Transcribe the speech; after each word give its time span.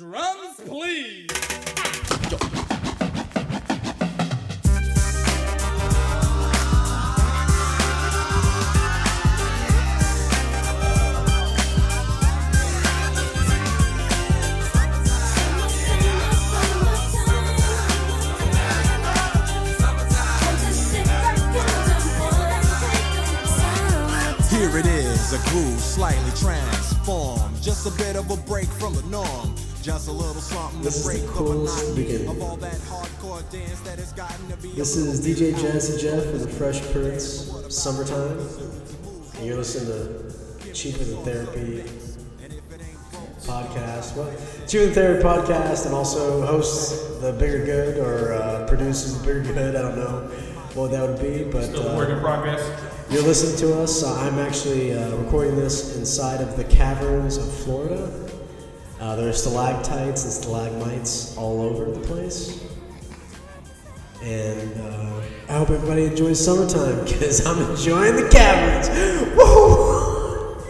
Drums, 0.00 0.58
please. 0.64 1.26
Here 24.48 24.78
it 24.78 24.86
is, 24.86 25.34
a 25.34 25.50
groove 25.50 25.78
slightly 25.78 26.30
transformed. 26.38 27.60
Just 27.60 27.86
a 27.86 27.90
bit 28.02 28.16
of 28.16 28.30
a 28.30 28.36
break 28.48 28.66
from 28.66 28.94
the 28.94 29.02
norm. 29.02 29.54
Just 29.82 30.08
a 30.08 30.12
little 30.12 30.34
something 30.34 30.82
This 30.82 30.96
is 30.96 31.02
to 31.04 31.08
the 31.08 31.14
break 31.18 31.26
the 31.26 31.38
coolest 31.38 31.76
monotony 31.76 32.04
beginning. 32.04 32.28
of 32.28 32.42
all 32.42 32.56
that 32.58 32.74
hardcore 32.80 33.50
dance 33.50 33.80
that 33.80 33.98
has 33.98 34.12
gotten 34.12 34.48
to 34.48 34.56
be. 34.58 34.72
This 34.72 34.94
is 34.96 35.26
DJ 35.26 35.54
Jazzy 35.54 35.98
Jeff 36.00 36.22
for 36.24 36.36
the 36.38 36.48
Fresh 36.48 36.82
Prince 36.92 37.50
Summertime. 37.74 38.38
And 39.36 39.46
you're 39.46 39.56
listening 39.56 39.86
to 39.88 40.72
Cheaper 40.74 41.04
Than 41.04 41.24
Therapy 41.24 41.84
podcast. 43.46 44.16
What? 44.16 44.68
Cheaper 44.68 44.84
Than 44.86 44.94
Therapy 44.94 45.22
podcast 45.22 45.86
and 45.86 45.94
also 45.94 46.44
hosts 46.46 47.18
The 47.20 47.32
Bigger 47.32 47.64
Good 47.64 47.98
or 47.98 48.34
uh, 48.34 48.66
produces 48.68 49.18
The 49.18 49.26
Bigger 49.26 49.54
Good. 49.54 49.76
I 49.76 49.82
don't 49.82 49.96
know 49.96 50.28
what 50.74 50.90
that 50.90 51.08
would 51.08 51.20
be, 51.20 51.44
but 51.50 51.64
Still 51.64 51.88
a 51.88 51.96
work 51.96 52.10
in 52.10 52.16
uh, 52.16 52.20
progress. 52.20 52.60
you're 53.10 53.22
listening 53.22 53.56
to 53.60 53.80
us. 53.82 54.02
Uh, 54.04 54.14
I'm 54.20 54.38
actually 54.38 54.92
uh, 54.92 55.16
recording 55.16 55.56
this 55.56 55.96
inside 55.96 56.42
of 56.42 56.58
the 56.58 56.64
caverns 56.64 57.38
of 57.38 57.50
Florida. 57.64 58.26
Uh, 59.00 59.16
there 59.16 59.30
are 59.30 59.32
stalactites 59.32 60.24
and 60.24 60.32
stalagmites 60.32 61.34
all 61.38 61.62
over 61.62 61.90
the 61.90 62.00
place. 62.00 62.62
And 64.22 64.78
uh, 64.78 65.22
I 65.48 65.52
hope 65.54 65.70
everybody 65.70 66.04
enjoys 66.04 66.44
summertime 66.44 67.02
because 67.06 67.46
I'm 67.46 67.58
enjoying 67.70 68.16
the 68.16 68.28
caverns. 68.28 68.90
Woo! 69.34 70.60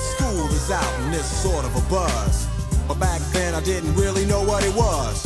School 0.00 0.48
is 0.48 0.70
out 0.72 1.00
and 1.02 1.14
it's 1.14 1.26
sort 1.26 1.64
of 1.64 1.76
a 1.76 1.88
buzz. 1.88 2.48
But 2.88 2.98
back 2.98 3.20
then 3.32 3.54
I 3.54 3.60
didn't 3.60 3.94
really 3.94 4.26
know 4.26 4.42
what 4.42 4.64
it 4.64 4.74
was. 4.74 5.24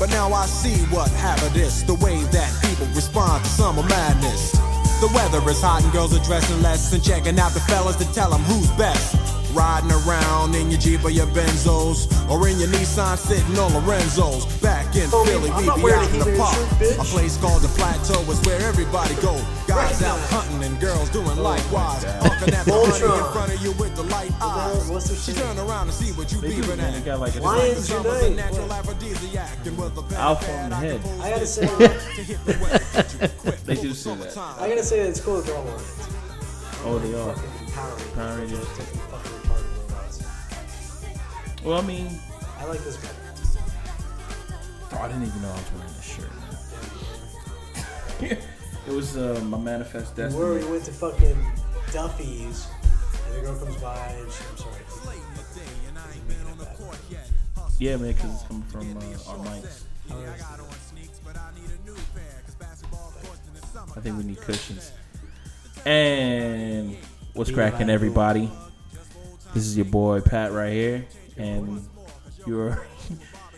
But 0.00 0.10
now 0.10 0.32
I 0.32 0.46
see 0.46 0.82
what 0.86 1.10
this, 1.52 1.84
the 1.84 1.94
way 1.94 2.24
that 2.32 2.50
people 2.64 2.86
respond 2.92 3.44
to 3.44 3.50
summer 3.50 3.84
madness. 3.84 4.69
The 5.00 5.08
weather 5.14 5.40
is 5.48 5.62
hot 5.62 5.82
and 5.82 5.90
girls 5.92 6.14
are 6.14 6.22
dressing 6.22 6.60
less 6.60 6.92
and 6.92 7.02
checking 7.02 7.38
out 7.38 7.52
the 7.52 7.60
fellas 7.60 7.96
to 7.96 8.12
tell 8.12 8.30
them 8.30 8.42
who's 8.42 8.70
best. 8.72 9.29
Riding 9.52 9.90
around 9.90 10.54
in 10.54 10.70
your 10.70 10.78
Jeep 10.80 11.04
or 11.04 11.10
your 11.10 11.26
Benzos, 11.26 12.06
or 12.30 12.46
in 12.48 12.58
your 12.60 12.68
Nissan 12.68 13.18
sitting 13.18 13.58
on 13.58 13.74
Lorenzo's. 13.74 14.46
Back 14.62 14.94
in 14.94 15.08
Homie, 15.10 15.26
Philly, 15.26 15.50
I'm 15.50 15.60
we 15.62 15.66
not 15.66 15.76
be 15.78 15.92
out 15.92 16.06
a 16.06 16.12
in 16.12 16.18
the 16.20 16.38
park. 16.38 16.54
shirt. 16.78 16.98
A 16.98 17.04
place 17.04 17.36
called 17.36 17.62
the 17.62 17.68
Plateau 17.68 18.20
is 18.30 18.40
where 18.46 18.60
everybody 18.62 19.14
go. 19.16 19.34
Guys 19.66 20.00
Right 20.00 20.08
out 20.10 20.18
now. 20.18 20.26
hunting 20.38 20.62
and 20.64 20.80
girls 20.80 21.10
doing 21.10 21.26
oh, 21.38 21.42
likewise. 21.42 22.04
Honking 22.04 22.54
at 22.54 22.64
the 22.64 22.72
honey 22.72 23.18
in 23.18 23.32
front 23.32 23.52
of 23.54 23.60
you 23.62 23.72
with 23.72 23.94
the 23.96 24.04
light 24.04 24.30
eyes. 24.40 24.88
what's 24.88 25.10
She 25.24 25.32
turn 25.32 25.58
around 25.58 25.88
and 25.88 25.94
see 25.94 26.12
what 26.12 26.30
you 26.30 26.40
They 26.40 26.50
do, 26.50 26.62
beaving 26.62 26.76
man. 26.78 26.94
at. 26.94 27.04
They 27.04 27.10
got 27.10 27.18
like 27.20 27.34
a 27.36 27.40
Lions 27.40 27.88
Summer's 27.88 28.22
a 28.22 28.30
Unite. 28.30 28.36
natural 28.36 28.68
What? 28.68 28.78
aphrodisiac, 28.78 29.66
and 29.66 29.76
with 29.78 30.12
a 30.12 30.16
Alpha 30.16 30.52
on 30.52 30.70
the 30.70 30.76
I 30.76 30.80
head. 30.80 31.00
I 31.20 31.30
gotta 31.30 31.46
say- 31.46 31.66
rap 31.66 31.76
to 32.14 32.22
hit 32.22 32.44
the 32.46 32.52
way 32.62 32.70
that 32.94 33.12
you 33.20 33.28
quit 33.40 33.66
They 33.66 33.74
do 33.74 33.88
the 33.88 33.94
say 33.96 34.14
that. 34.14 34.36
I 34.38 34.68
gotta 34.68 34.84
say 34.84 35.02
that 35.02 35.08
it's 35.08 35.20
cool 35.20 35.36
that 35.38 35.46
they're 35.46 35.56
all 35.56 35.64
Lions. 35.64 35.96
Oh, 36.84 36.98
they 36.98 37.14
are. 37.18 37.34
Fucking 37.34 38.12
Power 38.14 38.36
Rangers. 38.38 38.99
Well, 41.64 41.78
I 41.78 41.82
mean, 41.86 42.08
I 42.58 42.64
like 42.64 42.80
this 42.80 42.96
better. 42.96 43.14
oh, 44.92 44.98
I 44.98 45.08
didn't 45.08 45.24
even 45.24 45.42
know 45.42 45.50
I 45.50 45.52
was 45.52 45.72
wearing 45.72 45.94
this 45.94 46.14
shirt. 46.14 46.30
It 48.86 48.92
was 48.92 49.16
uh, 49.16 49.40
my 49.44 49.58
manifest 49.58 50.16
Where 50.16 50.54
we 50.54 50.64
went 50.64 50.84
to 50.84 50.90
fucking 50.90 51.36
Duffy's, 51.92 52.66
and 53.26 53.36
the 53.36 53.40
girl 53.42 53.56
comes 53.58 53.76
by 53.76 54.06
and 54.18 54.32
she, 54.32 54.42
I'm 54.50 54.56
sorry. 54.56 54.80
Yeah, 57.78 57.96
man, 57.96 58.12
because 58.12 58.34
it's 58.34 58.42
coming 58.44 58.62
from 58.64 58.96
uh, 58.96 59.30
our 59.30 59.38
mics. 59.46 59.84
I 63.96 64.00
think 64.00 64.18
we 64.18 64.24
need 64.24 64.40
cushions. 64.40 64.92
And 65.86 66.96
what's 67.34 67.50
cracking, 67.50 67.90
everybody? 67.90 68.50
This 69.54 69.64
is 69.66 69.76
your 69.76 69.86
boy 69.86 70.20
Pat 70.20 70.52
right 70.52 70.72
here, 70.72 71.06
and 71.36 71.86
you're. 72.46 72.86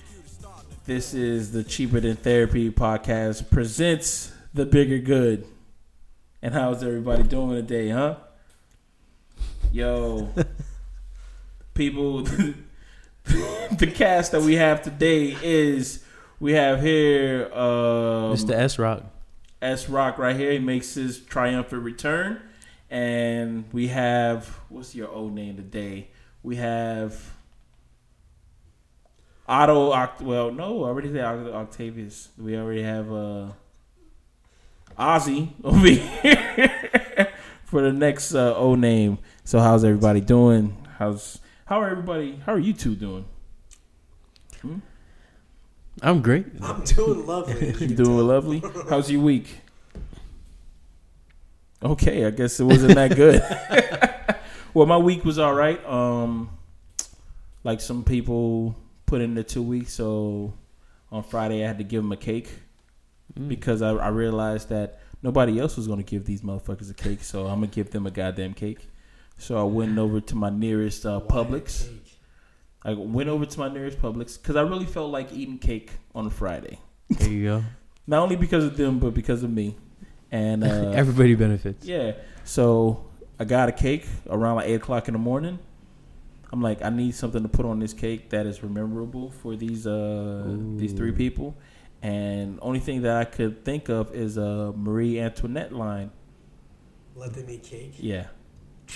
this 0.86 1.14
is 1.14 1.52
the 1.52 1.64
Cheaper 1.64 2.00
Than 2.00 2.16
Therapy 2.16 2.70
podcast 2.70 3.50
presents 3.50 4.32
the 4.54 4.66
bigger 4.66 4.98
good. 4.98 5.46
And 6.42 6.54
how's 6.54 6.82
everybody 6.82 7.22
doing 7.22 7.50
today, 7.50 7.90
huh? 7.90 8.16
Yo, 9.72 10.32
people, 11.74 12.22
the 13.24 13.92
cast 13.94 14.32
that 14.32 14.42
we 14.42 14.56
have 14.56 14.82
today 14.82 15.36
is 15.42 16.04
we 16.40 16.52
have 16.52 16.82
here 16.82 17.44
um, 17.54 18.34
Mr. 18.34 18.50
S 18.50 18.78
Rock. 18.78 19.04
S 19.62 19.88
Rock 19.88 20.18
right 20.18 20.36
here. 20.36 20.52
He 20.52 20.58
makes 20.58 20.94
his 20.94 21.20
triumphant 21.20 21.82
return. 21.82 22.40
And 22.90 23.64
we 23.72 23.88
have 23.88 24.58
what's 24.68 24.94
your 24.94 25.08
old 25.08 25.32
name 25.32 25.56
today? 25.56 26.08
We 26.42 26.56
have 26.56 27.32
Otto 29.52 29.92
Oct- 29.92 30.22
well, 30.22 30.50
no, 30.50 30.84
I 30.84 30.88
already 30.88 31.12
said 31.12 31.22
Octavius. 31.24 32.30
We 32.38 32.56
already 32.56 32.82
have 32.82 33.12
uh 33.12 33.48
Ozzy 34.98 35.50
over 35.64 35.86
here 35.88 37.28
for 37.64 37.82
the 37.82 37.92
next 37.92 38.34
uh, 38.34 38.56
O 38.56 38.74
name. 38.74 39.18
So 39.44 39.58
how's 39.60 39.84
everybody 39.84 40.22
doing? 40.22 40.74
How's 40.98 41.38
how 41.66 41.82
are 41.82 41.90
everybody 41.90 42.40
how 42.46 42.52
are 42.54 42.58
you 42.58 42.72
two 42.72 42.94
doing? 42.96 43.26
I'm 46.00 46.22
great. 46.22 46.46
I'm 46.62 46.82
doing 46.84 47.26
lovely. 47.26 47.66
you 47.68 47.72
You 47.88 47.94
doing 47.94 48.16
tell. 48.16 48.24
lovely? 48.24 48.62
How's 48.88 49.10
your 49.10 49.20
week? 49.20 49.60
Okay, 51.82 52.24
I 52.24 52.30
guess 52.30 52.58
it 52.58 52.64
wasn't 52.64 52.94
that 52.94 53.14
good. 53.14 53.42
well, 54.72 54.86
my 54.86 54.96
week 54.96 55.24
was 55.24 55.38
all 55.38 55.52
right. 55.52 55.84
Um, 55.84 56.48
like 57.64 57.80
some 57.82 58.04
people 58.04 58.74
put 59.12 59.20
in 59.20 59.34
the 59.34 59.44
two 59.44 59.62
weeks, 59.62 59.92
so 59.92 60.54
on 61.10 61.22
Friday 61.22 61.62
I 61.62 61.66
had 61.66 61.76
to 61.76 61.84
give 61.84 62.02
them 62.02 62.12
a 62.12 62.16
cake 62.16 62.48
because 63.46 63.82
I, 63.82 63.90
I 63.90 64.08
realized 64.08 64.70
that 64.70 65.00
nobody 65.22 65.60
else 65.60 65.76
was 65.76 65.86
going 65.86 65.98
to 66.02 66.10
give 66.10 66.24
these 66.24 66.40
motherfuckers 66.40 66.90
a 66.90 66.94
cake, 66.94 67.22
so 67.22 67.42
I'm 67.42 67.56
gonna 67.56 67.66
give 67.66 67.90
them 67.90 68.06
a 68.06 68.10
goddamn 68.10 68.54
cake. 68.54 68.88
So 69.36 69.58
I 69.58 69.64
went 69.64 69.98
over 69.98 70.18
to 70.22 70.34
my 70.34 70.48
nearest 70.48 71.04
uh, 71.04 71.20
Publix. 71.20 71.90
I 72.86 72.94
went 72.94 73.28
over 73.28 73.44
to 73.44 73.58
my 73.58 73.68
nearest 73.68 74.00
Publix 74.00 74.40
because 74.40 74.56
I 74.56 74.62
really 74.62 74.86
felt 74.86 75.10
like 75.10 75.30
eating 75.30 75.58
cake 75.58 75.90
on 76.14 76.24
a 76.24 76.30
Friday. 76.30 76.78
There 77.10 77.28
you 77.28 77.44
go. 77.44 77.64
Not 78.06 78.22
only 78.22 78.36
because 78.36 78.64
of 78.64 78.78
them, 78.78 78.98
but 78.98 79.12
because 79.12 79.42
of 79.42 79.50
me. 79.50 79.76
And 80.30 80.64
uh, 80.64 80.92
Everybody 80.94 81.34
benefits. 81.34 81.84
yeah, 81.84 82.12
so 82.44 83.04
I 83.38 83.44
got 83.44 83.68
a 83.68 83.72
cake 83.72 84.06
around 84.30 84.56
like 84.56 84.68
eight 84.68 84.76
o'clock 84.76 85.08
in 85.08 85.12
the 85.12 85.18
morning. 85.18 85.58
I'm 86.52 86.60
like, 86.60 86.82
I 86.82 86.90
need 86.90 87.14
something 87.14 87.42
to 87.42 87.48
put 87.48 87.64
on 87.64 87.78
this 87.78 87.94
cake 87.94 88.30
that 88.30 88.44
is 88.44 88.62
memorable 88.62 89.30
for 89.30 89.56
these 89.56 89.86
uh 89.86 90.44
these 90.76 90.92
three 90.92 91.12
people. 91.12 91.56
And 92.02 92.58
only 92.60 92.80
thing 92.80 93.02
that 93.02 93.16
I 93.16 93.24
could 93.24 93.64
think 93.64 93.88
of 93.88 94.14
is 94.14 94.36
a 94.36 94.72
Marie 94.76 95.20
Antoinette 95.20 95.72
line. 95.72 96.10
Let 97.14 97.32
them 97.32 97.48
eat 97.48 97.62
cake. 97.62 97.94
Yeah, 97.98 98.26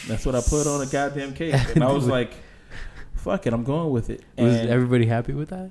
that's 0.07 0.27
what 0.27 0.35
I 0.35 0.41
put 0.41 0.67
on 0.67 0.83
a 0.83 0.87
goddamn 0.87 1.33
cake, 1.35 1.55
and 1.75 1.85
I 1.85 1.93
was 1.93 2.07
like, 2.07 2.33
"Fuck 3.15 3.47
it, 3.47 3.53
I'm 3.53 3.65
going 3.65 3.91
with 3.91 4.11
it." 4.11 4.23
Was 4.37 4.57
everybody 4.57 5.07
happy 5.07 5.33
with 5.33 5.51
that? 5.51 5.71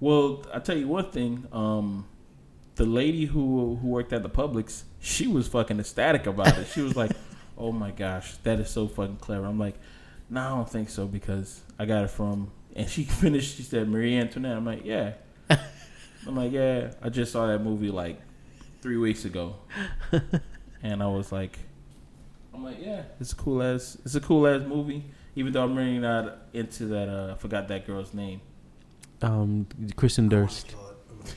Well, 0.00 0.44
I 0.52 0.58
tell 0.60 0.76
you 0.76 0.88
one 0.88 1.10
thing. 1.10 1.46
Um, 1.52 2.06
the 2.74 2.84
lady 2.84 3.24
who 3.24 3.76
who 3.76 3.88
worked 3.88 4.12
at 4.12 4.22
the 4.22 4.30
Publix, 4.30 4.82
she 5.00 5.26
was 5.26 5.48
fucking 5.48 5.80
ecstatic 5.80 6.26
about 6.26 6.58
it. 6.58 6.66
She 6.66 6.80
was 6.80 6.94
like, 6.96 7.12
"Oh 7.58 7.72
my 7.72 7.92
gosh, 7.92 8.36
that 8.42 8.60
is 8.60 8.70
so 8.70 8.88
fucking 8.88 9.16
clever." 9.16 9.46
I'm 9.46 9.58
like, 9.58 9.76
"No, 10.30 10.40
I 10.40 10.48
don't 10.50 10.68
think 10.68 10.88
so 10.90 11.06
because 11.06 11.62
I 11.78 11.86
got 11.86 12.04
it 12.04 12.10
from." 12.10 12.50
And 12.76 12.88
she 12.88 13.04
finished. 13.22 13.56
She 13.56 13.62
said, 13.62 13.88
"Marie 13.88 14.16
Antoinette." 14.16 14.56
I'm 14.56 14.64
like, 14.64 14.84
"Yeah." 14.84 15.12
I'm 15.50 16.36
like, 16.36 16.52
"Yeah." 16.52 16.92
I 17.02 17.08
just 17.08 17.32
saw 17.32 17.46
that 17.46 17.62
movie 17.62 17.90
like 17.90 18.20
three 18.82 18.96
weeks 18.96 19.24
ago, 19.24 19.56
and 20.82 21.02
I 21.02 21.06
was 21.06 21.32
like, 21.32 21.58
"I'm 22.54 22.62
like, 22.64 22.78
yeah, 22.80 23.02
it's 23.20 23.32
a 23.32 23.36
cool 23.36 23.62
ass. 23.62 23.96
It's 24.04 24.14
a 24.14 24.20
cool 24.20 24.46
ass 24.46 24.62
movie." 24.66 25.04
Even 25.36 25.52
though 25.52 25.62
I'm 25.62 25.76
really 25.76 25.98
not 25.98 26.38
into 26.52 26.86
that. 26.86 27.08
Uh, 27.08 27.32
I 27.34 27.36
forgot 27.38 27.68
that 27.68 27.86
girl's 27.86 28.12
name. 28.12 28.40
Um, 29.22 29.66
Kristen 29.94 30.28
Durst. 30.28 30.74
Oh 30.76 30.82
my 30.82 31.20
God. 31.20 31.36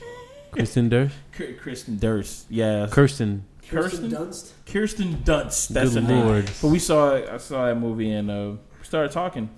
Kristen 0.50 0.88
Durst. 0.88 1.14
Kristen 1.60 1.98
Durst. 1.98 2.46
Yeah. 2.50 2.88
Kirsten. 2.90 3.44
Kirsten 3.68 4.10
Kirsten? 4.10 4.10
Dunst. 4.10 4.52
Kirsten 4.66 5.14
Dunst. 5.24 5.68
That's 5.68 5.94
Good 5.94 6.02
her 6.02 6.08
name. 6.08 6.26
lord. 6.26 6.50
But 6.60 6.68
we 6.68 6.78
saw 6.80 7.14
I 7.14 7.36
saw 7.38 7.66
that 7.66 7.76
movie 7.78 8.10
and 8.10 8.28
uh, 8.30 8.52
We 8.82 8.86
started 8.86 9.12
talking, 9.12 9.48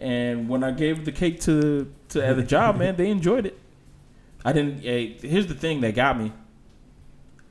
and 0.00 0.48
when 0.48 0.64
I 0.64 0.72
gave 0.72 1.04
the 1.04 1.12
cake 1.12 1.40
to 1.42 1.88
to 2.08 2.26
at 2.26 2.34
the 2.34 2.42
job, 2.42 2.76
man, 2.76 2.96
they 2.96 3.10
enjoyed 3.10 3.46
it. 3.46 3.56
I 4.44 4.52
didn't. 4.52 4.84
eh, 4.84 5.14
here's 5.22 5.46
the 5.46 5.54
thing 5.54 5.82
that 5.82 5.94
got 5.94 6.18
me. 6.18 6.32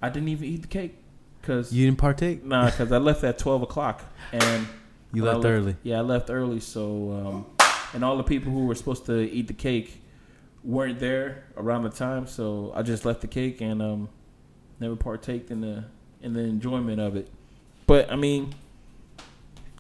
I 0.02 0.10
didn't 0.10 0.28
even 0.28 0.44
eat 0.44 0.64
the 0.64 0.68
cake 0.68 0.98
because 1.40 1.72
You 1.72 1.86
didn't 1.86 2.00
partake. 2.00 2.44
nah, 2.44 2.66
because 2.66 2.92
I 2.92 2.98
left 2.98 3.24
at 3.24 3.38
twelve 3.38 3.62
o'clock 3.62 4.04
and 4.34 4.68
You 5.14 5.26
I 5.30 5.34
left 5.36 5.46
early. 5.46 5.78
Yeah, 5.84 6.00
I 6.00 6.02
left 6.02 6.30
early, 6.30 6.60
so 6.60 7.46
um, 7.60 7.66
and 7.94 8.04
all 8.04 8.18
the 8.18 8.24
people 8.24 8.52
who 8.52 8.66
were 8.66 8.76
supposed 8.76 9.06
to 9.06 9.22
eat 9.22 9.48
the 9.48 9.54
cake 9.54 10.02
weren't 10.66 11.00
there 11.00 11.46
around 11.56 11.84
the 11.84 11.90
time, 11.92 12.28
so 12.28 12.74
I 12.76 12.82
just 12.82 13.06
left 13.06 13.22
the 13.22 13.28
cake 13.28 13.62
and 13.62 13.82
um, 13.82 14.10
never 14.82 14.98
partaked 14.98 15.50
in 15.50 15.62
the 15.62 15.86
in 16.22 16.34
the 16.34 16.42
enjoyment 16.42 17.00
of 17.00 17.16
it. 17.16 17.30
But 17.86 18.12
I 18.12 18.18
mean, 18.18 18.54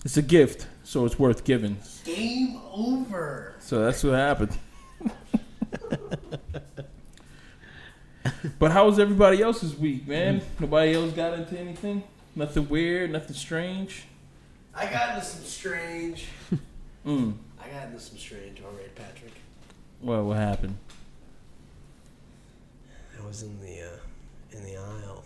it's 0.05 0.15
a 0.17 0.21
gift, 0.21 0.67
so 0.87 1.05
it's 1.05 1.19
worth 1.19 1.43
giving. 1.43 1.77
Game 2.05 2.61
over. 2.71 3.55
So 3.59 3.83
that's 3.83 4.01
what 4.05 4.13
happened. 4.13 4.57
but 8.57 8.71
how 8.71 8.85
was 8.85 8.97
everybody 8.97 9.41
else's 9.41 9.75
week, 9.75 10.07
man? 10.07 10.41
Nobody 10.61 10.93
else 10.93 11.11
got 11.11 11.33
into 11.33 11.59
anything? 11.59 12.03
Nothing 12.37 12.69
weird, 12.69 13.11
nothing 13.11 13.35
strange. 13.35 14.05
I 14.73 14.85
got 14.85 15.15
into 15.15 15.25
some 15.25 15.43
strange. 15.43 16.27
Mm. 17.05 17.33
I 17.61 17.67
got 17.69 17.87
into 17.87 17.99
some 17.99 18.17
strange. 18.17 18.61
All 18.61 18.71
right, 18.71 18.95
Patrick. 18.95 19.33
Well, 20.01 20.23
what 20.23 20.37
happened? 20.37 20.77
I 23.21 23.25
was 23.27 23.43
in 23.43 23.59
the 23.59 23.81
uh, 23.81 24.57
in 24.57 24.63
the 24.63 24.77
aisle 24.77 25.25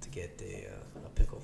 to 0.00 0.08
get 0.10 0.40
a, 0.44 0.66
uh, 0.68 1.06
a 1.06 1.08
pickle, 1.10 1.42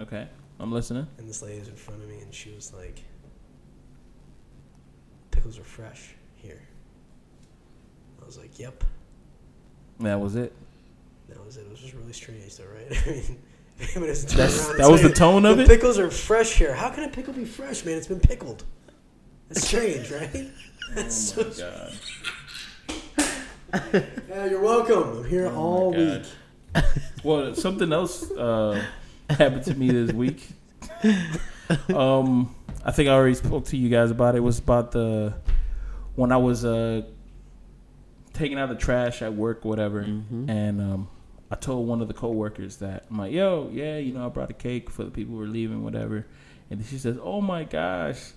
Okay, 0.00 0.28
I'm 0.60 0.72
listening. 0.72 1.06
and 1.18 1.28
this 1.28 1.42
lady 1.42 1.58
was 1.58 1.68
in 1.68 1.76
front 1.76 2.02
of 2.02 2.08
me, 2.08 2.20
and 2.20 2.32
she 2.32 2.50
was 2.52 2.72
like, 2.72 3.02
"Pickles 5.30 5.58
are 5.58 5.64
fresh 5.64 6.14
here." 6.36 6.62
I 8.22 8.24
was 8.24 8.38
like, 8.38 8.58
"Yep." 8.58 8.84
That 10.00 10.20
was 10.20 10.36
it. 10.36 10.52
That 11.28 11.44
was 11.44 11.56
it. 11.56 11.62
It 11.62 11.70
was 11.70 11.80
just 11.80 11.94
really 11.94 12.12
strange, 12.12 12.56
though, 12.56 12.64
right? 12.72 12.86
I 13.06 13.10
mean, 13.10 13.38
if 13.78 13.96
anybody 13.96 14.06
doesn't 14.06 14.30
turn 14.30 14.40
around 14.40 14.78
that 14.78 14.90
was 14.90 15.00
say, 15.02 15.08
the 15.08 15.14
tone 15.14 15.44
of 15.44 15.56
the 15.56 15.64
it? 15.64 15.68
Pickles 15.68 15.98
are 15.98 16.10
fresh 16.10 16.54
here. 16.54 16.74
How 16.74 16.90
can 16.90 17.04
a 17.04 17.08
pickle 17.08 17.32
be 17.34 17.44
fresh, 17.44 17.84
man? 17.84 17.96
It's 17.98 18.06
been 18.06 18.20
pickled. 18.20 18.64
That's 19.48 19.66
strange, 19.66 20.10
right? 20.10 20.30
That's 20.94 21.36
Oh 21.36 21.44
my 21.44 21.50
so 21.50 21.90
god. 22.92 24.02
Yeah, 24.28 24.44
you're 24.46 24.60
welcome. 24.62 25.18
I'm 25.18 25.24
here 25.28 25.48
Oh 25.48 25.56
all 25.56 25.92
week. 25.92 26.22
Well, 27.24 27.54
something 27.54 27.92
else 27.92 28.30
uh, 28.32 28.84
happened 29.30 29.64
to 29.64 29.74
me 29.74 29.90
this 29.90 30.12
week. 30.12 30.46
Um, 31.94 32.54
I 32.84 32.90
think 32.92 33.08
I 33.08 33.12
already 33.12 33.34
spoke 33.34 33.64
to 33.66 33.76
you 33.76 33.88
guys 33.88 34.10
about 34.10 34.34
it. 34.34 34.38
It 34.38 34.40
was 34.42 34.58
about 34.58 34.92
the 34.92 35.34
when 36.14 36.30
I 36.32 36.36
was 36.36 36.64
uh, 36.64 37.02
taking 38.34 38.58
out 38.58 38.68
the 38.68 38.74
trash 38.74 39.22
at 39.22 39.34
work, 39.34 39.64
or 39.64 39.68
whatever, 39.68 40.04
Mhm. 40.04 40.48
and 40.48 40.80
um, 40.80 41.08
I 41.50 41.56
told 41.56 41.88
one 41.88 42.02
of 42.02 42.08
the 42.08 42.14
coworkers 42.14 42.76
that 42.78 43.06
I'm 43.10 43.18
like, 43.18 43.32
"Yo, 43.32 43.70
yeah, 43.72 43.96
you 43.98 44.12
know, 44.12 44.26
I 44.26 44.28
brought 44.28 44.50
a 44.50 44.54
cake 44.54 44.90
for 44.90 45.04
the 45.04 45.10
people 45.10 45.36
who 45.36 45.42
are 45.42 45.46
leaving, 45.46 45.82
whatever." 45.82 46.26
And 46.70 46.84
she 46.84 46.98
says, 46.98 47.16
"Oh 47.22 47.40
my 47.40 47.64
gosh, 47.64 48.32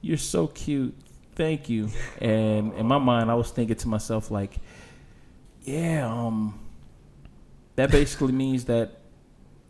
you're 0.00 0.16
so 0.16 0.46
cute, 0.46 0.94
thank 1.34 1.68
you." 1.68 1.90
And 2.20 2.72
in 2.74 2.86
my 2.86 2.98
mind, 2.98 3.30
I 3.30 3.34
was 3.34 3.50
thinking 3.50 3.76
to 3.76 3.88
myself 3.88 4.30
like, 4.30 4.58
"Yeah, 5.62 6.08
um." 6.10 6.58
that 7.76 7.92
basically 7.92 8.32
means 8.32 8.64
that 8.64 8.97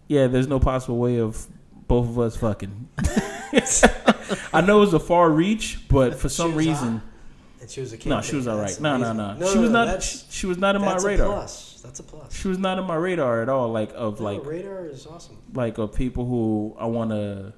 yeah, 0.08 0.26
there's 0.26 0.48
no 0.48 0.58
possible 0.58 0.98
way 0.98 1.18
of 1.20 1.46
both 1.86 2.08
of 2.08 2.18
us 2.18 2.36
fucking. 2.36 2.88
I 4.52 4.60
know 4.60 4.82
it's 4.82 4.92
a 4.92 5.00
far 5.00 5.30
reach, 5.30 5.88
but 5.88 6.14
for 6.16 6.28
some 6.28 6.54
reason, 6.54 7.00
And 7.60 7.70
she 7.70 7.80
was 7.80 7.92
a 7.92 7.96
kid. 7.98 8.08
no, 8.10 8.20
she 8.20 8.36
was 8.36 8.46
all 8.46 8.58
right. 8.58 8.78
No, 8.80 8.96
no, 8.96 9.12
no, 9.12 9.34
No, 9.34 9.52
she 9.52 9.58
was 9.58 9.70
not. 9.70 10.02
She 10.02 10.46
was 10.46 10.58
not 10.58 10.76
in 10.76 10.82
my 10.82 10.92
that's 10.92 11.04
a 11.04 11.06
radar. 11.06 11.26
plus. 11.26 11.80
That's 11.82 12.00
a 12.00 12.02
plus. 12.02 12.34
She 12.34 12.48
was 12.48 12.58
not 12.58 12.78
in 12.78 12.84
my 12.84 12.96
radar 12.96 13.42
at 13.42 13.48
all. 13.48 13.68
Like 13.70 13.92
of 13.94 14.20
like 14.20 14.44
radar 14.44 14.86
is 14.86 15.06
awesome. 15.06 15.38
like 15.54 15.78
of 15.78 15.94
people 15.94 16.24
who 16.26 16.76
I 16.78 16.86
want 16.86 17.10
to 17.10 17.52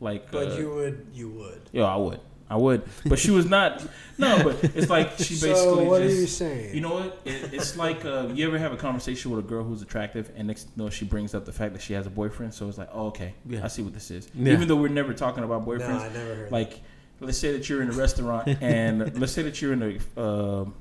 like. 0.00 0.30
But 0.30 0.52
uh, 0.52 0.56
you 0.56 0.74
would, 0.74 1.06
you 1.12 1.28
would. 1.30 1.70
yeah, 1.72 1.84
I 1.84 1.96
would, 1.96 2.20
I 2.48 2.56
would. 2.56 2.82
But 3.04 3.18
she 3.18 3.30
was 3.30 3.48
not. 3.48 3.84
No, 4.18 4.42
but 4.44 4.62
it's 4.76 4.88
like 4.88 5.10
she 5.18 5.34
basically 5.34 5.54
so 5.54 5.84
what 5.84 6.02
just. 6.02 6.16
are 6.16 6.20
you 6.20 6.26
saying? 6.26 6.74
You 6.74 6.80
know 6.80 6.94
what? 6.94 7.20
It, 7.24 7.52
it's 7.52 7.76
like 7.76 8.04
uh, 8.04 8.28
you 8.32 8.46
ever 8.46 8.56
have 8.58 8.72
a 8.72 8.76
conversation 8.76 9.30
with 9.30 9.44
a 9.44 9.48
girl 9.48 9.64
who's 9.64 9.82
attractive, 9.82 10.30
and 10.36 10.46
next 10.46 10.68
you 10.76 10.84
know 10.84 10.90
she 10.90 11.04
brings 11.04 11.34
up 11.34 11.44
the 11.44 11.52
fact 11.52 11.72
that 11.72 11.82
she 11.82 11.92
has 11.94 12.06
a 12.06 12.10
boyfriend. 12.10 12.54
So 12.54 12.68
it's 12.68 12.78
like, 12.78 12.88
oh, 12.92 13.06
okay, 13.08 13.34
Yeah. 13.46 13.64
I 13.64 13.68
see 13.68 13.82
what 13.82 13.94
this 13.94 14.10
is. 14.10 14.28
Yeah. 14.34 14.52
Even 14.52 14.68
though 14.68 14.76
we're 14.76 14.88
never 14.88 15.12
talking 15.12 15.42
about 15.44 15.66
no, 15.66 15.72
boyfriends, 15.72 16.00
I 16.00 16.08
never 16.12 16.34
heard. 16.34 16.52
like 16.52 16.80
let's 17.20 17.38
say 17.38 17.52
that 17.52 17.68
you're 17.68 17.82
in 17.82 17.88
a 17.90 17.92
restaurant, 17.92 18.48
and 18.60 19.18
let's 19.18 19.32
say 19.32 19.42
that 19.42 19.60
you're 19.60 19.72
in 19.72 19.82
a 20.16 20.20
um 20.20 20.74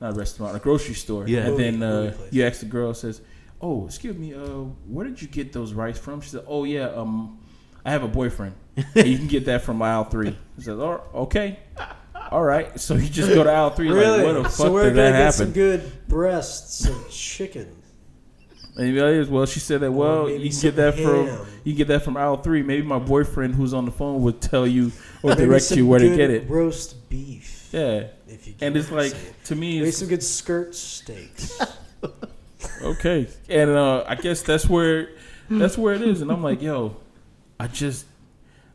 not 0.00 0.12
a 0.12 0.16
restaurant, 0.16 0.56
a 0.56 0.60
grocery 0.60 0.94
store, 0.94 1.26
Yeah. 1.28 1.40
and 1.46 1.58
then 1.58 1.82
uh, 1.82 2.16
you 2.30 2.44
ask 2.44 2.60
the 2.60 2.66
girl, 2.66 2.94
says, 2.94 3.20
"Oh, 3.60 3.86
excuse 3.86 4.16
me, 4.16 4.32
uh, 4.34 4.44
where 4.86 5.04
did 5.04 5.20
you 5.20 5.28
get 5.28 5.52
those 5.52 5.74
rice 5.74 5.98
from?" 5.98 6.20
She 6.22 6.30
said, 6.30 6.44
"Oh 6.46 6.64
yeah, 6.64 6.86
um, 6.86 7.38
I 7.84 7.90
have 7.90 8.02
a 8.02 8.08
boyfriend. 8.08 8.54
and 8.94 9.06
you 9.06 9.18
can 9.18 9.26
get 9.26 9.44
that 9.46 9.62
from 9.62 9.82
aisle 9.82 10.04
three. 10.04 10.36
He 10.60 10.64
says, 10.64 10.78
"Oh, 10.78 11.02
okay." 11.14 11.58
All 12.30 12.44
right, 12.44 12.78
so 12.78 12.94
you 12.94 13.08
just 13.08 13.30
go 13.30 13.42
to 13.42 13.50
aisle 13.50 13.70
three. 13.70 13.90
really? 13.90 14.18
Like, 14.18 14.26
what 14.26 14.32
the 14.34 14.42
fuck 14.44 14.52
so 14.52 14.72
we're 14.72 14.84
did 14.84 14.96
gonna 14.96 15.12
that 15.12 15.18
get 15.18 15.34
some 15.34 15.52
good 15.52 16.06
breasts 16.06 16.86
of 16.86 17.10
chicken. 17.10 17.74
And 18.76 18.94
like, 18.96 19.30
well, 19.30 19.46
she 19.46 19.58
said 19.58 19.80
that. 19.80 19.90
Well, 19.90 20.28
you 20.28 20.50
can 20.50 20.60
get 20.60 20.76
that 20.76 20.94
from 20.96 21.26
ham. 21.28 21.46
you 21.64 21.72
get 21.74 21.88
that 21.88 22.02
from 22.04 22.18
aisle 22.18 22.36
three. 22.36 22.62
Maybe 22.62 22.86
my 22.86 22.98
boyfriend 22.98 23.54
who's 23.54 23.72
on 23.72 23.86
the 23.86 23.90
phone 23.90 24.20
would 24.22 24.42
tell 24.42 24.66
you 24.66 24.92
or 25.22 25.34
direct 25.34 25.70
you 25.70 25.86
where 25.86 25.98
to 25.98 26.14
get 26.14 26.28
it. 26.30 26.48
Roast 26.48 27.08
beef. 27.08 27.70
Yeah, 27.72 28.08
If 28.28 28.46
you 28.46 28.54
and 28.60 28.76
it's 28.76 28.90
like 28.90 29.12
saying. 29.12 29.34
to 29.44 29.56
me, 29.56 29.78
maybe 29.78 29.90
some 29.92 30.08
good 30.08 30.22
skirt 30.22 30.74
steaks. 30.74 31.58
okay. 32.82 33.28
And 33.48 33.70
uh, 33.70 34.04
I 34.06 34.14
guess 34.14 34.42
that's 34.42 34.68
where 34.68 35.08
that's 35.48 35.78
where 35.78 35.94
it 35.94 36.02
is. 36.02 36.20
And 36.20 36.30
I'm 36.30 36.42
like, 36.42 36.60
yo, 36.60 36.96
I 37.58 37.66
just 37.66 38.06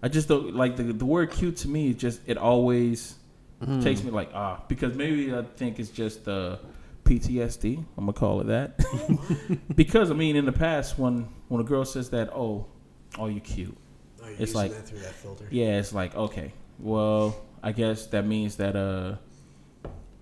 I 0.05 0.07
just 0.07 0.27
don't 0.27 0.55
like 0.55 0.73
the 0.77 0.83
the 0.83 1.05
word 1.15 1.31
cute 1.31 1.57
to 1.63 1.67
me. 1.67 1.81
It 1.91 1.97
just 1.97 2.21
it 2.27 2.37
always 2.37 3.15
Mm. 3.63 3.81
takes 3.81 4.03
me 4.03 4.11
like 4.11 4.31
ah 4.33 4.61
because 4.67 4.93
maybe 4.95 5.33
I 5.33 5.41
think 5.59 5.79
it's 5.79 5.89
just 5.89 6.27
uh, 6.27 6.57
PTSD. 7.05 7.77
I'm 7.97 8.05
gonna 8.05 8.11
call 8.13 8.41
it 8.41 8.47
that 8.47 8.69
because 9.75 10.11
I 10.11 10.13
mean 10.13 10.35
in 10.35 10.45
the 10.45 10.51
past 10.51 10.99
when 10.99 11.27
when 11.47 11.61
a 11.61 11.63
girl 11.63 11.85
says 11.85 12.09
that 12.09 12.27
oh 12.35 12.65
oh 13.17 13.27
you 13.27 13.39
cute 13.39 13.75
Oh, 14.21 14.23
you're 14.25 14.31
It's 14.33 14.39
using 14.41 14.55
like- 14.55 14.71
that 14.73 14.87
through 14.87 14.99
that 14.99 15.13
filter. 15.13 15.45
yeah 15.51 15.79
it's 15.79 15.93
like 15.93 16.13
okay 16.15 16.51
well 16.79 17.33
I 17.63 17.71
guess 17.71 18.07
that 18.07 18.25
means 18.27 18.57
that 18.57 18.75
uh 18.75 19.15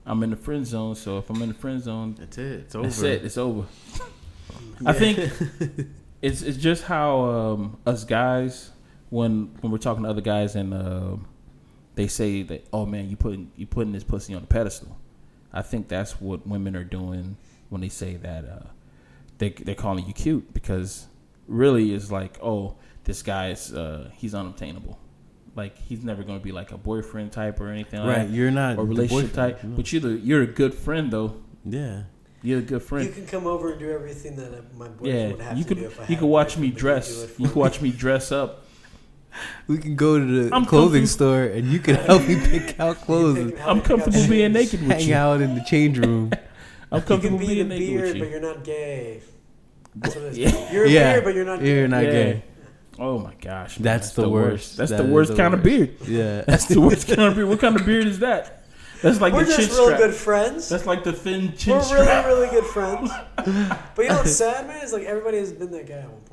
I'm 0.05 0.21
in 0.23 0.29
the 0.29 0.35
friend 0.47 0.65
zone 0.65 0.93
so 0.95 1.17
if 1.17 1.29
I'm 1.31 1.41
in 1.41 1.49
the 1.49 1.55
friend 1.55 1.81
zone 1.81 2.15
That's 2.19 2.37
it. 2.37 2.59
It's 2.65 2.75
over. 2.75 2.83
that's 2.87 3.01
it 3.01 3.25
it's 3.25 3.37
over. 3.39 3.65
I 4.85 4.93
think 4.93 5.17
it's 6.21 6.41
it's 6.43 6.57
just 6.57 6.83
how 6.83 7.23
um, 7.25 7.77
us 7.87 8.03
guys 8.03 8.69
when 9.13 9.33
when 9.61 9.71
we're 9.71 9.77
talking 9.87 10.03
to 10.03 10.09
other 10.09 10.21
guys 10.21 10.55
and 10.55 10.73
uh, 10.73 11.15
they 11.95 12.07
say 12.07 12.41
that 12.41 12.65
oh 12.73 12.85
man 12.85 13.09
you 13.09 13.15
putting 13.15 13.51
you 13.55 13.67
putting 13.67 13.93
this 13.93 14.03
pussy 14.03 14.33
on 14.33 14.43
a 14.43 14.45
pedestal. 14.47 14.97
I 15.53 15.61
think 15.61 15.87
that's 15.87 16.19
what 16.19 16.47
women 16.47 16.75
are 16.75 16.83
doing 16.83 17.37
when 17.69 17.81
they 17.81 17.89
say 17.89 18.15
that 18.17 18.43
uh, 18.45 18.67
they 19.37 19.49
they're 19.49 19.75
calling 19.75 20.05
you 20.07 20.13
cute 20.13 20.51
because 20.53 21.05
really 21.47 21.93
it's 21.93 22.09
like 22.11 22.39
oh 22.41 22.75
this 23.03 23.21
guy 23.21 23.49
is 23.51 23.71
uh, 23.73 24.09
he's 24.15 24.33
unobtainable. 24.33 24.97
Like 25.55 25.77
he's 25.77 26.03
never 26.03 26.23
going 26.23 26.39
to 26.39 26.43
be 26.43 26.51
like 26.51 26.71
a 26.71 26.77
boyfriend 26.77 27.31
type 27.31 27.59
or 27.61 27.67
anything 27.69 27.99
like 27.99 28.17
Right. 28.17 28.27
that, 28.27 28.33
You're 28.33 28.49
not 28.49 28.79
or 28.79 28.85
relationship 28.85 29.33
type. 29.33 29.63
no. 29.63 29.75
But 29.75 29.91
you're 29.93 30.01
the, 30.01 30.13
you're 30.27 30.41
a 30.41 30.47
good 30.47 30.73
friend 30.73 31.11
though. 31.11 31.35
yeah. 31.63 32.03
You're 32.45 32.59
a 32.59 32.63
good 32.63 32.81
friend. 32.83 33.07
You 33.07 33.13
can 33.13 33.25
come 33.25 33.45
over 33.47 33.71
and 33.71 33.79
do 33.79 33.89
everything 33.91 34.35
that 34.37 34.51
uh, 34.53 34.61
my 34.75 34.87
boyfriend 34.89 35.05
Yeah, 35.07 35.27
would 35.31 35.39
have 35.41 35.57
you 35.57 35.63
to 35.63 35.69
could 35.69 35.77
do 35.77 35.85
if 35.85 35.99
I 36.01 36.05
you 36.07 36.17
could 36.17 36.25
watch 36.27 36.57
me 36.57 36.71
boyfriend, 36.71 36.73
but 36.73 37.07
you 37.07 37.13
do 37.13 37.19
dress. 37.19 37.23
it 37.23 37.39
You 37.39 37.47
could 37.47 37.55
watch 37.55 37.79
me 37.81 37.91
dress 37.91 38.31
up. 38.33 38.62
We 39.67 39.77
can 39.77 39.95
go 39.95 40.19
to 40.19 40.25
the 40.49 40.55
I'm 40.55 40.65
clothing 40.65 41.03
comfy- 41.03 41.07
store 41.07 41.43
and 41.43 41.67
you 41.67 41.79
can 41.79 41.95
help 41.95 42.27
me 42.27 42.39
pick 42.39 42.79
out 42.79 42.97
clothes. 43.01 43.37
You 43.37 43.41
and 43.43 43.51
pick 43.53 43.59
how 43.59 43.69
I'm 43.71 43.77
to 43.77 43.81
pick 43.81 43.91
out 43.91 43.97
comfortable 44.03 44.27
being 44.29 44.53
naked 44.53 44.81
with 44.81 44.91
Hang 44.91 45.07
you. 45.07 45.15
out 45.15 45.41
in 45.41 45.55
the 45.55 45.61
change 45.63 45.97
room. 45.99 46.31
I'm 46.91 46.99
You 46.99 47.05
can 47.05 47.07
comfortable 47.07 47.37
be 47.39 47.47
the 47.47 47.53
being 47.55 47.67
naked 47.69 47.87
beard, 47.87 48.03
with 48.03 48.19
but 48.19 48.25
you. 48.25 48.31
you're 48.31 48.41
not 48.41 48.63
gay. 48.63 49.21
That's 49.95 50.15
what 50.15 50.23
it 50.25 50.27
is. 50.31 50.37
Yeah. 50.37 50.71
You're 50.71 50.85
a 50.85 50.89
Yeah. 50.89 51.13
beard, 51.13 51.23
but 51.23 51.35
you're 51.35 51.45
not 51.45 51.59
gay. 51.59 51.67
You're 51.75 51.87
not 51.87 52.03
Yeah. 52.03 52.11
gay. 52.11 52.43
Oh 52.99 53.17
my 53.17 53.33
gosh, 53.41 53.79
man, 53.79 53.83
That's 53.83 54.11
the 54.11 54.29
worst. 54.29 54.77
That's 54.77 54.91
That 54.91 54.97
the 54.97 55.03
is 55.05 55.09
worst 55.09 55.31
the 55.31 55.37
kind 55.37 55.53
of 55.55 55.63
worst. 55.63 55.65
beard. 55.65 55.89
Yeah. 56.07 56.41
That's 56.45 56.65
the 56.67 56.79
worst 56.79 57.07
kind 57.07 57.21
of 57.21 57.35
beard. 57.35 57.47
What 57.49 57.59
kind 57.59 57.75
of 57.79 57.85
beard 57.85 58.05
is 58.05 58.19
that? 58.19 58.59
That's 59.01 59.19
like 59.19 59.33
We're 59.33 59.43
the 59.45 59.51
chin 59.55 59.65
just 59.65 59.71
real 59.77 59.85
strap. 59.87 59.99
good 59.99 60.13
friends. 60.13 60.69
That's 60.69 60.85
like 60.85 61.03
the 61.03 61.11
thin 61.11 61.53
chin 61.57 61.73
We're 61.75 61.81
strap. 61.83 62.25
really, 62.25 62.41
really 62.41 62.55
good 62.55 62.65
friends. 62.65 63.11
But 63.35 63.97
you 63.97 64.07
know 64.09 64.17
what's 64.17 64.35
sad, 64.35 64.67
man? 64.67 64.81
Is 64.83 64.93
like 64.93 65.03
everybody 65.03 65.37
has 65.39 65.51
been 65.51 65.71
that 65.71 65.87
guy 65.87 65.95
at 65.95 66.09
one 66.09 66.21
point 66.21 66.31
or 66.31 66.32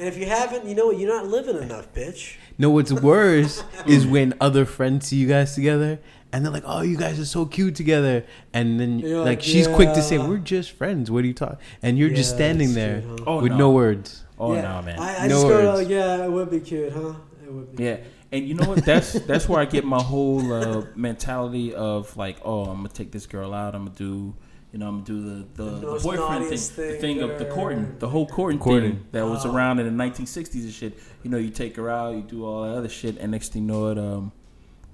And 0.00 0.08
if 0.08 0.16
you 0.16 0.24
haven't, 0.24 0.64
you 0.64 0.74
know 0.74 0.86
what? 0.86 0.98
You're 0.98 1.14
not 1.14 1.26
living 1.26 1.58
enough, 1.62 1.92
bitch. 1.92 2.36
No, 2.56 2.70
what's 2.70 2.90
worse 2.90 3.62
is 3.86 4.06
when 4.06 4.32
other 4.40 4.64
friends 4.64 5.08
see 5.08 5.16
you 5.16 5.28
guys 5.28 5.54
together 5.54 5.98
and 6.32 6.42
they're 6.42 6.52
like, 6.52 6.62
"Oh, 6.64 6.80
you 6.80 6.96
guys 6.96 7.20
are 7.20 7.26
so 7.26 7.44
cute 7.44 7.74
together," 7.74 8.24
and 8.54 8.80
then 8.80 8.98
You're 9.00 9.18
like, 9.18 9.26
like, 9.26 9.42
she's 9.42 9.66
quick 9.68 9.92
to 9.92 10.00
say, 10.02 10.16
"We're 10.16 10.38
just 10.38 10.70
friends. 10.70 11.10
What 11.10 11.24
are 11.24 11.26
you 11.26 11.34
talking?" 11.34 11.58
And 11.82 11.98
you're 11.98 12.08
just 12.08 12.30
standing 12.30 12.72
there 12.72 13.00
good, 13.02 13.20
huh? 13.20 13.24
Oh 13.26 13.42
with 13.42 13.52
no. 13.52 13.58
no 13.58 13.70
words. 13.72 14.24
Oh 14.38 14.54
yeah. 14.54 14.62
no, 14.62 14.82
man. 14.82 14.98
I, 14.98 15.24
I 15.24 15.28
No 15.28 15.34
just 15.34 15.42
go 15.42 15.48
words. 15.66 15.78
like, 15.80 15.88
yeah, 15.90 16.24
it 16.24 16.32
would 16.32 16.50
be 16.50 16.60
cute, 16.60 16.92
huh? 16.94 17.12
It 17.44 17.52
would 17.52 17.76
be. 17.76 17.84
Yeah, 17.84 17.96
cute. 17.96 18.06
and 18.32 18.48
you 18.48 18.54
know 18.54 18.68
what? 18.68 18.84
That's 18.86 19.12
that's 19.12 19.50
where 19.50 19.60
I 19.60 19.66
get 19.66 19.84
my 19.84 20.02
whole 20.02 20.50
uh, 20.50 20.84
mentality 20.96 21.74
of 21.74 22.16
like, 22.16 22.38
oh, 22.42 22.64
I'm 22.64 22.78
gonna 22.78 22.88
take 22.88 23.12
this 23.12 23.26
girl 23.26 23.52
out. 23.52 23.74
I'm 23.74 23.84
gonna 23.84 23.96
do, 23.98 24.34
you 24.72 24.78
know, 24.78 24.88
I'm 24.88 25.02
gonna 25.02 25.04
do 25.04 25.20
the 25.22 25.46
the, 25.64 25.70
The 25.70 25.76
the 25.80 25.86
boyfriend 25.86 26.02
thing, 26.04 26.16
naughtiest 26.42 26.76
the 26.76 26.82
thing 26.92 27.00
thing 27.00 27.22
of 27.22 27.30
the 27.38 27.46
ever. 27.46 27.54
courting, 27.54 27.96
the 27.98 28.08
whole 28.08 28.26
courting, 28.26 28.58
Courting. 28.60 28.92
thing 28.92 29.04
that 29.12 29.26
was 29.26 29.44
Oh. 29.44 29.52
around 29.54 29.78
in 29.80 29.86
the 29.86 29.92
1960s 30.04 30.62
and 30.64 30.72
shit. 30.72 30.98
You 31.22 31.30
know, 31.30 31.38
you 31.38 31.50
take 31.50 31.76
her 31.76 31.90
out, 31.90 32.14
you 32.14 32.22
do 32.22 32.44
all 32.44 32.62
that 32.62 32.76
other 32.76 32.88
shit, 32.88 33.18
and 33.18 33.32
next 33.32 33.52
thing 33.52 33.62
you 33.62 33.68
know 33.68 33.88
it, 33.88 33.98
um, 33.98 34.32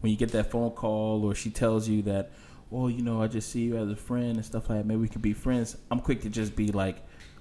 when 0.00 0.10
you 0.10 0.16
get 0.18 0.32
that 0.32 0.50
phone 0.50 0.70
call 0.70 1.24
or 1.24 1.34
she 1.34 1.50
tells 1.50 1.88
you 1.88 2.02
that, 2.02 2.30
well, 2.70 2.88
you 2.90 3.02
know, 3.02 3.22
I 3.22 3.26
just 3.28 3.50
see 3.50 3.60
you 3.62 3.76
as 3.76 3.90
a 3.90 3.96
friend 3.96 4.36
and 4.36 4.44
stuff 4.44 4.68
like 4.68 4.78
that. 4.78 4.86
Maybe 4.86 5.00
we 5.00 5.08
could 5.08 5.22
be 5.22 5.32
friends. 5.32 5.76
I'm 5.90 6.00
quick 6.00 6.22
to 6.22 6.28
just 6.30 6.56
be 6.56 6.72
like, 6.72 6.96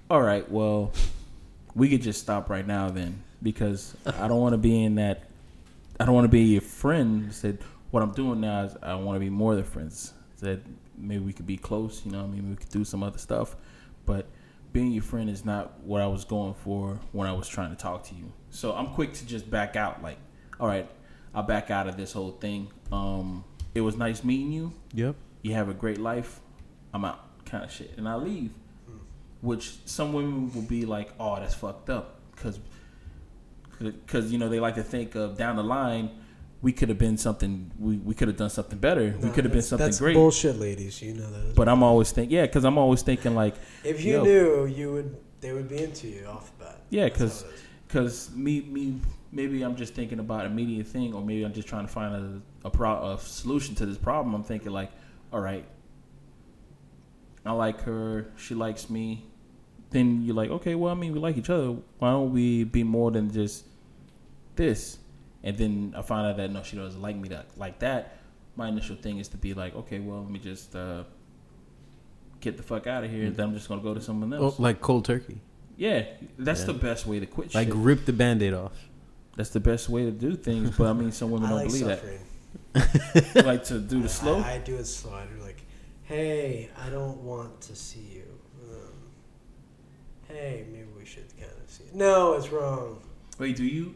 all 0.09 0.21
right, 0.21 0.49
well, 0.51 0.91
we 1.73 1.89
could 1.89 2.01
just 2.01 2.21
stop 2.21 2.49
right 2.49 2.65
now 2.65 2.89
then 2.89 3.21
because 3.41 3.95
I 4.05 4.27
don't 4.27 4.39
want 4.39 4.53
to 4.53 4.57
be 4.57 4.83
in 4.83 4.95
that. 4.95 5.23
I 5.99 6.05
don't 6.05 6.13
want 6.15 6.25
to 6.25 6.29
be 6.29 6.41
your 6.41 6.61
friend. 6.61 7.33
Said 7.33 7.59
what 7.91 8.03
I'm 8.03 8.11
doing 8.11 8.41
now 8.41 8.63
is 8.65 8.75
I 8.83 8.95
want 8.95 9.15
to 9.15 9.19
be 9.19 9.29
more 9.29 9.55
than 9.55 9.63
friends. 9.63 10.13
Said 10.35 10.61
maybe 10.97 11.23
we 11.23 11.33
could 11.33 11.47
be 11.47 11.57
close. 11.57 12.05
You 12.05 12.11
know, 12.11 12.23
I 12.23 12.27
maybe 12.27 12.47
we 12.47 12.55
could 12.55 12.69
do 12.69 12.83
some 12.83 13.03
other 13.03 13.17
stuff, 13.17 13.55
but 14.05 14.27
being 14.73 14.91
your 14.91 15.03
friend 15.03 15.29
is 15.29 15.45
not 15.45 15.79
what 15.81 16.01
I 16.01 16.07
was 16.07 16.25
going 16.25 16.53
for 16.53 16.99
when 17.11 17.27
I 17.27 17.33
was 17.33 17.47
trying 17.47 17.69
to 17.69 17.75
talk 17.75 18.03
to 18.05 18.15
you. 18.15 18.31
So 18.49 18.73
I'm 18.73 18.87
quick 18.87 19.13
to 19.13 19.25
just 19.25 19.49
back 19.49 19.75
out. 19.75 20.03
Like, 20.03 20.17
all 20.59 20.67
right, 20.67 20.89
I'll 21.33 21.43
back 21.43 21.71
out 21.71 21.87
of 21.87 21.97
this 21.97 22.11
whole 22.11 22.31
thing. 22.31 22.71
Um, 22.91 23.45
it 23.73 23.81
was 23.81 23.95
nice 23.95 24.23
meeting 24.23 24.51
you. 24.51 24.73
Yep. 24.93 25.15
You 25.43 25.53
have 25.53 25.69
a 25.69 25.73
great 25.73 25.99
life. 25.99 26.41
I'm 26.93 27.05
out, 27.05 27.45
kind 27.45 27.63
of 27.63 27.71
shit, 27.71 27.93
and 27.97 28.07
I 28.07 28.15
leave. 28.15 28.51
Which 29.41 29.75
some 29.85 30.13
women 30.13 30.51
will 30.53 30.63
be 30.63 30.85
like, 30.85 31.13
"Oh, 31.19 31.35
that's 31.35 31.53
fucked 31.53 31.89
up," 31.89 32.19
because 32.35 32.59
because 33.79 34.31
you 34.31 34.37
know 34.37 34.49
they 34.49 34.59
like 34.59 34.75
to 34.75 34.83
think 34.83 35.15
of 35.15 35.37
down 35.37 35.55
the 35.55 35.63
line 35.63 36.09
we 36.65 36.71
could 36.73 36.89
have 36.89 36.97
been 36.97 37.15
something 37.15 37.71
we, 37.77 37.97
we 37.97 38.15
could 38.15 38.27
have 38.27 38.37
done 38.37 38.49
something 38.49 38.79
better 38.79 39.13
we 39.21 39.29
could 39.29 39.43
have 39.43 39.53
been 39.53 39.61
something 39.61 39.85
that's 39.85 39.99
great 39.99 40.15
bullshit, 40.15 40.57
ladies. 40.57 40.99
You 40.99 41.13
know 41.13 41.29
that. 41.29 41.53
but 41.53 41.69
i'm 41.69 41.83
always 41.83 42.11
think 42.11 42.31
yeah 42.31 42.41
because 42.47 42.65
i'm 42.65 42.79
always 42.79 43.03
thinking 43.03 43.35
like 43.35 43.53
if 43.83 44.03
you 44.03 44.13
yo. 44.13 44.23
knew, 44.23 44.65
you 44.65 44.91
would. 44.93 45.15
They 45.41 45.53
would 45.53 45.69
be 45.69 45.83
into 45.83 46.07
you 46.07 46.25
off 46.25 46.45
the 46.57 46.63
bat. 46.65 46.79
Yeah, 46.89 47.03
That's 47.09 47.19
how 47.19 47.25
'cause- 47.25 47.43
it 47.43 47.53
is. 47.53 47.61
because 47.87 48.31
me 48.31 48.61
me 48.61 48.99
maybe 49.31 49.61
i'm 49.61 49.75
just 49.75 49.93
thinking 49.93 50.17
about 50.19 50.47
immediate 50.47 50.87
thing 50.87 51.13
or 51.13 51.21
maybe 51.21 51.43
i'm 51.43 51.53
just 51.53 51.67
trying 51.67 51.85
to 51.85 51.91
find 51.99 52.11
a 52.15 52.67
a, 52.67 52.71
pro, 52.71 53.11
a 53.11 53.19
solution 53.19 53.75
to 53.75 53.85
this 53.85 53.97
problem 53.97 54.33
i'm 54.33 54.43
thinking 54.43 54.71
like 54.71 54.91
all 55.31 55.41
right 55.41 55.65
i 57.45 57.51
like 57.51 57.81
her 57.81 58.25
she 58.37 58.55
likes 58.55 58.89
me 58.89 59.23
then 59.91 60.23
you're 60.23 60.33
like 60.41 60.49
okay 60.49 60.73
well 60.73 60.91
i 60.91 60.95
mean 60.95 61.11
we 61.13 61.19
like 61.19 61.37
each 61.37 61.49
other 61.51 61.75
why 61.99 62.09
don't 62.09 62.31
we 62.33 62.63
be 62.63 62.83
more 62.83 63.11
than 63.11 63.31
just 63.31 63.65
this 64.55 64.97
and 65.45 65.57
then 65.57 65.93
i 65.97 66.01
find 66.01 66.27
out 66.27 66.35
that 66.37 66.51
no 66.51 66.61
she 66.63 66.75
doesn't 66.75 67.01
like 67.01 67.15
me 67.15 67.29
that 67.29 67.45
like 67.57 67.79
that 67.79 68.17
my 68.57 68.67
initial 68.67 68.95
thing 68.97 69.19
is 69.19 69.27
to 69.29 69.37
be 69.37 69.53
like 69.53 69.73
okay 69.75 69.99
well 69.99 70.21
let 70.21 70.29
me 70.29 70.39
just 70.39 70.75
uh 70.75 71.03
get 72.41 72.57
the 72.57 72.63
fuck 72.63 72.85
out 72.87 73.03
of 73.05 73.09
here 73.11 73.29
then 73.29 73.47
i'm 73.47 73.53
just 73.53 73.67
gonna 73.69 73.81
go 73.81 73.93
to 73.93 74.01
someone 74.01 74.33
Oh, 74.33 74.45
else 74.45 74.59
like 74.59 74.81
cold 74.81 75.05
turkey. 75.05 75.39
yeah 75.77 76.03
that's 76.37 76.61
Yeah. 76.61 76.67
the 76.67 76.73
best 76.73 77.05
way 77.07 77.19
to 77.19 77.25
quit 77.25 77.55
Like 77.55 77.67
shit. 77.69 77.75
rip 77.77 78.05
the 78.05 78.13
band-aid 78.13 78.53
off. 78.53 78.73
That's 79.37 79.49
the 79.49 79.59
best 79.59 79.89
way 79.89 80.05
to 80.05 80.11
do 80.11 80.35
things, 80.37 80.77
but 80.77 80.87
I 80.87 80.93
mean, 80.93 81.11
some 81.11 81.29
women 81.29 81.47
I 81.47 81.49
don't 81.49 81.57
like 81.59 81.67
believe 81.67 81.85
suffering. 81.87 82.19
that. 82.73 83.33
They 83.33 83.41
like 83.41 83.63
to 83.65 83.79
do 83.79 83.99
the 83.99 84.05
I- 84.05 84.19
slow. 84.19 84.37
I, 84.39 84.51
I 84.53 84.57
do 84.59 84.75
it 84.77 84.85
slow. 84.85 85.13
I 85.13 85.25
do 85.25 85.43
like, 85.43 85.61
hey, 86.03 86.69
I 86.81 86.89
don't 86.89 87.17
want 87.21 87.59
to 87.67 87.75
see 87.75 87.99
you. 88.15 88.23
Um, 88.71 88.93
hey, 90.29 90.65
maybe 90.71 90.87
we 90.97 91.03
should 91.03 91.27
kind 91.37 91.51
of 91.61 91.69
see. 91.69 91.83
No, 91.93 92.33
it's 92.37 92.47
wrong. 92.49 93.01
Wait, 93.37 93.55
do 93.55 93.65
you? 93.65 93.93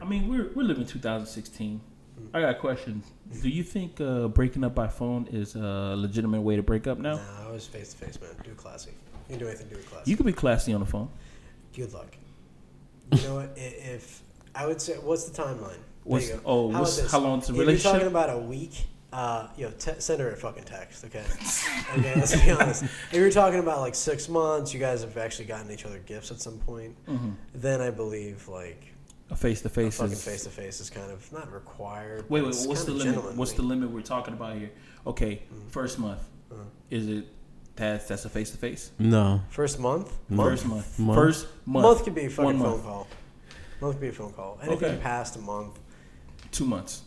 I 0.00 0.04
mean, 0.04 0.28
we're 0.28 0.50
we're 0.54 0.64
living 0.64 0.84
2016. 0.86 1.80
Mm. 2.20 2.28
I 2.34 2.40
got 2.42 2.50
a 2.50 2.54
question. 2.58 3.02
Do 3.42 3.48
you 3.48 3.62
think 3.62 4.00
uh, 4.00 4.28
breaking 4.28 4.64
up 4.64 4.74
by 4.74 4.88
phone 4.88 5.26
is 5.32 5.54
a 5.54 5.94
legitimate 5.96 6.42
way 6.42 6.56
to 6.56 6.62
break 6.62 6.86
up 6.86 6.98
now? 6.98 7.14
Nah, 7.14 7.48
I 7.48 7.50
was 7.50 7.66
face 7.66 7.94
to 7.94 8.04
face, 8.04 8.20
man. 8.20 8.30
Do 8.44 8.50
it 8.50 8.56
classy. 8.56 8.90
You 9.28 9.36
can 9.36 9.38
do 9.38 9.46
anything. 9.48 9.68
Do 9.68 9.76
it 9.76 9.86
classy. 9.88 10.10
You 10.10 10.16
could 10.16 10.26
be 10.26 10.32
classy 10.32 10.74
on 10.74 10.80
the 10.80 10.86
phone. 10.86 11.08
Good 11.74 11.92
luck. 11.94 12.14
You 13.12 13.22
know 13.22 13.34
what? 13.36 13.52
If 13.56 14.22
I 14.54 14.66
would 14.66 14.80
say, 14.82 14.94
what's 14.94 15.24
the 15.24 15.42
timeline? 15.42 15.76
What's 16.04 16.26
there 16.28 16.36
you 16.36 16.42
go. 16.42 16.48
oh, 16.50 16.70
How 16.72 16.80
what's, 16.80 17.10
how 17.10 17.18
long 17.20 17.38
is 17.40 17.46
the 17.46 17.52
If 17.52 17.56
you're 17.56 17.66
relationship? 17.66 17.92
talking 17.92 18.08
about 18.08 18.30
a 18.30 18.38
week, 18.38 18.84
uh, 19.12 19.48
yo, 19.56 19.70
te- 19.70 19.98
send 20.00 20.20
her 20.20 20.30
a 20.30 20.36
fucking 20.36 20.64
text, 20.64 21.04
okay? 21.04 21.24
okay, 21.98 22.14
let's 22.16 22.34
be 22.40 22.50
honest. 22.50 22.84
If 22.84 23.12
you're 23.14 23.30
talking 23.30 23.60
about 23.60 23.80
like 23.80 23.94
six 23.94 24.28
months, 24.28 24.72
you 24.72 24.80
guys 24.80 25.02
have 25.02 25.16
actually 25.16 25.44
gotten 25.46 25.70
each 25.70 25.84
other 25.84 25.98
gifts 25.98 26.30
at 26.30 26.40
some 26.40 26.58
point, 26.58 26.96
Mhm. 27.06 27.34
then 27.54 27.80
I 27.80 27.90
believe 27.90 28.48
like 28.48 28.92
A 29.30 29.36
face 29.36 29.60
to 29.62 29.68
a 29.68 29.70
face 29.70 29.96
fucking 29.98 30.12
is. 30.12 30.24
face 30.24 30.44
to 30.44 30.50
face 30.50 30.80
is 30.80 30.90
kind 30.90 31.10
of 31.10 31.30
not 31.32 31.52
required. 31.52 32.24
Wait, 32.30 32.42
wait. 32.42 32.54
What's 32.66 32.84
the 32.84 32.92
limit? 32.92 33.34
What's 33.36 33.52
the 33.52 33.62
limit 33.62 33.90
we're 33.90 34.00
talking 34.02 34.34
about 34.34 34.56
here? 34.56 34.70
Okay, 35.06 35.42
Mm. 35.52 35.70
first 35.70 35.98
month. 35.98 36.20
Uh-huh. 36.50 36.62
Is 36.90 37.08
it 37.08 37.26
that's 37.76 38.06
that's 38.08 38.24
a 38.24 38.28
face 38.28 38.50
to 38.50 38.56
face? 38.58 38.90
No. 38.98 39.40
First 39.50 39.78
month? 39.78 40.12
First 40.34 40.66
month. 40.66 40.98
Month. 40.98 41.18
First 41.18 41.46
month. 41.66 41.82
Month 41.84 42.04
could 42.04 42.14
be 42.14 42.24
a 42.26 42.30
fucking 42.30 42.44
One 42.44 42.58
phone 42.58 42.70
month. 42.70 42.82
call. 42.84 43.06
Month 43.80 43.94
could 43.94 44.00
be 44.02 44.08
a 44.08 44.12
phone 44.12 44.32
call. 44.32 44.58
Anything 44.62 44.90
Okay. 44.92 45.00
past 45.02 45.36
a 45.36 45.40
month, 45.40 45.78
Two 46.50 46.66
months. 46.66 47.02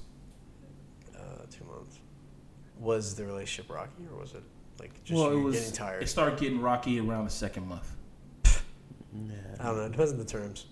Two 2.85 2.93
months. 2.93 3.05
Was 3.07 3.15
the 3.15 3.25
relationship 3.25 3.71
rocky 3.73 4.03
or 4.13 4.19
was 4.21 4.33
it 4.33 4.43
like 4.79 5.03
just 5.03 5.19
well, 5.19 5.31
you 5.33 5.39
it 5.39 5.43
was. 5.43 5.55
getting 5.57 5.71
tired? 5.73 6.03
It 6.03 6.07
started 6.07 6.39
getting 6.39 6.61
rocky 6.61 6.99
around 6.99 7.25
the 7.25 7.31
second 7.31 7.67
month. 7.67 7.91
I 9.59 9.67
don't 9.67 9.77
know. 9.77 9.85
It 9.85 9.91
depends 9.91 10.11
on 10.11 10.17
the 10.17 10.25
terms. 10.25 10.65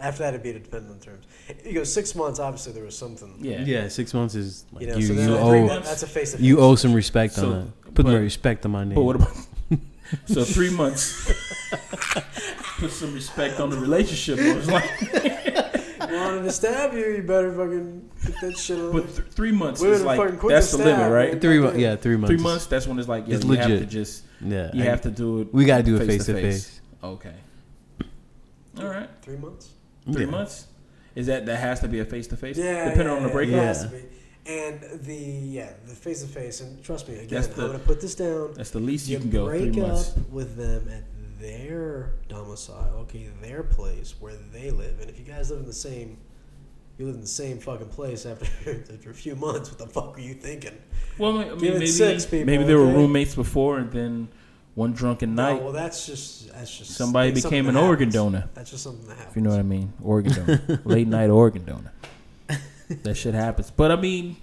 After 0.00 0.24
that, 0.24 0.30
it'd 0.34 0.42
be 0.42 0.52
to 0.52 0.58
depend 0.58 0.90
on 0.90 0.98
the 0.98 1.04
terms. 1.04 1.24
You 1.64 1.72
go 1.72 1.84
six 1.84 2.16
months, 2.16 2.40
obviously 2.40 2.72
there 2.72 2.82
was 2.82 2.98
something. 2.98 3.36
Yeah. 3.38 3.60
Yeah. 3.60 3.88
six 3.88 4.12
months 4.12 4.34
is 4.34 4.64
like 4.72 4.82
You 4.82 4.88
you, 4.88 4.92
know, 4.94 4.98
you, 4.98 5.06
so 5.06 5.14
then 5.14 5.26
three 5.28 5.38
owe 5.60 5.66
months, 5.68 5.88
that's 5.88 6.02
a 6.02 6.06
face 6.08 6.32
to 6.32 6.38
face. 6.38 6.44
you 6.44 6.58
owe 6.58 6.74
some 6.74 6.92
respect 6.92 7.34
So, 7.34 7.46
on 7.46 7.52
that. 7.66 7.82
Put 7.94 7.94
but- 7.94 8.06
more 8.06 8.18
respect 8.18 8.64
on 8.64 8.72
my 8.72 8.82
name. 8.84 8.94
But 8.96 9.02
what 9.02 9.16
about 9.16 9.36
so 10.26 10.42
three 10.44 10.70
months? 10.70 11.32
Put 12.78 12.90
some 12.90 13.14
respect 13.14 13.60
on 13.60 13.70
the 13.70 13.78
relationship. 13.78 14.38
I 14.44 14.56
was 14.56 14.68
like, 14.68 14.90
wanted 16.16 16.42
to 16.44 16.50
stab 16.52 16.92
you, 16.92 17.06
you 17.06 17.22
better 17.22 17.52
fucking 17.52 18.10
get 18.24 18.40
that 18.40 18.56
shit 18.58 18.78
on. 18.78 18.92
but 18.92 19.06
th- 19.14 19.28
three 19.30 19.52
months 19.52 19.80
Women 19.80 19.96
is 19.96 20.02
like 20.04 20.40
that's 20.48 20.70
the 20.72 20.78
limit, 20.78 21.10
right? 21.12 21.32
man. 21.32 21.40
three 21.40 21.58
months. 21.58 21.78
Yeah, 21.78 21.96
three 21.96 22.16
months. 22.16 22.34
Three 22.34 22.42
months. 22.42 22.66
That's 22.66 22.86
when 22.86 22.98
it's 22.98 23.08
like 23.08 23.26
yeah, 23.26 23.36
It's 23.36 23.44
you 23.44 23.52
have 23.54 23.66
to 23.68 23.72
legit. 23.74 23.88
just 23.88 24.24
Yeah. 24.40 24.70
you 24.74 24.82
I- 24.82 24.86
have 24.86 25.00
to 25.02 25.10
do 25.10 25.40
it. 25.42 25.54
we 25.54 25.64
got 25.64 25.78
to 25.78 25.82
do 25.82 25.96
it 25.96 26.00
face 26.00 26.08
face 26.08 26.26
to 26.26 26.32
face. 26.34 26.64
face. 26.68 26.80
Okay. 27.02 27.34
All 28.78 28.86
right. 28.88 29.08
Three 29.22 29.36
months? 29.36 29.68
Three 30.10 30.24
Yeah. 30.24 30.30
months. 30.30 30.66
Is 31.14 31.26
that 31.28 31.46
that 31.46 31.56
has 31.60 31.80
to 31.80 31.88
be 31.88 32.00
a 32.00 32.04
face 32.04 32.26
to 32.28 32.36
face? 32.36 32.56
Yeah. 32.58 32.84
Depending 32.90 33.06
yeah, 33.08 33.12
on 33.14 33.22
the 33.22 33.28
yeah, 33.28 33.34
breakup. 33.34 33.54
It 33.54 33.58
has 33.58 33.82
Yeah. 33.82 33.88
to 33.88 33.94
be. 33.96 34.02
And 34.46 34.80
the 35.06 35.14
yeah, 35.14 35.70
the 35.86 35.94
face 35.94 36.20
to 36.20 36.26
face, 36.28 36.60
and 36.60 36.82
trust 36.84 37.08
me, 37.08 37.14
again, 37.14 37.28
That's 37.40 37.58
I'm 37.58 37.66
gonna 37.68 37.78
put 37.78 38.00
this 38.02 38.14
down. 38.14 38.52
That's 38.54 38.70
the 38.70 38.78
least 38.80 39.08
you, 39.08 39.14
You 39.14 39.20
can 39.20 39.30
go. 39.30 39.48
Three 39.48 39.70
break 39.70 39.76
months. 39.76 40.10
up 40.10 40.28
with 40.30 40.56
them 40.56 40.86
at 40.92 41.02
their 41.40 42.14
domicile, 42.28 42.94
okay, 43.02 43.28
their 43.40 43.62
place 43.62 44.14
where 44.20 44.34
they 44.52 44.70
live. 44.70 45.00
And 45.00 45.10
if 45.10 45.18
you 45.18 45.24
guys 45.24 45.50
live 45.50 45.60
in 45.60 45.66
the 45.66 45.72
same, 45.72 46.18
you 46.98 47.06
live 47.06 47.14
in 47.16 47.20
the 47.20 47.26
same 47.26 47.58
fucking 47.58 47.88
place 47.88 48.26
after 48.26 48.46
after 48.92 49.10
a 49.10 49.14
few 49.14 49.36
months. 49.36 49.70
What 49.70 49.78
the 49.78 49.86
fuck 49.86 50.16
are 50.16 50.20
you 50.20 50.34
thinking? 50.34 50.76
Well, 51.18 51.38
I 51.38 51.44
mean, 51.54 51.60
maybe 51.60 51.86
six, 51.86 52.24
people, 52.24 52.46
maybe 52.46 52.64
they 52.64 52.74
were 52.74 52.86
roommates 52.86 53.34
before, 53.34 53.78
and 53.78 53.90
then 53.90 54.28
one 54.74 54.92
drunken 54.92 55.34
night, 55.34 55.58
No, 55.58 55.64
well, 55.64 55.72
that's 55.72 56.06
just 56.06 56.52
that's 56.52 56.78
just 56.78 56.92
somebody 56.92 57.30
became 57.30 57.68
an 57.68 57.76
organ 57.76 58.10
donor. 58.10 58.48
That's 58.54 58.70
just 58.70 58.82
something 58.82 59.06
that 59.06 59.16
happens. 59.16 59.30
If 59.30 59.36
you 59.36 59.42
know 59.42 59.50
what 59.50 59.60
I 59.60 59.62
mean, 59.62 59.92
organ 60.02 60.32
donor, 60.32 60.80
late 60.84 61.08
night 61.08 61.30
organ 61.30 61.64
donor. 61.64 61.92
That 63.02 63.16
shit 63.16 63.32
happens. 63.32 63.70
But 63.70 63.90
I 63.90 63.96
mean, 63.96 64.36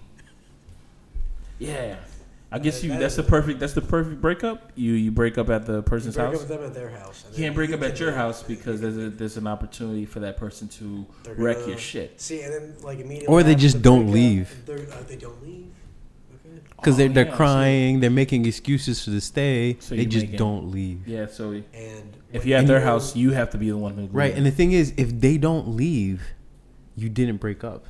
yeah, 1.59 1.97
I 2.53 2.59
guess 2.59 2.81
That- 2.81 2.87
you. 2.87 2.93
that 2.93 2.99
That's 2.99 3.15
the 3.15 3.23
perfect. 3.23 3.59
That's 3.59 3.73
the 3.73 3.81
perfect 3.81 4.19
breakup. 4.21 4.71
You 4.75 4.93
you 4.93 5.09
break 5.11 5.37
up 5.37 5.49
at 5.49 5.65
the 5.65 5.77
You 5.77 5.81
person's 5.83 6.15
break 6.15 6.27
house. 6.27 6.35
up 6.35 6.41
with 6.41 6.49
them 6.49 6.63
at 6.67 6.73
their 6.73 6.89
house. 6.89 7.23
You 7.31 7.37
can't 7.43 7.55
break 7.55 7.69
you 7.69 7.75
up 7.75 7.81
at 7.83 7.99
your 7.99 8.11
house 8.11 8.43
because 8.43 8.81
there's 8.81 8.97
a, 8.97 9.09
there's 9.09 9.37
an 9.37 9.47
opportunity 9.47 10.05
for 10.05 10.19
that 10.19 10.35
person 10.37 10.67
to 10.69 11.05
They're 11.23 11.35
wreck 11.35 11.57
gonna- 11.57 11.69
your 11.69 11.77
shit. 11.77 12.19
See, 12.19 12.41
and 12.41 12.53
then 12.53 12.73
like 12.83 12.99
immediately, 12.99 13.27
Or 13.27 13.41
they 13.43 13.55
just 13.55 13.77
the 13.77 13.81
don't 13.83 14.11
breakup, 14.11 14.13
leave. 14.15 14.65
they're- 14.65 14.87
uh, 14.91 15.03
they 15.07 15.15
don't 15.15 15.41
leave. 15.41 15.67
Okay. 16.45 16.59
Because 16.75 16.95
Oh, 16.95 16.97
they're 16.97 17.07
they're 17.09 17.25
yeah, 17.25 17.31
so- 17.31 17.37
crying, 17.37 17.99
they're 18.01 18.09
making 18.09 18.45
excuses 18.45 19.05
to 19.05 19.21
stay. 19.21 19.77
So 19.79 19.95
they 19.95 20.05
just 20.05 20.25
making- 20.25 20.37
don't 20.39 20.71
leave. 20.71 21.07
Yeah. 21.07 21.27
So 21.27 21.51
And 21.51 21.63
if 22.33 22.45
you're 22.45 22.57
at 22.57 22.67
their 22.67 22.81
house, 22.81 23.15
you 23.15 23.31
have 23.31 23.49
to 23.51 23.57
be 23.57 23.69
the 23.69 23.77
one 23.77 23.93
who 23.95 24.07
Right, 24.11 24.35
and 24.35 24.45
the 24.45 24.51
thing 24.51 24.73
is, 24.73 24.93
if 24.97 25.17
they 25.21 25.37
don't 25.37 25.69
leave, 25.77 26.21
you 26.97 27.07
didn't 27.07 27.37
break 27.37 27.63
up. 27.63 27.85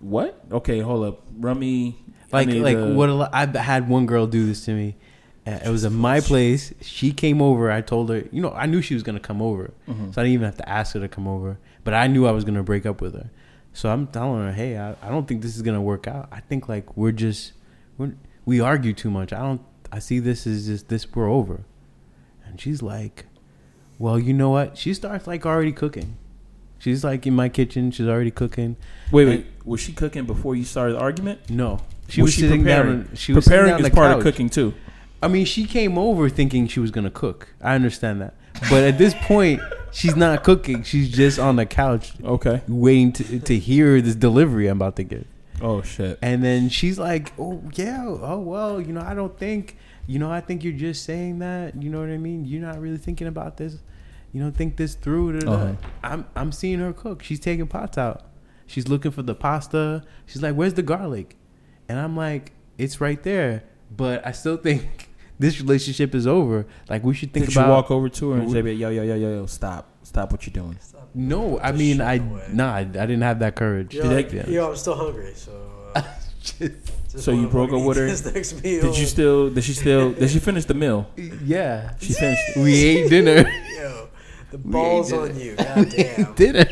what? 0.00 0.42
Okay, 0.50 0.80
hold 0.80 1.04
up. 1.04 1.22
Run 1.38 1.58
me. 2.32 2.38
I 2.38 2.44
Like 2.62 2.76
like 2.76 2.76
the- 2.76 2.94
what? 2.94 3.08
A 3.08 3.14
lo- 3.14 3.28
I 3.32 3.46
had 3.58 3.88
one 3.88 4.06
girl 4.06 4.26
do 4.26 4.46
this 4.46 4.64
to 4.66 4.72
me. 4.72 4.96
Uh, 5.46 5.58
it 5.64 5.68
was 5.70 5.84
at 5.84 5.92
my 5.92 6.20
place. 6.20 6.72
She 6.82 7.12
came 7.12 7.40
over. 7.40 7.70
I 7.70 7.80
told 7.80 8.10
her, 8.10 8.24
you 8.30 8.42
know, 8.42 8.52
I 8.52 8.66
knew 8.66 8.82
she 8.82 8.94
was 8.94 9.02
gonna 9.02 9.20
come 9.20 9.40
over, 9.40 9.72
Mhm. 9.88 10.14
so 10.14 10.20
I 10.20 10.24
didn't 10.24 10.34
even 10.34 10.44
have 10.44 10.56
to 10.58 10.68
ask 10.68 10.94
her 10.94 11.00
to 11.00 11.08
come 11.08 11.26
over. 11.26 11.58
But 11.82 11.94
I 11.94 12.06
knew 12.08 12.26
I 12.26 12.30
was 12.32 12.44
gonna 12.44 12.62
break 12.62 12.84
up 12.84 13.00
with 13.00 13.14
her, 13.14 13.30
so 13.72 13.88
I'm 13.90 14.06
telling 14.08 14.42
her, 14.44 14.52
hey, 14.52 14.76
I, 14.78 14.94
I 15.02 15.08
don't 15.08 15.26
think 15.26 15.40
this 15.42 15.56
is 15.56 15.62
gonna 15.62 15.80
work 15.80 16.06
out. 16.06 16.28
I 16.30 16.40
think 16.40 16.68
like 16.68 16.96
we're 16.96 17.12
just 17.12 17.52
we're, 17.96 18.12
we 18.44 18.60
argue 18.60 18.92
too 18.92 19.10
much. 19.10 19.32
I 19.32 19.38
don't. 19.40 19.62
I 19.90 19.98
see 19.98 20.18
this 20.20 20.46
as 20.46 20.66
just 20.66 20.88
this. 20.88 21.06
We're 21.14 21.28
over, 21.30 21.62
and 22.46 22.60
she's 22.60 22.82
like, 22.82 23.24
well, 23.98 24.18
you 24.18 24.32
know 24.34 24.50
what? 24.50 24.76
She 24.76 24.92
starts 24.94 25.26
like 25.26 25.46
already 25.46 25.72
cooking. 25.72 26.16
She's 26.78 27.02
like 27.02 27.26
in 27.26 27.34
my 27.34 27.48
kitchen. 27.48 27.90
She's 27.90 28.06
already 28.06 28.30
cooking. 28.30 28.76
Wait, 29.10 29.24
wait. 29.26 29.46
Was 29.64 29.80
she 29.80 29.92
cooking 29.92 30.24
before 30.26 30.54
you 30.54 30.64
started 30.64 30.94
the 30.94 31.00
argument? 31.00 31.50
No, 31.50 31.80
she 32.10 32.22
was, 32.22 32.34
sitting 32.34 32.62
preparing? 32.62 33.02
down. 33.04 33.10
She 33.14 33.32
was 33.32 33.44
preparing 33.44 33.70
down 33.70 33.80
is 33.84 33.90
part 33.90 34.10
couch. 34.10 34.18
of 34.18 34.22
cooking 34.22 34.48
too. 34.48 34.74
I 35.22 35.28
mean, 35.28 35.44
she 35.44 35.64
came 35.66 35.98
over 35.98 36.28
thinking 36.28 36.66
she 36.66 36.80
was 36.80 36.90
gonna 36.90 37.10
cook. 37.10 37.48
I 37.62 37.74
understand 37.74 38.20
that, 38.22 38.34
but 38.70 38.84
at 38.84 38.96
this 38.98 39.14
point, 39.14 39.60
she's 39.92 40.16
not 40.16 40.42
cooking. 40.44 40.82
She's 40.82 41.10
just 41.10 41.38
on 41.38 41.56
the 41.56 41.66
couch 41.66 42.12
Okay. 42.24 42.62
waiting 42.68 43.12
to 43.12 43.38
to 43.40 43.58
hear 43.58 44.00
this 44.00 44.14
delivery 44.14 44.66
I'm 44.66 44.78
about 44.78 44.96
to 44.96 45.04
get. 45.04 45.26
Oh 45.62 45.82
shit. 45.82 46.18
And 46.22 46.42
then 46.42 46.70
she's 46.70 46.98
like, 46.98 47.32
"Oh 47.38 47.62
yeah, 47.74 48.04
oh 48.06 48.38
well, 48.38 48.80
you 48.80 48.94
know, 48.94 49.02
I 49.02 49.12
don't 49.14 49.36
think, 49.38 49.76
you 50.06 50.18
know, 50.18 50.30
I 50.32 50.40
think 50.40 50.64
you're 50.64 50.72
just 50.72 51.04
saying 51.04 51.40
that. 51.40 51.82
You 51.82 51.90
know 51.90 52.00
what 52.00 52.08
I 52.08 52.16
mean? 52.16 52.46
You're 52.46 52.62
not 52.62 52.80
really 52.80 52.96
thinking 52.96 53.26
about 53.26 53.58
this. 53.58 53.76
You 54.32 54.40
don't 54.40 54.56
think 54.56 54.76
this 54.78 54.94
through." 54.94 55.40
da, 55.40 55.46
da." 55.46 55.52
Uh-huh. 55.52 55.72
I'm 56.02 56.24
I'm 56.34 56.50
seeing 56.52 56.78
her 56.78 56.94
cook. 56.94 57.22
She's 57.22 57.40
taking 57.40 57.66
pots 57.66 57.98
out. 57.98 58.22
She's 58.66 58.88
looking 58.88 59.10
for 59.10 59.20
the 59.22 59.34
pasta. 59.34 60.02
She's 60.24 60.42
like, 60.42 60.54
"Where's 60.54 60.74
the 60.74 60.82
garlic?" 60.82 61.36
And 61.90 61.98
I'm 61.98 62.16
like, 62.16 62.52
"It's 62.78 63.00
right 63.00 63.20
there." 63.22 63.64
But 63.90 64.24
I 64.26 64.30
still 64.32 64.56
think 64.56 65.08
this 65.38 65.60
relationship 65.60 66.14
is 66.14 66.26
over. 66.26 66.66
Like 66.88 67.02
we 67.02 67.14
should 67.14 67.32
think 67.32 67.46
Did 67.46 67.54
about. 67.56 67.66
you 67.66 67.72
walk 67.72 67.90
over 67.90 68.08
to 68.08 68.30
her 68.30 68.40
and 68.40 68.50
say, 68.50 68.60
"Yo, 68.62 68.88
yo, 68.90 69.02
yo, 69.02 69.14
yo, 69.14 69.16
yo, 69.38 69.46
stop, 69.46 69.90
stop 70.04 70.30
what 70.32 70.46
you're 70.46 70.54
doing"? 70.62 70.78
Stop. 70.80 71.10
no, 71.14 71.58
I 71.58 71.72
mean, 71.72 72.00
I 72.00 72.14
away. 72.16 72.46
nah, 72.52 72.72
I, 72.74 72.80
I 72.80 72.84
didn't 72.84 73.22
have 73.22 73.40
that 73.40 73.56
courage. 73.56 73.94
You're 73.94 74.04
Did 74.04 74.12
like, 74.12 74.30
they- 74.30 74.52
yo, 74.54 74.70
I'm 74.70 74.76
still 74.76 74.94
hungry, 74.94 75.32
so. 75.34 75.52
Uh, 75.96 76.02
just 76.44 77.24
So 77.24 77.32
you 77.32 77.48
broke 77.48 77.70
fucking 77.70 77.82
up 77.82 77.88
with 77.88 77.96
her? 77.98 78.06
Next 78.32 78.62
meal. 78.62 78.82
Did 78.82 78.96
you 78.98 79.06
still? 79.06 79.50
Did 79.50 79.64
she 79.64 79.74
still? 79.74 80.12
Did 80.12 80.30
she 80.30 80.38
finish 80.38 80.64
the 80.66 80.74
meal? 80.74 81.10
yeah, 81.44 81.94
She 82.00 82.12
finished. 82.12 82.56
we 82.56 82.72
ate 82.84 83.10
dinner. 83.10 83.50
Yo, 83.76 84.08
the 84.52 84.58
We 84.58 84.70
balls 84.70 85.12
on 85.12 85.30
it. 85.32 85.36
you. 85.36 85.56
God 85.56 85.90
damn. 85.90 86.34
dinner. 86.34 86.66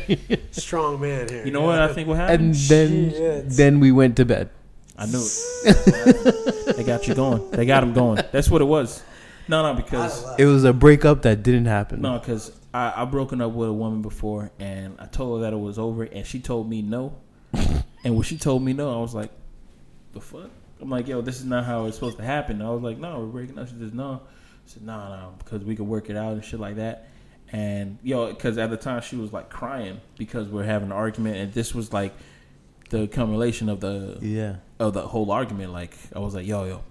Strong 0.53 1.01
man 1.01 1.29
here. 1.29 1.45
You 1.45 1.51
know 1.51 1.63
what 1.63 1.81
I 1.81 1.93
think 1.93 2.07
what 2.07 2.19
happened? 2.19 2.41
and 2.41 2.55
then 2.55 3.11
Shit. 3.11 3.49
then 3.51 3.81
we 3.81 3.91
went 3.91 4.15
to 4.17 4.25
bed. 4.25 4.51
I 4.99 5.07
knew 5.07 5.25
it. 5.25 6.77
they 6.77 6.85
got 6.85 7.07
you 7.07 7.15
going. 7.15 7.51
They 7.53 7.65
got 7.65 7.83
him 7.83 7.93
going. 7.93 8.21
That's 8.33 8.51
what 8.51 8.61
it 8.61 8.67
was. 8.67 9.03
No, 9.47 9.63
no, 9.63 9.75
because 9.75 10.27
It 10.39 10.45
was 10.45 10.65
a 10.65 10.73
breakup 10.73 11.23
that 11.23 11.43
didn't 11.43 11.67
happen. 11.67 12.01
no, 12.03 12.19
because 12.19 12.53
I 12.75 12.93
I 12.97 13.05
broken 13.05 13.41
up 13.41 13.53
with 13.53 13.69
a 13.69 13.73
woman 13.73 14.03
before, 14.03 14.51
and 14.59 14.97
I 14.99 15.07
told 15.07 15.39
her 15.41 15.45
that 15.45 15.55
it 15.55 15.61
was 15.61 15.79
over, 15.79 16.03
and 16.03 16.27
she 16.27 16.41
told 16.41 16.69
me 16.69 16.83
no. 16.83 17.15
and 18.05 18.15
when 18.15 18.23
she 18.25 18.37
told 18.37 18.63
me 18.63 18.73
no, 18.75 18.93
I 18.99 19.01
was 19.01 19.15
like, 19.15 19.31
"The 20.13 20.21
fuck." 20.21 20.51
I'm 20.81 20.91
like, 20.91 21.09
yo, 21.09 21.21
this 21.23 21.39
is 21.39 21.45
not 21.45 21.65
how 21.65 21.87
it's 21.87 21.97
supposed 21.97 22.19
to 22.19 22.23
happen. 22.25 22.63
I 22.63 22.71
was 22.71 22.83
like, 22.83 22.99
no, 22.99 23.19
we're 23.19 23.27
breaking 23.27 23.59
up. 23.59 23.67
She 23.67 23.75
says, 23.81 23.93
no. 23.93 24.21
I 24.23 24.71
said, 24.71 24.85
no, 24.85 24.97
no, 24.97 25.35
because 25.39 25.65
we 25.65 25.75
could 25.75 25.89
work 25.89 26.09
it 26.09 26.17
out 26.17 26.35
and 26.35 26.45
shit 26.45 26.61
like 26.61 26.77
that. 26.77 27.09
And, 27.51 27.99
yo, 28.05 28.29
because 28.29 28.59
at 28.59 28.71
the 28.71 28.77
time 28.77 29.03
she 29.03 29.17
was 29.17 29.33
like 29.33 29.49
crying 29.49 30.01
because 30.17 30.47
we're 30.47 30.63
having 30.63 30.91
an 30.91 30.93
argument. 30.93 31.37
And 31.37 31.53
this 31.53 31.75
was 31.75 31.93
like 31.93 32.13
the 32.91 33.03
accumulation 33.03 33.69
of 33.69 33.81
the 33.81 34.19
Yeah. 34.23 34.57
Of 34.79 34.95
the 34.95 35.03
whole 35.03 35.31
argument. 35.31 35.73
Like, 35.73 35.97
I 36.15 36.19
was 36.19 36.35
like, 36.35 36.47
yo, 36.47 36.65
yo, 36.65 36.83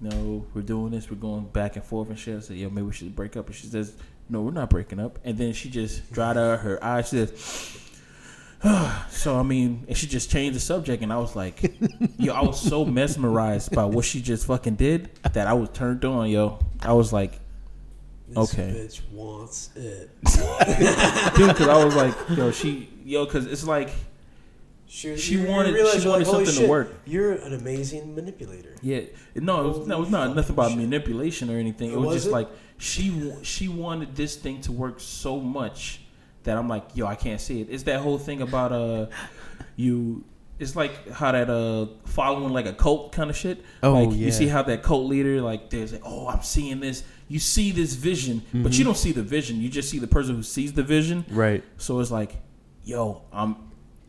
no, 0.00 0.46
we're 0.54 0.62
doing 0.62 0.90
this. 0.90 1.10
We're 1.10 1.16
going 1.16 1.44
back 1.44 1.76
and 1.76 1.84
forth 1.84 2.08
and 2.08 2.18
shit. 2.18 2.36
I 2.36 2.40
said, 2.40 2.56
yo, 2.56 2.70
maybe 2.70 2.86
we 2.86 2.92
should 2.92 3.14
break 3.14 3.36
up. 3.36 3.46
And 3.46 3.54
she 3.54 3.66
says, 3.66 3.94
no, 4.28 4.42
we're 4.42 4.50
not 4.52 4.70
breaking 4.70 5.00
up. 5.00 5.18
And 5.24 5.36
then 5.38 5.52
she 5.52 5.70
just 5.70 6.10
dried 6.12 6.36
out 6.36 6.60
her 6.60 6.82
eyes. 6.82 7.10
She 7.10 7.24
says, 7.24 7.78
so 9.10 9.38
I 9.38 9.42
mean, 9.42 9.84
and 9.88 9.96
she 9.96 10.06
just 10.06 10.30
changed 10.30 10.56
the 10.56 10.60
subject, 10.60 11.02
and 11.02 11.12
I 11.12 11.18
was 11.18 11.34
like, 11.34 11.74
yo, 12.18 12.32
I 12.32 12.42
was 12.42 12.60
so 12.60 12.84
mesmerized 12.84 13.74
by 13.74 13.84
what 13.84 14.04
she 14.04 14.22
just 14.22 14.46
fucking 14.46 14.76
did 14.76 15.10
that 15.32 15.46
I 15.48 15.52
was 15.52 15.70
turned 15.70 16.04
on, 16.04 16.30
yo. 16.30 16.60
I 16.80 16.92
was 16.92 17.12
like, 17.12 17.40
This 18.28 18.38
okay. 18.38 18.72
bitch 18.72 19.00
wants 19.12 19.70
it. 19.74 20.10
dude, 21.36 21.48
because 21.48 21.68
I 21.68 21.84
was 21.84 21.96
like, 21.96 22.14
yo, 22.30 22.52
she, 22.52 22.88
yo, 23.04 23.24
because 23.24 23.46
it's 23.46 23.64
like, 23.64 23.90
She, 24.94 25.16
She 25.16 25.32
you- 25.34 25.40
you 25.40 25.48
wanted- 25.48 25.72
realize 25.74 25.94
she 25.94 26.00
you're 26.02 26.10
wanted 26.12 26.26
"Holy 26.26 26.44
something 26.44 26.64
to 26.64 26.68
work." 26.70 26.94
You're 27.06 27.32
an 27.32 27.54
amazing 27.54 28.14
manipulator. 28.14 28.74
yeah, 28.82 29.00
no, 29.34 29.64
it 29.64 29.78
was, 29.78 29.86
no, 29.88 29.96
it 29.96 30.00
was 30.00 30.10
not 30.10 30.36
nothing 30.36 30.52
about 30.54 30.68
shit. 30.72 30.78
manipulation 30.80 31.48
or 31.48 31.56
anything. 31.56 31.92
It 31.92 31.94
Oh, 31.96 32.00
was, 32.00 32.06
was 32.08 32.14
just 32.16 32.26
it? 32.28 32.32
like 32.32 32.48
she, 32.76 33.32
she 33.42 33.68
wanted 33.68 34.14
this 34.14 34.36
thing 34.36 34.60
to 34.62 34.72
work 34.72 35.00
so 35.00 35.40
much 35.40 36.02
that 36.42 36.58
I'm 36.58 36.68
like, 36.68 36.84
yo, 36.94 37.06
I 37.06 37.14
can't 37.14 37.40
see 37.40 37.62
it. 37.62 37.68
It's 37.70 37.84
that 37.84 38.00
whole 38.00 38.18
thing 38.18 38.42
about 38.42 38.70
uh, 38.72 39.06
you. 39.76 40.24
It's 40.58 40.76
like 40.76 41.08
how 41.10 41.32
that 41.32 41.48
uh 41.50 41.86
following 42.04 42.52
like 42.52 42.66
a 42.66 42.74
cult 42.74 43.12
kind 43.12 43.30
of 43.30 43.36
shit. 43.36 43.64
Oh, 43.82 43.94
like 43.94 44.10
yeah. 44.10 44.26
you 44.26 44.30
see 44.30 44.46
how 44.46 44.62
that 44.62 44.82
cult 44.82 45.06
leader 45.08 45.40
like 45.40 45.70
there's 45.70 45.92
like, 45.92 46.02
oh, 46.04 46.28
I'm 46.28 46.42
seeing 46.42 46.80
this. 46.80 47.02
You 47.28 47.38
see 47.38 47.72
this 47.72 47.94
vision, 47.94 48.42
but 48.52 48.58
Mm-hmm. 48.58 48.72
you 48.78 48.84
don't 48.84 48.96
see 48.96 49.12
the 49.12 49.22
vision. 49.22 49.58
You 49.60 49.70
just 49.70 49.88
see 49.88 49.98
the 49.98 50.06
person 50.06 50.36
who 50.36 50.42
sees 50.42 50.74
the 50.74 50.82
vision. 50.82 51.24
Right. 51.30 51.64
So 51.78 51.98
it's 52.00 52.10
like, 52.10 52.36
yo, 52.84 53.22
I'm 53.32 53.56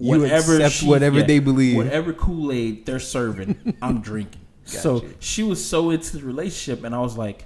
You 0.03 0.19
whatever 0.21 0.55
accept 0.55 0.73
she- 0.75 0.87
whatever 0.87 1.21
they 1.23 1.39
believe. 1.39 1.77
whatever 1.77 2.13
Kool 2.13 2.51
Aid 2.51 2.85
they're 2.85 2.99
serving, 2.99 3.75
I'm 3.81 4.01
drinking. 4.01 4.41
so 4.65 5.03
she 5.19 5.43
was 5.43 5.63
so 5.63 5.89
into 5.91 6.17
the 6.17 6.23
relationship, 6.25 6.83
and 6.83 6.93
I 6.93 6.99
was 6.99 7.17
like, 7.17 7.45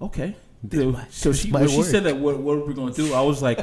okay. 0.00 0.36
This 0.62 0.96
So- 1.10 1.32
she 1.32 1.52
when 1.52 1.68
she 1.68 1.82
said 1.84 2.02
that 2.04 2.16
what 2.16 2.38
what 2.38 2.56
are 2.58 2.64
we 2.64 2.74
gonna 2.74 2.92
do? 2.92 3.14
I 3.14 3.20
was 3.20 3.40
like, 3.40 3.60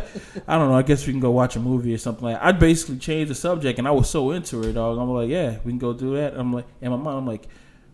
I 0.47 0.57
don't 0.57 0.69
know. 0.69 0.75
I 0.77 0.81
guess 0.81 1.05
we 1.05 1.11
can 1.11 1.19
go 1.19 1.31
watch 1.31 1.57
a 1.57 1.59
movie 1.59 1.93
or 1.93 1.97
something 1.97 2.23
like. 2.23 2.37
I 2.41 2.53
basically 2.53 2.97
changed 2.99 3.29
the 3.31 3.35
subject, 3.35 3.79
and 3.79 3.87
I 3.87 3.91
was 3.91 4.09
so 4.09 4.31
into 4.31 4.61
it, 4.63 4.73
dog. 4.73 4.97
I'm 4.97 5.09
like, 5.11 5.27
yeah, 5.29 5.57
we 5.65 5.71
can 5.73 5.79
go 5.79 5.91
do 5.91 6.15
that. 6.15 6.35
I'm 6.37 6.53
like, 6.53 6.65
in 6.81 6.91
my 6.91 6.95
mind, 6.97 7.17
I'm 7.17 7.27
like, 7.27 7.47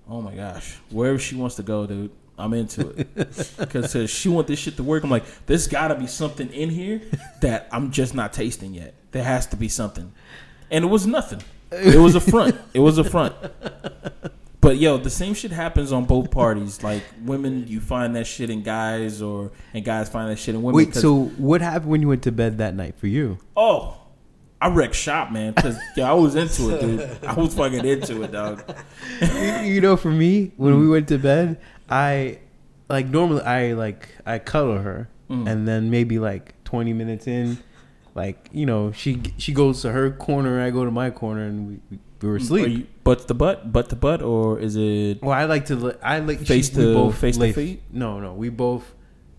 oh 0.07 0.21
my 0.21 0.35
gosh, 0.35 0.75
wherever 0.91 1.17
she 1.17 1.35
wants 1.35 1.55
to 1.55 1.63
go, 1.63 1.87
dude. 1.87 2.11
I'm 2.37 2.53
into 2.53 2.89
it 2.89 3.13
because 3.59 4.09
she 4.09 4.27
want 4.29 4.47
this 4.47 4.57
shit 4.57 4.75
to 4.77 4.83
work. 4.83 5.03
I'm 5.03 5.11
like, 5.11 5.25
there's 5.45 5.67
got 5.67 5.89
to 5.89 5.95
be 5.95 6.07
something 6.07 6.49
in 6.51 6.69
here 6.71 6.99
that 7.41 7.67
I'm 7.71 7.91
just 7.91 8.15
not 8.15 8.33
tasting 8.33 8.73
yet. 8.73 8.95
There 9.11 9.23
has 9.23 9.45
to 9.47 9.55
be 9.55 9.67
something, 9.67 10.11
and 10.69 10.85
it 10.85 10.87
was 10.87 11.05
nothing. 11.05 11.41
It 11.71 11.99
was 11.99 12.15
a 12.15 12.21
front. 12.21 12.55
It 12.73 12.79
was 12.79 12.97
a 12.97 13.03
front. 13.03 13.35
But 14.61 14.77
yo, 14.77 14.97
the 14.97 15.09
same 15.09 15.33
shit 15.33 15.51
happens 15.51 15.91
on 15.91 16.05
both 16.05 16.29
parties. 16.29 16.83
Like 16.83 17.01
women, 17.25 17.65
you 17.67 17.79
find 17.81 18.15
that 18.15 18.27
shit 18.27 18.49
in 18.49 18.61
guys, 18.61 19.21
or 19.21 19.51
and 19.73 19.83
guys 19.83 20.07
find 20.07 20.29
that 20.29 20.37
shit 20.37 20.53
in 20.55 20.61
women. 20.61 20.75
Wait, 20.75 20.93
'cause- 20.93 21.01
so 21.01 21.23
what 21.37 21.61
happened 21.61 21.89
when 21.91 22.01
you 22.01 22.07
went 22.07 22.21
to 22.23 22.31
bed 22.31 22.57
that 22.59 22.75
night 22.75 22.95
for 22.97 23.07
you? 23.07 23.37
oh, 23.57 23.97
I 24.63 24.67
wrecked 24.67 24.93
shop, 24.93 25.31
man. 25.31 25.53
Because 25.53 25.75
yo, 25.97 26.05
I 26.05 26.13
was 26.13 26.35
into 26.35 26.69
it, 26.75 26.81
dude. 26.81 27.25
I 27.25 27.33
was 27.33 27.55
fucking 27.55 27.83
into 27.83 28.21
it, 28.21 28.31
dog. 28.31 28.63
you 29.63 29.81
know, 29.81 29.97
for 29.97 30.11
me, 30.11 30.51
when 30.57 30.79
we 30.79 30.87
went 30.87 31.07
to 31.07 31.17
bed, 31.17 31.57
I 31.89 32.37
like 32.87 33.07
normally 33.07 33.41
I 33.41 33.73
like 33.73 34.09
I 34.25 34.37
cuddle 34.37 34.77
her, 34.77 35.09
Mm. 35.31 35.49
and 35.49 35.67
then 35.67 35.89
maybe 35.89 36.19
like 36.19 36.53
twenty 36.65 36.93
minutes 36.93 37.25
in, 37.25 37.57
like 38.15 38.49
you 38.51 38.65
know, 38.65 38.91
she 38.91 39.21
she 39.37 39.53
goes 39.53 39.81
to 39.83 39.91
her 39.91 40.11
corner, 40.11 40.61
I 40.61 40.69
go 40.69 40.85
to 40.85 40.91
my 40.91 41.09
corner, 41.09 41.43
and 41.45 41.67
we 41.67 41.79
we, 41.91 41.99
we 42.21 42.27
were 42.27 42.33
Are 42.35 42.37
asleep. 42.37 42.67
you 42.69 42.87
butt 43.03 43.27
to 43.27 43.33
butt, 43.33 43.71
butt 43.71 43.89
to 43.89 43.95
butt, 43.95 44.21
or 44.21 44.59
is 44.59 44.75
it? 44.75 45.21
well, 45.21 45.31
I 45.31 45.45
like 45.45 45.65
to 45.67 45.75
li- 45.75 45.95
I 46.03 46.19
like 46.19 46.39
Face 46.39 46.69
she, 46.71 46.77
we 46.77 46.83
to- 46.83 46.93
both 46.93 47.17
face 47.17 47.37
to 47.37 47.51
feet? 47.53 47.81
No, 47.91 48.19
no, 48.19 48.33
we 48.33 48.49
both, 48.49 48.93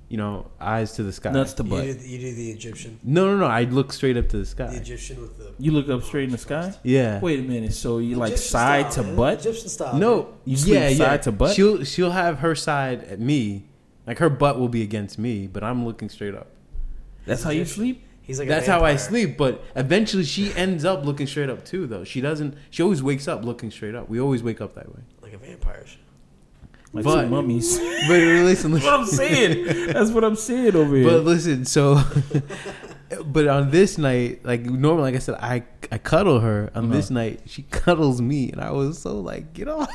you 0.09 0.17
know, 0.17 0.51
eyes 0.61 0.93
to 0.95 1.03
the 1.05 1.13
sky. 1.13 1.31
Nuts 1.31 1.53
to 1.55 1.63
You 1.65 1.71
butt. 1.71 1.85
do, 1.85 2.09
you 2.09 2.19
do 2.19 2.35
the 2.35 2.51
Egyptian. 2.51 2.99
No, 3.05 3.27
no, 3.31 3.37
no. 3.37 3.47
I 3.47 3.65
look 3.65 3.93
straight 3.93 4.17
up 4.17 4.29
to 4.31 4.39
the 4.39 4.47
sky. 4.47 4.67
The. 4.69 4.77
Egyptian 4.79 5.21
with 5.21 5.39
the. 5.39 5.53
You 5.59 5.71
look 5.73 5.89
up 5.89 6.03
straight 6.03 6.25
in 6.25 6.31
the 6.31 6.39
sky. 6.39 6.75
Yeah. 6.83 7.21
Wait 7.21 7.39
a 7.39 7.43
minute. 7.43 7.73
So 7.75 7.99
you 7.99 8.17
like 8.17 8.37
side 8.37 8.91
style, 8.93 9.05
to 9.05 9.09
man. 9.09 9.17
butt? 9.17 9.39
Egyptian 9.41 9.69
style. 9.69 9.97
No, 9.97 10.35
You 10.45 10.57
sleep 10.57 10.75
yeah, 10.75 10.89
yeah. 10.89 10.97
side 11.07 11.23
to 11.25 11.33
butt? 11.33 11.55
She'll 11.55 11.85
she'll 11.85 12.11
have 12.11 12.39
her 12.41 12.55
side 12.57 13.05
at 13.05 13.21
me, 13.21 13.67
like 14.09 14.19
her 14.19 14.29
butt 14.31 14.59
will 14.59 14.69
be 14.71 14.83
against 14.83 15.19
me, 15.21 15.47
but 15.47 15.63
I'm 15.63 15.85
looking 15.87 16.09
straight 16.09 16.35
up. 16.35 16.49
That's 17.27 17.45
how 17.45 17.51
you 17.51 17.65
sleep. 17.65 18.03
He's 18.23 18.39
like 18.39 18.49
That's 18.49 18.67
how 18.67 18.85
I 18.85 18.97
sleep. 18.97 19.37
But 19.37 19.63
eventually, 19.77 20.25
she 20.25 20.53
ends 20.55 20.85
up 20.85 21.05
looking 21.05 21.27
straight 21.27 21.51
up 21.51 21.65
too. 21.65 21.87
Though 21.87 22.05
she 22.05 22.21
doesn't. 22.21 22.55
She 22.71 22.83
always 22.83 23.03
wakes 23.03 23.27
up 23.29 23.45
looking 23.45 23.71
straight 23.71 23.95
up. 23.95 24.09
We 24.09 24.21
always 24.21 24.43
wake 24.43 24.61
up 24.61 24.75
that 24.75 24.89
way. 24.95 25.03
Like 25.23 25.33
a 25.33 25.39
vampire. 25.39 25.85
Like 26.93 27.05
But- 27.05 27.23
some 27.23 27.31
mummies. 27.31 27.79
But 28.09 28.19
listen, 28.21 28.73
That's 28.73 28.85
what 28.85 29.01
I'm 29.01 29.07
saying. 29.07 29.93
That's 29.93 30.11
what 30.11 30.25
I'm 30.25 30.37
saying 30.37 30.77
over 30.77 30.95
here. 30.97 31.05
But 31.09 31.25
listen, 31.25 31.65
so, 31.65 32.01
but 33.25 33.47
on 33.49 33.71
this 33.71 33.99
night, 33.99 34.45
like 34.45 34.63
normally, 34.63 35.03
like 35.11 35.15
I 35.15 35.19
said, 35.19 35.37
I 35.41 35.65
I 35.91 35.99
cuddle 35.99 36.41
her. 36.41 36.71
On 36.75 36.91
this 36.91 37.07
Uh-huh. 37.07 37.15
night, 37.15 37.41
she 37.47 37.63
cuddles 37.71 38.21
me, 38.21 38.51
and 38.53 38.61
I 38.61 38.71
was 38.73 38.99
so 38.99 39.19
like, 39.21 39.53
get 39.53 39.69
off. 39.69 39.91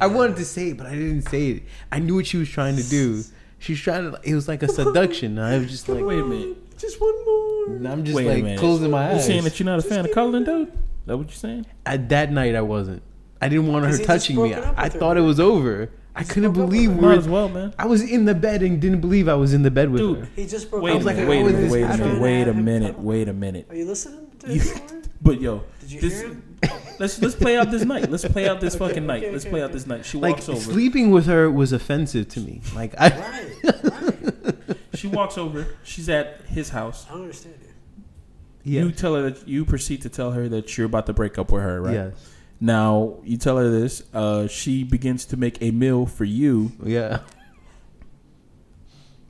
I 0.00 0.08
wanted 0.08 0.36
to 0.36 0.44
say 0.44 0.70
it, 0.70 0.76
but 0.76 0.86
I 0.86 0.92
didn't 0.92 1.22
say 1.22 1.48
it. 1.50 1.62
I 1.92 2.00
knew 2.00 2.16
what 2.16 2.26
she 2.26 2.36
was 2.36 2.48
trying 2.48 2.76
to 2.76 2.82
do. 2.82 3.22
She's 3.58 3.80
trying 3.80 4.10
to. 4.10 4.20
It 4.22 4.34
was 4.34 4.48
like 4.48 4.62
a 4.62 4.68
seduction. 4.68 5.38
And 5.38 5.46
I 5.46 5.58
was 5.58 5.70
just 5.70 5.88
like, 5.88 6.04
Wait 6.04 6.18
a 6.20 6.24
minute. 6.24 6.58
Just 6.86 7.00
one 7.00 7.24
more. 7.24 7.76
and 7.76 7.88
I'm 7.88 8.04
just 8.04 8.14
Wait 8.16 8.26
a 8.26 8.34
like 8.34 8.42
minute. 8.44 8.58
closing 8.60 8.90
my 8.90 9.06
eyes. 9.06 9.12
You 9.12 9.18
eyes. 9.18 9.26
saying 9.26 9.44
that 9.44 9.58
you're 9.58 9.66
not 9.66 9.78
a 9.78 9.82
fan 9.82 10.04
of 10.04 10.12
cuddling, 10.12 10.44
dude? 10.44 10.72
That 11.06 11.16
what 11.18 11.26
you're 11.28 11.34
saying? 11.34 11.66
At 11.84 12.08
that 12.10 12.30
night, 12.32 12.54
I 12.54 12.60
wasn't. 12.62 13.02
I 13.40 13.48
didn't 13.48 13.66
want 13.68 13.84
her 13.84 13.90
'Cause 13.90 13.98
he 13.98 14.04
just 14.04 14.08
touching 14.08 14.36
me. 14.36 14.50
broken 14.50 14.64
up 14.70 14.74
I 14.78 14.84
with 14.84 14.92
her, 14.94 14.98
thought 15.00 15.16
it 15.16 15.20
man. 15.20 15.28
was 15.28 15.40
over. 15.40 15.90
I 16.14 16.24
couldn't 16.24 16.52
broke 16.52 16.64
up 16.64 16.70
with 16.70 16.70
believe 16.70 16.90
her. 16.90 16.96
we 16.96 17.02
Might 17.02 17.08
were. 17.08 17.18
as 17.18 17.28
well, 17.28 17.48
man. 17.50 17.74
I 17.78 17.86
was 17.86 18.02
in 18.02 18.24
the 18.24 18.34
bed 18.34 18.62
and 18.62 18.80
didn't 18.80 19.00
believe 19.02 19.28
I 19.28 19.34
was 19.34 19.52
in 19.52 19.62
the 19.62 19.70
bed 19.70 19.90
with 19.90 20.00
Dude. 20.00 20.18
her. 20.20 20.28
He 20.34 20.46
just 20.46 20.70
broke 20.70 20.82
Wait 20.82 20.90
up 20.92 20.94
a 20.94 20.98
was 20.98 21.06
like, 21.06 21.16
minute. 21.16 21.28
with 21.28 21.54
Wait 21.54 21.54
a 21.54 21.58
minute. 21.58 21.70
Wait 21.72 21.82
a 21.82 21.96
minute. 21.98 22.20
Wait 22.20 22.48
a 22.48 22.54
minute. 22.54 22.98
Wait 23.00 23.28
a 23.28 23.32
minute. 23.34 23.66
Are 23.68 23.76
you 23.76 23.84
listening 23.84 24.26
to 24.38 24.46
You- 24.48 24.54
his 24.60 24.70
story? 24.76 25.00
But 25.20 25.40
yo, 25.40 25.62
Did 25.80 25.92
you 25.92 26.00
this, 26.00 26.20
hear 26.20 26.28
him? 26.28 26.42
let's 26.98 27.20
let's 27.20 27.34
play 27.34 27.56
out 27.58 27.70
this 27.70 27.84
night. 27.84 28.10
Let's 28.10 28.24
play 28.26 28.48
out 28.48 28.60
this 28.60 28.74
Okay, 28.80 28.86
fucking 28.88 29.06
night. 29.06 29.22
okay, 29.24 29.32
Let's 29.32 29.44
okay, 29.44 29.50
play 29.50 29.60
out 29.62 29.66
okay. 29.66 29.72
this 29.74 29.86
night. 29.86 30.04
She 30.06 30.18
Like 30.18 30.34
walks 30.36 30.48
over. 30.48 30.60
sleeping 30.60 31.10
with 31.10 31.26
her 31.26 31.50
was 31.50 31.72
offensive 31.72 32.28
to 32.28 32.40
me. 32.40 32.60
Like 32.74 32.94
I, 32.98 33.08
Right. 33.08 33.84
right. 33.84 34.05
She 34.96 35.08
walks 35.08 35.36
over. 35.38 35.66
She's 35.84 36.08
at 36.08 36.40
his 36.46 36.70
house. 36.70 37.06
I 37.08 37.12
don't 37.12 37.22
understand 37.22 37.54
you. 37.62 37.68
Yeah. 38.64 38.82
You 38.84 38.90
tell 38.92 39.14
her 39.14 39.30
that 39.30 39.46
you 39.46 39.64
proceed 39.64 40.02
to 40.02 40.08
tell 40.08 40.32
her 40.32 40.48
that 40.48 40.76
you're 40.76 40.86
about 40.86 41.06
to 41.06 41.12
break 41.12 41.38
up 41.38 41.52
with 41.52 41.62
her, 41.62 41.80
right? 41.80 41.94
Yes. 41.94 42.32
Now 42.60 43.18
you 43.22 43.36
tell 43.36 43.58
her 43.58 43.70
this. 43.70 44.02
Uh, 44.14 44.48
she 44.48 44.82
begins 44.82 45.24
to 45.26 45.36
make 45.36 45.58
a 45.62 45.70
meal 45.70 46.06
for 46.06 46.24
you. 46.24 46.72
Yeah. 46.82 47.20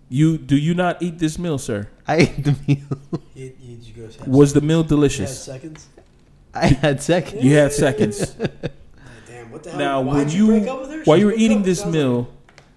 You 0.09 0.39
do 0.39 0.57
you 0.57 0.73
not 0.75 1.03
eat 1.03 1.19
this 1.19 1.39
meal, 1.39 1.59
sir? 1.59 1.89
I 2.07 2.17
ate 2.19 2.45
the 2.45 2.57
meal. 2.67 3.21
You, 3.35 3.53
you, 3.61 3.77
you 3.83 3.93
go 3.93 4.03
have 4.07 4.29
Was 4.29 4.55
the 4.55 4.63
meal 4.63 4.79
you 4.79 4.83
had 4.85 4.89
delicious? 4.89 5.43
seconds? 5.43 5.89
I 6.55 6.69
had 6.69 7.03
seconds. 7.03 7.45
You 7.45 7.53
had 7.57 7.71
seconds. 7.73 8.31
Damn, 9.27 9.51
what 9.51 9.63
the 9.63 9.71
hell? 9.71 9.79
Now, 9.79 10.01
Why'd 10.01 10.17
when 10.17 10.29
you, 10.31 10.47
you 10.55 10.61
break 10.61 10.69
up 10.71 10.81
with 10.81 10.91
her? 10.93 11.03
while 11.05 11.17
She 11.17 11.21
you 11.21 11.27
were 11.27 11.33
broke 11.33 11.41
eating 11.43 11.59
up. 11.59 11.65
this 11.65 11.81
Sounds 11.81 11.93
meal, 11.95 12.29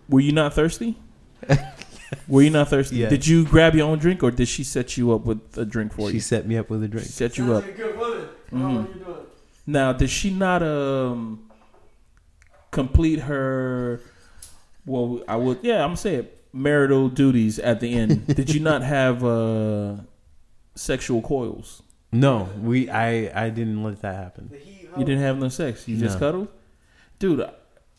were 0.10 0.20
you 0.20 0.34
not 0.34 0.54
thirsty? 0.54 0.98
were 2.30 2.42
you 2.42 2.50
not 2.50 2.70
thirsty? 2.70 2.98
Yes. 2.98 3.10
Did 3.10 3.28
you 3.28 3.44
grab 3.46 3.76
your 3.76 3.88
own 3.90 3.98
drink, 4.00 4.24
or 4.24 4.32
did 4.32 4.48
she 4.48 4.64
set 4.64 4.96
you 4.98 5.12
up 5.14 5.26
with 5.26 5.58
a 5.58 5.66
drink 5.66 5.94
for 5.94 6.08
She 6.10 6.14
you? 6.16 6.20
She 6.20 6.26
set 6.26 6.48
me 6.48 6.58
up 6.58 6.70
with 6.70 6.84
a 6.84 6.88
drink. 6.88 7.08
She 7.08 7.12
set 7.12 7.38
you 7.38 7.46
sounds 7.48 7.58
up. 7.60 7.64
like 7.66 7.78
good 7.78 7.98
woman. 7.98 8.28
What 8.52 8.96
you 8.96 9.04
doing? 9.04 9.18
Now, 9.68 9.94
did 9.94 10.10
she 10.10 10.30
not 10.32 10.64
um 10.64 11.50
complete 12.72 13.20
her? 13.22 14.02
Well, 14.86 15.22
I 15.28 15.36
would. 15.36 15.60
Yeah, 15.62 15.82
I'm 15.84 15.90
gonna 15.90 15.98
say 15.98 16.16
it. 16.16 16.36
Marital 16.52 17.10
duties 17.10 17.60
at 17.60 17.80
the 17.80 17.94
end. 17.94 18.26
did 18.36 18.54
you 18.54 18.60
not 18.60 18.82
have 18.82 19.24
uh 19.24 19.98
sexual 20.76 21.22
coils? 21.22 21.84
No, 22.12 22.50
we. 22.62 22.90
I. 22.90 23.46
I 23.46 23.50
didn't 23.50 23.84
let 23.84 24.02
that 24.02 24.16
happen. 24.16 24.52
You 24.98 25.06
didn't 25.06 25.22
have 25.22 25.38
no 25.38 25.50
sex. 25.50 25.88
You 25.88 25.98
just 25.98 26.18
cuddled, 26.18 26.48
dude. 27.20 27.48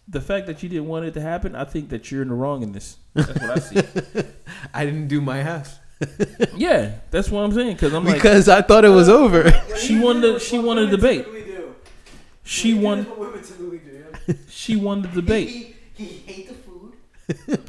The 0.08 0.20
fact 0.20 0.46
that 0.48 0.62
you 0.62 0.68
didn't 0.68 0.88
want 0.88 1.04
it 1.04 1.14
to 1.14 1.20
happen, 1.20 1.54
I 1.54 1.64
think 1.64 1.90
that 1.90 2.10
you're 2.10 2.22
in 2.22 2.28
the 2.28 2.34
wrong 2.34 2.62
in 2.62 2.72
this. 2.72 2.96
That's 3.14 3.28
what 3.40 3.50
I 3.50 3.58
see. 3.60 3.82
I 4.74 4.84
didn't 4.84 5.08
do 5.08 5.20
my 5.20 5.38
half 5.38 5.78
yeah, 6.56 6.92
that's 7.10 7.28
what 7.28 7.40
I'm 7.42 7.52
saying. 7.52 7.74
Because 7.74 7.92
I'm 7.92 8.04
like, 8.04 8.14
because 8.14 8.48
I 8.48 8.62
thought 8.62 8.84
it 8.84 8.88
was 8.90 9.08
over. 9.08 9.50
She 9.76 9.98
won 9.98 10.20
the- 10.22 10.38
she 10.38 10.58
won 10.58 10.76
the 10.78 10.86
debate. 10.86 11.26
she 12.42 12.74
What 12.74 12.82
won. 12.82 13.18
women 13.18 13.42
typically 13.42 13.78
do. 13.78 14.34
She 14.48 14.76
won 14.76 15.02
the 15.02 15.08
debate. 15.08 15.48
He, 15.48 15.76
he 15.94 16.04
hate 16.32 16.48
the 16.48 16.54
food. 16.54 17.60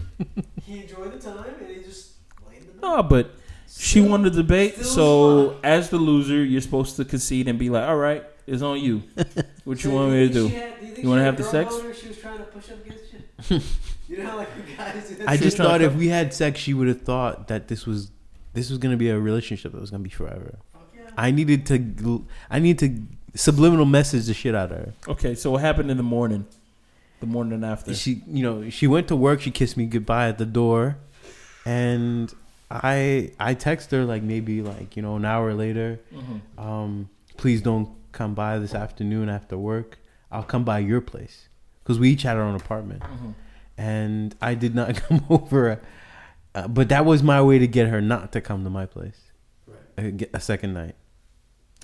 he 0.65 0.81
enjoyed 0.83 1.11
the 1.11 1.19
time, 1.19 1.43
and 1.59 1.67
he 1.75 1.83
just 1.83 2.11
laid 2.47 2.61
in 2.61 2.67
the 2.67 2.73
bed. 2.73 2.81
No, 2.81 3.03
but 3.03 3.31
she 3.67 3.99
won 3.99 4.21
the 4.21 4.29
debate. 4.29 4.77
So 4.77 5.47
won. 5.47 5.55
as 5.63 5.89
the 5.89 5.97
loser, 5.97 6.41
you're 6.43 6.61
supposed 6.61 6.95
to 6.95 7.05
concede 7.05 7.47
and 7.49 7.59
be 7.59 7.69
like, 7.69 7.83
"All 7.87 7.97
right, 7.97 8.23
it's 8.51 8.61
on 8.61 8.79
you. 8.79 9.03
What 9.63 9.83
you 9.83 9.91
want 9.91 10.11
me 10.11 10.27
to 10.27 10.33
do?" 10.33 10.47
had- 10.47 10.79
do 10.79 10.85
you 10.87 11.03
You 11.03 11.09
wanna 11.09 11.23
have 11.23 11.37
the 11.37 11.43
sex? 11.43 11.73
She 12.01 12.07
was 12.09 12.17
trying 12.17 12.37
to 12.39 12.43
push 12.45 12.69
up 12.71 12.79
against 12.85 13.05
you. 13.13 13.59
you 14.09 14.17
know 14.23 14.29
how 14.31 14.37
like 14.37 14.49
you 14.57 14.75
guys 14.75 15.13
I 15.27 15.37
just 15.37 15.57
thought 15.57 15.81
if 15.81 15.93
we 15.95 16.07
had 16.07 16.33
sex, 16.33 16.59
she 16.59 16.73
would 16.73 16.87
have 16.87 17.01
thought 17.01 17.47
that 17.47 17.67
this 17.67 17.85
was 17.85 18.11
this 18.53 18.69
was 18.69 18.77
gonna 18.79 18.97
be 18.97 19.09
a 19.09 19.19
relationship 19.19 19.71
that 19.71 19.81
was 19.81 19.89
gonna 19.91 20.03
be 20.03 20.09
forever. 20.21 20.59
Yeah. 20.95 21.09
I 21.17 21.31
needed 21.31 21.65
to. 21.67 22.25
I 22.49 22.59
need 22.59 22.77
to 22.79 22.87
subliminal 23.35 23.85
message 23.85 24.25
the 24.25 24.33
shit 24.33 24.53
out 24.55 24.71
of 24.71 24.77
her. 24.77 24.93
Okay, 25.07 25.33
so 25.35 25.51
what 25.51 25.61
happened 25.61 25.89
in 25.89 25.97
the 25.97 26.03
morning? 26.17 26.45
The 27.21 27.27
morning 27.27 27.63
after. 27.63 27.93
She, 27.93 28.21
you 28.27 28.43
know, 28.43 28.69
she 28.69 28.87
went 28.87 29.07
to 29.09 29.15
work. 29.15 29.41
She 29.41 29.51
kissed 29.51 29.77
me 29.77 29.85
goodbye 29.85 30.27
at 30.27 30.37
the 30.37 30.45
door, 30.45 30.97
and 31.65 32.33
I, 32.69 33.31
I 33.39 33.53
text 33.53 33.91
her 33.91 34.03
like 34.05 34.23
maybe 34.23 34.61
like 34.61 34.95
you 34.95 35.01
know 35.01 35.15
an 35.15 35.25
hour 35.25 35.53
later. 35.53 35.99
Mhm. 36.13 36.41
Um, 36.57 37.09
please 37.37 37.61
don't 37.61 37.89
come 38.11 38.33
by 38.33 38.59
this 38.59 38.73
afternoon 38.73 39.29
after 39.29 39.57
work. 39.57 39.99
I'll 40.31 40.43
come 40.43 40.63
by 40.63 40.79
your 40.79 41.01
place 41.01 41.49
because 41.83 41.99
we 41.99 42.09
each 42.11 42.23
had 42.23 42.37
our 42.37 42.43
own 42.43 42.55
apartment, 42.55 43.01
Mhm. 43.03 43.33
and 43.77 44.35
I 44.41 44.53
did 44.55 44.73
not 44.75 44.95
come 45.07 45.25
over. 45.29 45.81
Uh, 46.53 46.67
but 46.67 46.89
that 46.89 47.05
was 47.05 47.23
my 47.23 47.41
way 47.41 47.59
to 47.59 47.67
get 47.67 47.87
her 47.87 48.01
not 48.01 48.31
to 48.33 48.41
come 48.41 48.63
to 48.63 48.69
my 48.69 48.85
place. 48.85 49.19
Right. 49.67 50.05
Uh, 50.07 50.09
get 50.11 50.29
a 50.33 50.39
second 50.39 50.73
night. 50.73 50.95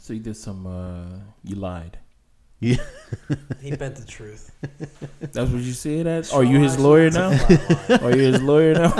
So 0.01 0.13
you 0.13 0.19
did 0.19 0.37
some. 0.37 0.65
uh 0.67 1.19
You 1.43 1.55
lied. 1.55 1.99
Yeah, 2.59 2.77
he 3.61 3.75
bent 3.75 3.97
the 3.97 4.05
truth. 4.05 4.49
That's 5.19 5.37
what 5.51 5.61
you 5.61 5.73
said. 5.73 6.07
At? 6.07 6.33
Are 6.33 6.43
you 6.43 6.59
his 6.59 6.79
lawyer 6.79 7.11
now? 7.11 7.29
Are 8.01 8.15
you 8.15 8.31
his 8.33 8.41
lawyer 8.41 8.73
now? 8.73 8.93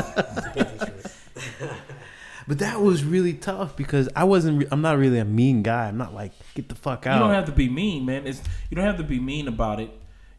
Bent 2.48 2.60
the 2.60 2.66
truth. 2.66 2.72
But 2.74 2.78
that 2.78 2.82
was 2.82 3.04
really 3.04 3.34
tough 3.34 3.76
because 3.76 4.10
I 4.16 4.24
wasn't. 4.24 4.60
Re- 4.60 4.68
I'm 4.72 4.82
not 4.82 4.98
really 4.98 5.20
a 5.20 5.26
mean 5.26 5.64
guy. 5.64 5.88
I'm 5.88 5.98
not 5.98 6.14
like 6.14 6.32
get 6.56 6.70
the 6.70 6.76
fuck 6.76 7.06
out. 7.08 7.16
You 7.16 7.20
don't 7.20 7.34
have 7.34 7.46
to 7.46 7.52
be 7.52 7.70
mean, 7.70 8.06
man. 8.06 8.26
It's 8.28 8.42
you 8.70 8.76
don't 8.76 8.86
have 8.86 8.98
to 8.98 9.04
be 9.04 9.20
mean 9.20 9.48
about 9.48 9.80
it. 9.80 9.90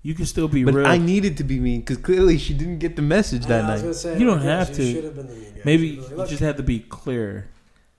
You 0.02 0.14
can 0.14 0.26
still 0.26 0.48
be 0.48 0.64
but 0.64 0.74
real. 0.74 0.86
I 0.86 0.96
needed 0.96 1.36
to 1.38 1.44
be 1.44 1.58
mean 1.58 1.80
because 1.80 1.96
clearly 1.98 2.38
she 2.38 2.54
didn't 2.54 2.78
get 2.78 2.94
the 2.96 3.02
message 3.02 3.46
that 3.46 3.64
I 3.64 3.72
was 3.72 3.80
gonna 3.82 3.92
night. 3.92 3.96
say, 3.96 4.18
You 4.18 4.26
don't 4.26 4.36
like, 4.38 4.44
have 4.46 4.68
you 4.70 4.74
to. 4.76 4.92
should 4.94 5.04
have 5.04 5.16
been 5.16 5.26
the 5.26 5.34
mean 5.34 5.54
guy. 5.54 5.60
Maybe 5.64 5.86
You 5.88 5.94
should 5.96 6.02
you 6.04 6.08
be 6.10 6.14
like, 6.16 6.28
just 6.28 6.40
"Look, 6.40 6.46
have 6.46 6.56
to 6.56 6.62
be 6.62 6.78
clear. 6.80 7.48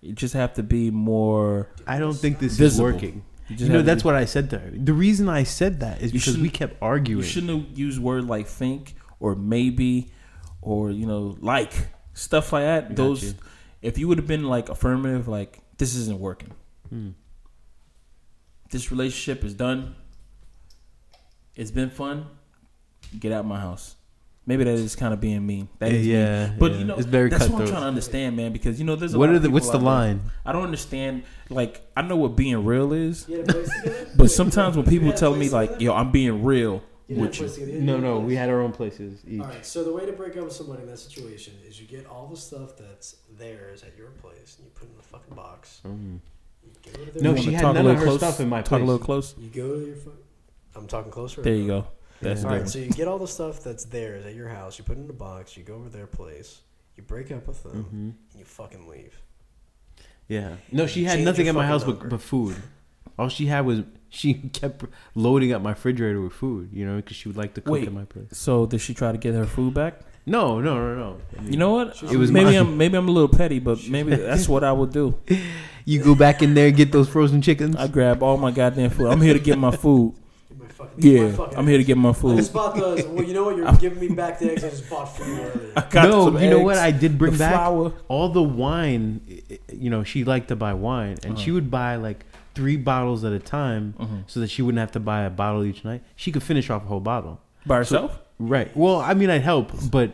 You 0.02 0.13
just 0.13 0.34
have 0.34 0.54
to 0.54 0.63
be 0.63 0.91
more. 0.91 1.69
I 1.86 2.00
don't 2.00 2.13
think 2.13 2.39
this 2.39 2.56
Visible. 2.58 2.88
is 2.88 2.93
working. 2.93 3.24
You, 3.50 3.56
You 3.58 3.65
know, 3.67 3.74
have 3.76 3.82
to 3.82 3.86
that's 3.86 4.04
be- 4.04 4.06
what 4.08 4.15
I 4.15 4.26
said 4.26 4.50
to 4.52 4.60
her. 4.60 4.72
The 4.74 4.93
reason 4.93 5.28
I 5.28 5.43
said 5.43 5.82
that 5.82 6.02
is 6.02 6.13
You 6.13 6.19
because 6.19 6.38
we 6.38 6.43
shouldn't- 6.50 6.54
kept 6.54 6.78
arguing. 6.82 7.24
You 7.24 7.30
shouldn't 7.30 7.67
have 7.67 7.78
used 7.78 8.00
word 8.00 8.24
like 8.26 8.48
think 8.48 8.95
or 9.19 9.36
maybe 9.36 10.10
or 10.62 10.91
you 10.91 11.06
know 11.06 11.36
like 11.41 11.74
stuff 12.13 12.54
like 12.54 12.63
that. 12.63 12.89
Got 12.89 12.95
Those 12.95 13.24
you. 13.24 13.34
If 13.81 13.97
you 13.97 14.07
would 14.07 14.17
have 14.17 14.27
been 14.27 14.43
like 14.43 14.69
affirmative, 14.69 15.27
like 15.27 15.59
this 15.77 15.95
isn't 15.95 16.19
working. 16.19 16.51
Hmm. 16.89 17.09
This 18.71 18.91
relationship 18.91 19.43
is 19.43 19.53
done. 19.53 19.95
It's 21.55 21.71
been 21.71 21.89
fun. 21.89 22.27
Get 23.19 23.31
out 23.31 23.41
of 23.41 23.45
my 23.45 23.59
house. 23.59 23.95
Maybe 24.45 24.63
that 24.63 24.73
is 24.73 24.95
kind 24.95 25.13
of 25.13 25.19
being 25.19 25.45
mean. 25.45 25.69
That 25.79 25.91
is 25.91 26.05
mean. 26.07 26.15
yeah, 26.15 26.53
But 26.57 26.71
yeah. 26.71 26.77
you 26.79 26.85
know, 26.85 26.95
it's 26.95 27.05
very 27.05 27.29
that's 27.29 27.47
what 27.49 27.61
I'm 27.63 27.67
trying 27.67 27.81
to 27.81 27.87
understand, 27.87 28.35
man. 28.35 28.51
Because 28.51 28.79
you 28.79 28.85
know, 28.85 28.95
there's 28.95 29.13
a 29.13 29.19
What 29.19 29.29
lot 29.29 29.35
are 29.35 29.39
the? 29.39 29.47
people 29.47 29.53
What's 29.55 29.67
the 29.69 29.73
out 29.77 29.79
there- 29.79 29.85
line? 29.85 30.21
I 30.45 30.51
don't 30.53 30.63
understand. 30.63 31.23
Like, 31.49 31.81
I 31.95 32.01
know 32.01 32.15
what 32.15 32.35
being 32.35 32.63
real 32.65 32.93
is, 32.93 33.27
You 33.27 33.37
had 33.37 33.49
a 33.49 33.53
place 33.53 33.69
together? 33.83 34.09
but 34.15 34.31
sometimes 34.31 34.75
when 34.75 34.85
people 34.85 35.07
had 35.07 35.15
a 35.15 35.19
tell 35.19 35.35
me 35.35 35.49
like, 35.49 35.79
"Yo, 35.81 35.93
I'm 35.93 36.11
being 36.11 36.43
real 36.43 36.81
You 37.10 37.15
had 37.15 37.24
a 37.24 37.28
with 37.28 37.36
you," 37.36 37.39
place 37.45 37.54
together. 37.56 37.72
You 37.72 37.80
No, 37.82 37.93
had 37.95 38.00
a 38.04 38.08
no, 38.08 38.15
place. 38.17 38.28
we 38.28 38.36
had 38.36 38.50
our 38.50 38.62
own 38.62 38.72
places 38.72 39.22
each. 39.28 39.41
All 39.41 39.48
right. 39.48 39.65
So 39.65 39.84
the 39.84 39.91
way 39.93 40.06
to 40.06 40.12
break 40.13 40.38
up 40.38 40.43
with 40.45 40.54
somebody 40.54 40.84
in 40.84 40.88
that 40.89 41.00
situation 41.00 41.54
is 41.67 41.80
you 41.82 41.88
get 41.88 42.06
all 42.08 42.28
the 42.28 42.38
stuff 42.38 42.78
that's 42.78 43.15
theirs 43.38 43.84
at 43.84 43.98
your 43.98 44.10
place 44.12 44.56
and 44.58 44.65
you 44.65 44.72
put 44.76 44.88
it 44.88 44.93
in 44.93 45.00
a 45.00 45.04
fucking 45.04 45.36
box. 45.36 45.82
Mm. 45.86 46.19
You 46.63 46.91
go 46.93 47.06
to 47.06 47.12
their 47.12 47.24
No, 47.24 47.30
You 47.30 47.36
place, 47.36 47.45
she 47.45 47.54
had 47.54 47.62
talk 47.62 47.72
a 47.72 47.74
none 47.74 47.86
little 47.86 47.91
of 47.91 47.98
her 48.00 48.06
close? 48.06 48.19
stuff 48.19 48.39
in 48.39 48.50
my 48.50 48.62
Talk 48.62 48.82
a 48.82 48.84
little 48.84 49.00
close. 49.00 49.36
You 49.38 49.50
go 49.50 49.80
to 49.80 49.86
your. 49.88 49.95
Fu- 49.95 50.12
I'm 50.76 50.88
talking 50.88 51.12
closer. 51.12 51.41
There 51.41 51.56
you 51.56 51.65
no? 51.65 51.82
go. 51.82 51.88
That's 52.22 52.41
Yeah. 52.41 52.48
All 52.48 52.52
right, 52.54 52.58
different. 52.65 52.69
so 52.69 52.80
you 52.80 52.89
get 52.91 53.08
all 53.08 53.17
the 53.17 53.28
stuff 53.28 53.63
that's 53.63 53.86
theirs 53.86 54.26
at 54.26 54.36
your 54.36 54.50
house. 54.50 54.78
You 54.78 54.84
put 54.84 54.98
it 54.98 55.02
in 55.02 55.10
a 55.10 55.13
box. 55.13 55.58
You 55.58 55.63
go 55.63 55.76
over 55.76 55.89
their 55.89 56.06
place. 56.08 56.60
You 56.98 57.04
break 57.04 57.32
up 57.32 57.48
with 57.48 57.63
them, 57.63 57.86
Mhm. 57.86 58.32
and 58.32 58.39
you 58.39 58.43
fucking 58.45 58.88
leave. 58.88 59.19
Yeah. 60.28 60.58
No, 60.72 60.86
she 60.86 61.06
had 61.06 61.15
Change 61.15 61.26
nothing 61.26 61.45
your 61.45 61.54
at 61.54 61.56
my 61.56 61.62
fucking 61.62 61.69
house 61.72 61.84
but, 61.86 61.91
number. 62.00 62.10
but 62.10 62.22
food. 62.22 62.56
All 63.19 63.29
she 63.29 63.45
had 63.47 63.65
was 63.65 63.79
she 64.10 64.34
kept 64.60 64.84
loading 65.15 65.51
up 65.53 65.62
my 65.62 65.71
refrigerator 65.71 66.21
with 66.21 66.34
food, 66.34 66.69
you 66.73 66.86
know, 66.88 66.95
because 66.97 67.15
she 67.19 67.27
would 67.29 67.38
like 67.38 67.53
to 67.55 67.62
cook 67.62 67.73
Wait. 67.73 67.88
at 67.88 67.93
my 67.93 68.05
place. 68.05 68.27
So 68.32 68.65
did 68.65 68.79
she 68.82 68.93
try 68.93 69.12
to 69.12 69.17
get 69.17 69.34
her 69.36 69.45
food 69.45 69.73
back? 69.73 69.93
No, 70.25 70.60
no, 70.60 70.75
no, 70.77 70.95
no. 70.95 71.17
I 71.38 71.41
mean, 71.41 71.53
You 71.53 71.60
know 71.60 71.71
what? 71.77 72.01
It 72.03 72.17
was 72.17 72.32
maybe 72.32 72.51
mine. 72.51 72.55
I'm 72.58 72.77
maybe 72.77 72.97
I'm 72.97 73.08
a 73.08 73.12
little 73.12 73.29
petty, 73.41 73.60
but 73.60 73.77
maybe 73.95 74.15
that's 74.15 74.47
what 74.47 74.63
I 74.63 74.71
would 74.71 74.91
do. 74.91 75.05
you 75.86 76.03
go 76.03 76.13
back 76.15 76.41
in 76.43 76.53
there 76.53 76.67
and 76.67 76.75
get 76.77 76.91
those 76.91 77.10
frozen 77.10 77.41
chickens. 77.41 77.75
I 77.75 77.88
grab 77.88 78.21
all 78.23 78.38
my 78.38 78.51
goddamn 78.51 78.89
food. 78.91 79.08
I'm 79.12 79.21
here 79.21 79.34
to 79.34 79.39
get 79.39 79.58
my 79.58 79.71
food. 79.71 80.13
My 80.60 80.67
fucking, 80.67 80.97
my 81.03 81.10
Yeah, 81.10 81.32
fucking 81.36 81.58
I'm 81.58 81.67
here 81.67 81.77
to 81.77 81.84
get 81.84 81.97
my 81.97 82.10
I 82.10 82.13
food. 82.13 82.38
just 82.38 82.53
bought 82.53 82.75
those. 82.75 83.03
Well, 83.05 83.23
you 83.25 83.34
know 83.34 83.43
what? 83.45 83.55
You're 83.58 83.71
giving 83.86 83.99
me 83.99 84.10
back 84.15 84.38
the 84.39 84.51
eggs 84.51 84.63
I 84.63 84.69
just 84.69 84.89
bought 84.89 85.05
for 85.15 85.23
you 85.25 85.39
earlier. 85.39 85.73
I 85.75 85.82
got 85.89 86.10
no, 86.10 86.25
some 86.25 86.39
you 86.43 86.49
know 86.49 86.60
what? 86.60 86.77
I 86.77 86.91
did 86.91 87.17
bring 87.17 87.36
back 87.38 87.53
flour. 87.53 87.93
all 88.08 88.29
the 88.29 88.43
wine. 88.43 89.21
i- 89.29 89.41
i- 89.53 89.60
You 89.73 89.89
know, 89.89 90.03
she 90.03 90.23
liked 90.25 90.49
to 90.49 90.55
buy 90.55 90.73
wine, 90.73 91.17
and 91.23 91.39
she 91.39 91.49
Uh-huh. 91.49 91.55
would 91.55 91.71
buy 91.71 91.95
like 91.95 92.25
three 92.60 92.78
bottles 92.78 93.24
at 93.24 93.32
a 93.34 93.39
time, 93.39 93.93
Mhm. 94.00 94.24
so 94.28 94.39
that 94.41 94.50
she 94.50 94.62
wouldn't 94.62 94.80
have 94.80 94.91
to 94.91 95.00
buy 95.00 95.22
a 95.24 95.30
bottle 95.30 95.63
each 95.63 95.84
night. 95.86 96.02
She 96.15 96.32
could 96.32 96.43
finish 96.43 96.69
off 96.69 96.84
a 96.84 96.88
whole 96.88 97.00
bottle. 97.00 97.39
by 97.65 97.76
herself. 97.78 98.19
Right. 98.39 98.69
Well, 98.76 99.00
I 99.02 99.13
mean, 99.13 99.30
I'd 99.30 99.41
help, 99.41 99.72
but 99.91 100.12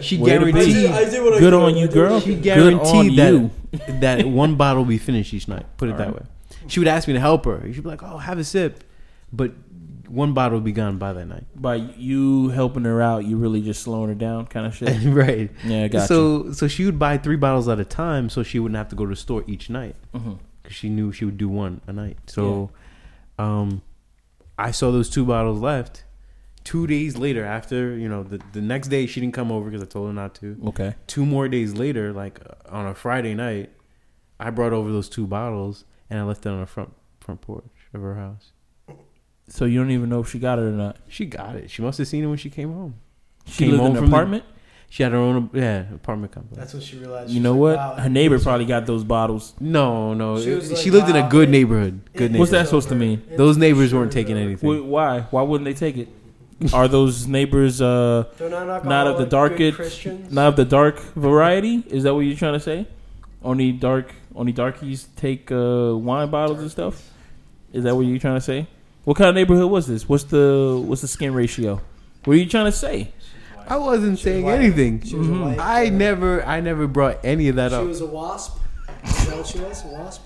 she 0.00 0.16
Way 0.18 0.30
to. 0.30 0.36
I 0.36 0.38
guaranteed. 0.50 0.74
did, 0.74 0.90
I 0.90 1.04
did 1.10 1.22
what 1.22 1.38
Good 1.38 1.52
could. 1.52 1.54
on 1.54 1.76
you, 1.76 1.86
did 1.86 1.96
what 1.96 2.04
I 2.06 2.08
girl. 2.08 2.20
She 2.20 2.34
Good 2.34 2.36
on 2.36 2.42
guaranteed 2.42 3.18
that 3.18 3.32
you. 3.32 3.50
that 4.00 4.26
one 4.26 4.56
bottle 4.56 4.82
will 4.82 4.88
be 4.88 4.98
finished 4.98 5.32
each 5.34 5.46
night. 5.48 5.64
Put 5.76 5.88
it 5.88 5.92
All 5.92 5.98
that 5.98 6.06
right. 6.08 6.16
way. 6.16 6.26
She 6.66 6.80
would 6.80 6.88
ask 6.88 7.06
me 7.08 7.14
to 7.14 7.20
help 7.20 7.44
her. 7.46 7.60
She'd 7.72 7.82
be 7.82 7.88
like, 7.88 8.02
"Oh, 8.02 8.18
have 8.18 8.38
a 8.38 8.44
sip," 8.44 8.82
but 9.32 9.52
one 10.08 10.32
bottle 10.34 10.58
would 10.58 10.64
be 10.64 10.72
gone 10.72 10.98
by 10.98 11.12
that 11.12 11.26
night. 11.26 11.44
By 11.54 11.76
you 11.76 12.48
helping 12.48 12.84
her 12.84 13.00
out, 13.00 13.24
you 13.24 13.36
really 13.36 13.62
just 13.62 13.82
slowing 13.82 14.08
her 14.08 14.14
down, 14.14 14.46
kind 14.46 14.66
of 14.66 14.74
shit. 14.74 14.96
right. 15.04 15.50
Yeah, 15.64 15.84
I 15.84 15.88
got 15.88 16.00
you. 16.02 16.06
so 16.08 16.52
so 16.52 16.66
she 16.68 16.84
would 16.86 16.98
buy 16.98 17.18
three 17.18 17.36
bottles 17.36 17.68
at 17.68 17.78
a 17.78 17.84
time, 17.84 18.28
so 18.30 18.42
she 18.42 18.58
wouldn't 18.58 18.76
have 18.76 18.88
to 18.88 18.96
go 18.96 19.04
to 19.04 19.10
the 19.10 19.16
store 19.16 19.44
each 19.46 19.70
night 19.70 19.94
Mhm. 20.14 20.38
Because 20.64 20.74
she 20.76 20.88
knew 20.88 21.12
she 21.12 21.24
would 21.24 21.38
do 21.38 21.48
one 21.48 21.80
a 21.86 21.92
night. 21.92 22.16
So, 22.26 22.70
um, 23.38 23.82
I 24.58 24.70
saw 24.72 24.90
those 24.90 25.08
two 25.10 25.24
bottles 25.24 25.60
left. 25.60 26.04
Two 26.64 26.86
days 26.86 27.16
later, 27.18 27.44
after 27.44 27.96
you 27.96 28.08
know 28.08 28.22
the 28.22 28.40
the 28.52 28.62
next 28.62 28.88
day, 28.88 29.06
she 29.06 29.20
didn't 29.20 29.34
come 29.34 29.52
over 29.52 29.68
because 29.70 29.82
I 29.82 29.86
told 29.90 30.06
her 30.08 30.12
not 30.14 30.34
to. 30.36 30.56
Okay. 30.68 30.94
two 31.06 31.26
more 31.26 31.46
days 31.48 31.74
later, 31.74 32.12
like 32.12 32.40
uh, 32.48 32.74
on 32.74 32.86
a 32.86 32.94
Friday 32.94 33.34
night, 33.34 33.70
I 34.40 34.48
brought 34.50 34.72
over 34.72 34.90
those 34.90 35.08
two 35.10 35.26
bottles 35.26 35.84
and 36.08 36.18
I 36.18 36.22
left 36.22 36.46
it 36.46 36.48
on 36.48 36.60
the 36.60 36.66
front 36.66 36.92
front 37.20 37.42
porch 37.42 37.64
of 37.92 38.00
her 38.00 38.14
house. 38.14 38.52
So 39.48 39.66
you 39.66 39.78
don't 39.78 39.90
even 39.90 40.08
know 40.08 40.20
if 40.20 40.30
she 40.30 40.38
got 40.38 40.58
it 40.58 40.62
or 40.62 40.70
not. 40.72 40.96
She 41.06 41.26
got 41.26 41.54
it. 41.56 41.70
She 41.70 41.82
must 41.82 41.98
have 41.98 42.08
seen 42.08 42.24
it 42.24 42.28
when 42.28 42.38
she 42.38 42.48
came 42.48 42.72
home. 42.72 42.94
She 43.46 43.64
Came 43.64 43.72
lived 43.72 43.82
home 43.82 43.90
in 43.90 43.96
an 43.98 44.04
the- 44.04 44.08
apartment. 44.16 44.44
She 44.94 45.02
had 45.02 45.10
her 45.10 45.18
own 45.18 45.50
yeah 45.52 45.92
apartment 45.92 46.30
complex. 46.30 46.56
That's 46.56 46.72
when 46.72 46.80
she 46.82 46.96
realized. 46.98 47.28
You 47.30 47.38
she 47.38 47.40
know 47.42 47.56
what? 47.56 47.74
like, 47.76 47.96
wow, 47.96 48.02
her 48.04 48.08
neighbor 48.08 48.36
these 48.36 48.42
are- 48.42 48.50
probably 48.50 48.66
got 48.66 48.86
those 48.86 49.02
bottles. 49.02 49.52
no, 49.58 50.14
no. 50.14 50.40
She 50.40 50.50
was 50.50 50.68
She, 50.80 50.88
like, 50.92 51.00
lived 51.06 51.16
in 51.16 51.24
a 51.24 51.28
good 51.28 51.48
it- 51.48 51.50
neighborhood. 51.50 52.00
Good 52.14 52.32
it 52.32 52.38
What's 52.38 52.52
that 52.52 52.66
supposed 52.66 52.90
to 52.90 52.94
mean? 52.94 53.20
Those 53.36 53.56
neighbors 53.56 53.92
over. 53.92 54.02
weren't 54.02 54.12
taking 54.12 54.36
anything. 54.36 54.70
Wh- 54.70 54.86
Why? 54.86 55.22
Why 55.32 55.42
wouldn't 55.42 55.64
they 55.64 55.74
take 55.74 55.96
it? 55.96 56.08
Are 56.72 56.86
those 56.86 57.26
neighbors 57.26 57.82
uh, 57.82 58.26
They're 58.38 58.48
not, 58.48 58.84
not 58.84 59.06
of 59.08 59.18
the 59.18 59.26
dark 59.26 59.56
good 59.56 59.74
not 60.30 60.46
of 60.50 60.54
the 60.54 60.64
dark 60.64 61.00
variety? 61.16 61.82
Is 61.88 62.04
that 62.04 62.14
what 62.14 62.20
you're 62.20 62.36
trying 62.36 62.52
to 62.52 62.60
say? 62.60 62.86
Only 63.42 63.72
dark, 63.72 64.14
only 64.36 64.52
darkies 64.52 65.08
take 65.16 65.50
uh, 65.50 65.96
wine 65.96 66.30
bottles 66.30 66.60
and 66.60 66.70
stuff. 66.70 67.10
Is 67.72 67.82
that 67.82 67.96
what 67.96 68.02
you're 68.06 68.20
trying 68.20 68.36
to 68.36 68.40
say? 68.40 68.68
What 69.02 69.16
kind 69.16 69.28
of 69.28 69.34
neighborhood 69.34 69.68
was 69.72 69.88
this? 69.88 70.08
What's 70.08 70.22
the 70.22 70.80
what's 70.86 71.00
the 71.02 71.08
skin 71.08 71.34
ratio? 71.34 71.80
What 72.24 72.34
are 72.34 72.36
you 72.36 72.46
trying 72.48 72.66
to 72.66 72.72
say? 72.86 73.10
I 73.68 73.76
wasn't 73.76 74.18
She 74.18 74.24
saying 74.24 74.44
white. 74.44 74.54
anything. 74.60 75.00
She 75.02 75.16
was 75.16 75.28
a 75.28 75.30
Mhm. 75.30 75.44
white, 75.44 75.58
I 75.58 75.86
uh, 75.86 75.90
never, 75.90 76.44
I 76.44 76.60
never 76.60 76.86
brought 76.86 77.18
any 77.24 77.48
of 77.48 77.56
that 77.56 77.70
She 77.70 77.74
up. 77.76 77.82
She 77.82 77.88
was 77.88 78.00
a 78.00 78.06
wasp. 78.06 78.58
Is 79.04 79.26
that 79.26 79.36
what 79.36 79.46
she 79.46 79.58
was? 79.58 79.84
A 79.84 79.88
wasp? 79.88 80.22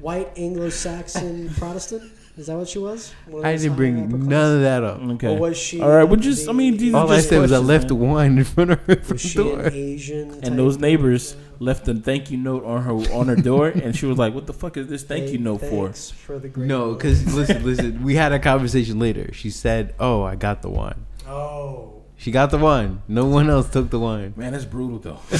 White 0.00 0.30
Anglo-Saxon 0.36 1.50
Protestant? 1.58 2.02
Is 2.36 2.48
that 2.48 2.56
what 2.58 2.68
she 2.68 2.78
was? 2.78 3.12
One 3.26 3.46
I 3.46 3.56
didn't 3.56 3.76
bring 3.76 4.28
none 4.28 4.56
of 4.56 4.60
that 4.60 4.84
up. 4.84 5.00
Okay. 5.00 5.28
Or 5.28 5.38
was 5.38 5.56
she? 5.56 5.80
All 5.80 5.88
right, 5.88 6.04
well, 6.04 6.20
just- 6.20 6.46
I 6.48 6.52
mean, 6.52 6.76
these 6.76 6.92
are 6.92 6.98
All 7.04 7.10
I 7.10 7.16
just 7.16 7.30
said 7.30 7.40
was 7.40 7.50
I 7.50 7.56
left 7.58 7.84
man. 7.84 7.88
the 7.88 7.94
wine 7.94 8.38
in 8.38 8.44
front 8.44 8.72
of 8.72 8.80
her 8.80 8.96
Was 8.96 9.06
front 9.06 9.20
she 9.20 9.38
door. 9.38 9.60
an 9.60 9.72
Asian? 9.74 10.38
and 10.42 10.58
those 10.58 10.74
of- 10.74 10.82
neighbors 10.82 11.34
left 11.60 11.88
a 11.88 11.94
thank 11.94 12.30
you 12.30 12.36
note 12.36 12.62
on 12.66 12.82
her 12.82 12.92
on 13.14 13.28
her 13.28 13.36
door, 13.36 13.68
and 13.68 13.96
she 13.96 14.04
was 14.04 14.18
like, 14.18 14.34
"What 14.34 14.46
the 14.46 14.52
fuck 14.52 14.76
is 14.76 14.88
this 14.88 15.02
thank 15.02 15.30
you 15.30 15.38
note 15.38 15.60
for?" 15.62 15.84
thanks 15.86 16.10
for 16.10 16.38
the 16.38 16.48
great 16.48 16.66
No, 16.68 16.92
because 16.92 17.34
listen, 17.34 17.64
listen. 17.64 18.02
We 18.04 18.16
had 18.16 18.32
a 18.32 18.38
conversation 18.38 18.98
later. 18.98 19.32
She 19.32 19.48
said, 19.48 19.94
"Oh, 19.98 20.22
I 20.22 20.34
got 20.34 20.60
the 20.60 20.68
wine." 20.68 21.06
Oh. 21.26 21.95
She 22.18 22.30
got 22.30 22.50
the 22.50 22.58
wine. 22.58 23.02
No 23.08 23.26
one 23.26 23.50
else 23.50 23.68
took 23.70 23.90
the 23.90 23.98
wine. 23.98 24.32
Man, 24.36 24.52
that's 24.52 24.64
brutal 24.64 24.98
though. 24.98 25.20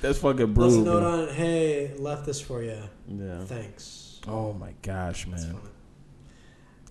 that's 0.00 0.18
fucking 0.18 0.54
Plus 0.54 0.74
brutal. 0.74 0.98
a 0.98 1.00
note 1.00 1.02
man. 1.20 1.28
on. 1.28 1.34
Hey, 1.34 1.92
left 1.98 2.26
this 2.26 2.40
for 2.40 2.62
you. 2.62 2.78
Yeah. 3.08 3.44
Thanks. 3.44 4.20
Oh 4.26 4.52
my 4.54 4.72
gosh, 4.82 5.26
That's 5.26 5.44
man. 5.44 5.54
funny. 5.54 5.68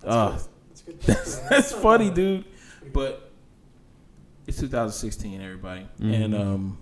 Uh, 0.04 0.30
That's 0.30 0.82
good. 0.82 1.00
that's, 1.02 1.36
that's 1.48 1.72
funny, 1.72 2.10
dude. 2.10 2.44
But 2.92 3.30
it's 4.46 4.58
2016, 4.60 5.40
everybody, 5.40 5.88
Mhm. 6.00 6.24
and 6.24 6.34
um, 6.34 6.78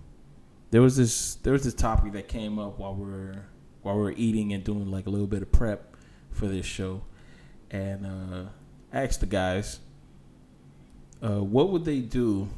there 0.71 0.83
was 0.83 0.97
this 0.97 1.37
there 1.37 1.53
was 1.53 1.63
this 1.65 1.75
topic 1.75 2.13
that 2.13 2.29
came 2.29 2.59
up 2.59 2.79
while 2.79 2.95
we 2.95 3.11
are 3.11 3.47
while 3.83 3.97
we 3.99 4.07
are 4.11 4.15
eating 4.17 4.53
and 4.53 4.63
doing 4.65 4.91
like 4.91 5.07
a 5.07 5.11
little 5.11 5.27
bit 5.29 5.43
of 5.43 5.51
prep 5.53 5.97
for 6.33 6.47
this 6.49 6.67
show, 6.67 7.03
and 7.71 8.05
uh, 8.07 8.49
I 8.93 9.03
asked 9.05 9.21
the 9.21 9.27
guys, 9.27 9.79
uh, 11.23 11.43
what 11.43 11.71
would 11.71 11.85
they 11.85 12.01
do 12.01 12.49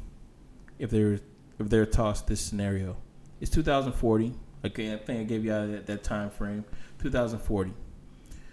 if 0.79 0.91
they're 0.91 1.21
if 1.59 1.69
they're 1.69 1.87
tossed 1.87 2.27
this 2.27 2.41
scenario? 2.41 2.97
It's 3.41 3.51
2040. 3.51 4.33
Okay, 4.65 4.93
I 4.95 4.97
think 4.97 5.21
I 5.21 5.25
gave 5.25 5.45
you 5.45 5.51
that, 5.51 5.87
that 5.87 6.03
time 6.03 6.31
frame. 6.31 6.65
2040. 7.01 7.75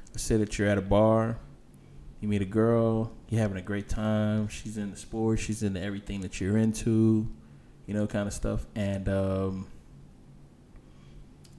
Let's 0.10 0.24
say 0.24 0.36
that 0.38 0.60
you're 0.60 0.68
at 0.68 0.78
a 0.78 0.82
bar, 0.82 1.38
you 2.20 2.28
meet 2.28 2.42
a 2.42 2.46
girl, 2.46 3.14
you're 3.30 3.40
having 3.40 3.58
a 3.58 3.62
great 3.62 3.88
time. 3.88 4.50
She's 4.50 4.78
into 4.78 4.98
sports, 4.98 5.42
she's 5.42 5.64
into 5.64 5.82
everything 5.82 6.20
that 6.22 6.42
you're 6.42 6.58
into, 6.58 7.28
you 7.86 7.94
know, 7.94 8.08
kind 8.08 8.28
of 8.28 8.34
stuff. 8.34 8.66
And 8.76 9.08
um, 9.08 9.68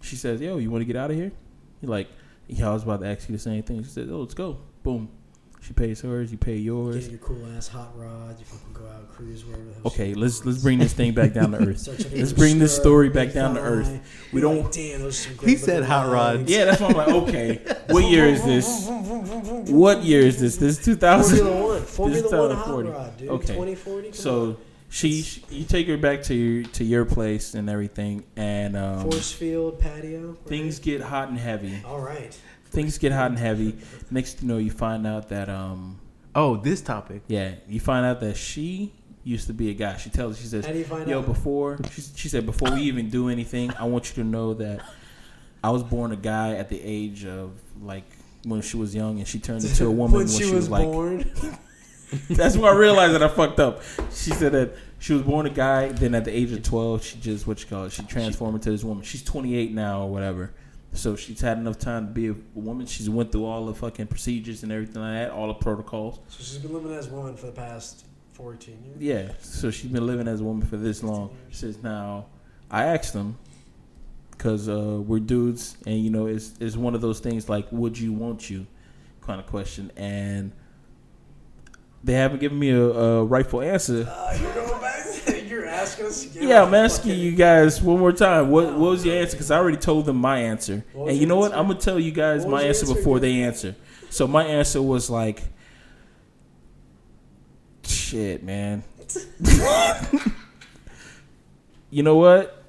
she 0.02 0.16
says, 0.16 0.40
"Yo, 0.42 0.58
you 0.58 0.70
want 0.70 0.82
to 0.82 0.86
get 0.86 0.96
out 0.96 1.10
of 1.10 1.16
here?" 1.16 1.32
You're 1.80 1.90
like, 1.90 2.08
"Yeah, 2.46 2.68
I 2.68 2.74
was 2.74 2.82
about 2.82 3.00
to 3.00 3.06
ask 3.06 3.28
you 3.28 3.34
the 3.34 3.42
same 3.42 3.62
thing." 3.62 3.82
She 3.82 3.88
said, 3.88 4.08
"Oh, 4.10 4.20
let's 4.20 4.34
go." 4.34 4.58
Boom. 4.82 5.08
She 5.62 5.72
pays 5.72 6.00
hers, 6.00 6.32
you 6.32 6.38
pay 6.38 6.56
yours. 6.56 7.04
Get 7.04 7.10
your 7.12 7.20
cool 7.20 7.46
ass 7.56 7.68
hot 7.68 7.90
rod. 7.96 8.36
You 8.38 8.44
fucking 8.44 8.72
go 8.74 8.84
out 8.84 9.08
cruise 9.08 9.44
wherever. 9.44 9.62
the 9.64 9.72
hell 9.74 9.82
Okay, 9.86 10.08
she 10.08 10.14
let's 10.16 10.34
wants. 10.38 10.46
let's 10.46 10.62
bring 10.62 10.78
this 10.80 10.92
thing 10.92 11.12
back 11.14 11.32
down 11.34 11.52
to 11.52 11.58
earth. 11.68 11.86
Let's 12.12 12.32
bring 12.32 12.58
this 12.58 12.74
story 12.74 13.08
back 13.10 13.32
down 13.32 13.54
to 13.54 13.60
earth. 13.60 13.88
We 14.32 14.40
You're 14.40 14.50
don't- 14.52 14.64
Like, 14.64 14.72
Damn, 14.72 15.00
those 15.02 15.24
are 15.26 15.34
some 15.36 15.48
He 15.48 15.56
said 15.56 15.84
hot 15.84 16.10
rods. 16.12 16.38
legs. 16.40 16.50
Yeah, 16.50 16.64
that's 16.64 16.80
why 16.80 16.88
I'm 16.88 16.96
like, 16.96 17.08
okay, 17.28 17.60
what 17.90 18.04
year 18.04 18.24
is 18.26 18.42
this? 18.44 18.88
What 19.70 20.02
year 20.02 20.20
is 20.22 20.40
this? 20.40 20.56
This 20.56 20.78
is 20.80 20.84
2000. 20.84 21.36
Formula 21.38 21.66
One. 21.66 21.82
Formula 21.82 22.48
One 22.48 22.56
hot 22.56 22.84
rod, 22.92 23.16
dude. 23.18 23.28
Okay. 23.30 23.46
2040. 23.54 24.02
Come 24.08 24.14
So 24.14 24.40
on. 24.42 24.56
she, 24.90 25.22
she, 25.22 25.44
you 25.48 25.64
take 25.64 25.86
her 25.86 25.96
back 25.96 26.22
to 26.24 26.34
your 26.34 26.64
to 26.64 26.82
your 26.84 27.04
place 27.04 27.54
and 27.54 27.70
everything, 27.70 28.24
and 28.36 28.76
um, 28.76 29.02
force 29.08 29.30
field 29.30 29.78
patio. 29.78 30.30
right? 30.30 30.38
things 30.46 30.80
get 30.80 31.00
hot 31.02 31.28
and 31.28 31.38
heavy. 31.38 31.80
All 31.84 32.00
right. 32.00 32.36
Things 32.72 32.98
get 32.98 33.12
hot 33.12 33.30
and 33.30 33.38
heavy. 33.38 33.76
Next, 34.10 34.42
you 34.42 34.48
know, 34.48 34.58
you 34.58 34.70
find 34.70 35.06
out 35.06 35.28
that 35.28 35.48
um, 35.48 36.00
Oh, 36.34 36.56
this 36.56 36.80
topic. 36.80 37.22
yeah, 37.28 37.52
you 37.68 37.78
find 37.80 38.04
out 38.06 38.20
that 38.20 38.36
she 38.36 38.92
used 39.24 39.46
to 39.46 39.52
be 39.52 39.70
a 39.70 39.74
guy. 39.74 39.96
She 39.98 40.10
tells, 40.10 40.38
she 40.40 40.46
says, 40.46 40.64
How 40.66 40.72
do 40.72 40.78
you 40.78 40.84
find 40.84 41.08
Yo, 41.08 41.18
out? 41.20 41.26
before 41.26 41.78
she, 41.92 42.02
she 42.16 42.28
said, 42.28 42.46
before 42.46 42.72
we 42.72 42.80
even 42.82 43.10
do 43.10 43.28
anything, 43.28 43.72
I 43.78 43.84
want 43.84 44.08
you 44.08 44.22
to 44.22 44.28
know 44.28 44.54
that 44.54 44.80
I 45.62 45.70
was 45.70 45.82
born 45.82 46.12
a 46.12 46.16
guy 46.16 46.54
at 46.54 46.68
the 46.70 46.80
age 46.82 47.24
of 47.26 47.52
like 47.82 48.04
when 48.44 48.62
she 48.62 48.76
was 48.76 48.94
young, 48.94 49.18
and 49.18 49.28
she 49.28 49.38
turned 49.38 49.62
into 49.64 49.86
a 49.86 49.90
woman 50.00 50.16
when 50.18 50.28
she, 50.28 50.50
was, 50.52 50.68
like. 50.68 50.84
born. 50.84 51.30
That's 52.30 52.56
when 52.56 52.70
I 52.70 52.76
realized 52.76 53.14
that 53.14 53.22
I 53.22 53.28
fucked 53.28 53.60
up. 53.60 53.82
She 54.12 54.30
said 54.32 54.52
that 54.52 54.74
she 54.98 55.12
was 55.12 55.22
born 55.22 55.46
a 55.46 55.50
guy, 55.50 55.88
then 55.88 56.14
at 56.14 56.24
the 56.24 56.30
age 56.36 56.52
of 56.52 56.62
twelve, 56.62 57.04
she 57.04 57.18
just 57.18 57.46
what 57.46 57.60
you 57.60 57.66
call 57.66 57.84
it, 57.84 57.92
she 57.92 58.02
transformed 58.02 58.56
into 58.56 58.70
this 58.70 58.82
woman. 58.84 59.02
She's 59.04 59.22
twenty 59.22 59.54
eight 59.56 59.72
now 59.72 60.02
or 60.02 60.10
whatever. 60.10 60.52
So 60.94 61.16
she's 61.16 61.40
had 61.40 61.58
enough 61.58 61.78
time 61.78 62.08
to 62.08 62.12
be 62.12 62.28
a 62.28 62.34
woman. 62.54 62.86
She's 62.86 63.08
went 63.08 63.32
through 63.32 63.46
all 63.46 63.66
the 63.66 63.74
fucking 63.74 64.08
procedures 64.08 64.62
and 64.62 64.70
everything 64.70 65.00
like 65.00 65.14
that, 65.14 65.30
all 65.30 65.48
the 65.48 65.54
protocols. 65.54 66.20
So 66.28 66.44
she's 66.44 66.58
been 66.58 66.72
living 66.72 66.92
as 66.92 67.08
a 67.08 67.10
woman 67.10 67.34
for 67.36 67.46
the 67.46 67.52
past 67.52 68.04
14 68.34 68.78
years. 68.84 68.96
Yeah, 68.98 69.32
so 69.40 69.70
she's 69.70 69.90
been 69.90 70.06
living 70.06 70.28
as 70.28 70.40
a 70.40 70.44
woman 70.44 70.66
for 70.66 70.76
this 70.76 71.02
long. 71.02 71.34
She 71.48 71.56
says 71.56 71.82
now, 71.82 72.26
I 72.70 72.84
asked 72.84 73.14
them 73.14 73.38
because 74.30 74.68
uh, 74.68 74.98
we're 75.00 75.20
dudes, 75.20 75.76
and 75.86 75.98
you 75.98 76.10
know, 76.10 76.26
it's 76.26 76.52
it's 76.60 76.76
one 76.76 76.94
of 76.94 77.00
those 77.00 77.20
things 77.20 77.48
like 77.48 77.66
would 77.70 77.98
you, 77.98 78.12
won't 78.12 78.50
you, 78.50 78.66
kind 79.20 79.40
of 79.40 79.46
question, 79.46 79.90
and 79.96 80.52
they 82.04 82.14
haven't 82.14 82.40
given 82.40 82.58
me 82.58 82.70
a, 82.70 82.82
a 82.82 83.24
rightful 83.24 83.62
answer. 83.62 84.06
Uh, 84.10 84.91
you're 85.82 85.98
going 85.98 85.98
back. 85.98 85.98
you're 85.98 86.06
asking 86.06 86.06
us. 86.06 86.24
again? 86.24 86.48
Yeah, 86.48 86.62
I'm 86.62 86.74
asking 86.74 87.18
you 87.18 87.32
guys 87.32 87.82
one 87.82 87.98
more 87.98 88.12
time. 88.12 88.50
What 88.50 88.66
what 88.72 88.90
was 88.90 89.04
your 89.04 89.16
answer? 89.16 89.36
Because 89.36 89.50
I 89.50 89.58
already 89.58 89.76
told 89.76 90.06
them 90.06 90.16
my 90.16 90.38
answer, 90.38 90.84
and 90.94 91.16
you 91.16 91.26
know 91.26 91.36
what? 91.36 91.52
I'm 91.52 91.66
gonna 91.66 91.78
tell 91.78 91.98
you 91.98 92.12
guys 92.12 92.46
my 92.46 92.62
answer 92.62 92.84
answer 92.84 92.94
before 92.94 93.18
again? 93.18 93.30
they 93.30 93.42
answer. 93.42 93.76
So 94.10 94.26
my 94.26 94.44
answer 94.44 94.82
was 94.82 95.08
like, 95.10 95.42
shit, 97.84 98.42
man. 98.42 98.84
you 101.90 102.02
know 102.02 102.16
what? 102.16 102.62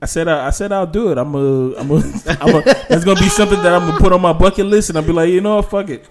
I 0.00 0.06
said 0.06 0.28
I, 0.28 0.46
I 0.46 0.50
said 0.50 0.72
I'll 0.72 0.86
do 0.86 1.10
it. 1.10 1.18
I'm 1.18 1.34
a 1.34 1.74
I'm 1.76 1.90
a 1.90 1.96
I'm 2.40 2.54
a 2.56 2.62
that's 2.88 3.04
gonna 3.04 3.20
be 3.20 3.28
something 3.28 3.62
that 3.62 3.72
I'm 3.72 3.88
gonna 3.88 4.00
put 4.00 4.12
on 4.12 4.20
my 4.20 4.32
bucket 4.32 4.66
list, 4.66 4.90
and 4.90 4.98
I'll 4.98 5.04
be 5.04 5.12
like, 5.12 5.30
you 5.30 5.40
know 5.40 5.56
what, 5.56 5.70
fuck 5.70 5.88
it. 5.88 6.08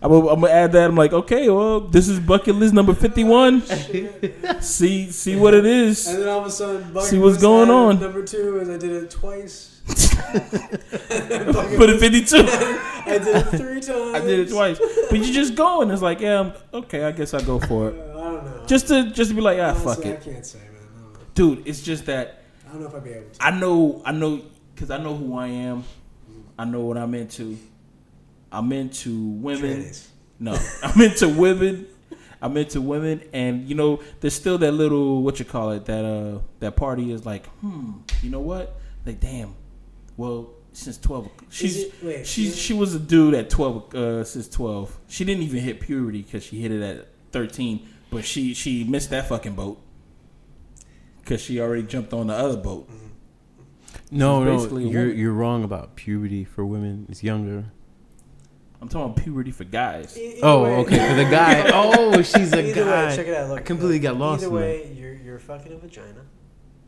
I'm 0.00 0.10
gonna, 0.10 0.48
add 0.48 0.72
that. 0.72 0.90
I'm 0.90 0.96
like, 0.96 1.12
okay, 1.12 1.48
well, 1.48 1.80
this 1.80 2.08
is 2.08 2.20
bucket 2.20 2.54
list 2.54 2.72
number 2.72 2.94
fifty 2.94 3.24
one. 3.24 3.62
see 4.60 5.10
see 5.10 5.36
what 5.36 5.54
it 5.54 5.66
is. 5.66 6.06
And 6.06 6.22
then 6.22 6.28
all 6.28 6.40
of 6.40 6.46
a 6.46 6.50
sudden, 6.50 6.92
bucket 6.92 7.10
See 7.10 7.18
what's 7.18 7.32
list 7.34 7.42
going 7.42 7.70
on. 7.70 8.00
Number 8.00 8.24
two 8.24 8.58
is 8.60 8.68
I 8.68 8.76
did 8.76 8.92
it 8.92 9.10
twice. 9.10 9.74
Put 9.88 11.90
it 11.90 12.00
fifty 12.00 12.24
two. 12.24 12.36
I 12.46 13.18
did 13.18 13.36
it 13.36 13.42
three 13.58 13.80
times. 13.80 14.14
I 14.14 14.20
did 14.20 14.40
it 14.40 14.50
twice, 14.52 14.78
but 15.10 15.18
you 15.18 15.32
just 15.32 15.54
go 15.54 15.82
and 15.82 15.90
it's 15.90 16.02
like, 16.02 16.20
yeah, 16.20 16.40
I'm, 16.40 16.52
okay, 16.72 17.04
I 17.04 17.12
guess 17.12 17.34
I 17.34 17.42
go 17.42 17.58
for 17.58 17.86
Uh, 17.86 17.88
it. 17.88 17.94
I 17.94 18.22
don't 18.22 18.44
know. 18.44 18.64
Just 18.66 18.88
to 18.88 19.10
just 19.10 19.30
to 19.30 19.34
be 19.34 19.40
like, 19.40 19.58
ah, 19.58 19.70
Honestly, 19.70 19.94
fuck 20.12 20.20
I 20.20 20.24
can't 20.24 20.46
say, 20.46 20.58
man. 20.58 20.68
I 20.76 21.02
don't 21.02 21.12
know. 21.14 21.20
dude. 21.34 21.66
It's 21.66 21.82
just 21.82 22.06
that 22.06 22.42
I 22.68 22.72
don't 22.72 22.82
know 22.82 22.88
if 22.88 22.94
I'd 22.94 23.04
be 23.04 23.10
able 23.10 23.30
to. 23.30 23.44
I 23.44 23.50
know 23.50 24.02
I 24.04 24.12
know 24.12 24.42
because 24.74 24.90
I 24.90 24.98
know 24.98 25.16
who 25.16 25.36
I 25.36 25.48
am. 25.48 25.84
I 26.58 26.64
know 26.64 26.80
what 26.82 26.98
I'm 26.98 27.14
into. 27.14 27.56
I'm 28.52 28.72
into 28.72 29.28
women. 29.30 29.82
Trannies. 29.82 30.06
No, 30.38 30.58
I'm 30.82 31.00
into 31.00 31.28
women. 31.28 31.86
I'm 32.40 32.56
into 32.56 32.80
women, 32.80 33.22
and 33.32 33.68
you 33.68 33.74
know, 33.74 34.00
there's 34.20 34.34
still 34.34 34.58
that 34.58 34.72
little 34.72 35.22
what 35.22 35.38
you 35.40 35.44
call 35.44 35.72
it 35.72 35.86
that 35.86 36.04
uh 36.04 36.40
that 36.60 36.76
party 36.76 37.10
is 37.10 37.26
like, 37.26 37.46
hmm, 37.60 37.92
you 38.22 38.30
know 38.30 38.40
what? 38.40 38.78
Like, 39.04 39.18
damn. 39.20 39.54
Well, 40.16 40.50
since 40.72 40.98
twelve, 40.98 41.28
she's 41.50 41.76
it- 41.84 41.94
wait, 42.02 42.26
she 42.26 42.50
she 42.50 42.74
was 42.74 42.94
a 42.94 42.98
dude 43.00 43.34
at 43.34 43.50
twelve 43.50 43.92
uh 43.94 44.22
since 44.24 44.48
twelve. 44.48 44.96
She 45.08 45.24
didn't 45.24 45.42
even 45.42 45.60
hit 45.60 45.80
puberty 45.80 46.22
because 46.22 46.44
she 46.44 46.60
hit 46.60 46.70
it 46.70 46.80
at 46.80 47.08
thirteen, 47.32 47.88
but 48.10 48.24
she 48.24 48.54
she 48.54 48.84
missed 48.84 49.10
that 49.10 49.28
fucking 49.28 49.54
boat 49.54 49.82
because 51.20 51.40
she 51.40 51.60
already 51.60 51.82
jumped 51.82 52.12
on 52.12 52.28
the 52.28 52.34
other 52.34 52.56
boat. 52.56 52.88
No, 54.10 54.40
She's 54.40 54.46
no, 54.46 54.56
basically 54.56 54.84
a 54.84 54.88
you're 54.88 55.12
you're 55.12 55.32
wrong 55.32 55.64
about 55.64 55.96
puberty 55.96 56.44
for 56.44 56.64
women. 56.64 57.06
It's 57.08 57.24
younger. 57.24 57.72
I'm 58.80 58.88
talking 58.88 59.06
about 59.12 59.16
puberty 59.16 59.50
for 59.50 59.64
guys. 59.64 60.16
Either 60.16 60.38
Oh, 60.42 60.62
way- 60.62 60.70
okay, 60.76 61.08
for 61.08 61.14
the 61.16 61.24
guy. 61.24 61.68
Oh, 61.74 62.22
she's 62.22 62.52
a 62.52 62.60
Either 62.70 62.84
guy. 62.84 63.06
way, 63.08 63.16
check 63.16 63.26
it 63.26 63.34
out. 63.34 63.48
Look, 63.48 63.58
I 63.58 63.62
completely 63.62 63.96
look, 63.98 64.02
got 64.04 64.16
lost 64.16 64.42
Either 64.44 64.54
way, 64.54 64.92
you're 64.98 65.14
you're 65.14 65.38
fucking 65.40 65.72
a 65.72 65.76
vagina, 65.78 66.20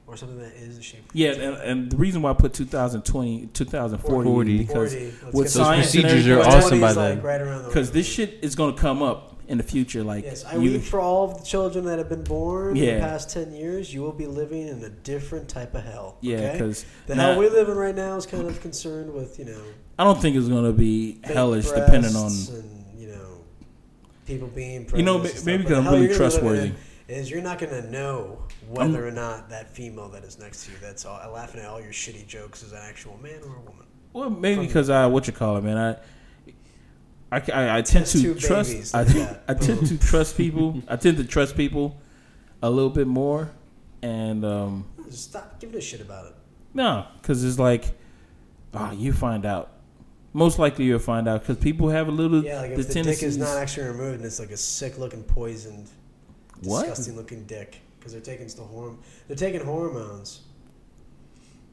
or 0.06 0.16
something 0.16 0.38
that 0.38 0.54
is 0.54 0.76
the 0.76 0.82
shape. 0.82 1.00
A 1.12 1.18
Yeah, 1.18 1.32
vagina. 1.32 1.52
and, 1.52 1.62
and 1.82 1.90
the 1.92 1.96
reason 1.96 2.22
why 2.22 2.30
I 2.30 2.34
put 2.34 2.54
2020, 2.54 3.46
2040 3.52 4.24
40. 4.28 4.58
because 4.58 4.92
40. 4.94 5.04
Let's 5.06 5.22
with 5.34 5.44
get 5.46 5.50
science 5.50 5.92
that. 5.92 5.98
and 5.98 6.04
procedures 6.08 6.36
are 6.36 6.40
awesome 6.48 6.80
by 6.80 6.92
20 6.92 6.92
is, 6.92 6.94
then. 6.96 7.16
like 7.16 7.24
right 7.24 7.66
because 7.66 7.90
this 7.90 8.06
shit 8.06 8.38
is 8.42 8.54
gonna 8.54 8.76
come 8.76 9.02
up, 9.02 9.29
in 9.50 9.58
the 9.58 9.64
future, 9.64 10.04
like 10.04 10.24
Yes, 10.24 10.44
I 10.44 10.54
you, 10.54 10.72
weep 10.72 10.82
for 10.82 11.00
all 11.00 11.24
of 11.24 11.38
the 11.38 11.44
children 11.44 11.84
that 11.86 11.98
have 11.98 12.08
been 12.08 12.22
born 12.22 12.76
in 12.76 12.94
the 12.94 13.00
past 13.00 13.30
ten 13.30 13.52
years. 13.52 13.92
You 13.92 14.00
will 14.00 14.12
be 14.12 14.26
living 14.26 14.68
in 14.68 14.82
a 14.84 14.88
different 14.88 15.48
type 15.48 15.74
of 15.74 15.84
hell. 15.84 16.18
yeah, 16.20 16.36
okay? 16.36 16.52
because 16.52 16.86
the 17.06 17.16
hell 17.16 17.38
we 17.38 17.48
live 17.48 17.68
in 17.68 17.76
right 17.76 17.94
now 17.94 18.16
is 18.16 18.26
kind 18.26 18.46
of 18.46 18.60
concerned 18.60 19.12
with 19.12 19.38
you 19.40 19.44
know 19.46 19.60
I 19.98 20.04
don't 20.04 20.20
think 20.22 20.36
it's 20.36 20.48
gonna 20.48 20.72
be 20.72 21.20
hellish 21.24 21.66
depending 21.68 22.14
on 22.14 22.30
and 22.30 22.84
you 22.96 23.08
know 23.08 23.40
people 24.24 24.48
being 24.48 24.88
You 24.94 25.02
know, 25.02 25.18
maybe 25.18 25.28
because 25.28 25.44
I'm 25.44 25.48
really 25.48 25.62
you're 25.62 25.68
gonna 25.68 25.90
be 25.90 26.00
living 26.00 26.16
trustworthy. 26.16 26.72
Is 27.08 27.28
you're 27.28 27.42
not 27.42 27.58
gonna 27.58 27.90
know 27.90 28.38
whether 28.68 29.04
or 29.04 29.10
not 29.10 29.50
that 29.50 29.74
female 29.74 30.08
that 30.10 30.22
is 30.22 30.38
next 30.38 30.64
to 30.66 30.70
you 30.70 30.78
that's 30.80 31.04
all, 31.04 31.18
laughing 31.32 31.60
at 31.60 31.66
all 31.66 31.80
your 31.80 31.90
shitty 31.92 32.24
jokes 32.24 32.62
is 32.62 32.70
an 32.70 32.78
actual 32.84 33.18
man 33.20 33.40
or 33.42 33.56
a 33.56 33.60
woman. 33.60 33.86
Well, 34.12 34.30
maybe 34.30 34.64
because 34.64 34.90
I 34.90 35.06
what 35.06 35.26
you 35.26 35.32
call 35.32 35.56
it, 35.56 35.64
man. 35.64 35.76
I 35.76 35.96
I, 37.32 37.36
I, 37.52 37.78
I 37.78 37.82
tend 37.82 38.06
Test 38.06 38.22
to 38.22 38.34
trust. 38.34 38.94
I, 38.94 39.02
look 39.04 39.38
I 39.48 39.54
tend 39.54 39.86
to 39.86 39.98
trust 40.10 40.36
people. 40.36 40.82
I 40.88 40.96
tend 40.96 41.16
to 41.18 41.24
trust 41.24 41.56
people 41.56 41.96
a 42.62 42.68
little 42.70 42.90
bit 42.90 43.06
more, 43.06 43.50
and 44.02 44.44
um, 44.44 44.84
Just 45.08 45.30
stop 45.30 45.60
giving 45.60 45.76
a 45.76 45.80
shit 45.80 46.00
about 46.00 46.26
it. 46.26 46.34
no, 46.74 47.06
because 47.20 47.44
it's 47.44 47.58
like, 47.58 47.84
ah, 48.74 48.92
you 48.92 49.12
find 49.12 49.46
out. 49.46 49.70
Most 50.32 50.58
likely 50.60 50.84
you'll 50.84 51.00
find 51.00 51.26
out 51.28 51.40
because 51.42 51.56
people 51.58 51.88
have 51.88 52.06
a 52.08 52.12
little. 52.12 52.44
Yeah, 52.44 52.60
like 52.60 52.74
the 52.74 52.80
if 52.80 52.88
the 52.88 53.02
dick 53.02 53.22
is 53.22 53.36
not 53.36 53.56
actually 53.56 53.88
removed 53.88 54.16
and 54.16 54.24
it's 54.24 54.38
like 54.38 54.50
a 54.50 54.56
sick 54.56 54.98
looking 54.98 55.24
poisoned, 55.24 55.88
What? 56.62 56.82
disgusting 56.86 57.16
looking 57.16 57.44
dick 57.46 57.80
because 57.98 58.12
they're 58.12 58.20
taking 58.22 58.46
the 58.46 58.62
horm 58.62 58.96
they're 59.26 59.36
taking 59.36 59.64
hormones. 59.64 60.42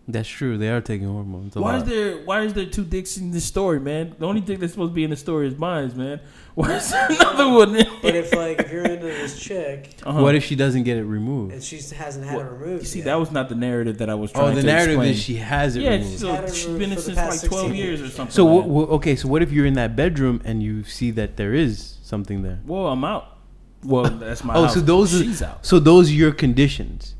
That's 0.10 0.30
true. 0.30 0.58
They 0.58 0.70
are 0.70 0.80
taking 0.80 1.08
hormones. 1.08 1.56
A 1.58 1.62
Why 1.62 1.78
is 1.78 1.84
there 1.84 2.17
why 2.24 2.41
is 2.43 2.54
there 2.54 2.65
two 2.65 2.86
dicks 2.86 3.17
in 3.17 3.32
this 3.32 3.43
story, 3.43 3.80
man? 3.80 4.15
The 4.17 4.26
only 4.26 4.39
dick 4.39 4.60
that's 4.60 4.72
supposed 4.72 4.91
to 4.91 4.96
be 4.96 5.04
in 5.04 5.10
the 5.10 5.17
story 5.17 5.48
is 5.48 5.58
mine, 5.58 5.91
man. 5.98 6.22
Why 6.56 6.72
is 6.78 6.89
there 6.89 7.06
another 7.12 7.50
one? 7.50 7.76
in 7.76 7.86
But 8.02 8.15
if 8.15 8.34
like 8.34 8.60
if 8.62 8.72
you're 8.72 8.84
into 8.86 9.06
this 9.06 9.38
chick 9.39 9.96
Uh-huh. 10.04 10.22
What 10.24 10.34
if 10.34 10.43
she 10.46 10.56
doesn't 10.56 10.84
get 10.84 10.98
it 10.98 11.04
removed? 11.04 11.54
and 11.54 11.62
she 11.63 11.76
hasn't 11.93 12.26
had 12.26 12.36
What- 12.38 12.46
it 12.48 12.52
removed, 12.52 12.82
You 12.84 12.88
see, 12.88 13.00
yet, 13.00 13.06
that 13.06 13.15
was 13.20 13.32
not 13.32 13.50
the 13.50 13.56
narrative 13.56 13.98
that 14.00 14.10
I 14.10 14.15
was 14.15 14.32
trying 14.32 14.46
to 14.46 14.52
Oh, 14.54 14.56
the 14.56 14.62
to 14.62 14.67
narrative 14.67 14.93
explain. 14.96 15.12
is 15.12 15.20
she 15.22 15.36
has 15.36 15.76
it 15.76 15.84
yeah, 15.84 15.91
removed. 15.91 16.20
so 16.20 16.32
Had 16.32 16.43
it 16.46 16.56
she's 16.56 16.65
removed 16.65 16.80
been 16.80 16.89
for 16.89 16.93
in 16.93 16.96
the 16.96 17.02
since 17.02 17.17
like 17.43 17.50
12 17.50 17.62
16 17.67 17.76
years 17.76 18.02
or 18.02 18.10
something. 18.10 18.32
So 18.34 18.46
like 18.48 18.65
what, 18.65 18.88
that. 18.88 18.93
Okay, 18.96 19.15
so 19.17 19.28
what 19.28 19.41
if 19.43 19.52
you're 19.52 19.65
in 19.67 19.74
that 19.76 19.96
bedroom 19.98 20.41
and 20.46 20.63
you 20.63 20.84
see 20.86 21.12
that 21.12 21.36
there 21.38 21.54
is 21.54 21.98
something 22.02 22.41
there? 22.43 22.60
Well, 22.65 22.88
I'm 22.88 23.04
out. 23.04 23.38
Well, 23.84 24.06
that's 24.06 24.43
my 24.43 24.56
Oh, 24.56 24.63
house. 24.63 24.74
so 24.74 24.80
those 24.80 25.41
are 25.41 25.46
out. 25.46 25.63
so 25.65 25.78
those 25.80 26.10
are 26.10 26.13
your 26.13 26.32
conditions. 26.32 27.13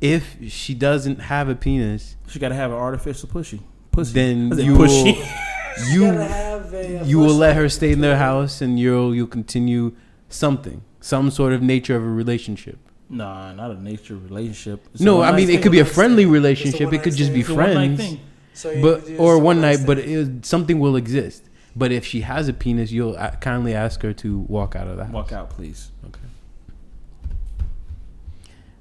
If 0.00 0.36
she 0.48 0.74
doesn't 0.74 1.20
have 1.20 1.48
a 1.48 1.54
penis, 1.54 2.16
She 2.28 2.38
got 2.38 2.50
to 2.50 2.54
have 2.54 2.70
an 2.70 2.76
artificial 2.76 3.28
pussy. 3.28 3.60
Pussy. 3.92 4.12
then 4.12 4.58
you 4.58 4.74
pushy. 4.76 5.16
will 5.16 5.24
You 5.92 6.04
you 6.04 6.04
a, 6.06 7.00
a 7.00 7.04
you 7.04 7.18
will 7.18 7.34
let 7.34 7.54
her 7.56 7.68
stay 7.68 7.92
in 7.92 8.00
their 8.00 8.16
house 8.16 8.62
and 8.62 8.78
you'll 8.80 9.14
you'll 9.14 9.26
continue 9.26 9.92
something, 10.28 10.82
some 11.00 11.30
sort 11.30 11.52
of 11.52 11.60
nature 11.62 11.96
of 11.96 12.02
a 12.02 12.08
relationship. 12.08 12.78
Nah, 13.10 13.52
not 13.52 13.70
a 13.70 13.82
nature 13.82 14.16
relationship. 14.16 14.86
It's 14.92 15.02
a 15.02 15.04
no, 15.04 15.22
I 15.22 15.32
mean 15.36 15.50
it 15.50 15.62
could 15.62 15.72
be 15.72 15.80
a 15.80 15.84
friendly 15.84 16.22
stand. 16.24 16.32
relationship. 16.32 16.92
It 16.92 17.02
could 17.02 17.14
just 17.14 17.32
be 17.32 17.40
It's 17.40 17.50
friends, 17.52 18.00
thing. 18.00 18.20
So 18.54 18.70
you 18.70 18.82
but 18.82 19.08
or 19.18 19.34
one 19.36 19.44
one 19.44 19.60
night. 19.60 19.74
stand. 19.74 19.86
But 19.86 19.98
it, 19.98 20.46
something 20.46 20.78
will 20.80 20.96
exist. 20.96 21.42
But 21.74 21.92
if 21.92 22.06
she 22.06 22.22
has 22.22 22.48
a 22.48 22.54
penis, 22.54 22.90
you'll 22.90 23.16
uh, 23.16 23.32
kindly 23.36 23.74
ask 23.74 24.00
her 24.02 24.14
to 24.14 24.38
walk 24.48 24.74
out 24.76 24.88
of 24.88 24.96
the 24.96 25.04
house. 25.04 25.12
Walk 25.12 25.32
out, 25.32 25.50
please. 25.50 25.92
Okay. 26.06 26.25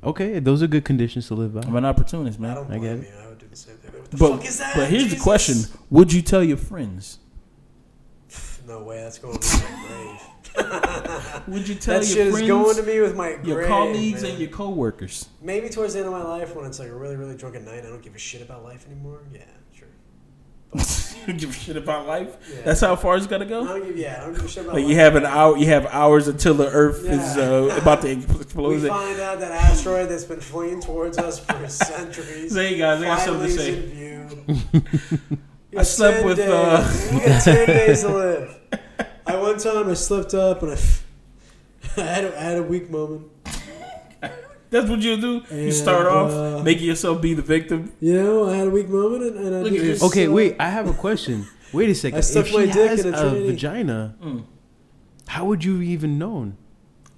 Okay, 0.05 0.39
those 0.39 0.61
are 0.61 0.67
good 0.67 0.85
conditions 0.85 1.27
to 1.27 1.33
live 1.33 1.53
by. 1.55 1.61
I'm 1.61 1.75
an 1.75 1.85
opportunist, 1.85 2.39
I 2.39 2.41
man. 2.43 2.55
don't 2.55 2.71
I 2.71 2.77
blame 2.77 3.01
get 3.01 3.09
you. 3.09 3.15
I 3.17 3.27
would 3.27 3.37
do 3.39 3.47
the 3.47 3.55
same 3.55 3.75
thing. 3.77 3.91
What 3.99 4.11
the 4.11 4.17
But 4.17 4.31
fuck 4.37 4.45
is 4.45 4.59
that? 4.59 4.75
but 4.75 4.87
here's 4.89 5.03
Jesus? 5.05 5.17
the 5.19 5.23
question: 5.23 5.55
Would 5.89 6.13
you 6.13 6.21
tell 6.21 6.43
your 6.43 6.57
friends? 6.57 7.19
No 8.67 8.81
way. 8.83 8.97
That's 9.03 9.19
going 9.19 9.37
to 9.37 9.57
be 9.57 9.63
my 9.63 10.19
grave. 10.55 11.47
Would 11.47 11.67
you 11.67 11.75
tell 11.75 11.99
that 11.99 12.07
your 12.07 12.15
shit 12.15 12.31
friends, 12.31 12.41
is 12.41 12.47
going 12.49 12.75
to 12.77 12.83
me 12.83 12.99
with 12.99 13.15
my 13.15 13.29
your 13.43 13.57
grave, 13.57 13.67
colleagues, 13.67 14.21
man. 14.23 14.31
and 14.31 14.39
your 14.39 14.49
coworkers? 14.49 15.29
Maybe 15.41 15.69
towards 15.69 15.93
the 15.93 15.99
end 15.99 16.07
of 16.07 16.13
my 16.13 16.23
life, 16.23 16.55
when 16.55 16.65
it's 16.65 16.79
like 16.79 16.89
a 16.89 16.95
really, 16.95 17.15
really 17.15 17.35
drunk 17.37 17.55
at 17.55 17.63
night, 17.63 17.79
I 17.85 17.89
don't 17.89 18.01
give 18.01 18.15
a 18.15 18.19
shit 18.19 18.41
about 18.41 18.63
life 18.63 18.87
anymore. 18.87 19.21
Yeah, 19.31 19.41
sure. 20.73 20.81
you 21.27 21.33
give 21.33 21.49
a 21.49 21.53
shit 21.53 21.77
about 21.77 22.05
life. 22.07 22.35
Yeah. 22.53 22.61
That's 22.65 22.81
how 22.81 22.95
far 22.95 23.17
it's 23.17 23.27
gonna 23.27 23.45
I 23.45 23.47
go. 23.47 23.65
don't 23.65 23.85
give, 23.85 23.97
yeah, 23.97 24.19
I 24.21 24.25
don't 24.25 24.33
give 24.35 24.45
a 24.45 24.47
shit 24.47 24.63
about 24.63 24.75
Like 24.75 24.83
life. 24.83 24.89
you 24.91 24.95
have 24.97 25.15
an 25.15 25.25
hour, 25.25 25.57
you 25.57 25.65
have 25.67 25.85
hours 25.87 26.27
until 26.27 26.53
the 26.53 26.67
Earth 26.69 27.03
is 27.05 27.37
uh, 27.37 27.77
about 27.81 28.01
to 28.01 28.11
explode. 28.39 28.81
we 28.81 28.87
find 28.87 29.19
out 29.19 29.39
that 29.39 29.51
asteroid 29.51 30.09
that's 30.09 30.23
been 30.25 30.39
fleeing 30.39 30.81
towards 30.81 31.17
us 31.17 31.39
for 31.39 31.67
centuries. 31.69 32.53
So, 32.53 32.59
hey, 32.61 32.77
guys, 32.77 33.01
I 33.01 33.05
got 33.05 33.19
something 33.21 33.47
to 33.47 33.51
say. 33.53 33.73
in 33.77 33.81
view. 33.89 34.57
You 35.71 35.79
I 35.79 35.83
slept 35.83 36.23
with, 36.25 36.37
days. 36.37 36.49
uh, 36.49 37.09
you 37.13 37.19
got 37.19 37.43
ten 37.43 37.67
days 37.67 38.01
to 38.01 38.09
live. 38.09 38.57
I 39.27 39.35
one 39.37 39.57
time 39.57 39.89
I 39.89 39.93
slipped 39.95 40.33
up 40.33 40.61
and 40.63 40.71
I, 40.71 40.77
I 41.97 42.01
had 42.01 42.23
a, 42.25 42.37
I 42.39 42.43
had 42.43 42.57
a 42.59 42.63
weak 42.63 42.89
moment. 42.89 43.23
That's 44.69 44.89
what 44.89 44.99
you 45.01 45.15
do. 45.19 45.33
You 45.51 45.65
And, 45.65 45.73
start 45.73 46.07
off 46.07 46.31
uh, 46.31 46.63
making 46.63 46.85
yourself 46.87 47.21
be 47.21 47.33
the 47.33 47.41
victim. 47.41 47.93
You 48.01 48.13
know, 48.21 48.49
I 48.49 48.55
had 48.57 48.67
a 48.67 48.69
weak 48.71 48.89
moment 48.89 49.23
and, 49.23 49.35
and 49.45 49.55
I 49.55 49.59
Look 49.61 49.71
did 49.71 49.81
this, 49.81 49.99
this. 49.99 50.03
Okay, 50.03 50.27
wait. 50.27 50.55
I 50.59 50.69
have 50.69 50.87
a 50.87 50.93
question. 50.93 51.45
Wait 51.73 51.89
a 51.89 51.95
second. 51.95 52.17
I 52.19 52.21
stuck 52.21 52.45
if 52.47 52.53
my 52.53 52.65
she 52.67 52.71
dick 52.71 52.89
has 52.89 53.05
in 53.05 53.13
a 53.13 53.25
a 53.25 53.47
vagina, 53.47 54.15
Mm. 54.23 54.43
how 55.27 55.43
would 55.45 55.63
you 55.63 55.81
even 55.81 56.17
known? 56.17 56.55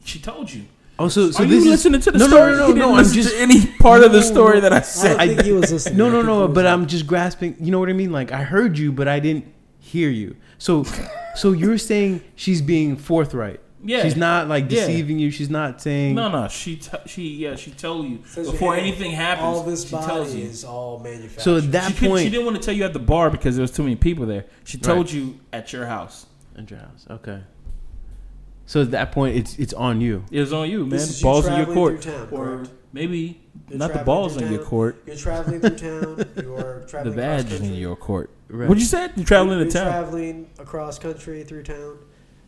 She 0.04 0.18
told 0.20 0.52
you. 0.52 0.64
Oh, 0.98 1.10
so 1.10 1.30
so 1.30 1.44
Are 1.44 1.46
this 1.46 1.64
you 1.64 1.72
is 1.72 1.86
listening 1.86 2.02
to 2.02 2.12
the 2.12 2.18
no, 2.18 2.28
story? 2.28 2.52
no, 2.54 2.58
no, 2.70 2.74
no, 2.74 2.74
no. 2.92 2.96
I'm 2.96 3.06
just 3.06 3.36
to 3.36 3.40
any 3.40 3.68
part 3.78 4.04
of 4.04 4.12
the 4.12 4.22
No, 4.22 4.26
story 4.26 4.60
that 4.62 4.74
I 4.74 4.78
I 4.78 4.82
said. 4.82 5.18
don't 5.18 5.28
think 5.28 5.42
he 5.44 5.52
was 5.52 5.72
listening. 5.76 5.98
no, 5.98 6.10
no, 6.10 6.22
no. 6.24 6.48
But 6.48 6.66
I'm 6.66 6.88
just 6.88 7.06
grasping. 7.06 7.56
You 7.60 7.70
know 7.72 7.80
what 7.80 7.90
I 7.90 7.94
mean? 7.94 8.12
Like 8.12 8.32
I 8.32 8.42
heard 8.44 8.80
you, 8.80 8.92
but 8.92 9.08
I 9.08 9.20
didn't 9.20 9.46
hear 9.80 10.10
you. 10.10 10.36
So, 10.58 10.86
so 11.36 11.52
you're 11.52 11.78
saying 11.78 12.22
she's 12.36 12.62
being 12.64 12.96
forthright. 12.98 13.60
Yeah. 13.88 14.04
She's 14.04 14.18
not 14.18 14.50
like 14.50 14.66
Yeah. 14.70 14.82
deceiving 14.82 15.18
you. 15.18 15.32
She's 15.32 15.50
not 15.50 15.82
saying. 15.82 16.14
No, 16.14 16.28
no. 16.30 16.48
She 16.50 16.76
t- 16.76 16.90
she 17.06 17.24
yeah. 17.36 17.56
She 17.56 17.72
told 17.72 18.06
you 18.08 18.20
Says, 18.26 18.52
before 18.52 18.76
hey, 18.76 18.82
anything 18.82 19.12
happens. 19.12 19.46
all 19.46 19.64
this 19.64 19.86
she 19.86 19.92
body 19.92 20.06
tells 20.06 20.36
you. 20.36 20.44
is 20.44 20.66
all 20.66 21.00
manufactured. 21.00 21.42
So 21.42 21.58
at 21.58 21.72
that 21.72 21.96
she, 21.96 22.08
point, 22.08 22.24
she 22.24 22.30
didn't 22.30 22.46
want 22.46 22.58
to 22.58 22.62
tell 22.62 22.74
you 22.76 22.84
at 22.84 22.92
the 22.92 23.00
bar 23.00 23.30
because 23.30 23.56
there 23.56 23.62
was 23.64 23.72
too 23.72 23.84
many 23.84 23.96
people 23.96 24.26
there. 24.26 24.44
She 24.66 24.78
told 24.78 25.06
Right. 25.08 25.14
you 25.16 25.40
at 25.54 25.72
your 25.72 25.86
house. 25.86 26.26
at 26.58 26.70
your 26.70 26.80
house. 26.80 27.06
Okay. 27.10 27.40
So 28.66 28.82
at 28.82 28.92
that 28.92 29.14
point, 29.14 29.38
it's 29.38 29.58
it's 29.58 29.74
on 29.74 30.02
you. 30.02 30.26
It 30.32 30.42
was 30.42 30.52
on 30.52 30.70
you, 30.70 30.82
man. 30.82 30.90
This 30.90 31.10
is 31.10 31.22
you 31.22 31.26
balls 31.26 31.48
in 31.48 31.56
your 31.56 31.66
court, 31.68 32.02
town, 32.02 32.28
or 32.32 32.46
correct? 32.46 32.70
maybe 32.92 33.40
You're 33.70 33.80
not 33.80 33.94
the 33.94 34.00
balls 34.00 34.36
through 34.36 34.48
in 34.48 34.54
your 34.54 34.64
court, 34.66 35.02
You're 35.06 35.16
traveling 35.16 35.62
through 35.62 35.78
town. 35.78 36.26
You're 36.36 36.86
the 37.04 37.12
badge 37.12 37.46
across 37.54 37.60
in 37.62 37.74
your 37.76 37.96
court. 37.96 38.30
Right. 38.50 38.68
What 38.68 38.78
you 38.78 38.84
said? 38.86 39.14
You 39.16 39.24
traveling 39.24 39.58
You're 39.60 39.68
to 39.68 39.72
town? 39.72 39.86
traveling 39.92 40.50
across 40.60 41.00
country 41.00 41.44
through 41.46 41.64
town. 41.64 41.98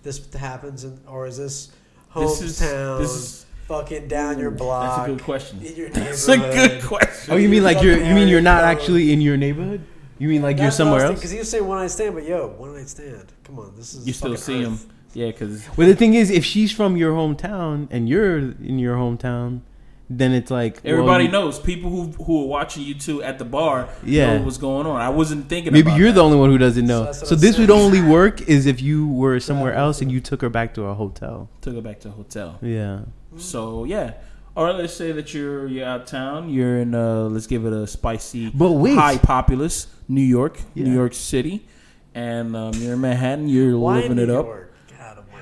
This 0.03 0.33
happens, 0.33 0.83
in, 0.83 0.99
or 1.07 1.27
is 1.27 1.37
this 1.37 1.71
This 2.15 2.41
is 2.41 2.59
this 2.59 3.11
is 3.11 3.45
fucking 3.67 4.07
down 4.07 4.39
your 4.39 4.51
block. 4.51 4.97
that's 4.97 5.09
a 5.09 5.13
good 5.13 5.23
question. 5.23 5.61
In 5.61 5.75
your 5.75 5.89
That's 5.89 6.27
a 6.27 6.37
good 6.37 6.83
question. 6.83 7.33
Oh, 7.33 7.37
you 7.37 7.49
mean 7.49 7.63
like 7.63 7.81
you're 7.83 7.97
you 7.97 8.15
mean 8.15 8.27
you're 8.27 8.41
not 8.41 8.63
actually 8.63 9.11
in 9.13 9.21
your 9.21 9.37
neighborhood? 9.37 9.81
You 10.17 10.27
mean 10.27 10.41
like 10.41 10.57
you're 10.57 10.71
somewhere 10.71 11.05
else? 11.05 11.15
Because 11.15 11.31
he 11.31 11.39
was 11.39 11.49
saying 11.49 11.65
one 11.65 11.79
night 11.79 11.91
stand, 11.91 12.15
but 12.15 12.25
yo, 12.25 12.47
one 12.47 12.73
night 12.75 12.89
stand. 12.89 13.31
Come 13.43 13.59
on, 13.59 13.73
this 13.75 13.93
is 13.93 14.05
You 14.05 14.13
still 14.13 14.35
fucking 14.35 14.43
see 14.43 14.61
him, 14.61 14.79
yeah? 15.13 15.27
Because 15.27 15.65
Well, 15.77 15.87
the 15.87 15.95
thing 15.95 16.13
is, 16.13 16.29
if 16.29 16.43
she's 16.43 16.71
from 16.71 16.97
your 16.97 17.13
hometown 17.13 17.87
and 17.89 18.09
you're 18.09 18.37
in 18.37 18.79
your 18.79 18.95
hometown, 18.95 19.61
then 20.09 20.31
it's 20.33 20.49
like 20.49 20.79
everybody 20.83 21.25
you- 21.25 21.31
knows. 21.31 21.59
People 21.59 21.89
who 21.91 22.23
who 22.23 22.43
are 22.43 22.47
watching 22.47 22.83
you 22.83 22.95
two 22.95 23.21
at 23.21 23.37
the 23.39 23.45
bar 23.45 23.89
Yeah. 24.03 24.37
know 24.37 24.43
what's 24.45 24.57
going 24.57 24.87
on. 24.87 24.99
I 24.99 25.09
wasn't 25.09 25.47
thinking. 25.49 25.71
Maybe 25.73 25.89
about 25.89 25.99
you're 25.99 26.07
that. 26.09 26.15
the 26.15 26.23
only 26.23 26.37
one 26.37 26.49
who 26.49 26.57
doesn't 26.57 26.85
know. 26.87 27.03
that's 27.05 27.19
what 27.21 27.27
So 27.29 27.35
I'm 27.35 27.41
this 27.41 27.57
would 27.59 27.69
only 27.69 28.01
work 28.01 28.41
is 28.49 28.65
if 28.65 28.81
you 28.81 29.07
were 29.07 29.39
somewhere 29.39 29.71
Travel 29.71 29.87
else 29.87 30.01
and 30.01 30.11
you 30.11 30.19
took 30.19 30.41
her 30.41 30.49
back 30.49 30.73
to 30.75 30.83
a 30.85 30.93
hotel. 30.93 31.49
took 31.61 31.75
her 31.75 31.81
back 31.81 31.99
to 32.01 32.09
a 32.09 32.11
hotel. 32.11 32.57
Yeah. 32.61 33.01
So 33.37 33.83
yeah. 33.83 34.13
Or 34.55 34.73
let's 34.73 34.93
say 34.93 35.11
that 35.11 35.33
you're 35.33 35.67
you're 35.67 35.85
out 35.85 36.01
of 36.01 36.05
town. 36.07 36.49
You're 36.49 36.79
in 36.79 36.95
uh 36.95 37.23
let's 37.29 37.45
give 37.47 37.65
it 37.65 37.71
a 37.73 37.85
spicy, 37.85 38.49
But 38.53 38.71
wait. 38.71 38.95
high 38.95 39.17
populous 39.17 39.87
New 40.07 40.21
York, 40.37 40.59
Yeah. 40.73 40.85
New 40.85 40.93
York 40.93 41.13
City, 41.13 41.67
and 42.15 42.55
um, 42.55 42.73
you're 42.75 42.93
in 42.93 43.01
Manhattan. 43.01 43.47
You're 43.47 43.77
Why 43.77 43.97
living 44.01 44.17
New 44.17 44.23
it 44.23 44.29
up. 44.31 44.45
York? 44.47 44.68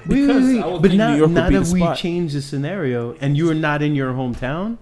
Wait, 0.08 0.28
wait, 0.28 0.62
wait. 0.64 0.82
But 0.82 0.92
now, 0.94 1.12
New 1.12 1.18
York 1.18 1.30
would 1.30 1.36
now 1.36 1.50
that 1.62 1.68
we 1.74 1.96
change 1.96 2.34
the 2.34 2.42
scenario 2.42 3.14
and 3.22 3.38
you 3.38 3.50
are 3.50 3.54
not 3.56 3.82
in 3.82 3.96
your 3.96 4.14
hometown, 4.14 4.78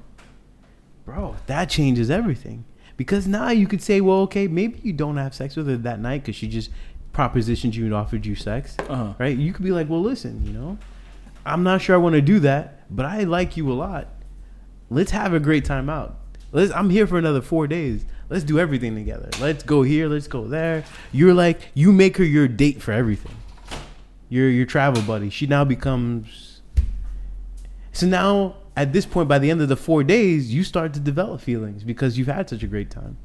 bro, 1.06 1.36
that 1.48 1.70
changes 1.70 2.10
everything. 2.10 2.66
Because 2.98 3.28
now 3.28 3.50
you 3.50 3.68
could 3.68 3.82
say, 3.82 4.00
well, 4.02 4.20
okay, 4.22 4.48
maybe 4.48 4.80
you 4.84 4.94
don't 4.94 5.18
have 5.18 5.34
sex 5.36 5.56
with 5.56 5.68
her 5.68 5.76
that 5.78 6.00
night 6.00 6.22
because 6.22 6.36
she 6.36 6.48
just 6.48 6.70
propositioned 7.14 7.74
you 7.74 7.86
and 7.86 7.94
offered 7.94 8.26
you 8.26 8.36
sex, 8.36 8.76
Uh-huh. 8.90 9.14
right? 9.18 9.38
You 9.38 9.52
could 9.54 9.66
be 9.66 9.72
like, 9.72 9.90
well, 9.90 10.02
listen, 10.02 10.46
you 10.46 10.54
know, 10.54 10.78
I'm 11.46 11.64
not 11.64 11.82
sure 11.82 11.96
I 11.96 11.98
want 12.00 12.16
to 12.16 12.22
do 12.22 12.40
that, 12.40 12.84
but 12.96 13.06
I 13.06 13.24
like 13.24 13.58
you 13.58 13.72
a 13.72 13.74
lot. 13.76 14.08
Let's 14.90 15.12
have 15.12 15.34
a 15.34 15.40
great 15.40 15.66
time 15.66 15.90
out. 15.90 16.20
Let's, 16.52 16.72
I'm 16.74 16.90
here 16.90 17.06
for 17.08 17.18
another 17.18 17.42
four 17.42 17.68
days. 17.68 18.06
Let's 18.30 18.44
do 18.44 18.60
everything 18.60 18.96
together. 18.96 19.30
Let's 19.40 19.64
go 19.64 19.84
here. 19.84 20.08
Let's 20.08 20.28
go 20.28 20.48
there. 20.48 20.84
You're 21.12 21.34
like, 21.34 21.60
you 21.74 21.92
make 21.92 22.18
her 22.18 22.24
your 22.24 22.48
date 22.48 22.82
for 22.82 22.92
everything 22.92 23.36
your 24.36 24.50
your 24.50 24.66
travel 24.66 25.02
buddy. 25.04 25.30
She 25.30 25.48
now 25.48 25.64
becomes. 25.64 26.62
So 27.92 28.06
now, 28.06 28.58
at 28.76 28.92
this 28.92 29.06
point, 29.06 29.30
by 29.30 29.40
the 29.40 29.50
end 29.50 29.62
of 29.62 29.70
the 29.70 29.78
four 29.78 30.04
days, 30.04 30.54
you 30.54 30.64
start 30.64 30.94
to 30.96 31.00
develop 31.00 31.40
feelings 31.40 31.84
because 31.84 32.18
you've 32.18 32.28
had 32.28 32.50
such 32.50 32.62
a 32.62 32.68
great 32.68 32.92
time. 32.92 33.18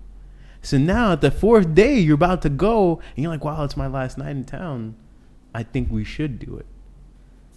So 0.63 0.79
now, 0.79 1.13
at 1.13 1.21
the 1.21 1.31
fourth 1.31 1.75
day, 1.75 1.99
you're 1.99 2.15
about 2.15 2.43
to 2.43 2.49
go, 2.49 3.01
and 3.17 3.23
you're 3.23 3.33
like, 3.33 3.45
"Wow, 3.45 3.65
it's 3.65 3.77
my 3.77 3.89
last 3.89 4.17
night 4.19 4.31
in 4.31 4.45
town. 4.45 4.95
I 5.53 5.65
think 5.65 5.91
we 5.91 6.05
should 6.05 6.39
do 6.39 6.57
it." 6.57 6.67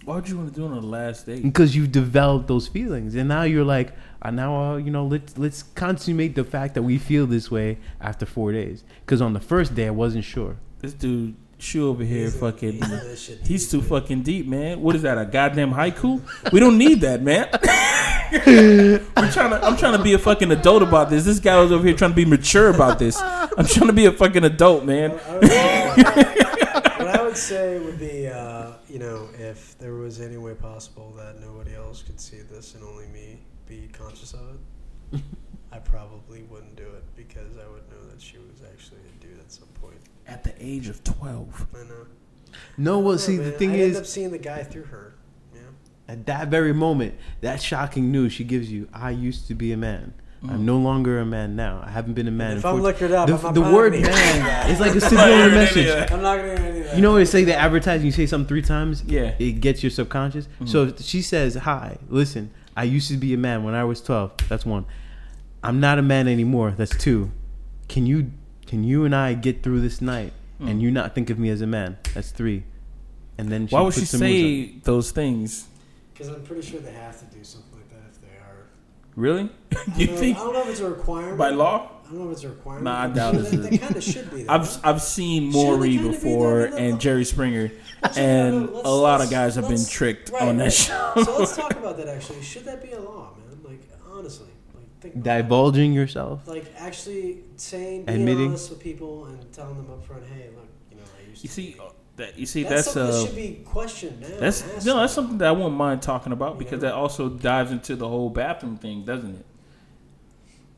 Why 0.04 0.16
would 0.16 0.28
you 0.28 0.36
want 0.36 0.52
to 0.52 0.54
do 0.54 0.66
it 0.66 0.68
on 0.68 0.74
the 0.74 0.86
last 0.86 1.24
day? 1.24 1.40
because 1.40 1.74
you've 1.74 1.92
developed 1.92 2.46
those 2.48 2.68
feelings, 2.68 3.14
and 3.14 3.28
now 3.28 3.42
you're 3.44 3.64
like, 3.64 3.92
uh, 4.20 4.30
now 4.30 4.72
uh, 4.72 4.76
you 4.76 4.90
know, 4.90 5.06
let's 5.06 5.38
let's 5.38 5.62
consummate 5.62 6.34
the 6.34 6.44
fact 6.44 6.74
that 6.74 6.82
we 6.82 6.98
feel 6.98 7.26
this 7.26 7.50
way 7.50 7.78
after 8.00 8.26
four 8.26 8.52
days. 8.52 8.84
Because 9.00 9.22
on 9.22 9.32
the 9.32 9.40
first 9.40 9.74
day, 9.74 9.86
I 9.86 9.90
wasn't 9.90 10.24
sure. 10.24 10.56
This 10.80 10.92
dude, 10.92 11.36
Shu 11.58 11.88
over 11.88 12.04
here, 12.04 12.22
He's- 12.28 12.36
fucking. 12.36 12.72
he's 12.72 12.82
into 12.82 12.96
this 13.04 13.22
shit 13.22 13.46
He's 13.46 13.62
deep, 13.70 13.80
too 13.80 13.86
fucking 13.86 14.22
deep, 14.22 14.46
man. 14.46 14.80
What 14.82 14.96
is 14.96 15.02
that? 15.02 15.18
A 15.18 15.24
goddamn 15.24 15.72
haiku? 15.72 16.20
We 16.52 16.60
don't 16.60 16.76
need 16.78 17.00
that, 17.02 17.22
man. 17.22 17.48
We're 18.32 19.30
trying 19.32 19.50
to. 19.50 19.60
I'm 19.64 19.76
trying 19.76 19.96
to 19.96 20.02
be 20.02 20.14
a 20.14 20.18
fucking 20.18 20.50
adult 20.50 20.82
about 20.82 21.10
this. 21.10 21.24
This 21.24 21.38
guy 21.40 21.60
was 21.60 21.70
over 21.72 21.86
here 21.86 21.96
trying 21.96 22.10
to 22.10 22.16
be 22.16 22.24
mature 22.24 22.68
about 22.68 22.98
this. 22.98 23.20
I'm 23.20 23.66
trying 23.66 23.86
to 23.86 23.92
be 23.92 24.06
a 24.06 24.12
fucking 24.12 24.44
adult, 24.44 24.84
man. 24.84 25.12
I 25.26 25.36
would 25.38 25.46
say- 25.48 26.34
what 26.98 27.08
I 27.08 27.22
would 27.22 27.36
say 27.36 27.78
would 27.78 27.98
be, 27.98 28.26
uh, 28.28 28.72
you 28.88 28.98
know, 28.98 29.28
if 29.38 29.76
there 29.78 29.94
was 29.94 30.20
any 30.20 30.36
way 30.36 30.54
possible 30.54 31.12
that 31.16 31.40
nobody 31.40 31.74
else 31.74 32.02
could 32.02 32.18
see 32.20 32.38
this 32.50 32.74
and 32.74 32.82
only 32.84 33.06
me 33.08 33.38
be 33.68 33.88
conscious 33.92 34.32
of 34.34 34.40
it, 35.12 35.20
I 35.72 35.78
probably 35.78 36.42
wouldn't 36.42 36.76
do 36.76 36.82
it 36.84 37.04
because 37.16 37.56
I 37.56 37.70
would 37.70 37.88
know 37.90 38.08
that 38.10 38.20
she 38.20 38.38
was 38.38 38.62
actually 38.72 39.00
a 39.00 39.22
dude 39.22 39.38
at 39.40 39.50
some 39.52 39.68
point. 39.80 39.98
At 40.26 40.44
the 40.44 40.54
age 40.58 40.88
of 40.88 41.04
12, 41.04 41.66
I 41.74 41.78
know. 41.88 42.06
No, 42.78 42.98
well, 42.98 43.14
I 43.14 43.18
see, 43.18 43.36
don't 43.36 43.46
the 43.46 43.52
thing 43.52 43.70
I 43.72 43.74
is, 43.74 43.80
I 43.80 43.96
end 43.96 43.96
up 43.96 44.06
seeing 44.06 44.30
the 44.30 44.38
guy 44.38 44.62
through 44.62 44.84
her. 44.84 45.14
Yeah. 45.54 45.60
at 46.08 46.26
that 46.26 46.48
very 46.48 46.72
moment, 46.72 47.14
that 47.40 47.60
shocking 47.60 48.10
news 48.10 48.32
she 48.32 48.44
gives 48.44 48.70
you, 48.70 48.88
I 48.92 49.10
used 49.10 49.48
to 49.48 49.54
be 49.54 49.72
a 49.72 49.76
man. 49.76 50.14
I'm 50.48 50.60
mm. 50.60 50.64
no 50.64 50.76
longer 50.76 51.20
a 51.20 51.24
man 51.24 51.56
now. 51.56 51.82
I 51.84 51.90
haven't 51.90 52.14
been 52.14 52.28
a 52.28 52.30
man. 52.30 52.58
if 52.58 52.66
I'm 52.66 52.78
14 52.78 52.82
looking 52.82 53.06
it 53.06 53.12
up, 53.12 53.28
the, 53.28 53.48
I'm 53.48 53.54
the 53.54 53.62
word 53.62 53.92
man 53.92 54.70
is 54.70 54.78
like 54.80 54.94
a 54.94 55.00
subliminal 55.00 55.50
message. 55.50 56.10
I'm 56.10 56.20
not 56.20 56.36
gonna 56.36 56.48
hear 56.48 56.56
any 56.58 56.78
of 56.80 56.84
that. 56.84 56.96
You 56.96 57.02
know, 57.02 57.12
what 57.12 57.22
it's 57.22 57.30
say? 57.30 57.44
the 57.44 57.56
advertising. 57.56 58.04
You 58.04 58.12
say 58.12 58.26
something 58.26 58.46
three 58.46 58.60
times, 58.60 59.02
Yeah. 59.06 59.34
it 59.38 59.60
gets 59.60 59.82
your 59.82 59.90
subconscious. 59.90 60.46
Mm-hmm. 60.46 60.66
So 60.66 60.84
if 60.84 61.00
she 61.00 61.22
says, 61.22 61.54
"Hi, 61.54 61.96
listen, 62.08 62.50
I 62.76 62.84
used 62.84 63.08
to 63.08 63.16
be 63.16 63.32
a 63.32 63.38
man 63.38 63.64
when 63.64 63.74
I 63.74 63.84
was 63.84 64.02
12." 64.02 64.48
That's 64.48 64.66
one. 64.66 64.84
I'm 65.62 65.80
not 65.80 65.98
a 65.98 66.02
man 66.02 66.28
anymore. 66.28 66.74
That's 66.76 66.96
two. 66.96 67.30
Can 67.88 68.04
you 68.04 68.30
can 68.66 68.84
you 68.84 69.04
and 69.04 69.14
I 69.14 69.34
get 69.34 69.62
through 69.62 69.80
this 69.80 70.00
night 70.00 70.32
and 70.58 70.70
hmm. 70.70 70.80
you 70.80 70.90
not 70.90 71.14
think 71.14 71.30
of 71.30 71.38
me 71.38 71.50
as 71.50 71.60
a 71.60 71.66
man? 71.66 71.98
That's 72.14 72.30
three. 72.30 72.64
And 73.38 73.48
then 73.48 73.66
she 73.66 73.74
why 73.74 73.80
would 73.82 73.94
she 73.94 74.00
puts 74.00 74.10
some 74.12 74.20
moves 74.20 74.32
on. 74.32 74.38
say 74.40 74.80
those 74.84 75.10
things? 75.10 75.66
Because 76.12 76.28
I'm 76.28 76.42
pretty 76.42 76.62
sure 76.62 76.80
they 76.80 76.92
have 76.92 77.18
to 77.18 77.36
do 77.36 77.42
something 77.42 77.72
like 77.72 77.90
that 77.90 78.08
if 78.10 78.20
they 78.20 78.36
are. 78.38 78.66
Really? 79.16 79.50
I 79.72 79.84
you 79.96 80.06
don't 80.06 80.14
know- 80.14 80.20
think 80.20 80.36
I 80.36 80.40
don't 80.40 80.52
know 80.52 80.62
if 80.62 80.68
it's 80.68 80.80
a 80.80 80.88
requirement. 80.88 81.38
by 81.38 81.50
law? 81.50 81.90
I 82.04 82.08
don't 82.08 82.18
know 82.18 82.26
if 82.26 82.32
it's 82.32 82.44
a 82.44 82.50
requirement. 82.50 82.84
Nah, 82.84 83.02
I 83.02 83.06
doubt 83.08 83.34
it. 83.34 83.40
it's 83.40 83.50
They, 83.50 83.56
they 83.56 83.78
kind 83.78 83.96
of 83.96 84.04
should 84.04 84.30
be. 84.30 84.42
Though. 84.42 84.52
I've 84.52 84.86
I've 84.86 85.02
seen 85.02 85.50
Maury 85.50 85.96
they 85.96 86.02
be 86.02 86.08
before 86.10 86.60
there? 86.60 86.70
No, 86.70 86.76
no, 86.76 86.82
and. 86.84 87.00
Jerry 87.00 87.24
Springer, 87.24 87.72
and 88.16 88.66
no, 88.66 88.72
no, 88.72 88.82
a 88.84 88.94
lot 88.94 89.22
of 89.22 89.30
guys 89.30 89.54
have 89.56 89.68
been 89.68 89.84
tricked 89.84 90.30
right, 90.30 90.42
on 90.42 90.58
that 90.58 90.64
right. 90.64 90.72
show. 90.72 91.12
so 91.24 91.38
let's 91.38 91.56
talk 91.56 91.72
about 91.72 91.96
that. 91.96 92.08
Actually, 92.08 92.42
should 92.42 92.64
that 92.66 92.82
be 92.82 92.92
a 92.92 93.00
law, 93.00 93.30
man? 93.36 93.43
Like 95.04 95.12
honestly, 95.12 95.12
like 95.12 95.12
think 95.12 95.14
about 95.26 95.38
it. 95.38 95.42
divulging 95.42 95.92
yourself. 95.92 96.46
like 96.48 96.72
actually 96.78 97.44
saying, 97.56 98.04
being 98.06 98.18
Admitting. 98.20 98.48
honest 98.48 98.70
with 98.70 98.80
people 98.80 99.26
and 99.26 99.52
telling 99.52 99.76
them 99.76 99.90
up 99.90 100.04
front, 100.04 100.24
hey, 100.26 100.48
look, 100.54 100.66
you 100.90 100.96
know, 100.96 101.02
I 101.18 101.28
used 101.30 101.42
You 101.44 101.48
to. 101.48 101.54
see, 101.54 101.76
uh, 101.80 101.84
that 102.16 102.38
you 102.38 102.46
see 102.46 102.62
that's, 102.62 102.84
that's 102.84 102.92
something 102.92 103.12
uh 103.12 103.20
that 103.22 103.26
should 103.26 103.36
be 103.36 103.62
questioned 103.64 104.20
now. 104.20 104.28
that's 104.38 104.62
asked 104.62 104.86
no, 104.86 104.96
that's 105.00 105.12
something 105.12 105.36
that 105.38 105.48
I 105.48 105.52
wouldn't 105.52 105.74
mind 105.74 106.00
talking 106.00 106.32
about 106.32 106.58
because 106.58 106.74
Yeah. 106.82 106.90
that 106.90 106.94
also 106.94 107.28
dives 107.28 107.72
into 107.72 107.96
the 107.96 108.08
whole 108.08 108.30
bathroom 108.30 108.76
thing, 108.76 109.04
doesn't 109.04 109.34
it? 109.34 109.46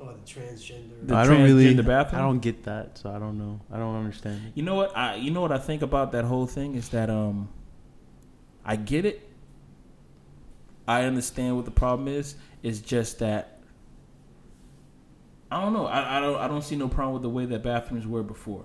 Oh, 0.01 0.07
the 0.07 0.12
transgender. 0.24 1.07
The 1.07 1.14
I 1.14 1.27
don't 1.27 1.43
really. 1.43 1.74
transgender 1.74 1.85
bathroom? 1.87 2.20
I 2.22 2.24
don't 2.24 2.39
get 2.39 2.64
that, 2.64 2.97
so 2.99 3.11
I 3.11 3.18
don't 3.18 3.37
know. 3.39 3.61
I 3.70 3.77
don't 3.77 3.97
understand. 3.97 4.53
You 4.55 4.62
know 4.62 4.77
what? 4.77 4.97
I 4.97 5.16
you 5.16 5.31
know 5.31 5.43
what 5.43 5.53
I 5.53 5.59
think 5.59 5.83
about 5.83 6.12
that 6.12 6.24
whole 6.24 6.47
thing 6.47 6.74
is 6.74 6.89
that 6.91 7.11
um 7.11 7.49
I 8.64 8.77
get 8.77 9.05
it. 9.05 9.20
I 10.89 11.03
understand 11.05 11.57
what 11.57 11.64
the 11.66 11.70
problem 11.70 12.09
is. 12.09 12.37
It's 12.62 12.79
just 12.81 13.18
that 13.18 13.55
I 15.51 15.61
don't 15.61 15.72
know. 15.72 15.86
I, 15.86 16.18
I 16.18 16.20
don't 16.20 16.36
I 16.40 16.49
don't 16.49 16.62
see 16.62 16.76
no 16.76 16.88
problem 16.88 17.14
with 17.14 17.22
the 17.22 17.28
way 17.30 17.47
that 17.47 17.62
bathrooms 17.62 18.07
were 18.07 18.22
before. 18.22 18.64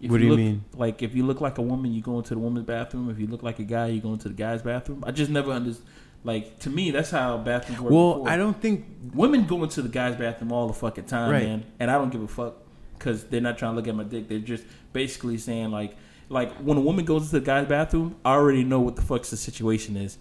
If 0.00 0.10
What 0.10 0.18
do 0.18 0.24
you 0.24 0.30
look- 0.30 0.38
mean? 0.38 0.64
Like 0.74 1.02
if 1.02 1.14
you 1.14 1.26
look 1.26 1.40
like 1.40 1.58
a 1.58 1.62
woman, 1.62 1.92
you 1.92 2.00
go 2.02 2.16
into 2.18 2.34
the 2.34 2.40
woman's 2.40 2.66
bathroom. 2.66 3.10
If 3.10 3.18
you 3.18 3.26
look 3.26 3.42
like 3.42 3.58
a 3.58 3.64
guy, 3.64 3.88
you 3.88 4.00
go 4.00 4.12
into 4.12 4.28
the 4.28 4.34
guy's 4.34 4.62
bathroom. 4.62 5.04
I 5.06 5.10
just 5.12 5.30
never 5.30 5.50
understood. 5.52 5.86
Like 6.24 6.58
to 6.60 6.70
me, 6.70 6.90
that's 6.90 7.10
how 7.10 7.38
bathrooms 7.38 7.80
were. 7.80 7.90
Well, 7.90 8.12
before. 8.14 8.28
I 8.28 8.36
don't 8.36 8.60
think 8.60 8.86
Women 9.14 9.46
go 9.46 9.62
into 9.62 9.82
the 9.82 9.88
guy's 9.88 10.16
bathroom 10.16 10.52
all 10.52 10.66
the 10.68 10.74
fucking 10.74 11.04
time, 11.04 11.30
Right. 11.30 11.44
man, 11.44 11.64
and 11.78 11.90
I 11.90 11.94
don't 11.94 12.10
give 12.10 12.22
a 12.22 12.28
fuck 12.28 12.54
because 12.98 13.24
they're 13.24 13.40
not 13.40 13.56
trying 13.58 13.72
to 13.72 13.76
look 13.76 13.88
at 13.88 13.94
my 13.94 14.04
dick. 14.04 14.28
They're 14.28 14.38
just 14.38 14.64
basically 14.92 15.38
saying 15.38 15.70
like, 15.70 15.96
like 16.28 16.52
when 16.58 16.76
a 16.76 16.80
woman 16.82 17.04
goes 17.06 17.22
into 17.22 17.40
the 17.40 17.44
guy's 17.44 17.66
bathroom, 17.66 18.16
I 18.24 18.32
already 18.32 18.64
know 18.64 18.80
what 18.80 18.96
the 18.96 19.02
fuck's 19.02 19.30
the 19.30 19.36
situation 19.38 19.96
is. 19.96 20.18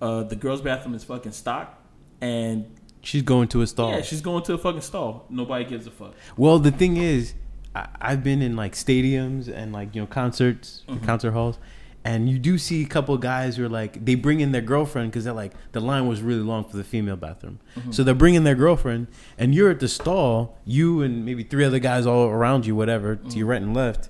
Uh, 0.00 0.22
the 0.22 0.36
girl's 0.36 0.60
bathroom 0.60 0.94
is 0.94 1.02
fucking 1.04 1.32
stocked, 1.32 1.80
and 2.20 2.66
she's 3.04 3.22
going 3.22 3.48
to 3.48 3.62
a 3.62 3.66
stall. 3.66 3.90
yeah, 3.90 4.02
she's 4.02 4.20
going 4.20 4.42
to 4.44 4.54
a 4.54 4.58
fucking 4.58 4.80
stall. 4.80 5.26
Nobody 5.28 5.64
gives 5.64 5.86
a 5.86 5.90
fuck. 5.90 6.14
Well, 6.36 6.58
the 6.58 6.70
thing 6.70 6.96
is, 6.96 7.34
I, 7.74 7.88
I've 8.00 8.24
been 8.24 8.42
in 8.42 8.56
like 8.56 8.72
stadiums 8.72 9.48
and 9.48 9.72
like 9.72 9.94
you 9.94 10.00
know 10.00 10.06
concerts, 10.06 10.82
mm-hmm. 10.88 11.04
concert 11.04 11.32
halls, 11.32 11.58
and 12.04 12.28
you 12.28 12.38
do 12.38 12.58
see 12.58 12.82
a 12.82 12.86
couple 12.86 13.16
guys 13.18 13.56
who 13.56 13.64
are 13.64 13.68
like 13.68 14.04
they 14.04 14.14
bring 14.14 14.40
in 14.40 14.52
their 14.52 14.62
girlfriend 14.62 15.10
because 15.10 15.24
they're 15.24 15.32
like 15.32 15.52
the 15.72 15.80
line 15.80 16.06
was 16.06 16.22
really 16.22 16.42
long 16.42 16.64
for 16.64 16.76
the 16.76 16.84
female 16.84 17.16
bathroom, 17.16 17.60
mm-hmm. 17.76 17.90
so 17.92 18.02
they're 18.02 18.14
bringing 18.14 18.44
their 18.44 18.54
girlfriend, 18.54 19.06
and 19.38 19.54
you're 19.54 19.70
at 19.70 19.80
the 19.80 19.88
stall, 19.88 20.58
you 20.64 21.02
and 21.02 21.24
maybe 21.24 21.42
three 21.42 21.64
other 21.64 21.78
guys 21.78 22.06
all 22.06 22.28
around 22.28 22.66
you, 22.66 22.74
whatever, 22.74 23.16
to 23.16 23.22
mm-hmm. 23.22 23.38
your 23.38 23.46
right 23.46 23.62
and 23.62 23.74
left, 23.74 24.08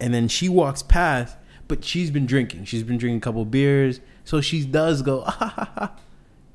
and 0.00 0.14
then 0.14 0.28
she 0.28 0.48
walks 0.48 0.82
past, 0.82 1.36
but 1.68 1.84
she's 1.84 2.10
been 2.10 2.26
drinking, 2.26 2.64
she's 2.64 2.82
been 2.82 2.98
drinking 2.98 3.18
a 3.18 3.20
couple 3.20 3.44
beers, 3.44 4.00
so 4.24 4.40
she 4.40 4.64
does 4.64 5.02
go, 5.02 5.22
ah, 5.26 5.36
ha, 5.38 5.48
ha, 5.48 5.72
ha. 5.74 5.96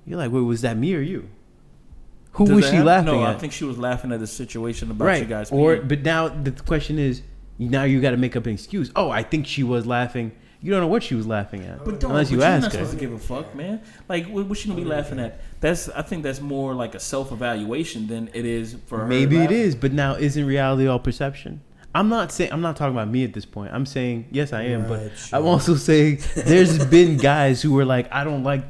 you're 0.05 0.17
like, 0.17 0.31
wait, 0.31 0.41
was 0.41 0.61
that 0.61 0.77
me 0.77 0.95
or 0.95 1.01
you? 1.01 1.29
Who 2.37 2.45
Does 2.45 2.55
was 2.55 2.65
she 2.65 2.71
happen? 2.71 2.85
laughing 2.85 3.05
No, 3.13 3.23
at? 3.25 3.35
I 3.35 3.39
think 3.39 3.53
she 3.53 3.65
was 3.65 3.77
laughing 3.77 4.11
at 4.11 4.19
the 4.19 4.27
situation 4.27 4.89
about 4.91 5.05
right. 5.05 5.21
you 5.21 5.27
guys. 5.27 5.51
or 5.51 5.77
but 5.77 6.01
now 6.03 6.27
the 6.29 6.51
question 6.51 6.97
is, 6.99 7.21
now 7.59 7.83
you 7.83 7.99
got 8.01 8.11
to 8.11 8.17
make 8.17 8.35
up 8.35 8.45
an 8.45 8.53
excuse. 8.53 8.91
Oh, 8.95 9.09
I 9.09 9.23
think 9.23 9.47
she 9.47 9.63
was 9.63 9.85
laughing. 9.85 10.31
You 10.61 10.71
don't 10.71 10.81
know 10.81 10.87
what 10.87 11.03
she 11.03 11.13
was 11.13 11.27
laughing 11.27 11.63
at 11.65 11.85
But 11.85 11.99
don't, 11.99 12.09
unless 12.11 12.27
but 12.29 12.31
you 12.33 12.37
you're 12.39 12.47
ask 12.47 12.63
not 12.63 12.71
her. 12.71 12.77
supposed 12.79 12.91
to 12.91 12.97
give 12.97 13.13
a 13.13 13.19
fuck, 13.19 13.53
man. 13.53 13.79
Like, 14.09 14.27
what, 14.27 14.47
what 14.47 14.57
she 14.57 14.67
gonna 14.67 14.79
be 14.81 14.87
laughing 14.87 15.19
at? 15.19 15.39
That's 15.61 15.87
I 15.89 16.01
think 16.01 16.23
that's 16.23 16.41
more 16.41 16.73
like 16.73 16.95
a 16.95 16.99
self 16.99 17.31
evaluation 17.31 18.07
than 18.07 18.29
it 18.33 18.45
is 18.45 18.75
for 18.87 18.99
her. 18.99 19.05
Maybe 19.05 19.37
it 19.37 19.51
is, 19.51 19.75
but 19.75 19.91
now 19.93 20.15
isn't 20.15 20.45
reality 20.45 20.87
all 20.87 20.99
perception? 20.99 21.61
I'm 21.95 22.09
not 22.09 22.31
saying 22.31 22.51
I'm 22.51 22.61
not 22.61 22.75
talking 22.75 22.95
about 22.95 23.07
me 23.09 23.23
at 23.23 23.33
this 23.33 23.45
point. 23.45 23.71
I'm 23.73 23.85
saying 23.85 24.27
yes, 24.31 24.51
I 24.53 24.63
am, 24.63 24.87
but 24.87 25.15
sure. 25.17 25.39
I'm 25.39 25.45
also 25.45 25.75
saying 25.75 26.19
there's 26.35 26.85
been 26.85 27.17
guys 27.17 27.61
who 27.61 27.73
were 27.73 27.85
like, 27.85 28.11
I 28.11 28.23
don't 28.23 28.43
like 28.43 28.63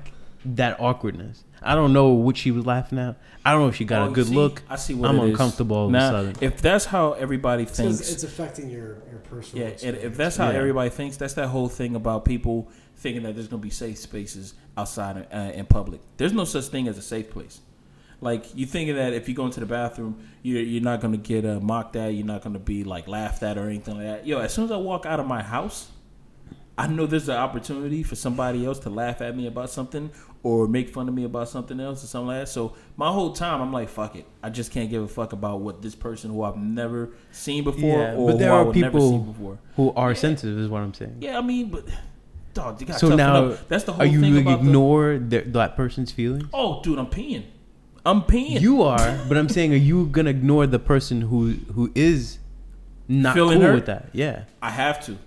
that 0.45 0.79
awkwardness. 0.79 1.43
I 1.61 1.73
don't 1.75 1.91
know 1.91 2.09
what 2.09 2.37
she 2.37 2.51
was 2.51 2.65
laughing 2.65 2.99
at. 2.99 3.17
I 3.47 3.51
don't 3.51 3.61
know 3.61 3.67
if 3.69 3.79
you 3.79 3.85
got 3.85 4.07
Oh, 4.07 4.11
a 4.11 4.13
good 4.13 4.27
see, 4.27 4.35
look. 4.35 4.61
I 4.69 4.75
see 4.75 4.93
what 4.93 5.09
I'm 5.09 5.19
it 5.19 5.23
is. 5.25 5.29
uncomfortable 5.31 5.77
all 5.77 5.83
of 5.85 5.89
a 5.89 5.93
now, 5.93 6.11
sudden. 6.11 6.35
If 6.41 6.61
that's 6.61 6.85
how 6.85 7.13
everybody 7.13 7.65
thinks, 7.65 7.99
it's 8.11 8.23
affecting 8.23 8.69
your 8.69 8.97
your 9.09 9.19
personal. 9.29 9.59
yeah, 9.63 9.65
and 9.67 9.73
experience. 9.73 10.03
if 10.05 10.17
that's 10.17 10.35
how 10.37 10.49
Yeah. 10.51 10.57
everybody 10.57 10.89
thinks, 10.89 11.17
that's 11.17 11.33
that 11.35 11.47
whole 11.47 11.69
thing 11.69 11.95
about 11.95 12.25
people 12.25 12.67
thinking 12.97 13.23
that 13.23 13.35
there's 13.35 13.47
gonna 13.47 13.61
be 13.61 13.69
safe 13.69 13.97
spaces 13.99 14.53
outside 14.75 15.27
uh, 15.33 15.51
in 15.53 15.65
public. 15.65 16.01
There's 16.17 16.33
no 16.33 16.43
such 16.43 16.65
thing 16.65 16.87
as 16.87 16.97
a 16.97 17.01
safe 17.01 17.29
place. 17.31 17.61
Like 18.19 18.45
you 18.55 18.65
thinking 18.65 18.95
that 18.95 19.13
if 19.13 19.29
you 19.29 19.35
go 19.35 19.45
into 19.45 19.59
the 19.59 19.65
bathroom, 19.67 20.17
you're 20.41 20.61
you're 20.61 20.81
not 20.81 21.01
gonna 21.01 21.17
get 21.17 21.45
uh, 21.45 21.59
mocked 21.59 21.95
at, 21.95 22.15
you're 22.15 22.25
not 22.25 22.41
gonna 22.41 22.57
be 22.59 22.83
like 22.83 23.07
laughed 23.07 23.43
at 23.43 23.57
or 23.57 23.69
anything 23.69 23.95
like 23.95 24.05
that. 24.07 24.27
Yo, 24.27 24.39
as 24.39 24.51
soon 24.53 24.65
as 24.65 24.71
I 24.71 24.77
walk 24.77 25.05
out 25.05 25.19
of 25.19 25.27
my 25.27 25.43
house, 25.43 25.87
I 26.77 26.85
know 26.87 27.05
there's 27.07 27.27
an 27.27 27.37
opportunity 27.37 28.03
for 28.03 28.15
somebody 28.15 28.65
else 28.65 28.77
to 28.79 28.89
laugh 28.89 29.19
at 29.21 29.35
me 29.35 29.47
about 29.47 29.69
something 29.71 30.11
or 30.43 30.67
make 30.67 30.89
fun 30.89 31.07
of 31.07 31.13
me 31.15 31.23
about 31.23 31.49
something 31.49 31.79
else 31.79 32.03
or 32.03 32.07
something 32.07 32.27
like 32.27 32.41
that. 32.41 32.49
So 32.49 32.75
my 32.95 33.11
whole 33.11 33.33
time, 33.33 33.61
I'm 33.61 33.73
like, 33.73 33.89
fuck 33.89 34.15
it. 34.15 34.25
I 34.43 34.49
just 34.51 34.71
can't 34.71 34.89
give 34.89 35.01
a 35.01 35.07
fuck 35.07 35.33
about 35.33 35.61
what 35.61 35.81
this 35.81 35.95
person 35.95 36.29
who 36.31 36.43
I've 36.43 36.55
never 36.57 37.09
seen 37.31 37.63
before 37.63 37.99
Yeah, 37.99 38.13
or 38.15 38.29
but 38.31 38.39
there 38.39 38.51
are 38.53 38.65
would 38.65 38.75
never 38.75 38.99
see 38.99 39.05
people 39.11 39.19
before. 39.33 39.57
who 39.75 39.91
are 39.95 40.09
Yeah. 40.11 40.15
sensitive, 40.17 40.59
is 40.59 40.69
what 40.69 40.83
I'm 40.83 40.93
saying. 40.93 41.17
Yeah, 41.19 41.39
I 41.39 41.41
mean, 41.41 41.69
but 41.71 41.85
dog, 42.53 42.79
you 42.79 42.85
got 42.87 42.99
So 42.99 43.15
now, 43.15 43.45
up. 43.45 43.67
That's 43.67 43.83
the 43.85 43.93
whole 43.93 44.03
are 44.03 44.05
you 44.05 44.21
thing 44.21 44.37
about 44.37 44.61
the- 44.61 44.67
ignore 44.67 45.17
their, 45.17 45.41
that 45.41 45.75
person's 45.75 46.11
feelings? 46.11 46.45
Oh, 46.53 46.81
dude, 46.83 46.99
I'm 46.99 47.07
peeing. 47.07 47.43
I'm 48.05 48.21
peeing. 48.21 48.61
You 48.61 48.83
are, 48.83 49.19
but 49.27 49.35
I'm 49.35 49.49
saying, 49.49 49.73
are 49.73 49.77
you 49.77 50.05
gonna 50.05 50.29
ignore 50.29 50.67
the 50.67 50.79
person 50.79 51.21
who 51.21 51.53
who 51.73 51.91
is 51.95 52.37
not 53.09 53.33
Feeling 53.33 53.57
cool 53.57 53.67
hurt? 53.69 53.75
with 53.75 53.85
that? 53.87 54.09
Yeah. 54.13 54.43
I 54.61 54.69
have 54.69 55.03
to. 55.07 55.17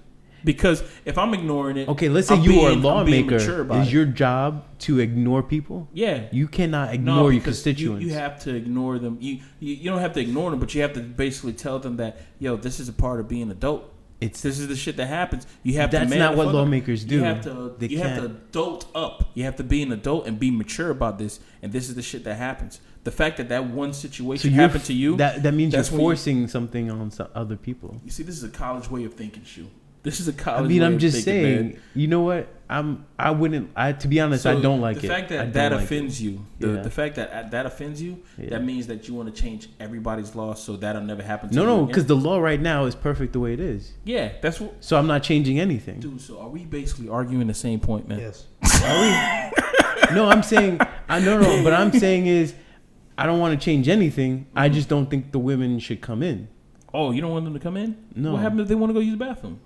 Because 0.45 0.82
if 1.05 1.18
I'm 1.18 1.34
ignoring 1.34 1.76
it, 1.76 1.88
Okay, 1.88 2.09
let's 2.09 2.28
say 2.28 2.34
I'm 2.34 2.43
you 2.43 2.51
being- 2.51 2.64
are 2.66 2.70
a 2.70 2.95
I'm 3.01 3.07
being 3.07 3.26
mature 3.26 3.59
lawmaker. 3.64 3.82
Is 3.82 3.88
it. 3.88 3.93
your 3.93 4.05
job 4.07 4.64
to 4.80 4.99
ignore 5.01 5.43
people? 5.43 5.88
yeah. 5.93 6.22
You 6.32 6.49
cannot 6.49 6.88
No, 6.88 6.95
ignore 6.95 7.32
your 7.32 7.43
constituents. 7.43 8.03
You, 8.03 8.09
you 8.11 8.14
have 8.14 8.41
to 8.45 8.55
ignore 8.55 8.99
them. 8.99 9.18
You, 9.20 9.41
you 9.61 9.74
you 9.74 9.91
don't 9.91 10.01
have 10.01 10.12
to 10.14 10.20
ignore 10.20 10.51
them, 10.51 10.61
but 10.61 10.74
you 10.74 10.82
have 10.82 10.93
to 10.95 11.01
basically 11.01 11.53
tell 11.53 11.78
them 11.78 11.97
that 11.99 12.18
yo, 12.38 12.57
this 12.57 12.80
is 12.80 12.88
a 12.88 12.93
part 12.93 13.20
of 13.20 13.28
being 13.28 13.43
an 13.43 13.51
adult. 13.51 13.93
it's 14.20 14.41
This 14.43 14.59
is 14.59 14.68
the 14.68 14.76
shit 14.76 14.97
that 14.99 15.07
happens. 15.07 15.47
You 15.62 15.74
have 15.80 15.91
to. 15.91 15.99
That's 15.99 16.11
man 16.11 16.18
not 16.18 16.36
what 16.36 16.49
lawmakers 16.55 17.05
do. 17.05 17.16
You 17.16 17.22
have 17.24 17.41
to. 17.43 17.74
They 17.78 17.88
you 17.88 17.99
have 17.99 18.16
to 18.18 18.24
adult 18.26 18.86
up. 18.95 19.30
You 19.34 19.45
have 19.45 19.57
to 19.57 19.64
be 19.64 19.82
an 19.82 19.93
adult 19.93 20.26
and 20.26 20.38
be 20.38 20.51
mature 20.51 20.91
about 20.91 21.18
this. 21.18 21.41
And 21.62 21.72
this 21.72 21.88
is 21.88 21.95
the 21.95 22.03
shit 22.03 22.24
that 22.24 22.34
happens. 22.36 22.80
The 23.05 23.11
fact 23.11 23.38
that 23.38 23.49
that 23.49 23.64
one 23.70 23.93
situation 23.95 24.53
you're 24.53 24.61
happened 24.61 24.84
to 24.84 24.93
you. 24.93 25.16
That 25.16 25.43
that 25.43 25.55
means 25.55 25.72
you're 25.72 25.82
when 25.84 25.93
you- 25.93 25.99
forcing 25.99 26.49
something 26.49 26.91
on 26.91 27.11
other 27.34 27.57
people. 27.57 27.99
you 28.05 28.11
see, 28.11 28.22
this 28.22 28.36
is 28.36 28.45
a 28.45 28.51
college 28.51 28.91
way 28.91 29.05
of 29.05 29.14
thinking, 29.14 29.43
shoe. 29.45 29.68
This 30.03 30.18
is 30.20 30.28
a 30.28 30.32
college. 30.32 30.64
I 30.64 30.68
mean, 30.68 30.82
I'm 30.82 30.98
just 30.98 31.24
saying. 31.24 31.62
man. 31.72 31.80
You 31.94 32.07
know 32.09 32.22
what? 32.22 32.48
I'm. 32.70 33.05
I 33.18 33.32
wouldn't. 33.32 33.70
I 33.76 33.92
to 33.92 34.09
be 34.09 34.18
honest, 34.20 34.46
I 34.46 34.59
don't 34.59 34.80
like 34.80 35.01
the 35.01 35.07
it. 35.07 35.09
fact 35.09 35.28
that 35.28 35.53
that 35.53 35.72
like 35.72 35.80
it. 35.80 35.84
offends 35.84 36.22
you. 36.22 36.46
The, 36.59 36.68
Yeah. 36.68 36.82
the 36.82 36.90
fact 36.90 37.16
that 37.16 37.51
that 37.51 37.66
offends 37.66 38.01
you. 38.01 38.22
Yeah. 38.38 38.51
That 38.51 38.64
means 38.64 38.86
that 38.86 39.09
you 39.09 39.14
want 39.14 39.34
to 39.34 39.42
change 39.42 39.68
everybody's 39.78 40.34
law 40.34 40.55
so 40.55 40.76
that'll 40.76 41.03
never 41.03 41.22
happen. 41.22 41.51
To 41.51 41.55
No, 41.57 41.62
you 41.62 41.66
no, 41.68 41.74
again. 41.76 41.86
because 41.88 42.07
the 42.07 42.16
law 42.16 42.38
right 42.38 42.61
now 42.61 42.84
is 42.86 42.94
perfect 42.94 43.32
the 43.34 43.40
way 43.40 43.53
it 43.53 43.61
is. 43.61 43.92
yeah, 44.05 44.32
that's 44.40 44.59
what. 44.61 44.72
So 44.82 44.96
I'm 44.96 45.07
not 45.07 45.22
changing 45.22 45.59
anything. 45.61 46.01
Dude, 46.01 46.20
so 46.20 46.38
are 46.40 46.48
we 46.48 46.64
basically 46.64 47.09
arguing 47.09 47.46
the 47.48 47.55
same 47.55 47.80
point, 47.80 48.09
man? 48.09 48.20
Yes. 48.20 48.46
No, 50.12 50.28
I'm 50.28 50.42
saying 50.42 50.80
I 51.09 51.20
no 51.20 51.38
no, 51.38 51.62
but 51.62 51.72
I'm 51.72 51.92
saying 51.92 52.26
is 52.26 52.53
I 53.16 53.26
don't 53.26 53.38
want 53.38 53.59
to 53.59 53.64
change 53.64 53.88
anything. 53.88 54.46
I 54.57 54.66
Mm-hmm. 54.66 54.74
just 54.74 54.88
don't 54.88 55.09
think 55.09 55.30
the 55.30 55.38
women 55.38 55.78
should 55.78 56.01
come 56.01 56.22
in. 56.22 56.48
Oh, 56.92 57.12
you 57.12 57.20
don't 57.20 57.30
want 57.30 57.44
them 57.44 57.55
to 57.55 57.61
come 57.61 57.76
in? 57.76 57.96
No. 58.16 58.32
What 58.32 58.40
happens 58.42 58.62
if 58.62 58.68
they 58.68 58.74
want 58.74 58.90
to 58.90 58.94
go 58.94 58.98
use 59.01 59.16
the 59.16 59.24
bathroom? 59.24 59.61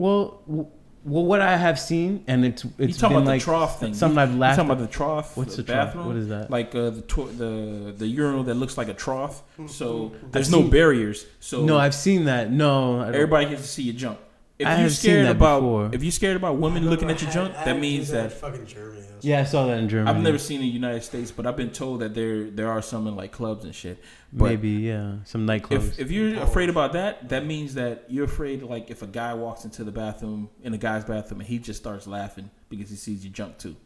Well, 0.00 0.40
well, 0.46 1.24
what 1.24 1.40
I 1.40 1.56
have 1.56 1.78
seen, 1.78 2.24
and 2.26 2.44
it's 2.44 2.64
You 2.64 2.70
it's 2.78 2.98
talking 2.98 3.16
been 3.16 3.22
about 3.24 3.30
like 3.32 3.40
the 3.40 3.44
trough 3.44 3.80
thing? 3.80 3.94
something 3.94 4.16
You- 4.16 4.22
I've 4.22 4.34
laughed. 4.34 4.58
You 4.58 4.64
talking 4.64 4.70
about 4.78 4.90
the 4.90 4.92
trough? 4.96 5.36
What's 5.36 5.56
the 5.56 5.62
the 5.62 5.72
trough? 5.72 5.86
bathroom? 5.88 6.06
What 6.06 6.16
is 6.16 6.28
that? 6.28 6.50
Like 6.50 6.74
uh, 6.74 6.90
the 6.90 7.00
to- 7.02 7.32
the 7.42 7.94
the 7.96 8.06
urinal 8.06 8.42
that 8.44 8.54
looks 8.54 8.76
like 8.78 8.88
a 8.88 8.94
trough. 8.94 9.42
Mm-hmm. 9.52 9.66
So 9.68 10.12
there's 10.30 10.48
I've 10.48 10.52
no 10.52 10.60
seen- 10.62 10.70
barriers. 10.70 11.26
So 11.40 11.64
no, 11.64 11.78
I've 11.78 11.94
seen 11.94 12.24
that. 12.26 12.50
No, 12.50 13.00
I 13.00 13.04
don't- 13.06 13.14
everybody 13.14 13.46
gets 13.50 13.62
to 13.62 13.68
see 13.68 13.82
you 13.82 13.92
junk. 13.92 14.18
If 14.60 14.66
I 14.66 14.80
you're 14.80 14.90
scared 14.90 15.26
about 15.26 15.60
before. 15.60 15.90
if 15.92 16.02
you're 16.02 16.12
scared 16.12 16.36
about 16.36 16.58
women 16.58 16.88
looking 16.90 17.10
at 17.10 17.22
your 17.22 17.30
junk, 17.30 17.54
that 17.54 17.78
means 17.78 18.10
that 18.10 18.32
fucking 18.32 18.66
Germany. 18.66 19.06
Yeah, 19.22 19.40
I 19.40 19.44
saw 19.44 19.66
that 19.66 19.78
in 19.78 19.88
Germany. 19.88 20.10
I've 20.16 20.22
never 20.22 20.38
seen 20.38 20.60
it 20.60 20.64
in 20.64 20.68
the 20.68 20.74
United 20.74 21.02
States, 21.02 21.30
but 21.30 21.46
I've 21.46 21.56
been 21.56 21.70
told 21.70 22.00
that 22.00 22.14
there 22.14 22.50
there 22.50 22.70
are 22.70 22.82
some 22.82 23.06
in 23.06 23.16
like 23.16 23.32
clubs 23.32 23.64
and 23.64 23.74
shit. 23.74 23.98
But 24.32 24.46
Maybe 24.50 24.70
yeah, 24.70 25.16
some 25.24 25.46
nightclubs. 25.46 25.72
If, 25.92 25.98
if 26.00 26.10
you're 26.10 26.40
afraid 26.42 26.68
about 26.68 26.92
that, 26.92 27.28
that 27.30 27.44
means 27.46 27.74
that 27.74 28.04
you're 28.08 28.24
afraid. 28.26 28.62
Like 28.62 28.90
if 28.90 29.02
a 29.02 29.06
guy 29.06 29.34
walks 29.34 29.64
into 29.64 29.82
the 29.84 29.92
bathroom 29.92 30.50
in 30.62 30.72
a 30.74 30.78
guy's 30.78 31.04
bathroom 31.04 31.40
and 31.40 31.48
he 31.48 31.58
just 31.58 31.80
starts 31.80 32.06
laughing 32.06 32.50
because 32.68 32.90
he 32.90 32.96
sees 32.96 33.24
your 33.24 33.32
junk 33.32 33.58
too. 33.58 33.76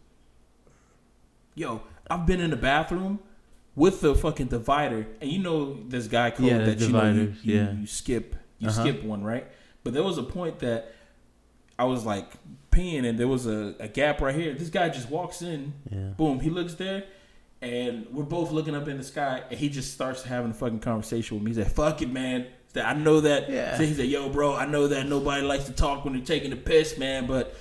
Yo, 1.54 1.82
I've 2.10 2.26
been 2.26 2.40
in 2.40 2.50
the 2.50 2.56
bathroom 2.56 3.20
with 3.76 4.00
the 4.00 4.14
fucking 4.14 4.46
divider, 4.46 5.06
and 5.20 5.30
you 5.30 5.38
know 5.38 5.74
this 5.88 6.06
guy 6.08 6.30
code 6.30 6.46
Yeah, 6.46 6.58
that 6.58 6.78
you 6.80 6.88
know 6.90 7.10
you, 7.12 7.34
you, 7.42 7.54
yeah. 7.56 7.72
you 7.72 7.86
skip 7.86 8.36
you 8.58 8.68
Uh-huh. 8.68 8.82
skip 8.82 9.02
one 9.04 9.22
right. 9.22 9.46
But 9.84 9.92
there 9.92 10.02
was 10.02 10.16
a 10.16 10.22
point 10.22 10.60
that 10.60 10.92
I 11.78 11.84
was 11.84 12.04
like 12.06 12.32
peeing, 12.70 13.06
and 13.06 13.18
there 13.18 13.28
was 13.28 13.46
a, 13.46 13.74
a 13.78 13.86
gap 13.86 14.20
right 14.20 14.34
here. 14.34 14.54
This 14.54 14.70
guy 14.70 14.88
just 14.88 15.10
walks 15.10 15.42
in, 15.42 15.74
yeah. 15.90 16.08
Boom, 16.16 16.40
he 16.40 16.50
looks 16.50 16.74
there, 16.74 17.04
and 17.60 18.06
we're 18.10 18.24
both 18.24 18.50
looking 18.50 18.74
up 18.74 18.88
in 18.88 18.96
the 18.96 19.04
sky, 19.04 19.42
and 19.50 19.58
he 19.58 19.68
just 19.68 19.92
starts 19.92 20.22
having 20.22 20.50
a 20.50 20.54
fucking 20.54 20.80
conversation 20.80 21.36
with 21.36 21.44
me. 21.44 21.50
He 21.50 21.54
said, 21.56 21.70
"Fuck 21.70 22.00
it, 22.00 22.10
man." 22.10 22.42
He 22.42 22.48
said, 22.80 22.86
I 22.86 22.94
know 22.94 23.20
that. 23.20 23.50
Yeah. 23.50 23.76
So 23.76 23.84
he 23.84 23.92
said, 23.92 24.06
"Yo, 24.06 24.30
bro, 24.30 24.54
I 24.54 24.66
know 24.66 24.88
that 24.88 25.06
nobody 25.06 25.42
likes 25.42 25.64
to 25.64 25.72
talk 25.72 26.04
when 26.04 26.14
they're 26.14 26.24
taking 26.24 26.50
the 26.50 26.56
piss, 26.56 26.98
man, 26.98 27.26
but." 27.26 27.54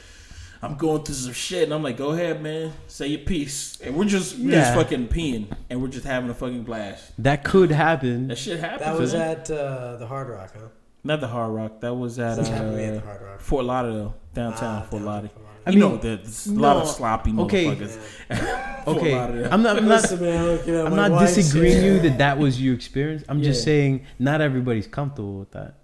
I'm 0.62 0.76
going 0.76 1.04
through 1.04 1.16
some 1.16 1.34
shit, 1.34 1.64
and 1.64 1.74
I'm 1.74 1.84
like, 1.84 1.98
"Go 1.98 2.12
ahead, 2.12 2.42
man. 2.42 2.72
Say 2.88 3.08
your 3.08 3.20
piece." 3.20 3.78
And 3.82 3.98
we're 3.98 4.06
just, 4.06 4.38
we're 4.40 4.52
just 4.52 4.74
fucking 4.74 5.10
peeing, 5.10 5.54
and 5.70 5.82
we're 5.82 5.90
just 5.90 6.06
having 6.06 6.30
a 6.30 6.34
fucking 6.34 6.64
blast. 6.64 7.12
That 7.22 7.44
could 7.44 7.70
happen. 7.70 8.30
That 8.30 8.38
shit 8.38 8.62
happens. 8.62 8.80
That 8.80 8.98
was 8.98 9.14
man. 9.14 9.22
at 9.30 9.52
uh, 9.52 9.98
the 9.98 10.08
Hard 10.08 10.30
Rock, 10.30 10.54
huh? 10.58 10.68
Not 11.04 11.20
the 11.22 11.28
Hard 11.28 11.54
Rock. 11.54 11.82
That 11.82 11.94
was 11.96 12.20
at 12.20 12.36
This 12.38 12.48
happened 12.48 12.72
to 12.72 12.78
me 12.78 12.84
at 12.86 12.92
the 12.94 13.00
uh, 13.00 13.06
Hard 13.06 13.22
Rock. 13.22 13.40
Fort 13.42 13.66
Lauderdale, 13.66 14.16
downtown 14.34 14.82
Ah, 14.84 14.86
Fort 14.86 15.02
Lauderdale. 15.04 15.40
I 15.66 15.70
you 15.72 15.80
know, 15.80 15.92
mean, 15.92 16.00
there's 16.02 16.48
a 16.48 16.54
lot 16.54 16.78
of 16.78 16.88
sloppy 16.90 17.34
okay. 17.40 17.66
motherfuckers. 17.68 17.96
Fort 18.84 18.98
Okay, 18.98 19.16
Lauderdale. 19.16 19.50
I'm 19.54 19.62
not. 19.64 19.78
I'm 19.78 19.88
not. 19.88 20.02
Listen, 20.02 20.22
man, 20.22 20.46
look, 20.46 20.68
you 20.68 20.74
know, 20.74 20.86
I'm 20.88 20.96
not 20.96 21.20
disagreeing 21.20 21.82
here. 21.82 21.94
you 21.94 22.00
that 22.02 22.18
that 22.18 22.38
was 22.38 22.62
your 22.62 22.74
experience. 22.76 23.24
I'm 23.30 23.42
just 23.42 23.64
saying 23.64 24.06
not 24.20 24.42
everybody's 24.42 24.88
comfortable 24.88 25.40
with 25.40 25.52
that. 25.52 25.76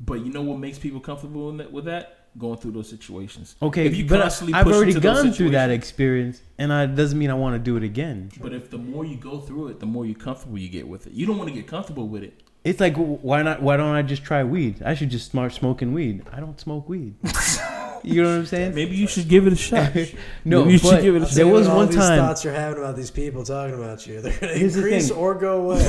But 0.00 0.24
you 0.24 0.32
know 0.32 0.42
what 0.42 0.58
makes 0.58 0.78
people 0.78 1.00
comfortable 1.00 1.50
in 1.50 1.58
that, 1.58 1.70
with 1.72 1.84
that? 1.86 2.18
Going 2.36 2.58
through 2.58 2.72
those 2.72 2.88
situations. 2.90 3.54
Okay, 3.62 3.86
If 3.86 3.94
you 3.96 4.06
but 4.06 4.20
constantly 4.22 4.54
I, 4.54 4.60
I've 4.60 4.66
already 4.66 4.98
gone 4.98 5.30
through 5.32 5.50
that 5.50 5.70
experience, 5.70 6.42
and 6.58 6.72
it 6.72 6.96
doesn't 6.96 7.16
mean 7.16 7.30
I 7.30 7.34
want 7.34 7.54
to 7.54 7.60
do 7.60 7.76
it 7.76 7.84
again. 7.84 8.32
But 8.40 8.52
if 8.52 8.70
the 8.70 8.78
more 8.78 9.04
you 9.04 9.16
go 9.16 9.38
through 9.38 9.68
it, 9.68 9.78
the 9.78 9.86
more 9.86 10.04
you're 10.04 10.18
comfortable 10.18 10.58
you 10.58 10.68
get 10.68 10.88
with 10.88 11.06
it. 11.06 11.12
You 11.12 11.26
don't 11.26 11.38
want 11.38 11.48
to 11.50 11.54
get 11.54 11.68
comfortable 11.68 12.08
with 12.08 12.24
it. 12.24 12.42
It's 12.64 12.80
like 12.80 12.96
why 12.96 13.42
not? 13.42 13.60
Why 13.62 13.76
don't 13.76 13.94
I 13.94 14.00
just 14.02 14.24
try 14.24 14.42
weed? 14.42 14.82
I 14.82 14.94
should 14.94 15.10
just 15.10 15.26
start 15.26 15.52
smoking 15.52 15.92
weed. 15.92 16.22
I 16.32 16.40
don't 16.40 16.58
smoke 16.58 16.88
weed. 16.88 17.14
you 18.02 18.22
know 18.22 18.30
what 18.30 18.36
I'm 18.38 18.46
saying? 18.46 18.74
Maybe 18.74 18.96
you 18.96 19.06
should 19.06 19.28
give 19.28 19.46
it 19.46 19.52
a 19.52 19.56
shot. 19.56 19.92
No, 20.46 20.60
Maybe 20.60 20.72
you 20.72 20.78
should 20.78 21.02
give 21.02 21.14
it 21.14 21.18
a 21.18 21.20
I'll 21.22 21.28
shot. 21.28 21.34
there 21.36 21.46
was 21.46 21.66
what, 21.66 21.72
all 21.72 21.76
one 21.80 21.86
these 21.88 21.96
time 21.96 22.18
thoughts 22.18 22.42
you're 22.44 22.54
having 22.54 22.78
about 22.78 22.96
these 22.96 23.10
people 23.10 23.44
talking 23.44 23.74
about 23.74 24.06
you. 24.06 24.20
They're 24.22 24.32
going 24.38 24.52
to 24.54 24.58
Here's 24.58 24.74
the 24.74 24.80
increase 24.80 25.08
thing. 25.10 25.16
or 25.18 25.34
go 25.34 25.60
away. 25.70 25.84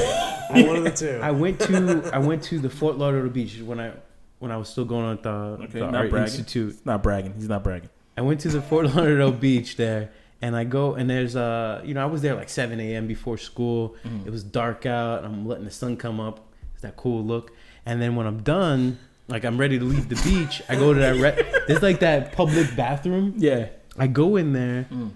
one 0.68 0.76
of 0.76 0.84
the 0.84 0.92
two. 0.92 1.20
I 1.24 1.32
went 1.32 1.60
to 1.62 2.10
I 2.14 2.18
went 2.20 2.44
to 2.44 2.60
the 2.60 2.70
Fort 2.70 2.98
Lauderdale 2.98 3.30
beach 3.32 3.58
when 3.62 3.80
I 3.80 3.94
when 4.40 4.52
I 4.52 4.58
was 4.58 4.68
still 4.68 4.86
going 4.86 5.06
on 5.06 5.20
the, 5.22 5.30
Okay, 5.64 5.80
the 5.80 5.86
not 5.92 5.96
art 5.96 6.10
bragging. 6.10 6.26
institute. 6.28 6.74
He's 6.74 6.86
not 6.86 7.02
bragging. 7.02 7.34
He's 7.36 7.48
not 7.48 7.64
bragging. 7.64 7.90
I 8.18 8.22
went 8.22 8.42
to 8.42 8.50
the 8.50 8.62
Fort 8.62 8.86
Lauderdale 8.94 9.32
beach 9.32 9.78
there, 9.78 10.12
and 10.42 10.56
I 10.58 10.66
go 10.66 10.94
and 10.96 11.10
there's 11.10 11.38
uh 11.38 11.82
you 11.86 11.94
know 11.94 12.04
I 12.04 12.06
was 12.06 12.22
there 12.22 12.36
like 12.36 12.50
7 12.50 12.80
a.m. 12.82 13.08
before 13.08 13.38
school. 13.38 13.96
Mhm. 14.06 14.26
It 14.28 14.30
was 14.30 14.44
dark 14.44 14.86
out. 14.86 15.24
and 15.24 15.34
I'm 15.34 15.48
letting 15.48 15.64
the 15.64 15.72
sun 15.72 15.96
come 15.96 16.20
up. 16.20 16.45
It's 16.86 16.96
that 16.96 17.02
cool 17.02 17.24
look. 17.24 17.52
And 17.86 18.02
then 18.02 18.16
when 18.16 18.28
I'm 18.28 18.42
done, 18.44 19.00
like 19.28 19.44
I'm 19.46 19.58
ready 19.58 19.78
to 19.80 19.86
leave 19.86 20.10
the 20.10 20.16
beach, 20.24 20.62
I 20.70 20.76
go 20.76 20.94
to 20.94 21.00
that. 21.00 21.16
Re- 21.16 21.64
there's 21.68 21.82
like 21.82 22.00
that 22.02 22.32
public 22.32 22.76
bathroom. 22.76 23.34
Yeah. 23.38 23.70
I 23.98 24.08
go 24.08 24.36
in 24.36 24.54
there 24.54 24.88
Mm. 24.92 25.12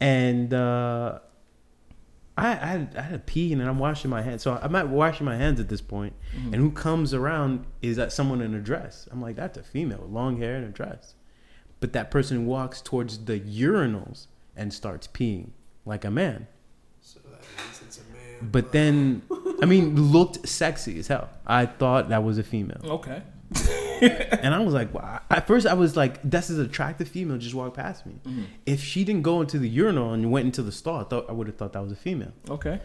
and 0.00 0.52
uh, 0.54 1.18
I, 2.36 2.48
I, 2.52 2.54
had, 2.54 2.94
I 2.96 3.00
had 3.02 3.12
to 3.12 3.18
pee 3.20 3.52
and 3.52 3.60
then 3.60 3.68
I'm 3.68 3.78
washing 3.78 4.10
my 4.10 4.22
hands. 4.22 4.42
So 4.42 4.58
I'm 4.60 4.72
not 4.72 4.88
washing 4.88 5.24
my 5.24 5.36
hands 5.36 5.60
at 5.60 5.68
this 5.68 5.80
point. 5.80 6.12
Mhm. 6.36 6.46
And 6.46 6.54
who 6.56 6.70
comes 6.70 7.14
around 7.14 7.64
is 7.80 7.96
that 7.96 8.12
someone 8.12 8.40
in 8.40 8.54
a 8.54 8.60
dress. 8.60 9.08
I'm 9.10 9.22
like, 9.22 9.36
that's 9.36 9.56
a 9.58 9.62
female 9.62 9.98
with 10.02 10.10
long 10.10 10.38
hair 10.38 10.56
and 10.56 10.64
a 10.64 10.68
dress. 10.70 11.14
But 11.80 11.92
that 11.92 12.10
person 12.10 12.46
walks 12.46 12.80
towards 12.80 13.24
the 13.24 13.38
urinals 13.40 14.26
and 14.56 14.72
starts 14.72 15.06
peeing 15.06 15.50
like 15.84 16.04
a 16.04 16.10
man. 16.10 16.46
so 17.00 17.20
that 17.30 17.40
means 17.62 17.82
it's 17.86 17.98
a 17.98 18.00
man. 18.12 18.50
But 18.50 18.72
then, 18.72 19.22
I 19.62 19.66
mean, 19.66 20.12
looked 20.12 20.48
sexy 20.48 20.98
as 20.98 21.08
hell. 21.08 21.28
I 21.46 21.66
thought 21.66 22.08
that 22.10 22.22
was 22.24 22.38
a 22.38 22.42
female. 22.42 22.80
Okay. 22.84 23.22
And 24.42 24.54
I 24.54 24.58
was 24.58 24.74
like, 24.74 24.92
wow. 24.92 25.20
at 25.30 25.46
first 25.46 25.66
I 25.66 25.74
was 25.74 25.96
like, 25.96 26.18
that's 26.28 26.50
an 26.50 26.60
attractive 26.60 27.08
female 27.08 27.38
just 27.38 27.54
walked 27.54 27.76
past 27.76 28.04
me. 28.04 28.14
Mhm. 28.24 28.44
If 28.66 28.82
she 28.82 29.04
didn't 29.04 29.22
go 29.22 29.40
into 29.40 29.58
the 29.58 29.68
urinal 29.68 30.12
and 30.12 30.30
went 30.30 30.46
into 30.46 30.62
the 30.62 30.72
stall, 30.72 31.00
I 31.00 31.04
thought 31.04 31.26
I 31.28 31.32
would 31.32 31.46
have 31.46 31.56
thought 31.56 31.72
that 31.72 31.82
was 31.82 31.92
a 31.92 31.96
female. 31.96 32.32
Okay. 32.50 32.80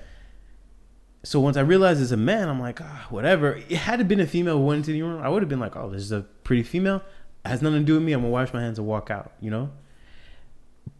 So 1.23 1.39
once 1.39 1.57
I 1.57 1.61
realized 1.61 2.01
it's 2.01 2.11
a 2.11 2.17
man, 2.17 2.47
I'm 2.47 2.59
like, 2.61 2.79
ah, 2.81 3.07
whatever. 3.09 3.55
It 3.67 3.77
had 3.77 3.99
it 3.99 4.07
been 4.07 4.19
a 4.21 4.27
female 4.27 4.57
who 4.59 4.65
went 4.65 4.77
into 4.77 4.91
the 4.91 4.99
urinal, 4.99 5.21
I 5.21 5.27
would 5.27 5.41
have 5.41 5.49
been 5.49 5.59
like, 5.59 5.75
oh, 5.75 5.89
this 5.89 6.01
is 6.01 6.11
a 6.11 6.21
pretty 6.43 6.63
female. 6.63 7.01
It 7.43 7.49
has 7.49 7.61
nothing 7.61 7.79
to 7.79 7.85
do 7.85 7.95
with 7.95 8.03
me. 8.03 8.13
I'm 8.13 8.21
gonna 8.21 8.31
wash 8.31 8.53
my 8.53 8.61
hands 8.61 8.77
and 8.79 8.87
walk 8.87 9.09
out, 9.09 9.33
you 9.41 9.49
know. 9.49 9.71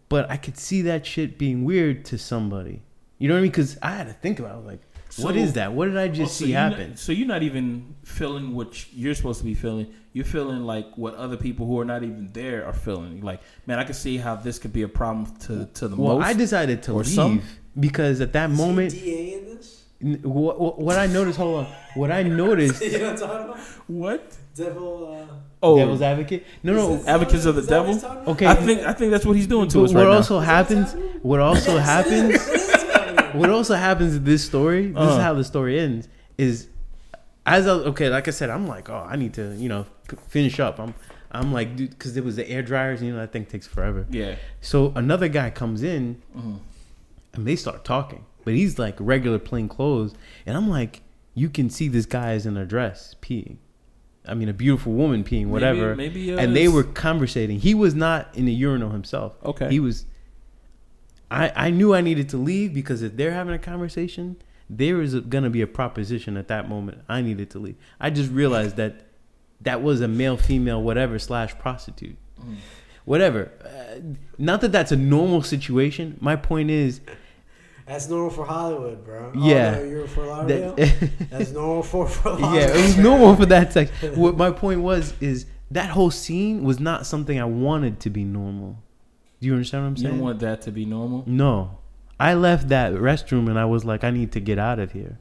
But 0.09 0.29
I 0.29 0.37
could 0.37 0.57
see 0.57 0.81
that 0.83 1.05
shit 1.05 1.37
being 1.37 1.63
weird 1.63 2.03
to 2.05 2.17
somebody. 2.17 2.81
You 3.19 3.27
know 3.27 3.35
what 3.35 3.39
I 3.39 3.41
mean? 3.43 3.51
Because 3.51 3.77
I 3.81 3.91
had 3.91 4.07
to 4.07 4.13
think 4.13 4.39
about. 4.39 4.51
it. 4.51 4.53
I 4.53 4.57
was 4.57 4.65
like, 4.65 4.81
what 5.17 5.33
So- 5.35 5.39
is 5.41 5.53
that? 5.53 5.73
What 5.73 5.85
did 5.85 5.97
I 5.97 6.07
just 6.07 6.21
Oh, 6.21 6.25
so 6.25 6.45
see 6.45 6.51
you're 6.51 6.59
happen? 6.59 6.89
Not, 6.89 6.99
so 6.99 7.11
you're 7.11 7.27
not 7.27 7.43
even 7.43 7.95
feeling 8.03 8.53
what 8.55 8.85
you're 8.93 9.15
supposed 9.15 9.39
to 9.39 9.45
be 9.45 9.53
feeling. 9.55 9.87
You're 10.13 10.25
feeling 10.25 10.63
like 10.63 10.85
what 10.97 11.15
other 11.15 11.37
people 11.37 11.65
who 11.67 11.79
are 11.79 11.85
not 11.85 12.03
even 12.03 12.29
there 12.33 12.65
are 12.65 12.73
feeling. 12.73 13.21
Like, 13.21 13.41
man, 13.67 13.79
I 13.79 13.83
can 13.83 13.93
see 13.93 14.17
how 14.17 14.35
this 14.35 14.57
could 14.59 14.73
be 14.73 14.81
a 14.83 14.87
problem 14.87 15.25
to 15.47 15.65
to 15.79 15.87
the 15.87 15.95
well, 15.95 16.17
most. 16.19 16.27
I 16.27 16.33
decided 16.33 16.83
to 16.83 16.93
leave 16.93 17.07
some. 17.07 17.41
because 17.79 18.19
at 18.21 18.33
that 18.33 18.49
Is 18.51 18.57
moment, 18.57 18.91
DA 18.91 19.33
in 19.35 19.45
this? 19.45 19.83
what, 20.23 20.59
what, 20.59 20.79
what 20.79 20.97
I 20.97 21.05
noticed. 21.07 21.37
Hold 21.37 21.65
on. 21.65 21.73
What 21.95 22.11
I 22.11 22.23
noticed. 22.23 22.81
you 22.83 22.97
know 22.99 22.99
what 22.99 23.09
I'm 23.13 23.17
talking 23.29 23.45
about? 23.49 23.59
what? 23.87 24.37
Devil. 24.55 25.27
Uh, 25.29 25.33
Oh, 25.61 25.77
Devil's 25.77 26.01
advocate. 26.01 26.45
No, 26.63 26.71
no. 26.71 26.95
this- 26.95 27.05
Advocates 27.07 27.43
of 27.43 27.55
the 27.55 27.61
is 27.61 27.67
that 27.67 27.79
what 27.81 27.89
he's 27.89 28.01
devil? 28.01 28.23
Okay. 28.31 28.45
I 28.47 28.55
think 28.55 28.79
I 28.81 28.93
think 28.93 29.11
that's 29.11 29.25
what 29.25 29.35
he's 29.35 29.45
doing 29.47 29.67
to 29.67 29.79
But 29.79 29.83
us 29.83 29.93
what 29.93 30.05
right 30.07 30.15
also 30.15 30.35
now. 30.39 30.45
happens? 30.45 30.95
What 31.21 31.41
also 31.41 31.77
happens? 31.93 32.31
What 32.31 32.55
is 32.55 32.69
happening? 32.69 32.78
What 33.35 33.49
also 33.49 33.75
happens 33.75 34.15
in 34.15 34.23
this 34.23 34.43
story, 34.45 34.87
this 34.87 34.97
Uh. 34.97 35.11
is 35.11 35.17
how 35.17 35.33
the 35.33 35.43
story 35.43 35.79
ends, 35.79 36.07
is 36.37 36.67
as 37.45 37.67
I 37.67 37.71
okay, 37.71 38.09
like 38.09 38.27
I 38.27 38.31
said, 38.31 38.49
I'm 38.49 38.67
like, 38.67 38.89
oh, 38.89 39.05
I 39.09 39.15
need 39.15 39.33
to, 39.35 39.55
you 39.55 39.69
know, 39.69 39.85
finish 40.27 40.59
up. 40.59 40.79
I'm, 40.79 40.93
I'm 41.31 41.51
like, 41.53 41.75
dude, 41.75 41.91
because 41.91 42.17
it 42.17 42.23
was 42.23 42.35
the 42.35 42.47
air 42.49 42.61
dryers, 42.61 43.01
you 43.01 43.11
know, 43.11 43.17
that 43.19 43.31
thing 43.31 43.45
takes 43.45 43.67
forever. 43.67 44.05
Yeah. 44.09 44.35
So 44.61 44.91
another 44.95 45.27
guy 45.27 45.49
comes 45.49 45.83
in 45.83 46.21
Mhm. 46.37 46.59
and 47.33 47.47
they 47.47 47.55
start 47.55 47.83
talking, 47.85 48.25
but 48.45 48.53
he's 48.53 48.77
like 48.79 48.95
regular 48.99 49.39
plain 49.39 49.67
clothes, 49.67 50.13
and 50.45 50.55
I'm 50.57 50.69
like, 50.69 51.01
you 51.35 51.49
can 51.49 51.69
see 51.69 51.87
this 51.87 52.05
guy 52.05 52.33
is 52.33 52.45
in 52.45 52.57
a 52.57 52.65
dress 52.65 53.15
peeing. 53.21 53.57
I 54.27 54.33
mean, 54.35 54.49
a 54.49 54.53
beautiful 54.53 54.93
woman 54.93 55.23
peeing, 55.23 55.47
whatever. 55.47 55.95
Maybe, 55.95 56.27
maybe 56.27 56.33
uh, 56.33 56.43
and 56.43 56.55
they 56.55 56.67
were 56.67 56.83
conversating. 56.83 57.59
He 57.61 57.73
was 57.73 57.95
not 57.95 58.27
in 58.35 58.45
the 58.45 58.53
urinal 58.53 58.89
himself. 58.91 59.37
Okay. 59.43 59.69
He 59.69 59.79
was. 59.79 60.05
I 61.31 61.51
I 61.55 61.69
knew 61.69 61.93
I 61.93 62.01
needed 62.01 62.29
to 62.29 62.37
leave 62.37 62.73
because 62.73 63.01
if 63.01 63.15
they're 63.17 63.31
having 63.33 63.53
a 63.53 63.59
conversation, 63.59 64.37
there 64.69 65.01
is 65.01 65.15
going 65.15 65.43
to 65.43 65.49
be 65.49 65.61
a 65.61 65.67
proposition 65.67 66.37
at 66.37 66.47
that 66.47 66.69
moment. 66.69 66.99
I 67.09 67.21
needed 67.21 67.49
to 67.51 67.59
leave. 67.59 67.75
I 67.99 68.09
just 68.09 68.31
realized 68.31 68.75
that 68.77 69.01
that 69.61 69.81
was 69.83 70.01
a 70.01 70.07
male, 70.07 70.37
female, 70.37 70.81
whatever 70.81 71.19
slash 71.19 71.57
prostitute, 71.57 72.15
Mhm. 72.39 72.55
whatever. 73.05 73.51
Uh, 73.63 73.99
not 74.37 74.61
that 74.61 74.71
that's 74.71 74.91
a 74.91 74.95
normal 74.95 75.41
situation. 75.41 76.17
My 76.21 76.35
point 76.35 76.69
is 76.69 77.01
That's 77.85 78.07
normal 78.07 78.29
for 78.29 78.45
Hollywood, 78.45 79.03
bro. 79.03 79.31
Yeah. 79.35 79.75
Oh, 79.77 79.83
no, 79.83 79.89
you're 79.89 80.07
for 80.07 80.25
Lauderdale? 80.27 80.75
that. 80.75 81.09
That's 81.31 81.51
normal 81.51 81.81
for 81.81 82.07
for 82.07 82.39
yeah, 82.55 82.67
it 82.69 82.75
was 82.85 82.97
normal 82.97 83.35
for 83.35 83.47
that 83.47 83.73
sex. 83.73 83.91
What 84.15 84.37
my 84.37 84.51
point 84.51 84.81
was 84.81 85.13
is 85.19 85.47
that 85.71 85.89
whole 85.89 86.11
scene 86.11 86.63
was 86.63 86.79
not 86.79 87.07
something 87.07 87.39
I 87.39 87.45
wanted 87.45 87.99
to 88.01 88.09
be 88.11 88.23
normal. 88.23 88.77
Do 89.39 89.47
you 89.47 89.53
understand 89.53 89.83
what 89.83 89.87
I'm 89.89 89.97
saying? 89.97 90.07
You 90.07 90.11
don't 90.19 90.23
want 90.25 90.39
that 90.39 90.61
to 90.63 90.71
be 90.71 90.85
normal. 90.85 91.23
no, 91.25 91.77
I 92.19 92.33
left 92.33 92.67
that 92.69 92.93
restroom 92.93 93.47
and 93.49 93.57
I 93.57 93.65
was 93.65 93.85
like, 93.85 94.03
I 94.03 94.11
need 94.11 94.33
to 94.33 94.39
get 94.41 94.59
out 94.59 94.79
of 94.79 94.91
here. 94.91 95.17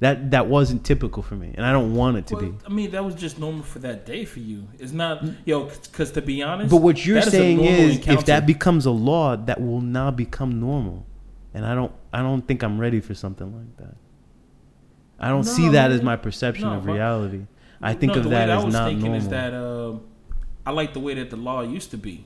That 0.00 0.30
that 0.30 0.46
wasn't 0.46 0.84
typical 0.84 1.24
for 1.24 1.34
me, 1.34 1.52
and 1.56 1.66
I 1.66 1.72
don't 1.72 1.92
want 1.94 2.18
it 2.18 2.26
to 2.28 2.36
Well, 2.36 2.44
be. 2.44 2.54
I 2.64 2.68
mean, 2.68 2.92
that 2.92 3.04
was 3.04 3.16
just 3.16 3.40
normal 3.40 3.64
for 3.64 3.80
that 3.80 4.06
day 4.06 4.24
for 4.24 4.38
you. 4.38 4.68
It's 4.78 4.92
not, 4.92 5.24
yo, 5.44 5.64
because 5.64 6.12
to 6.12 6.22
be 6.22 6.40
honest, 6.40 6.70
But 6.70 6.82
what 6.82 7.04
you're 7.04 7.18
is 7.18 7.30
saying 7.32 7.56
normal 7.56 7.72
is, 7.80 8.06
if 8.06 8.24
that 8.26 8.46
becomes 8.46 8.86
a 8.86 8.92
law, 8.92 9.34
that 9.34 9.60
will 9.60 9.80
now 9.80 10.12
become 10.12 10.60
normal, 10.60 11.04
and 11.52 11.66
I 11.66 11.74
don't, 11.74 11.90
I 12.12 12.20
don't 12.22 12.46
think 12.46 12.62
I'm 12.62 12.78
ready 12.78 13.00
for 13.00 13.14
something 13.14 13.52
like 13.52 13.76
that. 13.78 13.96
I 15.18 15.30
don't 15.30 15.42
see 15.42 15.68
that 15.70 15.90
as 15.90 16.00
my 16.00 16.14
perception 16.14 16.68
No, 16.68 16.76
of 16.76 16.86
reality. 16.86 17.46
I 17.82 17.92
think 17.94 18.12
No, 18.12 18.18
of 18.18 18.24
the 18.24 18.30
that 18.30 18.46
way 18.48 18.54
as 18.54 18.62
I 18.62 18.64
was 18.64 18.72
not 18.72 18.88
thinking 18.88 19.06
normal. 19.06 19.20
is 19.20 19.28
that 19.30 19.52
um 19.52 20.00
I 20.64 20.70
like 20.70 20.92
the 20.92 21.00
way 21.00 21.14
that 21.14 21.30
the 21.30 21.36
law 21.36 21.62
used 21.62 21.90
to 21.90 21.96
be. 21.98 22.24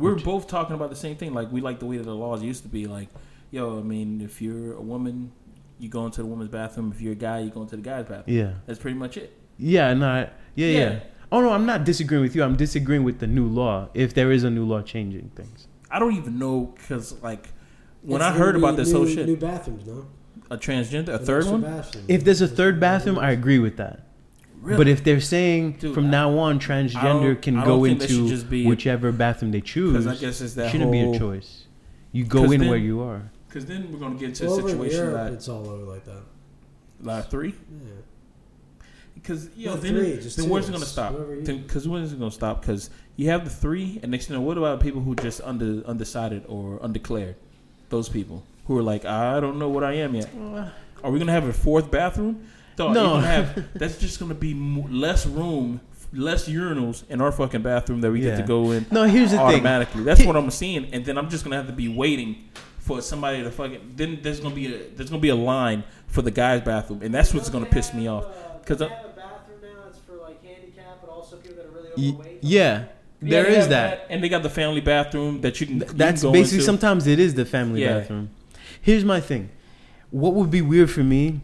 We're 0.00 0.14
Which- 0.14 0.24
both 0.24 0.46
talking 0.48 0.74
about 0.74 0.90
the 0.90 0.96
same 0.96 1.16
thing. 1.16 1.34
Like 1.34 1.52
we 1.52 1.60
like 1.60 1.78
the 1.78 1.86
way 1.86 1.96
that 1.98 2.04
the 2.04 2.14
laws 2.14 2.42
used 2.42 2.62
to 2.62 2.68
be. 2.68 2.86
Like, 2.86 3.08
yo, 3.50 3.78
I 3.78 3.82
mean, 3.82 4.20
if 4.20 4.40
you're 4.42 4.74
a 4.74 4.80
woman, 4.80 5.32
you 5.78 5.88
go 5.88 6.04
into 6.06 6.22
the 6.22 6.26
woman's 6.28 6.50
bathroom. 6.50 6.92
If 6.94 7.00
you're 7.00 7.12
a 7.12 7.16
guy, 7.16 7.40
you 7.40 7.50
go 7.50 7.62
into 7.62 7.76
the 7.76 7.82
guy's 7.82 8.06
bathroom. 8.06 8.36
yeah, 8.36 8.52
That's 8.66 8.78
pretty 8.78 8.96
much 8.98 9.16
it. 9.16 9.32
yeah, 9.58 9.92
no, 9.94 10.08
I- 10.08 10.30
yeah, 10.54 10.66
yeah, 10.66 10.78
Yeah. 10.78 10.98
Oh 11.32 11.40
no, 11.40 11.50
I'm 11.52 11.64
not 11.66 11.84
disagreeing 11.84 12.22
with 12.22 12.34
you. 12.34 12.42
I'm 12.42 12.56
disagreeing 12.56 13.04
with 13.04 13.20
the 13.20 13.26
new 13.28 13.46
law. 13.46 13.88
If 13.94 14.14
there 14.14 14.32
is 14.32 14.42
a 14.42 14.50
new 14.50 14.64
law 14.64 14.82
changing 14.82 15.30
things, 15.36 15.68
I 15.90 15.98
don't 16.00 16.14
even 16.16 16.38
know 16.40 16.74
because 16.76 17.20
like 17.22 17.48
when 18.02 18.20
It's 18.20 18.30
I 18.30 18.32
heard 18.32 18.54
be 18.54 18.58
about 18.60 18.76
this 18.76 18.88
new, 18.90 18.96
whole 18.96 19.06
shit, 19.06 19.26
New 19.26 19.36
bathrooms, 19.36 19.86
no. 19.86 20.06
a 20.50 20.56
transgender, 20.58 21.10
a 21.10 21.18
An 21.18 21.24
third 21.24 21.46
one. 21.46 21.60
bathroom. 21.62 22.04
if 22.08 22.24
there's 22.24 22.40
a 22.40 22.48
third 22.48 22.80
bathroom, 22.80 23.18
I 23.18 23.30
agree 23.30 23.58
with 23.60 23.76
that. 23.76 24.06
Really? 24.60 24.76
But 24.76 24.88
if 24.88 25.02
they're 25.02 25.20
saying 25.20 25.72
Dude, 25.80 25.94
from 25.94 26.06
I- 26.06 26.10
now 26.10 26.36
on 26.38 26.60
transgender 26.60 27.40
can 27.40 27.54
go 27.56 27.64
don't 27.64 27.82
think 27.84 28.00
they 28.00 28.06
should 28.08 28.16
into 28.18 28.28
just 28.28 28.50
be- 28.50 28.66
whichever 28.66 29.10
bathroom 29.10 29.52
they 29.52 29.60
choose, 29.62 30.06
I 30.06 30.14
guess 30.16 30.40
it's 30.42 30.54
that 30.54 30.70
shouldn't 30.70 30.92
whole, 30.94 31.10
be 31.12 31.16
a 31.16 31.18
choice. 31.18 31.64
You 32.12 32.24
go 32.24 32.50
in 32.50 32.60
then- 32.60 32.68
where 32.68 32.78
you 32.78 33.00
are. 33.00 33.30
Because 33.48 33.64
then 33.66 33.90
we're 33.90 33.98
gonna 33.98 34.14
get 34.16 34.28
into 34.28 34.46
well, 34.46 34.58
a 34.58 34.68
situation 34.70 34.96
Europe, 34.98 35.14
that 35.14 35.32
it's 35.32 35.48
all 35.48 35.66
over 35.68 35.84
like 35.84 36.04
that. 36.04 36.22
like 37.02 37.30
three. 37.30 37.48
Yeah. 37.70 37.90
Because 39.14 39.48
yo, 39.56 39.72
Not 39.72 39.82
then, 39.82 39.94
three, 39.94 40.06
it- 40.12 40.22
just 40.22 40.36
then 40.36 40.46
two. 40.46 40.52
where's 40.52 40.68
it 40.68 40.72
gonna 40.72 40.84
stop? 40.84 41.14
Because 41.44 41.88
when 41.88 42.02
is 42.02 42.12
it 42.12 42.18
gonna 42.18 42.30
stop? 42.30 42.60
Because 42.60 42.90
you 43.16 43.28
have 43.28 43.44
the 43.44 43.50
three, 43.50 43.98
and 44.02 44.10
next 44.12 44.26
thing 44.26 44.34
you 44.34 44.40
know, 44.40 44.46
what 44.46 44.56
about 44.58 44.80
people 44.80 45.00
who 45.00 45.14
just 45.16 45.40
under 45.42 45.82
undecided 45.86 46.44
or 46.48 46.78
undeclared? 46.82 47.36
Those 47.88 48.08
people 48.08 48.44
who 48.66 48.78
are 48.78 48.82
like, 48.82 49.04
I 49.04 49.40
don't 49.40 49.58
know 49.58 49.68
what 49.68 49.82
I 49.84 49.94
am 49.94 50.14
yet. 50.14 50.28
Are 51.02 51.10
we 51.10 51.18
gonna 51.18 51.32
have 51.32 51.46
a 51.46 51.52
fourth 51.52 51.90
bathroom? 51.90 52.44
Dog, 52.80 52.94
No. 52.94 53.14
you're 53.14 53.22
have, 53.22 53.64
that's 53.74 53.98
just 53.98 54.18
gonna 54.20 54.34
be 54.34 54.54
less 54.54 55.26
room, 55.26 55.80
less 56.12 56.48
urinals 56.48 57.08
in 57.10 57.20
our 57.20 57.30
fucking 57.30 57.62
bathroom 57.62 58.00
that 58.00 58.10
we 58.10 58.20
get 58.20 58.36
to 58.36 58.42
go 58.42 58.70
in 58.72 58.86
No, 58.90 59.04
here's 59.04 59.30
the 59.32 59.36
thing. 59.36 59.46
automatically. 59.46 60.02
That's 60.02 60.24
what 60.24 60.36
I'm 60.36 60.50
seeing, 60.50 60.86
and 60.94 61.04
then 61.04 61.18
I'm 61.18 61.28
just 61.28 61.44
gonna 61.44 61.56
have 61.56 61.66
to 61.66 61.72
be 61.72 61.88
waiting 61.88 62.48
for 62.78 63.00
somebody 63.02 63.42
to 63.42 63.50
fucking. 63.50 63.92
Then 63.96 64.18
there's 64.22 64.40
gonna 64.40 64.54
be 64.54 64.66
a 64.74 64.78
there's 64.96 65.10
gonna 65.10 65.20
be 65.20 65.28
a 65.28 65.34
line 65.34 65.84
for 66.08 66.22
the 66.22 66.30
guys' 66.30 66.62
bathroom, 66.62 67.02
and 67.02 67.14
that's 67.14 67.32
what's 67.34 67.50
gonna 67.50 67.66
piss 67.66 67.92
me 67.94 68.08
off 68.08 68.26
because. 68.62 68.80
I- 68.82 68.88
have 68.88 69.04
a 69.04 69.08
bathroom 69.10 69.58
now. 69.62 69.88
It's 69.88 69.98
for 69.98 70.16
like 70.16 70.42
handicap, 70.44 71.00
but 71.02 71.10
also 71.10 71.36
people 71.36 71.56
that 71.58 71.66
are 71.66 71.70
really 71.70 71.90
Y- 71.96 72.14
overweight. 72.14 72.38
yeah, 72.42 72.84
there 73.20 73.42
they 73.44 73.50
is 73.50 73.56
have 73.56 73.68
that. 73.68 74.06
and 74.08 74.24
they 74.24 74.28
got 74.30 74.42
the 74.42 74.48
family 74.50 74.80
bathroom 74.80 75.42
that 75.42 75.60
you 75.60 75.66
can. 75.66 75.80
you 75.80 75.84
can 75.84 75.96
That's 75.98 76.22
go 76.22 76.32
basically 76.32 76.56
into. 76.60 76.64
sometimes 76.66 77.06
it 77.06 77.18
is 77.20 77.34
the 77.34 77.44
family 77.44 77.82
Yeah. 77.82 77.98
bathroom. 77.98 78.30
Here's 78.80 79.04
my 79.04 79.20
thing. 79.20 79.50
What 80.10 80.32
would 80.34 80.50
be 80.50 80.62
weird 80.62 80.90
for 80.90 81.04
me? 81.04 81.42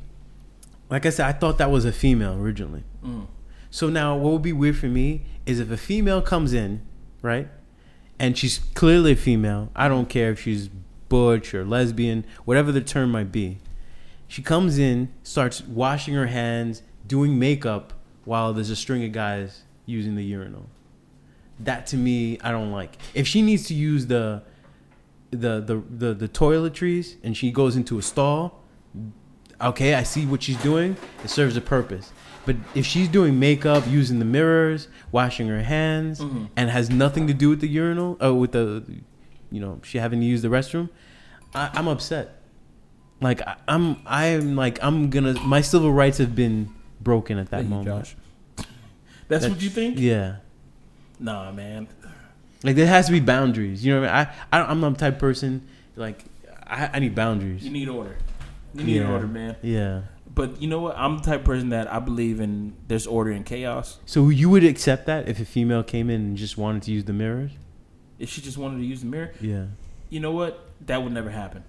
Like 0.88 1.06
I 1.06 1.10
said, 1.10 1.26
I 1.26 1.32
thought 1.32 1.58
that 1.58 1.70
was 1.70 1.84
a 1.84 1.92
female 1.92 2.34
originally. 2.34 2.84
Mm. 3.04 3.26
So 3.70 3.88
now, 3.88 4.16
what 4.16 4.32
would 4.32 4.42
be 4.42 4.52
weird 4.52 4.76
for 4.76 4.86
me 4.86 5.22
is 5.44 5.58
if 5.58 5.70
a 5.70 5.76
female 5.76 6.22
comes 6.22 6.52
in, 6.52 6.82
right, 7.22 7.48
and 8.18 8.38
she's 8.38 8.58
clearly 8.74 9.12
a 9.12 9.16
female. 9.16 9.70
I 9.74 9.88
don't 9.88 10.08
care 10.08 10.30
if 10.30 10.40
she's 10.40 10.70
butch 11.08 11.54
or 11.54 11.64
lesbian, 11.64 12.24
whatever 12.44 12.72
the 12.72 12.80
term 12.80 13.10
might 13.10 13.32
be. 13.32 13.58
She 14.28 14.42
comes 14.42 14.78
in, 14.78 15.12
starts 15.22 15.62
washing 15.62 16.14
her 16.14 16.26
hands, 16.26 16.82
doing 17.06 17.38
makeup 17.38 17.92
while 18.24 18.52
there's 18.52 18.70
a 18.70 18.76
string 18.76 19.04
of 19.04 19.12
guys 19.12 19.62
using 19.84 20.16
the 20.16 20.24
urinal. 20.24 20.66
That 21.60 21.86
to 21.88 21.96
me, 21.96 22.38
I 22.40 22.50
don't 22.50 22.72
like. 22.72 22.96
If 23.14 23.26
she 23.26 23.40
needs 23.42 23.66
to 23.68 23.74
use 23.74 24.06
the 24.06 24.42
the 25.30 25.60
the 25.60 25.82
the, 25.88 26.14
the 26.14 26.28
toiletries 26.28 27.16
and 27.22 27.36
she 27.36 27.50
goes 27.50 27.76
into 27.76 27.98
a 27.98 28.02
stall, 28.02 28.62
okay, 29.60 29.94
I 29.94 30.02
see 30.02 30.26
what 30.26 30.42
she's 30.42 30.56
doing. 30.62 30.96
It 31.24 31.30
serves 31.30 31.56
a 31.56 31.60
purpose. 31.60 32.12
But 32.44 32.56
if 32.74 32.86
she's 32.86 33.08
doing 33.08 33.38
makeup, 33.40 33.84
using 33.88 34.18
the 34.20 34.24
mirrors, 34.24 34.86
washing 35.10 35.48
her 35.48 35.62
hands, 35.62 36.20
Mhm. 36.20 36.48
and 36.56 36.70
has 36.70 36.90
nothing 36.90 37.26
to 37.26 37.34
do 37.34 37.48
with 37.48 37.60
the 37.60 37.66
urinal, 37.68 38.16
or 38.20 38.34
with 38.34 38.52
the, 38.52 38.84
you 39.50 39.60
know, 39.60 39.80
she 39.82 39.98
having 39.98 40.20
to 40.20 40.26
use 40.26 40.42
the 40.42 40.48
restroom, 40.48 40.88
I, 41.54 41.70
I'm 41.74 41.88
upset. 41.88 42.40
Like 43.20 43.40
I, 43.42 43.56
I'm, 43.66 43.96
I'm 44.06 44.56
like 44.56 44.78
I'm 44.82 45.08
gonna. 45.10 45.32
My 45.40 45.60
civil 45.62 45.90
rights 45.92 46.18
have 46.18 46.34
been 46.36 46.68
broken 47.00 47.38
at 47.38 47.50
that 47.50 47.56
Thank 47.62 47.64
you, 47.70 47.70
moment. 47.76 48.04
Josh. 48.04 48.16
That's 49.28 49.44
That- 49.44 49.52
what 49.52 49.62
you 49.62 49.70
think? 49.70 49.98
Yeah. 49.98 50.36
Nah, 51.18 51.50
man. 51.50 51.88
Like 52.62 52.76
there 52.76 52.86
has 52.86 53.06
to 53.06 53.12
be 53.12 53.20
boundaries. 53.20 53.84
You 53.84 53.94
know 53.94 54.00
what 54.02 54.10
I 54.10 54.24
mean? 54.24 54.28
I, 54.52 54.58
I 54.60 54.70
I'm 54.70 54.80
not 54.80 54.92
the 54.94 54.98
type 54.98 55.14
of 55.14 55.18
person 55.20 55.66
like 55.96 56.24
I, 56.66 56.90
I 56.94 56.98
need 56.98 57.14
boundaries. 57.14 57.64
You 57.64 57.70
need 57.70 57.88
order. 57.88 58.16
You 58.78 58.84
need 58.84 58.96
Yeah. 58.96 59.12
order, 59.12 59.26
man. 59.26 59.56
Yeah. 59.62 60.02
But 60.34 60.60
you 60.60 60.68
know 60.68 60.80
what? 60.80 60.98
I'm 60.98 61.16
the 61.18 61.22
type 61.24 61.40
of 61.40 61.44
person 61.46 61.70
that 61.70 61.90
I 61.92 61.98
believe 61.98 62.40
in. 62.40 62.74
There's 62.88 63.06
order 63.06 63.30
in 63.32 63.42
chaos. 63.44 63.98
So 64.04 64.28
you 64.28 64.50
would 64.50 64.64
accept 64.64 65.06
that 65.06 65.28
if 65.28 65.40
a 65.40 65.44
female 65.44 65.82
came 65.82 66.10
in 66.10 66.20
and 66.20 66.36
just 66.36 66.58
wanted 66.58 66.82
to 66.82 66.92
use 66.92 67.04
the 67.04 67.12
mirrors? 67.14 67.52
If 68.18 68.28
she 68.30 68.40
just 68.40 68.58
wanted 68.58 68.78
to 68.78 68.84
use 68.84 69.00
the 69.00 69.06
mirror, 69.06 69.32
Yeah. 69.40 69.66
you 70.10 70.20
know 70.20 70.32
what? 70.32 70.68
That 70.86 71.02
would 71.02 71.12
never 71.12 71.30
happen. 71.30 71.64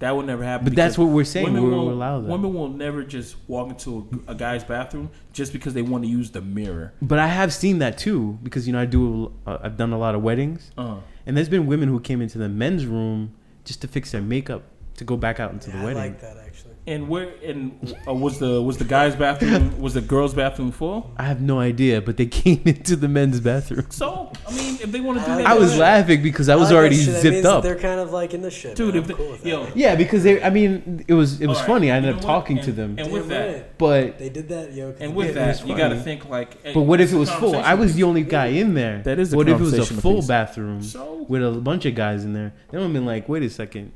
That 0.00 0.16
would 0.16 0.24
never 0.26 0.42
happen. 0.42 0.64
But 0.64 0.74
that's 0.74 0.96
what 0.96 1.08
we're 1.08 1.24
saying. 1.24 1.44
Women 1.52 1.62
We're 1.62 1.72
allow 1.92 2.20
that. 2.22 2.28
Women 2.30 2.54
will 2.54 2.68
never 2.70 3.04
just 3.04 3.36
walk 3.46 3.68
into 3.68 4.08
a, 4.26 4.32
a 4.32 4.34
guy's 4.34 4.64
bathroom 4.64 5.10
just 5.34 5.52
because 5.52 5.74
they 5.74 5.82
want 5.82 6.04
to 6.04 6.10
use 6.10 6.30
the 6.30 6.40
mirror. 6.40 6.94
But 7.02 7.18
I 7.18 7.26
have 7.26 7.52
seen 7.52 7.80
that 7.80 7.98
too 7.98 8.38
because 8.42 8.66
you 8.66 8.72
know 8.72 8.80
I 8.80 8.86
do 8.86 9.30
uh, 9.46 9.58
I've 9.62 9.76
done 9.76 9.92
a 9.92 9.98
lot 9.98 10.14
of 10.14 10.22
weddings 10.22 10.72
Uh, 10.78 10.96
and 11.26 11.36
there's 11.36 11.50
been 11.50 11.66
women 11.66 11.90
who 11.90 12.00
came 12.00 12.22
into 12.22 12.38
the 12.38 12.48
men's 12.48 12.86
room 12.86 13.34
just 13.64 13.82
to 13.82 13.88
fix 13.88 14.10
their 14.12 14.22
makeup 14.22 14.62
to 15.00 15.04
go 15.04 15.16
back 15.16 15.40
out 15.40 15.52
into 15.52 15.68
Yeah, 15.70 15.76
the 15.76 15.82
I 15.82 15.84
wedding. 15.86 16.02
like 16.02 16.20
that 16.20 16.36
actually. 16.46 16.74
and 16.86 17.08
where 17.08 17.28
and 17.44 17.94
uh, 18.08 18.14
was 18.14 18.38
the 18.38 18.60
was 18.62 18.76
the 18.78 18.84
guy's 18.96 19.14
bathroom 19.16 19.80
was 19.80 19.92
the 19.94 20.00
girl's 20.14 20.34
bathroom 20.34 20.70
full? 20.72 20.98
I 21.16 21.24
have 21.24 21.40
no 21.40 21.58
idea, 21.58 22.00
but 22.00 22.16
they 22.16 22.26
came 22.42 22.62
into 22.64 22.96
the 22.96 23.08
men's 23.08 23.40
bathroom. 23.40 23.86
So 23.90 24.32
I 24.48 24.52
mean, 24.54 24.74
if 24.84 24.90
they 24.92 25.00
want 25.00 25.18
to 25.20 25.24
do 25.24 25.30
I 25.32 25.36
that, 25.38 25.46
I 25.46 25.54
was 25.54 25.72
that. 25.72 25.78
laughing 25.88 26.22
because 26.22 26.48
I 26.48 26.56
was 26.56 26.68
like 26.70 26.76
already 26.78 26.96
shit. 26.96 27.06
That 27.06 27.12
means 27.12 27.22
zipped 27.22 27.42
that 27.44 27.52
up. 27.52 27.62
They're 27.62 27.78
kind 27.78 28.00
of 28.00 28.12
like 28.12 28.34
in 28.34 28.42
the 28.42 28.50
shit, 28.50 28.76
dude. 28.76 28.94
man. 28.94 29.02
If 29.02 29.08
they, 29.08 29.14
cool 29.14 29.30
with 29.30 29.42
that. 29.42 29.76
Yeah, 29.76 29.94
because 29.96 30.22
they. 30.22 30.42
I 30.42 30.50
mean, 30.50 31.04
it 31.08 31.14
was 31.14 31.40
it 31.40 31.46
was 31.46 31.58
All 31.58 31.64
right, 31.64 31.72
funny. 31.72 31.90
I 31.92 31.96
ended 31.96 32.10
up 32.14 32.16
what? 32.22 32.26
talking 32.34 32.60
to 32.62 32.72
them, 32.72 32.96
and 32.98 33.10
with 33.12 33.28
that, 33.28 33.52
right. 33.54 33.78
but 33.78 34.18
they 34.18 34.28
did 34.28 34.48
that, 34.48 34.72
yo. 34.72 34.92
'cause 34.92 35.00
and 35.00 35.14
with 35.14 35.34
that, 35.34 35.66
you 35.66 35.76
got 35.76 35.88
to 35.90 36.00
think 36.00 36.28
like. 36.28 36.62
hey, 36.62 36.74
but 36.74 36.82
what 36.82 37.00
if 37.00 37.12
it 37.12 37.16
was 37.16 37.30
full? 37.30 37.56
I 37.56 37.74
was 37.74 37.94
the 37.94 38.02
only 38.02 38.22
guy 38.22 38.46
in 38.62 38.74
there. 38.74 39.02
That 39.02 39.18
is 39.18 39.34
what 39.34 39.48
if 39.48 39.58
it 39.58 39.62
was 39.62 39.78
a 39.78 39.84
full 39.86 40.22
bathroom 40.26 40.80
with 41.28 41.42
a 41.44 41.52
bunch 41.52 41.86
of 41.86 41.94
guys 41.94 42.24
in 42.24 42.32
there? 42.34 42.52
They 42.70 42.78
would 42.78 42.84
have 42.84 42.92
been 42.92 43.06
like, 43.06 43.28
"Wait 43.28 43.42
a 43.42 43.50
second, 43.50 43.92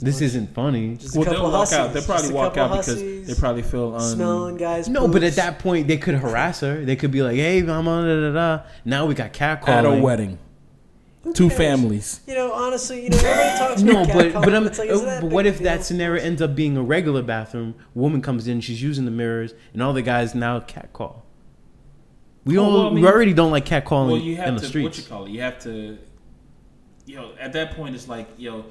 Just 0.00 0.04
this 0.04 0.14
bunch- 0.16 0.22
isn't 0.22 0.54
funny." 0.54 0.94
Just 0.96 1.14
well, 1.16 1.24
couple 1.24 1.42
they'll 1.42 1.52
walk 1.58 1.72
out. 1.72 1.92
They'll 1.92 2.02
probably 2.02 2.32
walk 2.32 2.56
out 2.56 2.70
because 2.70 2.86
hussies 2.86 3.26
they 3.26 3.34
probably 3.34 3.62
feel 3.62 3.94
un- 3.94 4.00
smelling 4.00 4.56
guys. 4.56 4.88
No, 4.88 5.08
but 5.08 5.22
at 5.22 5.34
that 5.36 5.58
point 5.58 5.88
they 5.88 5.96
could 5.96 6.14
harass 6.14 6.60
her. 6.60 6.84
They 6.84 6.96
could 6.96 7.10
be 7.10 7.22
like, 7.22 7.36
"Hey, 7.36 7.62
mama, 7.62 8.02
da 8.02 8.32
da 8.32 8.32
da." 8.58 8.62
Now 8.84 9.06
we 9.06 9.14
got 9.14 9.32
catcalling. 9.32 9.68
at 9.68 9.84
a 9.86 9.92
wedding. 10.00 10.38
Who 11.24 11.32
Two 11.32 11.48
cares? 11.48 11.58
families. 11.58 12.20
You 12.28 12.34
know, 12.36 12.52
honestly, 12.52 13.02
you 13.02 13.10
know, 13.10 13.18
everybody 13.18 13.58
talks 13.58 13.82
No, 13.82 14.02
about 14.04 14.06
but 14.14 14.26
catcalling, 14.26 14.44
but 14.44 14.54
I'm. 14.54 14.64
like, 14.64 14.78
uh, 14.90 15.20
but 15.20 15.30
what 15.30 15.46
a 15.46 15.48
if 15.48 15.58
that 15.58 15.84
scenario 15.84 16.22
ends 16.22 16.40
up 16.40 16.54
being 16.54 16.76
a 16.76 16.82
regular 16.82 17.22
bathroom? 17.22 17.74
Woman 17.94 18.22
comes 18.22 18.46
in, 18.46 18.60
she's 18.60 18.80
using 18.80 19.04
the 19.04 19.10
mirrors, 19.10 19.52
and 19.72 19.82
all 19.82 19.92
the 19.92 20.00
guys 20.00 20.34
now 20.34 20.60
catcall. 20.60 21.24
We 22.44 22.56
Oh, 22.56 22.64
all 22.64 22.72
well, 22.72 22.86
I 22.86 22.90
mean- 22.90 23.02
we 23.02 23.08
already 23.08 23.34
don't 23.34 23.50
like 23.50 23.66
catcalling 23.66 24.08
Well, 24.12 24.16
you 24.18 24.36
have 24.36 24.48
in 24.48 24.54
the 24.54 24.60
to 24.60 24.66
streets. 24.68 24.84
what 24.84 25.04
you 25.04 25.04
call 25.10 25.24
it. 25.26 25.30
You 25.32 25.40
have 25.42 25.58
to, 25.64 25.98
yo. 27.04 27.32
At 27.38 27.52
that 27.54 27.72
point, 27.76 27.94
it's 27.96 28.08
like 28.08 28.28
yo, 28.38 28.64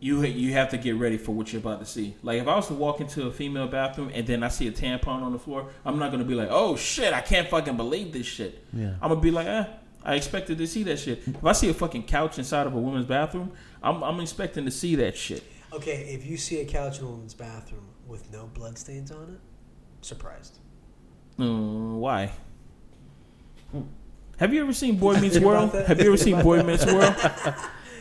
you 0.00 0.24
you 0.24 0.52
have 0.52 0.68
to 0.70 0.78
get 0.78 0.96
ready 0.96 1.18
for 1.18 1.32
what 1.32 1.52
you're 1.52 1.60
about 1.60 1.80
to 1.80 1.86
see. 1.86 2.14
Like 2.22 2.40
if 2.40 2.46
I 2.46 2.54
was 2.56 2.68
to 2.68 2.74
walk 2.74 3.00
into 3.00 3.26
a 3.26 3.32
female 3.32 3.66
bathroom 3.66 4.10
and 4.14 4.26
then 4.26 4.42
I 4.42 4.48
see 4.48 4.68
a 4.68 4.72
tampon 4.72 5.22
on 5.22 5.32
the 5.32 5.38
floor, 5.38 5.70
I'm 5.84 5.98
not 5.98 6.10
gonna 6.10 6.24
be 6.24 6.34
like, 6.34 6.48
oh 6.50 6.76
shit, 6.76 7.12
I 7.12 7.20
can't 7.20 7.48
fucking 7.48 7.76
believe 7.76 8.12
this 8.12 8.26
shit. 8.26 8.64
Yeah. 8.72 8.94
I'm 9.02 9.08
gonna 9.08 9.20
be 9.20 9.30
like, 9.30 9.46
eh, 9.46 9.64
I 10.04 10.14
expected 10.14 10.58
to 10.58 10.66
see 10.66 10.84
that 10.84 10.98
shit. 10.98 11.26
If 11.26 11.44
I 11.44 11.52
see 11.52 11.68
a 11.68 11.74
fucking 11.74 12.04
couch 12.04 12.38
inside 12.38 12.66
of 12.66 12.74
a 12.74 12.78
woman's 12.78 13.06
bathroom, 13.06 13.52
I'm 13.82 14.02
I'm 14.04 14.20
expecting 14.20 14.64
to 14.66 14.70
see 14.70 14.94
that 14.96 15.16
shit. 15.16 15.42
Okay, 15.72 16.14
if 16.14 16.24
you 16.24 16.36
see 16.36 16.60
a 16.60 16.64
couch 16.64 17.00
in 17.00 17.04
a 17.04 17.08
woman's 17.08 17.34
bathroom 17.34 17.88
with 18.06 18.32
no 18.32 18.46
bloodstains 18.54 19.10
on 19.10 19.34
it, 19.34 19.40
surprised. 20.00 20.58
Mm, 21.38 21.98
why? 21.98 22.32
Have 24.38 24.54
you 24.54 24.62
ever 24.62 24.72
seen 24.72 24.96
Boy 24.96 25.16
Meets 25.20 25.38
World? 25.40 25.74
Have 25.74 26.00
you 26.00 26.06
ever 26.06 26.16
seen 26.16 26.40
Boy 26.40 26.62
Meets 26.62 26.86
World? 26.92 27.14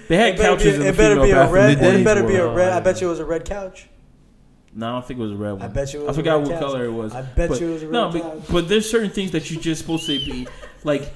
They 0.08 0.18
had 0.18 0.36
It 0.36 0.40
couches 0.40 0.64
be, 0.64 0.74
in 0.76 0.80
the 0.82 0.88
it 0.88 0.98
better 0.98 1.22
be 1.22 1.32
a 1.32 1.48
red. 1.50 1.78
in 1.78 1.84
It 1.84 1.92
Meets 1.94 2.04
better 2.04 2.24
be 2.26 2.36
a 2.36 2.46
World. 2.46 2.56
red. 2.58 2.72
I 2.74 2.80
bet 2.80 3.02
you 3.02 3.08
it 3.08 3.12
was 3.12 3.20
a 3.20 3.26
red 3.26 3.46
couch. 3.46 3.88
No, 4.74 4.88
I 4.88 4.92
don't 4.92 5.06
think 5.08 5.20
it 5.20 5.24
was 5.24 5.32
a 5.32 5.36
red 5.36 5.52
one. 5.54 5.62
I 5.64 5.68
bet 5.68 5.94
you 5.94 6.02
it 6.02 6.08
was 6.08 6.10
I 6.10 6.12
a 6.12 6.24
forgot 6.24 6.34
red 6.38 6.42
what 6.48 6.52
couch. 6.52 6.62
color 6.62 6.86
it 6.86 6.92
was. 6.92 7.14
I 7.16 7.22
bet 7.24 7.50
but, 7.50 7.60
you 7.62 7.68
it 7.70 7.74
was 7.74 7.84
a 7.84 7.86
red 7.88 7.92
no, 7.94 8.12
couch. 8.12 8.22
but, 8.22 8.52
but 8.52 8.70
there's 8.70 8.90
certain 8.90 9.10
things 9.10 9.32
that 9.32 9.50
you're 9.50 9.62
just 9.62 9.82
supposed 9.82 10.06
to 10.06 10.20
be 10.20 10.48
Like, 10.84 11.12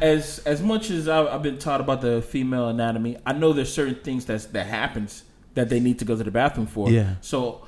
as 0.00 0.40
as 0.40 0.62
much 0.62 0.90
as 0.90 1.08
I, 1.08 1.26
I've 1.26 1.42
been 1.42 1.58
taught 1.58 1.80
about 1.80 2.00
the 2.00 2.20
female 2.22 2.68
anatomy, 2.68 3.16
I 3.24 3.32
know 3.32 3.52
there's 3.52 3.72
certain 3.72 3.94
things 3.96 4.24
that's 4.26 4.46
that 4.46 4.66
happens 4.66 5.22
that 5.54 5.68
they 5.68 5.80
need 5.80 5.98
to 6.00 6.04
go 6.04 6.16
to 6.16 6.24
the 6.24 6.30
bathroom 6.30 6.66
for. 6.66 6.90
Yeah. 6.90 7.14
So 7.20 7.66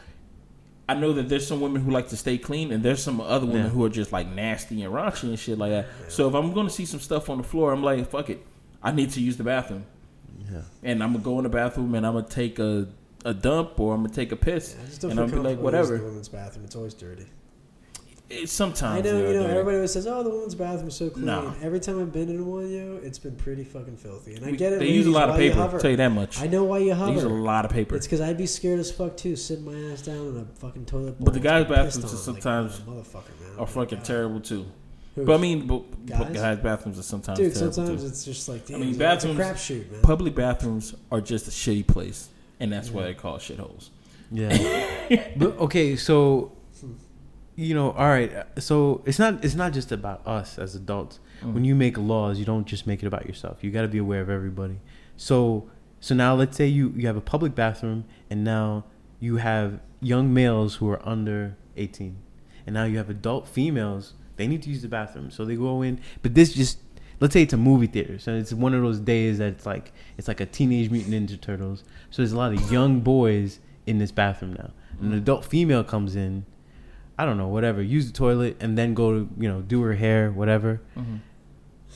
I 0.89 0.95
know 0.95 1.13
that 1.13 1.29
there's 1.29 1.47
some 1.47 1.61
women 1.61 1.81
who 1.83 1.91
like 1.91 2.09
to 2.09 2.17
stay 2.17 2.37
clean, 2.37 2.73
and 2.73 2.83
there's 2.83 3.03
some 3.03 3.21
other 3.21 3.47
women 3.47 3.65
Yeah. 3.65 3.69
who 3.69 3.85
are 3.85 3.89
just 3.89 4.13
like 4.13 4.27
nasty 4.29 4.83
and 4.83 4.93
raunchy 4.93 5.25
and 5.25 5.39
shit 5.39 5.59
like 5.59 5.71
that. 5.71 5.87
So 6.09 6.29
if 6.29 6.35
I'm 6.35 6.53
going 6.53 6.67
to 6.67 6.73
see 6.73 6.85
some 6.87 7.01
stuff 7.01 7.31
on 7.31 7.39
the 7.39 7.45
floor, 7.45 7.73
I'm 7.73 7.83
like, 7.85 8.09
fuck 8.11 8.29
it, 8.31 8.45
I 8.83 8.91
need 8.93 9.11
to 9.11 9.21
use 9.21 9.37
the 9.37 9.45
bathroom, 9.45 9.87
Yeah. 10.51 10.63
and 10.83 11.03
I'm 11.03 11.13
gonna 11.13 11.25
go 11.25 11.39
in 11.39 11.45
the 11.45 11.49
bathroom 11.51 11.95
and 11.95 12.07
I'm 12.07 12.15
gonna 12.15 12.27
take 12.27 12.59
a 12.59 12.89
a 13.25 13.35
dump 13.35 13.79
or 13.81 13.95
I'm 13.95 14.03
gonna 14.03 14.15
take 14.15 14.33
a 14.33 14.37
piss, 14.37 14.77
I 15.03 15.09
and 15.09 15.19
I'm 15.21 15.31
be 15.31 15.37
like, 15.37 15.59
whatever. 15.59 15.99
The 15.99 16.05
women's 16.05 16.29
bathroom, 16.29 16.65
it's 16.65 16.77
always 16.77 16.95
dirty. 16.95 17.27
It's 18.31 18.53
sometimes 18.53 18.99
I 18.99 19.11
know, 19.11 19.17
you 19.17 19.25
know, 19.25 19.33
dirty. 19.43 19.51
everybody 19.53 19.77
always 19.77 19.93
says, 19.93 20.07
"Oh, 20.07 20.23
the 20.23 20.29
women's 20.29 20.55
bathroom's 20.55 20.95
so 20.97 21.09
clean." 21.09 21.25
No. 21.25 21.55
Every 21.63 21.81
time 21.81 21.99
I've 21.99 22.13
been 22.13 22.29
in 22.29 22.47
one, 22.47 22.71
yo, 22.71 23.01
it's 23.03 23.19
been 23.19 23.35
pretty 23.37 23.65
fucking 23.65 23.97
filthy. 23.97 24.35
And 24.35 24.45
I 24.45 24.51
We- 24.51 24.57
get 24.59 24.75
it. 24.75 24.81
They 24.81 24.89
use 24.91 25.07
a 25.07 25.11
lot 25.11 25.31
of 25.31 25.37
paper. 25.37 25.57
hover. 25.57 25.77
I'll 25.77 25.81
tell 25.81 25.91
you 25.91 25.97
that 25.97 26.13
much. 26.13 26.39
I 26.39 26.47
know 26.47 26.63
why 26.65 26.79
you 26.79 26.95
They 26.95 27.13
use 27.13 27.23
a 27.23 27.29
lot 27.29 27.65
of 27.65 27.71
paper. 27.71 27.97
It's 27.97 28.07
because 28.07 28.21
I'd 28.21 28.37
be 28.37 28.45
scared 28.47 28.81
as 28.81 28.91
fuck 28.91 29.17
too, 29.17 29.35
sitting 29.35 29.65
my 29.65 29.93
ass 29.93 30.03
down 30.03 30.27
in 30.27 30.37
a 30.37 30.45
fucking 30.61 30.85
toilet 30.85 31.19
bowl. 31.19 31.25
But 31.25 31.35
the 31.35 31.41
guys' 31.41 31.65
bathrooms 31.67 31.97
on, 32.05 32.05
are 32.05 32.09
sometimes 32.17 32.81
like, 32.81 32.89
oh, 32.89 32.91
motherfucker, 33.01 33.41
man. 33.41 33.59
are 33.59 33.63
oh 33.63 33.67
fucking 33.67 33.99
God. 33.99 34.05
terrible 34.05 34.41
too. 34.41 34.67
Who's- 35.19 35.27
But 35.27 35.35
I 35.35 35.39
mean, 35.39 35.67
but, 35.67 35.83
but 36.07 36.07
Guys? 36.33 36.33
guys' 36.35 36.59
bathrooms 36.59 36.99
are 36.99 37.03
sometimes 37.03 37.39
dude, 37.39 37.53
terrible 37.55 37.73
sometimes 37.73 38.01
too. 38.03 38.09
it's 38.09 38.25
just 38.25 38.49
like, 38.49 38.67
damn, 38.67 38.77
I 38.77 38.81
mean, 38.81 38.89
it's 38.91 38.99
bathrooms- 38.99 39.39
a 39.39 39.43
crapshoot, 39.43 39.91
man. 39.93 40.03
Public 40.03 40.35
bathrooms 40.35 40.95
are 41.13 41.21
just 41.21 41.47
a 41.49 41.51
shitty 41.51 41.87
place, 41.87 42.29
and 42.61 42.73
that's 42.73 42.91
why 42.91 43.03
they 43.05 43.15
call 43.15 43.39
shitholes. 43.39 43.91
Yeah. 44.31 45.29
but 45.37 45.59
okay, 45.59 45.97
so 45.97 46.53
you 47.57 47.75
know, 47.75 47.91
all 47.93 48.07
right. 48.09 48.33
uh, 48.33 48.61
So 48.61 49.03
it's 49.05 49.19
not 49.19 49.45
it's 49.45 49.55
not 49.55 49.73
just 49.73 49.91
about 49.93 50.27
us 50.27 50.59
as 50.59 50.75
adults. 50.75 51.19
Mm. 51.43 51.53
When 51.55 51.65
you 51.65 51.75
make 51.75 51.97
laws, 51.99 52.39
you 52.39 52.45
don't 52.45 52.67
just 52.67 52.87
make 52.87 53.03
it 53.03 53.07
about 53.07 53.27
yourself. 53.27 53.63
You 53.63 53.71
got 53.71 53.83
to 53.83 53.89
be 53.89 53.99
aware 53.99 54.21
of 54.21 54.31
everybody. 54.31 54.81
So 55.17 55.69
so 56.01 56.15
now 56.15 56.35
let's 56.35 56.57
say 56.57 56.67
you 56.67 56.93
you 56.97 57.07
have 57.07 57.17
a 57.17 57.21
public 57.21 57.55
bathroom 57.55 58.05
and 58.31 58.45
now 58.45 58.85
you 59.21 59.37
have 59.37 59.81
young 60.01 60.33
males 60.33 60.77
who 60.77 60.89
are 60.91 61.01
under 61.09 61.57
18. 61.77 62.17
And 62.67 62.75
now 62.75 62.85
you 62.85 62.99
have 62.99 63.09
adult 63.11 63.49
females, 63.49 64.13
they 64.39 64.47
need 64.47 64.63
to 64.63 64.71
use 64.71 64.81
the 64.81 64.89
bathroom. 64.89 65.31
So 65.31 65.45
they 65.45 65.57
go 65.57 65.83
in, 65.83 66.01
but 66.23 66.35
this 66.35 66.55
just 66.55 66.79
let's 67.21 67.33
say 67.35 67.43
it's 67.43 67.53
a 67.53 67.59
movie 67.59 67.87
theater. 67.89 68.19
So 68.19 68.35
it's 68.35 68.53
one 68.53 68.73
of 68.75 68.83
those 68.83 69.01
days 69.01 69.39
that 69.39 69.49
it's 69.49 69.67
like 69.67 69.93
it's 70.17 70.29
like 70.29 70.41
a 70.41 70.47
teenage 70.47 70.91
mutant 70.91 71.15
ninja 71.15 71.39
turtles. 71.41 71.85
So 72.11 72.23
there's 72.23 72.33
a 72.33 72.39
lot 72.39 72.53
of 72.55 72.73
young 72.73 73.01
boys 73.01 73.61
in 73.87 73.99
this 73.99 74.11
bathroom 74.13 74.55
now. 74.55 74.71
An 75.01 75.13
adult 75.13 75.45
female 75.45 75.85
comes 75.85 76.17
in, 76.17 76.45
I 77.17 77.25
don't 77.25 77.39
know, 77.39 77.47
whatever, 77.47 77.81
use 77.81 78.11
the 78.11 78.13
toilet 78.13 78.57
and 78.59 78.77
then 78.77 78.95
go 78.95 79.13
to, 79.13 79.29
you 79.39 79.49
know, 79.49 79.61
do 79.61 79.81
her 79.83 79.95
hair, 79.95 80.33
whatever. 80.33 80.81
Mhm. 80.97 81.21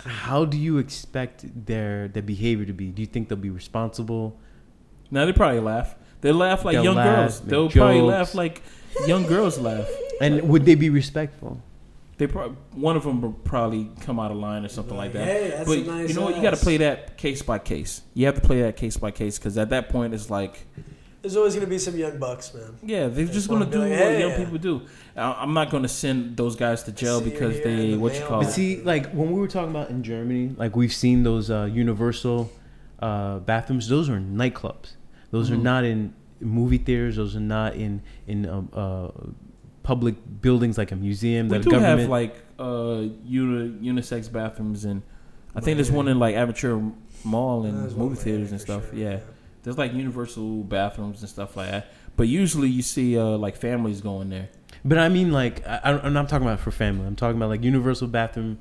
How 0.05 0.45
do 0.45 0.57
you 0.57 0.78
expect 0.78 1.66
their 1.66 2.09
their 2.09 2.22
behavior 2.22 2.64
to 2.64 2.72
be? 2.72 2.86
Do 2.88 3.03
you 3.03 3.07
think 3.07 3.28
they'll 3.28 3.38
be 3.38 3.51
responsible? 3.51 4.38
Now 5.11 5.26
they 5.26 5.32
probably 5.32 5.61
laugh. 5.61 5.97
They 6.20 6.32
laugh 6.32 6.64
like 6.64 6.74
They'll 6.74 6.84
young 6.84 6.97
laugh, 6.97 7.16
girls. 7.16 7.40
They'll 7.40 7.70
probably 7.70 8.01
laugh 8.01 8.34
like 8.34 8.62
young 9.07 9.24
girls 9.26 9.59
laugh. 9.59 9.88
And 10.20 10.49
would 10.49 10.64
they 10.64 10.76
be 10.76 10.88
respectful? 10.88 11.61
They 12.23 12.29
probably 12.29 12.57
one 12.75 12.97
of 12.97 13.03
them 13.03 13.20
will 13.20 13.33
probably 13.33 13.91
come 14.01 14.20
out 14.20 14.31
of 14.31 14.37
line 14.37 14.64
or 14.64 14.68
something 14.68 14.97
like 14.97 15.12
that. 15.14 15.27
Hey, 15.27 15.51
that's 15.51 15.68
but 15.68 15.79
a 15.79 15.83
nice 15.83 16.09
you 16.09 16.14
know 16.14 16.23
what? 16.23 16.37
You 16.37 16.43
got 16.43 16.51
to 16.55 16.57
play 16.57 16.77
that 16.77 17.16
case 17.18 17.43
by 17.43 17.59
case. 17.59 18.03
You 18.14 18.27
have 18.27 18.37
to 18.37 18.41
play 18.41 18.62
that 18.62 18.77
case 18.77 18.97
by 18.97 19.11
case 19.11 19.39
because 19.41 19.59
at 19.59 19.70
that 19.70 19.89
point 19.89 20.14
it's 20.14 20.31
like, 20.31 20.64
There's 21.20 21.35
always 21.37 21.57
gonna 21.57 21.66
be 21.66 21.79
some 21.79 21.97
young 21.97 22.20
bucks, 22.20 22.55
man. 22.55 22.77
yeah, 22.85 23.09
they're 23.09 23.25
They 23.27 23.33
just 23.33 23.49
gonna 23.49 23.66
do 23.66 23.81
like, 23.81 23.91
what 23.91 23.99
"Hey, 23.99 24.20
young 24.20 24.31
yeah." 24.31 24.39
people 24.45 24.59
do. 24.59 24.83
I- 25.16 25.33
I'm 25.43 25.53
not 25.53 25.70
gonna 25.70 25.89
send 25.89 26.37
those 26.37 26.55
guys 26.55 26.85
to 26.85 26.93
jail 26.93 27.18
see 27.18 27.31
because 27.31 27.57
they 27.64 27.91
the 27.93 27.97
what 27.97 28.14
you 28.14 28.20
call 28.25 28.43
But 28.43 28.51
it. 28.51 28.53
see, 28.53 28.81
like 28.83 29.11
when 29.12 29.33
we 29.33 29.41
were 29.41 29.49
talking 29.49 29.70
about 29.70 29.91
in 29.91 30.05
Germany, 30.05 30.55
like 30.57 30.77
we've 30.77 30.93
seen 30.93 31.25
those 31.25 31.51
uh, 31.51 31.64
universal 31.73 32.53
uh, 33.01 33.41
bathrooms. 33.41 33.89
Those 33.89 34.09
are 34.09 34.16
in 34.18 34.37
nightclubs. 34.37 34.93
Those 35.33 35.51
are 35.51 35.57
Mhm. 35.57 35.62
not 35.62 35.83
in 35.85 36.12
movie 36.41 36.79
theaters. 36.79 37.16
Those 37.16 37.35
are 37.35 37.41
not 37.41 37.75
in 37.75 38.01
in 38.29 38.49
um, 38.49 38.68
uh, 38.73 39.09
public 39.83 40.14
buildings 40.41 40.78
like 40.78 40.93
a 40.93 40.97
museum. 40.97 41.49
We 41.49 41.59
that 41.59 41.64
do 41.64 41.70
government. 41.70 42.01
have 42.01 42.09
like 42.09 42.37
uh 42.59 43.07
uni- 43.24 43.91
unisex 43.93 44.30
bathrooms 44.33 44.85
and 44.85 45.03
I 45.55 45.61
think 45.61 45.76
there's 45.76 45.91
one 45.91 46.09
in 46.09 46.18
like 46.18 46.35
Aventura 46.35 46.93
Mall 47.24 47.64
and 47.64 47.83
There's 47.83 47.95
movie 47.95 48.16
theaters 48.16 48.53
and 48.53 48.61
stuff. 48.61 48.89
sure, 48.91 48.99
yeah. 48.99 49.20
There's 49.62 49.76
like 49.78 49.93
universal 49.93 50.62
bathrooms 50.64 51.20
and 51.20 51.28
stuff 51.28 51.57
like 51.57 51.70
that. 51.70 51.93
But 52.16 52.26
usually 52.28 52.68
you 52.68 52.83
see 52.83 53.18
uh, 53.18 53.24
like 53.39 53.57
families 53.57 54.01
going 54.01 54.28
there. 54.30 54.49
But 54.85 54.99
I 54.99 55.09
mean, 55.09 55.30
like, 55.30 55.66
I, 55.66 55.76
I- 55.85 56.01
I'm 56.07 56.12
not 56.12 56.28
talking 56.28 56.47
about 56.47 56.59
for 56.61 56.70
family. 56.70 57.07
I'm 57.07 57.14
talking 57.16 57.37
about 57.37 57.49
like 57.51 57.62
universal 57.62 58.09
bathroom, 58.09 58.59
w- 58.59 58.61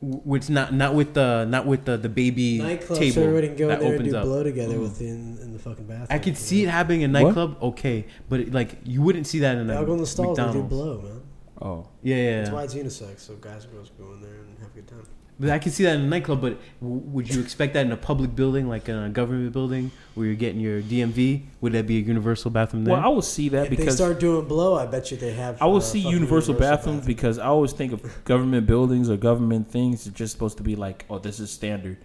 which 0.00 0.48
not 0.48 0.72
not 0.72 0.94
with 0.94 1.14
the 1.14 1.44
not 1.46 1.66
with 1.66 1.84
the 1.84 1.96
the 1.96 2.08
baby 2.08 2.58
Nightclubs, 2.60 2.98
table 2.98 3.14
so 3.14 3.22
everybody 3.22 3.48
can 3.48 3.56
go 3.56 3.64
in 3.64 3.68
that 3.70 3.80
there 3.80 3.88
and 3.92 3.94
opens 4.00 4.12
do 4.12 4.18
up. 4.18 4.24
blow 4.24 4.42
together 4.44 4.74
Mhm. 4.76 4.82
within 4.82 5.38
in 5.42 5.52
the 5.52 5.58
fucking 5.58 5.86
bathroom. 5.86 6.06
I 6.10 6.18
could 6.18 6.36
see 6.36 6.62
it 6.62 6.68
happening 6.68 7.02
in 7.02 7.14
a 7.14 7.20
What? 7.20 7.28
nightclub, 7.28 7.56
okay, 7.62 8.06
but 8.28 8.40
it, 8.40 8.52
like 8.52 8.76
you 8.84 9.02
wouldn't 9.02 9.26
see 9.26 9.40
that 9.40 9.56
in 9.58 9.68
a 9.70 9.74
I'll 9.74 9.84
go 9.84 9.94
in 9.94 9.98
the 9.98 10.06
stalls 10.06 10.38
and 10.38 10.52
do 10.52 10.62
McDonald's. 10.62 11.02
blow, 11.02 11.02
man. 11.02 11.20
Oh. 11.60 11.88
Yeah, 12.04 12.14
yeah. 12.16 12.36
That's 12.38 12.48
yeah. 12.50 12.54
why 12.54 12.62
it's 12.64 12.74
unisex, 12.74 13.20
so 13.20 13.34
guys 13.40 13.64
and 13.64 13.72
girls 13.72 13.90
can 13.96 14.06
go 14.06 14.12
in 14.14 14.20
there 14.22 14.30
and 14.46 14.56
have 14.60 14.70
a 14.70 14.74
good 14.74 14.86
time. 14.86 15.02
But 15.40 15.50
I 15.50 15.58
can 15.60 15.70
see 15.70 15.84
that 15.84 15.94
in 15.94 16.00
a 16.02 16.06
nightclub. 16.06 16.40
But 16.40 16.58
w- 16.80 17.00
would 17.12 17.32
you 17.32 17.40
expect 17.40 17.74
that 17.74 17.86
in 17.86 17.92
a 17.92 17.96
public 17.96 18.34
building, 18.34 18.68
like 18.68 18.88
in 18.88 18.96
a 18.96 19.08
government 19.08 19.52
building, 19.52 19.92
where 20.14 20.26
you're 20.26 20.34
getting 20.34 20.60
your 20.60 20.82
DMV? 20.82 21.42
Would 21.60 21.72
that 21.74 21.86
be 21.86 21.98
a 21.98 22.00
universal 22.00 22.50
bathroom 22.50 22.84
there? 22.84 22.94
Well, 22.94 23.04
I 23.04 23.08
will 23.08 23.22
see 23.22 23.48
that 23.50 23.72
if 23.72 23.78
they 23.78 23.88
start 23.90 24.18
doing 24.18 24.46
blow, 24.48 24.74
I 24.74 24.86
bet 24.86 25.10
you 25.12 25.16
they 25.16 25.32
have. 25.34 25.62
I 25.62 25.66
will 25.66 25.76
uh, 25.76 25.80
see 25.80 26.02
fucking 26.02 26.12
universal, 26.18 26.54
bathrooms 26.54 26.98
bathroom. 27.00 27.06
because 27.06 27.38
I 27.38 27.46
always 27.46 27.72
think 27.72 27.92
of 27.92 28.02
government 28.24 28.66
buildings 28.66 29.08
or 29.08 29.16
government 29.16 29.70
things 29.70 30.06
are 30.08 30.10
just 30.10 30.32
supposed 30.32 30.56
to 30.56 30.64
be 30.64 30.74
like, 30.74 31.04
oh, 31.08 31.18
this 31.20 31.38
is 31.38 31.50
standard. 31.50 31.98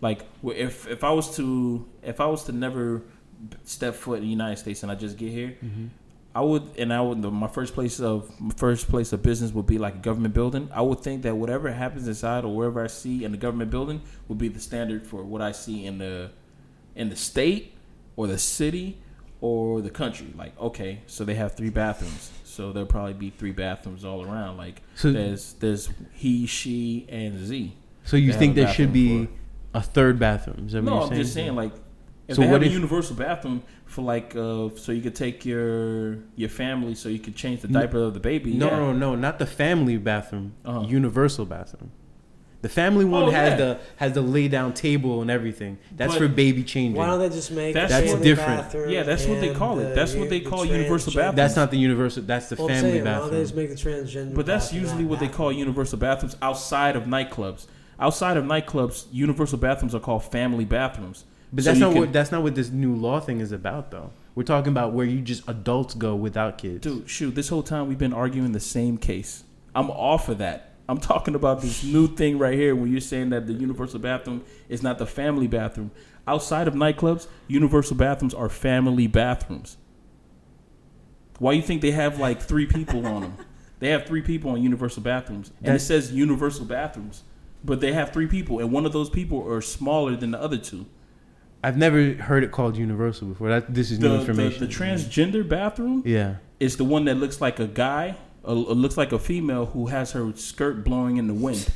Like 0.00 0.20
if 0.44 0.86
if 0.86 1.02
I 1.02 1.10
was 1.10 1.34
to 1.36 1.84
if 2.04 2.20
I 2.20 2.26
was 2.26 2.44
to 2.44 2.52
never 2.52 3.02
step 3.64 3.94
foot 3.96 4.18
in 4.18 4.22
the 4.24 4.28
United 4.30 4.58
States 4.58 4.84
and 4.84 4.92
I 4.92 4.94
just 4.94 5.16
get 5.16 5.30
here, 5.32 5.56
Mhm. 5.64 5.88
I 6.34 6.40
would 6.42 6.62
and 6.78 6.92
I 6.92 7.00
would 7.00 7.18
my 7.18 7.48
first 7.48 7.74
place 7.74 8.00
of 8.00 8.30
first 8.56 8.88
place 8.88 9.12
of 9.12 9.22
business 9.22 9.52
would 9.52 9.66
be 9.66 9.78
like 9.78 9.94
a 9.96 9.98
government 9.98 10.34
building. 10.34 10.68
I 10.72 10.82
would 10.82 11.00
think 11.00 11.22
that 11.22 11.36
whatever 11.36 11.72
happens 11.72 12.06
inside 12.06 12.44
or 12.44 12.54
wherever 12.54 12.82
I 12.82 12.86
see 12.86 13.24
in 13.24 13.32
the 13.32 13.38
government 13.38 13.70
building 13.70 14.02
would 14.28 14.38
be 14.38 14.48
the 14.48 14.60
standard 14.60 15.06
for 15.06 15.22
what 15.24 15.40
I 15.42 15.52
see 15.52 15.86
in 15.86 15.98
the 15.98 16.30
in 16.94 17.08
the 17.08 17.16
state 17.16 17.74
or 18.16 18.26
the 18.26 18.38
city 18.38 18.98
or 19.40 19.80
the 19.80 19.90
country. 19.90 20.28
Like 20.36 20.58
okay, 20.60 21.00
so 21.06 21.24
they 21.24 21.34
have 21.34 21.56
three 21.56 21.70
bathrooms, 21.70 22.30
so 22.44 22.72
there'll 22.72 22.86
probably 22.86 23.14
be 23.14 23.30
three 23.30 23.52
bathrooms 23.52 24.04
all 24.04 24.24
around. 24.24 24.58
Like 24.58 24.82
So- 24.94 25.12
there's 25.12 25.54
there's 25.54 25.88
he, 26.12 26.46
she, 26.46 27.06
and 27.08 27.38
Z. 27.38 27.74
So 28.04 28.16
you 28.16 28.32
think 28.32 28.54
there 28.54 28.68
should 28.68 28.92
be 28.92 29.28
a 29.74 29.82
third 29.82 30.18
bathroom? 30.18 30.66
Is 30.66 30.72
that 30.72 30.82
No, 30.82 30.96
what 30.96 31.12
I'm 31.12 31.18
just 31.18 31.34
saying 31.34 31.54
like. 31.54 31.72
If 32.28 32.36
So 32.36 32.42
they 32.42 32.48
what 32.48 32.54
have 32.54 32.62
a 32.62 32.66
if- 32.66 32.72
universal 32.72 33.16
bathroom 33.16 33.62
for 33.86 34.02
like, 34.02 34.36
uh, 34.36 34.68
so 34.76 34.92
you 34.92 35.00
could 35.00 35.14
take 35.14 35.46
your 35.46 36.18
your 36.36 36.50
family, 36.50 36.94
so 36.94 37.08
you 37.08 37.18
could 37.18 37.34
change 37.34 37.62
the 37.62 37.68
No- 37.68 37.80
diaper 37.80 37.98
of 37.98 38.14
the 38.14 38.20
baby. 38.20 38.52
No, 38.52 38.66
yeah. 38.68 38.76
no, 38.76 38.92
no, 38.92 39.14
not 39.14 39.38
the 39.38 39.46
family 39.46 39.96
bathroom. 39.96 40.52
Uh-huh. 40.64 40.82
Universal 40.86 41.46
bathroom. 41.46 41.90
The 42.60 42.68
family 42.68 43.04
one 43.04 43.22
Oh, 43.22 43.30
has 43.30 43.50
yeah. 43.52 43.56
the 43.56 43.78
has 43.96 44.12
the 44.12 44.20
lay 44.20 44.48
down 44.48 44.74
table 44.74 45.22
and 45.22 45.30
everything. 45.30 45.78
That's 45.96 46.12
But- 46.12 46.18
for 46.22 46.28
baby 46.28 46.64
changing. 46.64 46.96
Why 46.98 47.06
don't 47.06 47.20
they 47.20 47.28
just 47.30 47.50
make 47.52 47.72
That's 47.72 47.94
the 47.98 48.12
what- 48.14 48.22
different. 48.22 48.62
bathroom 48.62 48.90
Yeah, 48.90 49.04
that's 49.04 49.26
what 49.26 49.40
they 49.40 49.48
and 49.50 49.56
call 49.56 49.78
it. 49.78 49.88
the- 49.90 49.94
That's 49.94 50.14
what 50.14 50.28
they 50.28 50.40
the 50.40 50.50
call 50.50 50.64
universal 50.66 51.12
bathroom. 51.14 51.36
That's 51.36 51.56
not 51.56 51.70
the 51.70 51.78
universal. 51.78 52.24
That's 52.24 52.48
the 52.50 52.56
Well, 52.56 52.68
family 52.68 52.90
saying, 52.90 53.04
why 53.04 53.10
don't 53.12 53.30
they 53.30 53.36
bathroom. 53.38 53.42
just 53.44 53.56
make 53.56 53.70
the 53.70 53.76
transgender? 53.76 54.34
But 54.34 54.44
that's 54.46 54.66
bathroom 54.66 54.82
usually 54.82 55.02
not 55.04 55.10
what 55.10 55.20
they 55.20 55.28
call 55.28 55.52
universal 55.52 55.98
bathrooms 55.98 56.36
outside 56.42 56.94
of 56.96 57.04
nightclubs. 57.04 57.66
Outside 58.00 58.36
of 58.36 58.44
nightclubs, 58.44 59.04
universal 59.12 59.56
bathrooms 59.58 59.94
are 59.94 60.00
called 60.00 60.24
family 60.24 60.64
bathrooms. 60.66 61.24
But 61.52 61.64
So 61.64 61.70
that's 61.70 61.80
not 61.80 61.92
can- 61.92 62.00
what 62.00 62.12
that's 62.12 62.32
not 62.32 62.42
what 62.42 62.54
this 62.54 62.70
new 62.70 62.94
law 62.94 63.20
thing 63.20 63.40
is 63.40 63.52
about, 63.52 63.90
though. 63.90 64.10
We're 64.34 64.42
talking 64.44 64.70
about 64.70 64.92
where 64.92 65.06
you 65.06 65.20
just 65.20 65.48
adults 65.48 65.94
go 65.94 66.14
without 66.14 66.58
kids. 66.58 66.80
Dude, 66.82 67.08
shoot, 67.08 67.34
this 67.34 67.48
whole 67.48 67.62
time 67.62 67.88
we've 67.88 67.98
been 67.98 68.12
arguing 68.12 68.52
the 68.52 68.60
same 68.60 68.96
case. 68.98 69.44
I'm 69.74 69.90
off 69.90 70.28
of 70.28 70.38
that. 70.38 70.74
I'm 70.88 70.98
talking 70.98 71.34
about 71.34 71.60
this 71.60 71.84
new 71.84 72.06
thing 72.06 72.38
right 72.38 72.54
here 72.54 72.74
when 72.74 72.90
you're 72.90 73.00
saying 73.00 73.30
that 73.30 73.46
the 73.46 73.52
universal 73.52 73.98
bathroom 73.98 74.42
is 74.68 74.82
not 74.82 74.98
the 74.98 75.06
family 75.06 75.46
bathroom. 75.46 75.90
Outside 76.26 76.68
of 76.68 76.74
nightclubs, 76.74 77.26
universal 77.46 77.96
bathrooms 77.96 78.32
are 78.34 78.48
family 78.48 79.06
bathrooms. 79.06 79.76
Why 81.38 81.52
you 81.52 81.62
think 81.62 81.82
they 81.82 81.92
have 81.92 82.18
like 82.18 82.40
three 82.40 82.66
people 82.66 83.06
on 83.06 83.22
them? 83.22 83.36
They 83.80 83.90
have 83.90 84.06
three 84.06 84.22
people 84.22 84.50
on 84.50 84.60
universal 84.60 85.04
bathrooms, 85.04 85.52
and 85.62 85.76
it 85.76 85.78
says 85.78 86.10
universal 86.10 86.64
bathrooms, 86.64 87.22
but 87.64 87.80
they 87.80 87.92
have 87.92 88.12
three 88.12 88.26
people, 88.26 88.58
and 88.58 88.72
one 88.72 88.84
of 88.84 88.92
those 88.92 89.08
people 89.08 89.46
are 89.48 89.60
smaller 89.60 90.16
than 90.16 90.32
the 90.32 90.42
other 90.42 90.56
two. 90.56 90.86
I've 91.62 91.76
never 91.76 92.14
heard 92.14 92.44
it 92.44 92.52
called 92.52 92.76
universal 92.76 93.28
before. 93.28 93.48
That 93.48 93.74
this 93.74 93.90
is 93.90 93.98
The, 93.98 94.08
new 94.08 94.20
information. 94.20 94.60
the 94.60 94.72
transgender 94.72 95.46
bathroom 95.48 96.02
yeah. 96.06 96.36
is 96.60 96.76
the 96.76 96.84
one 96.84 97.04
that 97.06 97.16
looks 97.16 97.40
like 97.40 97.58
a 97.58 97.66
guy, 97.66 98.16
uh, 98.46 98.52
looks 98.52 98.96
like 98.96 99.12
a 99.12 99.18
female 99.18 99.66
who 99.66 99.86
has 99.88 100.12
her 100.12 100.32
skirt 100.36 100.84
blowing 100.84 101.16
in 101.16 101.26
the 101.26 101.34
wind. 101.34 101.68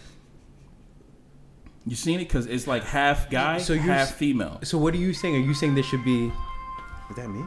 You 1.85 1.97
seen 1.97 2.21
it? 2.21 2.25
Because 2.29 2.47
it's 2.47 2.67
like 2.69 2.85
half 2.85 3.29
guy, 3.29 3.59
So 3.59 3.73
you're 3.73 3.83
half 3.83 4.15
female. 4.15 4.61
So 4.63 4.79
what 4.79 4.95
are 4.95 4.99
you 4.99 5.13
saying? 5.13 5.35
Are 5.35 5.41
you 5.47 5.55
saying 5.55 5.75
there 5.75 5.83
should 5.83 6.05
be? 6.05 6.31
Is 7.11 7.17
that 7.17 7.29
me? 7.29 7.45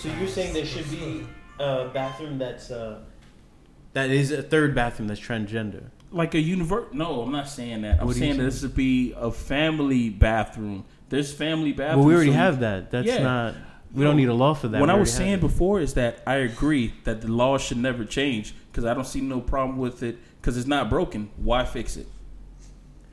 So 0.00 0.08
you're 0.18 0.28
saying 0.28 0.52
there 0.52 0.66
should 0.66 0.90
be 0.90 1.24
a 1.60 1.88
bathroom 1.94 2.38
that's 2.38 2.70
uh, 2.72 3.02
that 3.92 4.10
is 4.10 4.32
a 4.32 4.42
third 4.42 4.74
bathroom 4.74 5.06
that's 5.08 5.20
transgender. 5.20 5.84
like 6.10 6.34
a 6.34 6.40
universe. 6.40 6.88
No, 6.92 7.22
I'm 7.22 7.30
not 7.32 7.48
saying 7.48 7.82
that. 7.82 8.00
I'm 8.00 8.06
What 8.06 8.16
are 8.16 8.18
you 8.18 8.24
saying 8.24 8.32
saying? 8.34 8.44
this 8.44 8.62
would 8.62 8.74
be 8.74 9.14
a 9.16 9.30
family 9.30 10.10
bathroom. 10.10 10.84
There's 11.08 11.32
family 11.32 11.72
bathrooms. 11.72 11.98
Well, 11.98 12.06
we 12.08 12.14
already 12.14 12.30
so- 12.30 12.36
have 12.36 12.60
that. 12.60 12.90
That's 12.90 13.06
Yeah. 13.06 13.22
not. 13.22 13.54
We 13.94 14.04
don't 14.04 14.16
need 14.16 14.28
a 14.28 14.34
law 14.34 14.52
for 14.52 14.68
that. 14.68 14.80
What 14.80 14.90
I 14.90 14.94
was 14.94 15.12
saying 15.12 15.34
it. 15.34 15.40
before 15.40 15.80
is 15.80 15.94
that 15.94 16.18
I 16.26 16.36
agree 16.36 16.92
that 17.04 17.22
the 17.22 17.28
law 17.28 17.56
should 17.56 17.78
never 17.78 18.04
change 18.04 18.54
because 18.70 18.84
I 18.84 18.92
don't 18.92 19.06
see 19.06 19.20
no 19.22 19.40
problem 19.40 19.78
with 19.78 20.02
it 20.02 20.18
because 20.40 20.58
it's 20.58 20.66
not 20.66 20.90
broken. 20.90 21.30
Why 21.36 21.64
fix 21.64 21.96
it? 21.96 22.06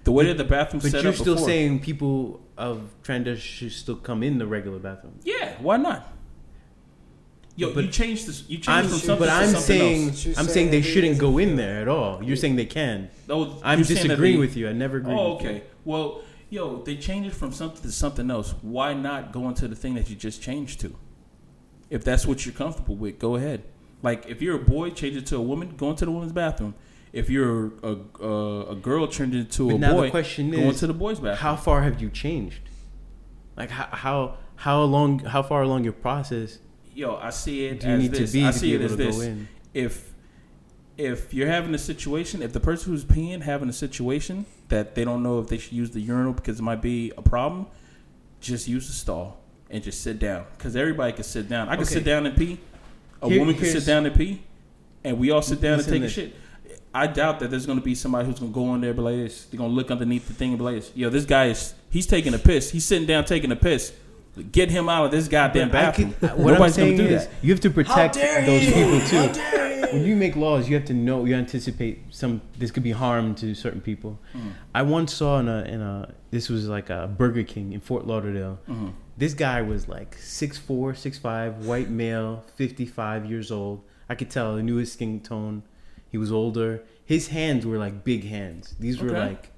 The 0.03 0.11
way 0.11 0.25
that 0.25 0.37
the 0.37 0.43
bathroom 0.43 0.81
setup 0.81 0.85
is. 0.87 0.91
But 0.91 0.97
set 0.97 1.03
you're 1.03 1.13
up 1.13 1.15
still 1.17 1.33
before. 1.35 1.47
saying 1.47 1.79
people 1.79 2.41
of 2.57 2.81
transgender 3.03 3.37
should 3.37 3.71
still 3.71 3.95
come 3.95 4.23
in 4.23 4.37
the 4.39 4.45
regular 4.45 4.79
bathroom. 4.79 5.13
yeah, 5.23 5.53
why 5.59 5.77
not? 5.77 6.09
Yo, 7.55 7.71
But 7.73 7.83
you 7.85 7.89
changed 7.91 8.27
this. 8.27 8.43
You 8.49 8.57
changed 8.57 8.69
I'm, 8.69 8.87
from 8.87 8.97
something 8.97 9.19
but 9.19 9.29
I'm 9.29 9.45
something 9.45 9.61
saying 9.61 10.07
else. 10.09 10.25
I'm 10.25 10.33
saying 10.33 10.47
saying 10.49 10.71
they 10.71 10.81
shouldn't 10.81 11.19
go 11.19 11.37
in 11.37 11.55
there 11.55 11.81
at 11.81 11.87
all. 11.87 12.21
You're 12.23 12.35
saying 12.35 12.55
they 12.55 12.65
can. 12.65 13.09
Oh, 13.29 13.59
I'm 13.63 13.77
you're 13.77 13.85
saying 13.85 13.99
that 13.99 14.07
disagreeing 14.07 14.35
they- 14.35 14.39
with 14.39 14.57
you. 14.57 14.67
I 14.67 14.73
never 14.73 14.97
agree. 14.97 15.13
Oh, 15.13 15.35
with 15.35 15.43
you. 15.43 15.49
okay. 15.49 15.63
Well, 15.85 16.21
yo, 16.53 16.81
they 16.83 16.95
changed 16.95 17.27
it 17.29 17.33
from 17.35 17.51
something 17.51 17.81
to 17.81 17.91
something 17.91 18.29
else. 18.29 18.53
Why 18.61 18.93
not 18.93 19.31
go 19.31 19.47
into 19.49 19.67
the 19.67 19.75
thing 19.75 19.95
that 19.95 20.09
you 20.09 20.15
just 20.15 20.41
changed 20.41 20.79
to? 20.81 20.95
If 21.89 22.03
that's 22.03 22.25
what 22.25 22.45
you're 22.45 22.53
comfortable 22.55 22.95
with, 22.95 23.19
go 23.19 23.35
ahead. 23.35 23.63
Like 24.01 24.25
if 24.27 24.41
you're 24.41 24.55
a 24.55 24.63
boy, 24.63 24.91
change 24.91 25.15
it 25.15 25.25
to 25.27 25.37
a 25.37 25.41
woman. 25.41 25.75
Go 25.75 25.89
into 25.89 26.05
the 26.05 26.11
woman's 26.11 26.31
bathroom. 26.31 26.75
If 27.11 27.29
you're 27.29 27.71
a 27.83 27.97
a, 28.21 28.71
a 28.71 28.75
girl, 28.75 29.07
change 29.07 29.35
it 29.35 29.51
to 29.51 29.67
But 29.67 29.75
a 29.75 29.79
now 29.79 29.93
boy. 29.93 30.05
the 30.05 30.11
question 30.11 30.51
go 30.51 30.57
is, 30.59 30.75
into 30.75 30.87
the 30.87 30.93
boys' 30.93 31.19
bathroom. 31.19 31.35
how 31.37 31.55
far 31.55 31.83
have 31.83 32.01
you 32.01 32.09
changed? 32.09 32.61
Like 33.55 33.69
how 33.69 33.87
how 33.91 34.37
how 34.55 34.81
long 34.83 35.19
how 35.19 35.43
far 35.43 35.61
along 35.63 35.83
your 35.83 35.93
process 35.93 36.59
Yo, 36.95 37.15
I 37.15 37.31
see 37.31 37.65
it 37.65 37.79
do 37.79 37.87
you 37.87 37.93
as 37.95 38.01
need 38.01 38.11
this. 38.11 38.31
to 38.31 38.37
be 38.37 38.45
I 38.47 38.51
to 38.51 38.57
see 38.59 38.67
be 38.69 38.73
it 38.73 38.75
able 38.77 38.85
as 38.85 38.91
to 38.91 38.97
this. 38.97 39.15
go 39.17 39.21
in? 39.23 39.47
If 39.73 40.12
if 40.97 41.33
you're 41.33 41.47
having 41.47 41.73
a 41.73 41.77
situation, 41.79 42.41
if 42.41 42.53
the 42.53 42.59
person 42.59 42.91
who's 42.91 43.03
peeing 43.03 43.41
having 43.41 43.69
a 43.69 43.73
situation 43.73 44.45
that 44.69 44.95
they 44.95 45.03
don't 45.03 45.23
know 45.23 45.39
if 45.39 45.47
they 45.47 45.57
should 45.57 45.73
use 45.73 45.91
the 45.91 45.99
urinal 45.99 46.33
because 46.33 46.59
it 46.59 46.63
might 46.63 46.81
be 46.81 47.11
a 47.17 47.21
problem, 47.21 47.65
just 48.41 48.67
use 48.67 48.87
the 48.87 48.93
stall 48.93 49.39
and 49.69 49.83
just 49.83 50.01
sit 50.01 50.19
down 50.19 50.45
because 50.57 50.75
everybody 50.75 51.13
can 51.13 51.23
sit 51.23 51.49
down. 51.49 51.67
I 51.69 51.75
can 51.75 51.83
Okay. 51.83 51.93
sit 51.95 52.03
down 52.03 52.25
and 52.25 52.35
pee. 52.37 52.59
A 53.21 53.29
Here- 53.29 53.39
woman 53.39 53.55
can 53.55 53.65
sit 53.65 53.85
down 53.85 54.05
and 54.05 54.13
pee, 54.15 54.41
and 55.03 55.17
we 55.17 55.31
all 55.31 55.41
sit 55.41 55.61
down 55.61 55.79
and 55.79 55.87
take 55.87 56.03
a 56.03 56.09
shit. 56.09 56.35
I 56.93 57.07
doubt 57.07 57.39
that 57.39 57.49
there's 57.49 57.65
gonna 57.65 57.81
be 57.81 57.95
somebody 57.95 58.27
who's 58.27 58.37
gonna 58.39 58.51
go 58.51 58.75
in 58.75 58.81
there 58.81 58.91
and 58.91 58.97
be 58.97 59.03
like 59.03 59.15
this. 59.15 59.45
They're 59.45 59.57
gonna 59.57 59.73
look 59.73 59.89
underneath 59.89 60.27
the 60.27 60.33
thing 60.33 60.49
and 60.49 60.57
be 60.59 60.63
like 60.63 60.75
this. 60.75 60.91
Yo, 60.93 61.09
this 61.09 61.25
guy 61.25 61.47
is 61.47 61.73
he's 61.89 62.05
taking 62.05 62.33
a 62.35 62.37
piss. 62.37 62.69
He's 62.69 62.85
sitting 62.85 63.07
down 63.07 63.25
taking 63.25 63.51
a 63.51 63.55
piss. 63.55 63.93
Get 64.51 64.71
him 64.71 64.89
out 64.89 65.05
of 65.05 65.11
this 65.11 65.27
goddamn 65.27 65.69
But 65.69 65.73
bathroom. 65.73 66.13
could- 66.19 66.37
what 66.37 66.59
I'm 66.59 66.69
saying 66.71 66.97
gonna 66.97 67.09
do 67.09 67.15
is, 67.15 67.27
that. 67.27 67.33
you 67.43 67.51
have 67.51 67.59
to 67.61 67.69
protect 67.69 68.15
those 68.15 68.65
people 68.65 68.99
too. 69.01 69.41
When 69.93 70.05
you 70.05 70.15
make 70.15 70.35
laws, 70.35 70.67
you 70.67 70.75
have 70.75 70.85
to 70.85 70.93
know 70.93 71.23
you 71.25 71.35
anticipate 71.35 72.01
some. 72.09 72.41
This 72.57 72.71
could 72.71 72.81
be 72.81 72.91
harm 72.91 73.35
to 73.35 73.53
certain 73.53 73.79
people. 73.81 74.17
Mm. 74.35 74.53
I 74.73 74.81
once 74.81 75.13
saw 75.13 75.39
in 75.39 75.47
a 75.47 75.59
in 75.65 75.81
a 75.81 76.09
this 76.31 76.49
was 76.49 76.67
like 76.67 76.89
a 76.89 77.07
Burger 77.15 77.43
King 77.43 77.73
in 77.73 77.79
Fort 77.79 78.07
Lauderdale. 78.07 78.57
Mhm. 78.67 78.93
This 79.15 79.35
guy 79.35 79.61
was 79.61 79.87
like 79.87 80.17
6'4", 80.19 80.95
6'5", 80.95 81.65
white 81.67 81.91
male, 81.91 82.43
fifty 82.55 82.87
five 82.87 83.27
years 83.27 83.51
old. 83.51 83.81
I 84.09 84.15
could 84.15 84.31
tell. 84.31 84.57
I 84.57 84.61
knew 84.61 84.77
his 84.77 84.91
skin 84.91 85.19
tone. 85.19 85.61
He 86.09 86.17
was 86.17 86.31
older. 86.31 86.81
His 87.05 87.27
hands 87.27 87.63
were 87.65 87.77
like 87.77 88.03
big 88.03 88.25
hands. 88.27 88.75
These 88.79 88.99
were 88.99 89.09
Okay. 89.11 89.19
like 89.29 89.51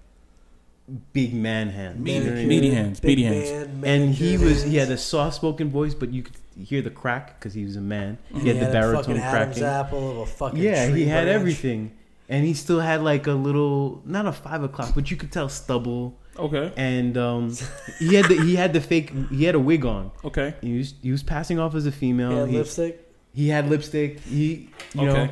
big 1.13 1.33
man 1.33 1.69
hands. 1.69 1.99
Meaty- 1.99 2.13
You 2.17 2.19
know 2.23 2.25
what 2.29 2.33
I 2.33 2.39
mean? 2.39 2.47
meaty 2.47 2.69
hands, 2.71 2.99
Big 2.99 3.17
meaty 3.17 3.23
hands. 3.23 3.49
man, 3.81 3.83
and 4.03 4.13
he 4.15 4.23
manicured 4.37 4.49
was 4.51 4.63
he 4.63 4.75
had 4.77 4.89
a 4.91 4.97
soft 4.97 5.35
spoken 5.35 5.69
voice, 5.69 5.93
but 5.93 6.11
you 6.11 6.23
could 6.23 6.35
hear 6.61 6.81
the 6.81 6.89
crack 6.91 7.39
because 7.39 7.53
he 7.53 7.63
was 7.65 7.75
a 7.75 7.81
man. 7.81 8.17
He 8.33 8.41
He 8.41 8.47
had 8.49 8.59
the 8.59 8.69
a 8.69 8.71
baritone 8.71 9.03
fucking 9.03 9.21
cracking. 9.21 9.63
apple 9.63 10.11
of 10.11 10.17
a 10.17 10.25
fucking 10.25 10.59
Yeah, 10.59 10.87
tree 10.89 11.01
he 11.03 11.05
had 11.07 11.25
branch. 11.25 11.39
everything, 11.39 11.91
and 12.29 12.45
he 12.45 12.53
still 12.53 12.79
had 12.81 13.01
like 13.01 13.25
a 13.27 13.33
little 13.33 14.01
not 14.05 14.25
a 14.27 14.31
five 14.31 14.63
o'clock, 14.63 14.91
but 14.93 15.09
you 15.09 15.17
could 15.17 15.31
tell 15.31 15.49
stubble. 15.49 16.15
Okay. 16.37 16.71
And 16.77 17.17
um, 17.17 17.55
he 17.97 18.13
had 18.15 18.25
the 18.25 18.35
he 18.43 18.55
had 18.55 18.73
the 18.73 18.81
fake 18.81 19.11
he 19.31 19.45
had 19.45 19.55
a 19.55 19.59
wig 19.59 19.85
on. 19.85 20.11
Okay. 20.23 20.53
He 20.61 20.77
was 20.77 20.93
he 21.01 21.11
was 21.11 21.23
passing 21.23 21.59
off 21.59 21.73
as 21.75 21.85
a 21.87 21.91
female. 21.91 22.29
He 22.31 22.37
had 22.37 22.49
he, 22.49 22.57
lipstick. 22.57 23.11
he 23.33 23.47
had 23.49 23.69
lipstick. 23.69 24.19
He 24.19 24.69
you 24.93 25.01
Okay. 25.01 25.05
know 25.05 25.25
Good 25.27 25.31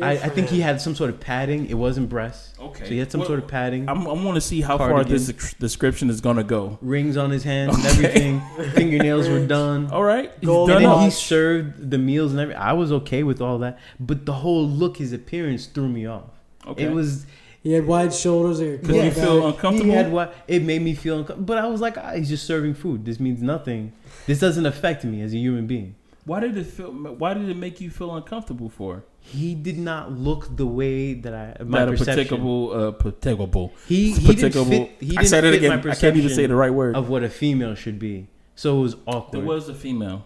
I, 0.00 0.12
I 0.12 0.28
think 0.28 0.48
he 0.48 0.60
had 0.60 0.80
some 0.80 0.94
sort 0.94 1.10
of 1.10 1.20
padding. 1.20 1.66
It 1.68 1.74
wasn't 1.74 2.08
breasts. 2.08 2.54
Okay. 2.58 2.84
So 2.84 2.90
he 2.90 2.98
had 2.98 3.10
some 3.10 3.20
Well, 3.20 3.28
sort 3.28 3.38
of 3.40 3.48
padding. 3.48 3.88
I'm, 3.88 4.06
I 4.06 4.12
want 4.12 4.34
to 4.36 4.40
see 4.40 4.60
how 4.60 4.78
far 4.78 5.04
this 5.04 5.26
description 5.54 6.08
is 6.10 6.20
gonna 6.20 6.44
go. 6.44 6.78
rings 6.80 7.16
on 7.16 7.30
his 7.30 7.44
hands 7.44 7.76
and 7.76 7.86
everything. 7.86 8.40
Fingernails 8.74 9.28
were 9.28 9.46
done. 9.46 9.90
All 9.90 10.04
right. 10.04 10.32
He's 10.40 10.46
Gold 10.46 10.70
and 10.70 10.84
then 10.84 11.00
he 11.00 11.10
served 11.10 11.90
the 11.90 11.98
meals 11.98 12.30
and 12.32 12.40
everything. 12.40 12.62
I 12.62 12.72
was 12.72 12.92
okay 12.92 13.22
with 13.22 13.40
all 13.40 13.58
that, 13.58 13.78
but 13.98 14.26
the 14.26 14.32
whole 14.34 14.66
look, 14.66 14.96
his 14.98 15.12
appearance 15.12 15.66
threw 15.66 15.88
me 15.88 16.06
off. 16.06 16.30
Okay. 16.66 16.84
It 16.84 16.92
was 16.92 17.26
He 17.62 17.72
had 17.72 17.86
wide 17.86 18.14
shoulders. 18.14 18.60
Like 18.60 18.82
a 18.82 18.86
Did 18.86 19.04
you 19.04 19.10
feel 19.10 19.46
uncomfortable? 19.48 19.90
He 19.90 19.96
had 19.96 20.10
what? 20.12 20.34
It 20.48 20.62
made 20.62 20.80
me 20.82 20.94
feel 20.94 21.18
uncomfortable. 21.18 21.44
But 21.46 21.58
I 21.58 21.66
was 21.66 21.80
like, 21.80 21.98
ah, 21.98 22.12
he's 22.14 22.28
just 22.28 22.46
serving 22.46 22.74
food. 22.74 23.04
This 23.04 23.20
means 23.20 23.42
nothing. 23.42 23.92
This 24.26 24.38
doesn't 24.38 24.64
affect 24.64 25.04
me 25.04 25.20
as 25.20 25.34
a 25.34 25.36
human 25.36 25.66
being. 25.66 25.94
Why 26.24 26.40
did 26.40 26.56
it 26.56 26.64
feel? 26.64 26.90
Why 26.92 27.34
did 27.34 27.48
it 27.48 27.56
make 27.56 27.80
you 27.80 27.90
feel 27.90 28.14
uncomfortable 28.14 28.68
for? 28.70 29.04
He 29.22 29.54
did 29.54 29.78
not 29.78 30.10
look 30.12 30.56
the 30.56 30.66
way 30.66 31.14
that 31.14 31.34
I 31.34 31.62
my 31.62 31.80
That 31.80 31.88
a 31.88 31.90
perception. 31.92 32.24
particular, 32.38 32.88
uh, 32.88 32.90
particular. 32.92 33.68
He 33.86 34.12
he 34.12 34.26
didn't 34.34 34.52
particular- 34.52 34.66
fit. 34.66 34.90
He 34.98 35.06
I 35.16 35.20
didn't 35.20 35.26
said 35.28 35.44
it 35.44 35.54
again. 35.54 35.72
I 35.72 35.94
can't 35.94 36.16
even 36.16 36.30
say 36.30 36.46
the 36.46 36.56
right 36.56 36.72
word. 36.72 36.96
of 36.96 37.08
what 37.08 37.22
a 37.22 37.28
female 37.28 37.74
should 37.74 37.98
be. 37.98 38.26
So 38.56 38.78
it 38.78 38.82
was 38.82 38.96
awkward. 39.06 39.40
There 39.40 39.46
was 39.46 39.68
a 39.68 39.74
female. 39.74 40.24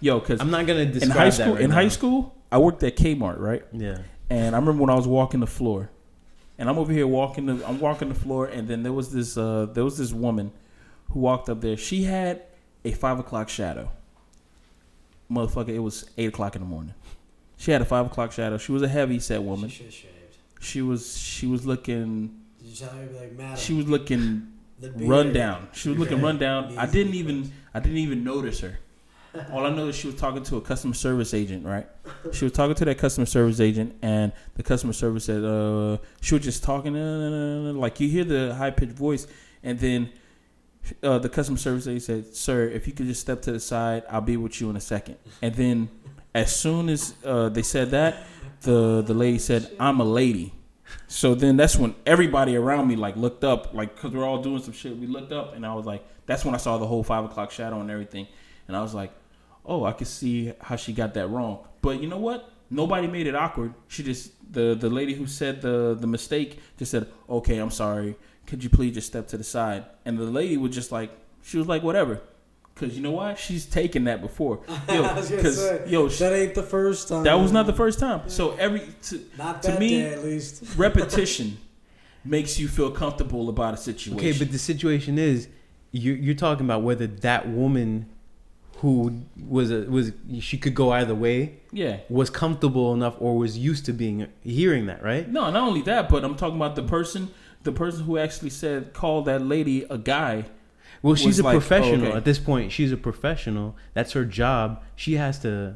Yo, 0.00 0.18
because 0.18 0.40
I'm 0.40 0.50
not 0.50 0.66
gonna 0.66 0.84
describe 0.84 0.92
in 0.94 1.08
describe 1.08 1.16
high 1.18 1.24
that 1.26 1.32
school, 1.34 1.54
right 1.54 1.62
in 1.62 1.70
now. 1.70 1.76
high 1.76 1.88
school, 1.88 2.34
I 2.50 2.58
worked 2.58 2.82
at 2.82 2.96
Kmart, 2.96 3.38
right? 3.38 3.64
Yeah. 3.72 3.98
And 4.28 4.54
I 4.54 4.58
remember 4.58 4.80
when 4.82 4.90
I 4.90 4.94
was 4.94 5.06
walking 5.06 5.40
the 5.40 5.46
floor, 5.46 5.90
and 6.58 6.68
I'm 6.68 6.78
over 6.78 6.92
here 6.92 7.06
walking 7.06 7.46
the, 7.46 7.66
I'm 7.66 7.78
walking 7.78 8.08
the 8.08 8.14
floor, 8.14 8.46
and 8.46 8.66
then 8.68 8.82
there 8.82 8.92
was 8.92 9.12
this, 9.12 9.36
uh, 9.38 9.66
there 9.72 9.84
was 9.84 9.98
this 9.98 10.12
woman 10.12 10.50
who 11.10 11.20
walked 11.20 11.48
up 11.48 11.60
there. 11.60 11.76
She 11.76 12.02
had 12.04 12.42
a 12.84 12.90
five 12.92 13.18
o'clock 13.20 13.48
shadow. 13.48 13.90
Motherfucker, 15.30 15.68
it 15.68 15.78
was 15.78 16.10
eight 16.18 16.28
o'clock 16.28 16.56
in 16.56 16.62
the 16.62 16.68
morning. 16.68 16.94
She 17.62 17.70
had 17.70 17.80
a 17.80 17.84
five 17.84 18.06
o'clock 18.06 18.32
shadow. 18.32 18.58
She 18.58 18.72
was 18.72 18.82
a 18.82 18.88
heavy 18.88 19.20
set 19.20 19.40
woman. 19.40 19.68
She. 19.70 19.88
She 20.60 20.80
was, 20.82 21.16
she 21.16 21.46
was 21.46 21.64
looking, 21.66 22.40
Did 22.60 22.68
you 22.68 22.74
tell 22.76 22.88
her 22.90 23.06
like, 23.20 23.32
madam? 23.36 23.56
she 23.56 23.72
was 23.74 23.86
looking 23.88 24.48
the 24.80 24.90
beard. 24.90 25.08
run 25.10 25.32
down. 25.32 25.68
She 25.72 25.88
was 25.90 25.98
looking 25.98 26.14
Okay. 26.18 26.24
run 26.24 26.38
down. 26.38 26.76
I 26.78 26.86
didn't 26.86 27.14
even 27.14 27.52
I 27.74 27.78
didn't 27.80 27.98
even 27.98 28.22
notice 28.24 28.60
her. 28.60 28.78
All 29.52 29.64
I 29.64 29.70
know 29.70 29.88
is 29.88 29.96
she 29.96 30.06
was 30.08 30.16
talking 30.16 30.42
to 30.44 30.56
a 30.56 30.60
customer 30.60 30.94
service 30.94 31.34
agent, 31.34 31.64
right? 31.66 31.86
She 32.32 32.44
was 32.44 32.52
talking 32.52 32.74
to 32.76 32.84
that 32.84 32.98
customer 32.98 33.26
service 33.26 33.60
agent, 33.60 33.96
and 34.02 34.32
the 34.54 34.62
customer 34.62 34.92
service 34.92 35.24
said, 35.24 35.42
uh, 35.44 35.98
she 36.20 36.34
was 36.34 36.44
just 36.44 36.62
talking, 36.62 36.96
uh, 36.96 37.72
like 37.74 37.98
you 38.00 38.08
hear 38.08 38.24
the 38.24 38.54
high 38.54 38.70
pitched 38.70 38.92
voice, 38.92 39.26
and 39.64 39.78
then 39.80 40.10
uh, 41.02 41.18
the 41.18 41.28
customer 41.28 41.58
service 41.58 41.86
agent 41.86 42.02
said, 42.02 42.36
"Sir, 42.36 42.68
if 42.68 42.86
you 42.86 42.92
could 42.92 43.06
just 43.06 43.20
step 43.22 43.40
to 43.42 43.52
the 43.52 43.60
side, 43.60 44.02
I'll 44.10 44.20
be 44.20 44.36
with 44.36 44.60
you 44.60 44.68
in 44.70 44.76
a 44.76 44.80
second. 44.80 45.16
And 45.40 45.54
then, 45.54 45.88
as 46.34 46.54
soon 46.54 46.88
as 46.88 47.14
uh, 47.24 47.48
they 47.48 47.62
said 47.62 47.90
that, 47.90 48.26
the 48.62 49.02
the 49.02 49.14
lady 49.14 49.38
said, 49.38 49.70
"I'm 49.78 50.00
a 50.00 50.04
lady." 50.04 50.52
So 51.06 51.34
then 51.34 51.56
that's 51.56 51.76
when 51.76 51.94
everybody 52.06 52.56
around 52.56 52.88
me 52.88 52.96
like 52.96 53.16
looked 53.16 53.44
up, 53.44 53.74
like 53.74 53.94
because 53.94 54.12
we're 54.12 54.24
all 54.24 54.42
doing 54.42 54.62
some 54.62 54.72
shit. 54.72 54.96
We 54.96 55.06
looked 55.06 55.32
up, 55.32 55.54
and 55.54 55.64
I 55.66 55.74
was 55.74 55.86
like, 55.86 56.04
that's 56.26 56.44
when 56.44 56.54
I 56.54 56.58
saw 56.58 56.78
the 56.78 56.86
whole 56.86 57.02
five 57.02 57.24
o'clock 57.24 57.50
shadow 57.50 57.80
and 57.80 57.90
everything, 57.90 58.26
and 58.68 58.76
I 58.76 58.82
was 58.82 58.94
like, 58.94 59.12
oh, 59.64 59.84
I 59.84 59.92
could 59.92 60.06
see 60.06 60.52
how 60.60 60.76
she 60.76 60.92
got 60.92 61.14
that 61.14 61.28
wrong. 61.28 61.66
But 61.80 62.00
you 62.00 62.08
know 62.08 62.18
what? 62.18 62.50
Nobody 62.70 63.06
made 63.06 63.26
it 63.26 63.34
awkward. 63.34 63.74
She 63.88 64.02
just 64.02 64.32
the 64.52 64.74
the 64.74 64.88
lady 64.88 65.14
who 65.14 65.26
said 65.26 65.60
the 65.60 65.96
the 65.98 66.06
mistake 66.06 66.58
just 66.78 66.90
said, 66.90 67.08
okay, 67.28 67.58
I'm 67.58 67.70
sorry. 67.70 68.16
Could 68.46 68.64
you 68.64 68.70
please 68.70 68.94
just 68.94 69.06
step 69.06 69.28
to 69.28 69.38
the 69.38 69.44
side? 69.44 69.84
And 70.04 70.18
the 70.18 70.24
lady 70.24 70.56
was 70.56 70.74
just 70.74 70.90
like, 70.90 71.10
she 71.42 71.58
was 71.58 71.68
like, 71.68 71.82
whatever. 71.82 72.20
Cause 72.74 72.94
you 72.94 73.02
know 73.02 73.12
why? 73.12 73.34
She's 73.34 73.66
taken 73.66 74.04
that 74.04 74.20
before. 74.22 74.60
Yo, 74.88 75.02
I 75.04 75.12
was 75.14 75.28
gonna 75.30 75.42
'cause, 75.42 75.58
say, 75.58 75.84
yo, 75.86 76.08
sh- 76.08 76.18
that 76.20 76.32
ain't 76.32 76.54
the 76.54 76.62
first 76.62 77.06
time. 77.08 77.22
that 77.24 77.34
was 77.34 77.52
not 77.52 77.66
the 77.66 77.72
first 77.72 77.98
time. 77.98 78.22
So 78.28 78.52
every 78.56 78.80
to, 79.04 79.20
Not 79.38 79.62
to 79.64 79.78
me, 79.78 79.88
day, 79.90 80.12
at 80.12 80.24
least. 80.24 80.64
repetition 80.76 81.58
makes 82.24 82.58
you 82.58 82.68
feel 82.68 82.90
comfortable 82.90 83.48
about 83.48 83.74
a 83.74 83.76
situation. 83.76 84.16
Okay, 84.16 84.32
but 84.38 84.50
the 84.50 84.58
situation 84.58 85.18
is, 85.18 85.48
you're, 85.92 86.16
you're 86.16 86.34
talking 86.34 86.64
about 86.64 86.82
whether 86.82 87.06
that 87.06 87.48
woman, 87.48 88.06
who 88.78 89.20
was 89.46 89.70
a 89.70 89.82
was 89.82 90.12
she 90.40 90.56
could 90.56 90.74
go 90.74 90.90
either 90.92 91.14
way, 91.14 91.60
yeah, 91.72 91.98
was 92.08 92.30
comfortable 92.30 92.94
enough 92.94 93.14
or 93.20 93.36
was 93.36 93.56
used 93.58 93.84
to 93.84 93.92
being 93.92 94.26
hearing 94.42 94.86
that, 94.86 95.02
right? 95.04 95.28
no, 95.28 95.50
not 95.50 95.68
only 95.68 95.82
that, 95.82 96.08
but 96.08 96.24
I'm 96.24 96.34
talking 96.36 96.56
about 96.56 96.74
the 96.74 96.82
person, 96.82 97.28
the 97.64 97.70
person 97.72 98.04
who 98.04 98.16
actually 98.18 98.50
said 98.50 98.92
called 98.94 99.26
that 99.26 99.42
lady 99.42 99.84
a 99.90 99.98
guy. 99.98 100.46
Well, 101.02 101.14
she's 101.16 101.38
a 101.38 101.42
like, 101.42 101.56
oh, 101.56 101.58
professional 101.60 102.06
okay. 102.08 102.16
at 102.16 102.24
this 102.24 102.38
point. 102.38 102.72
She's 102.72 102.92
a 102.92 102.96
professional. 102.96 103.76
That's 103.94 104.12
her 104.12 104.24
job. 104.24 104.82
She 104.96 105.14
has 105.14 105.38
to 105.40 105.74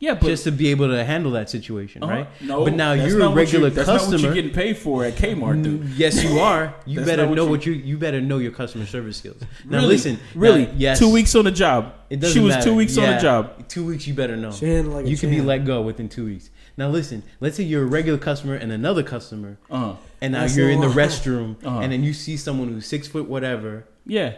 Yeah, 0.00 0.14
but 0.14 0.26
just 0.26 0.44
to 0.44 0.52
be 0.52 0.68
able 0.68 0.88
to 0.88 1.02
handle 1.04 1.32
that 1.32 1.48
situation, 1.50 2.02
uh-huh. 2.04 2.12
right? 2.12 2.28
No, 2.42 2.64
But 2.64 2.74
now 2.74 2.92
you're 2.92 3.16
a 3.16 3.18
not 3.18 3.28
what 3.30 3.36
regular 3.38 3.70
That's 3.70 3.88
not 3.88 4.06
what 4.08 4.20
you're 4.20 4.34
getting 4.34 4.52
paid 4.52 4.76
for 4.76 5.04
at 5.04 5.14
Kmart, 5.14 5.62
dude. 5.64 5.84
Yes, 5.96 6.22
you 6.22 6.38
are. 6.50 6.74
You 6.86 7.00
better 7.04 7.26
what 7.26 7.34
know 7.36 7.44
you- 7.46 7.50
what 7.50 7.66
you 7.66 7.72
you 7.72 7.96
better 7.98 8.20
know 8.20 8.38
your 8.38 8.52
customer 8.52 8.86
service 8.86 9.16
skills. 9.16 9.40
Now 9.64 9.78
Really? 9.78 9.88
listen, 9.88 10.18
Really? 10.34 10.66
now, 10.66 10.72
yes, 10.76 10.98
Two 11.00 11.10
weeks 11.12 11.34
on 11.34 11.44
the 11.46 11.50
job. 11.50 11.94
It 12.10 12.20
doesn't 12.20 12.34
she 12.34 12.40
was 12.44 12.54
matter. 12.54 12.64
two 12.70 12.74
weeks 12.76 12.96
on 12.98 13.06
the 13.14 13.18
job. 13.20 13.68
Two 13.68 13.84
weeks, 13.86 14.06
you 14.06 14.14
better 14.14 14.36
know. 14.36 14.52
She 14.52 14.66
handled 14.66 14.94
like 14.96 15.06
you 15.06 15.16
can 15.16 15.30
be 15.30 15.40
let 15.40 15.64
go 15.64 15.82
within 15.82 16.08
two 16.08 16.26
weeks. 16.26 16.50
Now 16.76 16.88
listen, 16.90 17.22
let's 17.40 17.56
say 17.56 17.64
you're 17.64 17.82
a 17.82 17.86
regular 17.86 18.18
customer 18.18 18.54
and 18.54 18.70
another 18.70 19.02
customer, 19.02 19.56
Uh-huh. 19.68 19.96
and 20.20 20.32
now 20.34 20.42
That's 20.42 20.56
you're 20.56 20.68
the 20.68 20.74
in 20.74 20.80
the 20.80 20.88
restroom, 20.88 21.56
Uh-huh. 21.64 21.80
and 21.80 21.90
then 21.92 22.04
you 22.04 22.12
see 22.12 22.36
someone 22.36 22.68
who's 22.68 22.86
six 22.86 23.08
foot 23.08 23.26
whatever, 23.28 23.84
Yeah. 24.06 24.34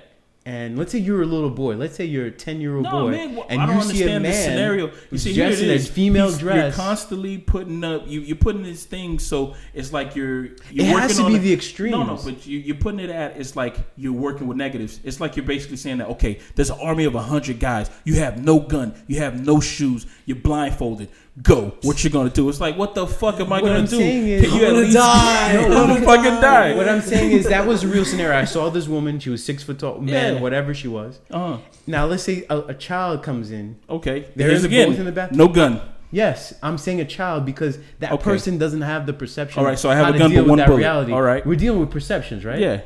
And 0.47 0.79
let's 0.79 0.91
say 0.91 0.99
you're 0.99 1.21
a 1.23 1.27
little 1.27 1.51
boy. 1.51 1.77
Let's 1.77 1.95
say 1.97 2.07
you're 2.07 2.27
a 2.27 2.31
ten 2.31 2.61
year 2.63 2.75
old 2.75 2.85
No, 2.85 2.91
boy, 3.07 3.11
man. 3.11 3.37
wh- 3.37 3.41
and 3.51 3.61
I 3.61 3.67
don't 3.67 3.77
you 3.77 3.83
see 3.83 4.03
a 4.05 4.15
understand 4.15 4.23
man 4.23 4.33
scenario. 4.33 4.91
You 5.11 5.19
see, 5.19 5.35
dressed 5.35 5.61
in 5.63 5.71
a 5.71 5.79
female 5.79 6.29
He's- 6.29 6.39
dress. 6.39 6.57
You're 6.77 6.85
constantly 6.85 7.37
putting 7.39 7.85
up. 7.85 8.09
You, 8.09 8.21
you're 8.21 8.37
putting 8.39 8.63
this 8.63 8.85
thing 8.87 9.19
so 9.19 9.55
it's 9.75 9.93
like 9.93 10.17
you're. 10.17 10.45
you're 10.45 10.87
It 10.87 10.93
working 10.95 10.99
has 10.99 11.17
to 11.19 11.27
be 11.27 11.37
a- 11.37 11.39
the 11.39 11.53
extremes. 11.53 11.93
No, 11.93 12.05
no, 12.05 12.17
but 12.25 12.47
you, 12.47 12.59
you're 12.59 12.77
putting 12.77 13.01
it 13.01 13.11
at. 13.11 13.37
It's 13.37 13.55
like 13.55 13.77
you're 13.97 14.15
working 14.15 14.47
with 14.47 14.57
negatives. 14.57 14.99
It's 15.05 15.21
like 15.21 15.37
you're 15.37 15.45
basically 15.45 15.77
saying 15.77 15.99
that 15.99 16.09
okay, 16.09 16.41
there's 16.55 16.71
an 16.71 16.79
army 16.81 17.05
of 17.05 17.13
hundred 17.15 17.61
guys. 17.61 17.91
You 18.05 18.15
have 18.15 18.43
no 18.43 18.61
gun. 18.61 18.95
You 19.09 19.19
have 19.19 19.45
no 19.45 19.61
shoes. 19.61 20.07
You're 20.25 20.39
blindfolded. 20.39 21.11
Go. 21.43 21.73
What 21.83 22.03
you 22.05 22.11
gonna 22.11 22.29
do? 22.31 22.49
It's 22.49 22.61
like 22.61 22.77
what 22.77 22.95
the 22.95 23.07
fuck 23.07 23.41
am 23.41 23.47
I 23.53 23.61
What 23.63 23.69
gonna 23.69 23.79
I'm 23.81 23.87
do? 23.87 23.99
is- 24.01 24.43
Can 24.49 24.59
you 24.59 24.59
I'm 24.59 24.65
at 24.65 24.69
gonna 24.69 24.79
least 24.81 24.97
die. 24.97 25.53
No, 25.69 25.83
I'm 25.85 25.89
gonna 25.89 26.01
fucking 26.07 26.41
die. 26.41 26.75
What 26.75 26.89
I'm 26.89 27.01
saying 27.01 27.31
is 27.33 27.47
that 27.49 27.67
was 27.67 27.85
a 27.85 27.89
real 27.89 28.05
scenario. 28.05 28.39
I 28.39 28.45
saw 28.45 28.69
this 28.69 28.89
woman. 28.89 29.19
She 29.21 29.31
was 29.31 29.45
six 29.45 29.63
foot 29.63 29.79
tall, 29.79 30.01
man, 30.01 30.35
Yeah. 30.35 30.41
whatever 30.41 30.75
she 30.75 30.89
was. 30.89 31.21
Uh-huh. 31.31 31.59
Now 31.87 32.07
let's 32.07 32.23
say 32.25 32.45
a, 32.51 32.59
a 32.59 32.75
child 32.75 33.23
comes 33.23 33.51
in. 33.51 33.79
Okay. 33.89 34.29
there's 34.37 34.51
Here's 34.51 34.59
is 34.61 34.65
again. 34.67 34.93
in 34.93 35.05
the 35.05 35.13
bathroom. 35.13 35.39
No 35.39 35.49
gun. 35.49 35.81
Yes, 36.13 36.53
I'm 36.63 36.77
saying 36.77 37.01
a 37.01 37.05
child 37.05 37.47
because 37.47 37.79
that 38.01 38.11
Okay. 38.13 38.25
person 38.25 38.59
doesn't 38.59 38.81
have 38.83 39.07
the 39.07 39.13
perception. 39.13 39.61
All 39.61 39.65
right, 39.65 39.79
so 39.79 39.89
I 39.89 39.95
have 39.95 40.13
a 40.15 40.19
gun 40.19 40.33
but 40.35 40.41
with 40.41 40.49
one 40.49 40.59
bullet. 40.67 40.77
reality. 40.79 41.13
All 41.13 41.23
right. 41.23 41.47
we're 41.47 41.55
dealing 41.55 41.79
with 41.81 41.91
perceptions, 41.91 42.45
right? 42.45 42.59
Yeah. 42.59 42.81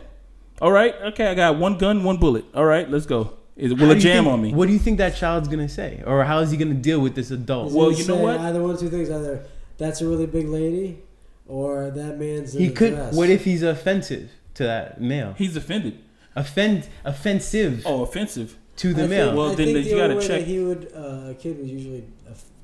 All 0.61 0.71
right. 0.71 0.95
Okay. 1.07 1.27
I 1.27 1.35
got 1.35 1.57
one 1.59 1.79
gun, 1.79 2.05
one 2.05 2.19
bullet. 2.19 2.45
All 2.55 2.65
right. 2.67 2.89
Let's 2.89 3.07
go. 3.07 3.33
Is, 3.57 3.71
will 3.71 3.79
do 3.79 3.91
it 3.93 4.01
jam 4.01 4.25
think- 4.25 4.33
on 4.35 4.43
me? 4.43 4.53
What 4.53 4.67
do 4.67 4.73
you 4.73 4.79
think 4.79 4.99
that 4.99 5.15
child's 5.17 5.47
gonna 5.49 5.69
say, 5.69 6.03
or 6.07 6.25
how 6.25 6.41
is 6.41 6.51
he 6.51 6.57
gonna 6.57 6.75
deal 6.75 7.01
with 7.01 7.15
this 7.15 7.31
adult? 7.31 7.73
Well, 7.73 7.93
you 7.93 8.05
know 8.07 8.17
what? 8.17 8.41
Either 8.41 8.61
one 8.61 8.71
of 8.73 8.81
two 8.81 8.91
things: 8.91 9.09
either 9.11 9.45
that's 9.79 10.01
a 10.01 10.09
really 10.09 10.27
big 10.27 10.49
lady, 10.49 10.99
or 11.47 11.91
that 11.91 12.19
man's 12.19 12.53
he 12.53 12.71
could. 12.71 12.95
dress. 12.95 13.15
What 13.15 13.31
if 13.31 13.45
he's 13.45 13.63
offensive 13.63 14.31
to 14.55 14.65
that 14.65 15.01
male? 15.01 15.35
He's 15.39 15.57
offended. 15.57 15.99
Offend, 16.37 16.89
offensive 17.05 17.83
Oh, 17.87 18.03
offensive. 18.03 18.57
to 18.79 18.93
the 18.93 19.05
I 19.05 19.07
male. 19.07 19.27
Think, 19.27 19.37
Well, 19.39 19.47
I 19.53 19.55
then 19.55 19.67
think 19.67 19.79
you 19.79 19.85
the 19.85 19.91
gotta 19.91 20.03
only 20.15 20.17
way 20.17 20.27
check- 20.29 20.41
That 20.41 20.47
he 20.49 20.59
would 20.59 20.93
uh, 20.97 21.31
a 21.31 21.35
kid 21.35 21.59
would 21.61 21.69
usually 21.69 22.05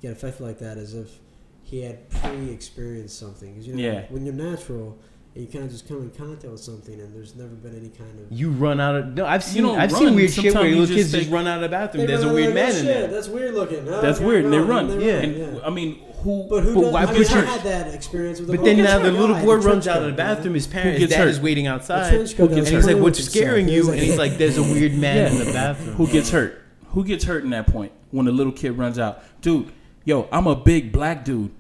get 0.03 0.11
affected 0.13 0.43
like 0.43 0.59
that 0.59 0.77
is 0.77 0.95
if 0.95 1.19
he 1.63 1.83
had 1.83 2.11
pre-experienced 2.11 3.17
something. 3.17 3.55
'Cause, 3.55 3.67
you 3.69 3.77
know, 3.77 3.83
Yeah. 3.83 4.03
when 4.09 4.25
you're 4.25 4.35
natural, 4.35 4.99
you 5.35 5.47
kind 5.47 5.65
of 5.65 5.71
just 5.71 5.87
come 5.87 5.99
in 5.99 6.11
contact 6.11 6.51
with 6.51 6.61
something, 6.61 7.01
and 7.01 7.15
there's 7.15 7.37
never 7.37 7.55
been 7.55 7.77
any 7.77 7.89
kind 7.89 8.11
of. 8.21 8.37
you 8.37 8.51
run 8.51 8.81
out 8.81 8.97
of. 8.97 9.07
No, 9.15 9.27
I've 9.27 9.45
seen. 9.45 9.65
I've 9.65 9.93
run. 9.93 10.01
seen 10.01 10.15
weird 10.17 10.33
shit 10.33 10.55
where 10.55 10.65
little 10.65 10.87
kids 10.87 11.13
just 11.13 11.15
just 11.15 11.31
run 11.31 11.47
out 11.47 11.57
of 11.57 11.63
the 11.63 11.69
bathroom. 11.69 12.07
There's 12.07 12.25
a 12.25 12.33
weird 12.33 12.47
like, 12.47 12.55
man 12.55 12.73
"Oh, 12.75 12.79
in 12.79 12.85
there. 12.87 13.07
That's 13.07 13.29
weird 13.29 13.55
looking. 13.55 13.89
Oh, 13.89 14.01
That's 14.01 14.19
weird. 14.19 14.45
And 14.45 14.53
they 14.53 14.59
run. 14.59 14.91
And 14.91 15.01
Yeah. 15.01 15.13
And, 15.21 15.37
yeah. 15.57 15.61
I 15.65 15.71
mean, 15.71 16.01
who? 16.23 16.47
But 16.51 16.65
who 16.65 16.75
But 16.75 16.81
does, 16.81 16.93
why 16.93 17.03
I 17.03 17.07
mean, 17.07 17.15
put 17.25 17.33
I 17.33 17.41
had 17.43 17.63
that 17.63 17.95
experience 17.95 18.41
with 18.41 18.49
But 18.49 18.61
a 18.61 18.65
then 18.65 18.79
now 18.79 18.99
the 18.99 19.13
little 19.13 19.37
boy 19.37 19.57
runs 19.57 19.87
out 19.87 19.99
of 19.99 20.07
the 20.07 20.13
bathroom. 20.13 20.55
His 20.55 20.67
parent, 20.67 20.99
gets 20.99 21.03
his 21.03 21.11
dad 21.11 21.25
hurt? 21.25 21.29
is 21.29 21.41
waiting 21.41 21.67
outside, 21.69 22.13
Who 22.13 22.19
gets 22.19 22.35
was 22.35 22.49
and 22.49 22.67
he's 22.67 22.87
like, 22.87 22.97
"What's 22.97 23.25
scaring 23.25 23.69
you?" 23.69 23.91
And 23.91 24.01
he's 24.01 24.19
like, 24.19 24.37
"There's 24.37 24.59
a 24.59 24.63
weird 24.63 24.95
man 24.95 25.33
in 25.33 25.39
the 25.39 25.53
bathroom." 25.53 25.95
Who 25.95 26.09
gets 26.09 26.31
hurt? 26.31 26.61
Who 26.89 27.05
gets 27.05 27.23
hurt 27.25 27.45
in 27.45 27.51
that 27.51 27.69
point 27.69 27.93
when 28.11 28.27
a 28.27 28.33
little 28.33 28.53
kid 28.53 28.77
runs 28.77 28.99
out? 28.99 29.23
Dude, 29.43 29.71
yo, 30.05 30.29
I'm 30.33 30.49
a 30.49 30.57
big 30.57 30.91
black 30.91 31.25
dude. 31.25 31.53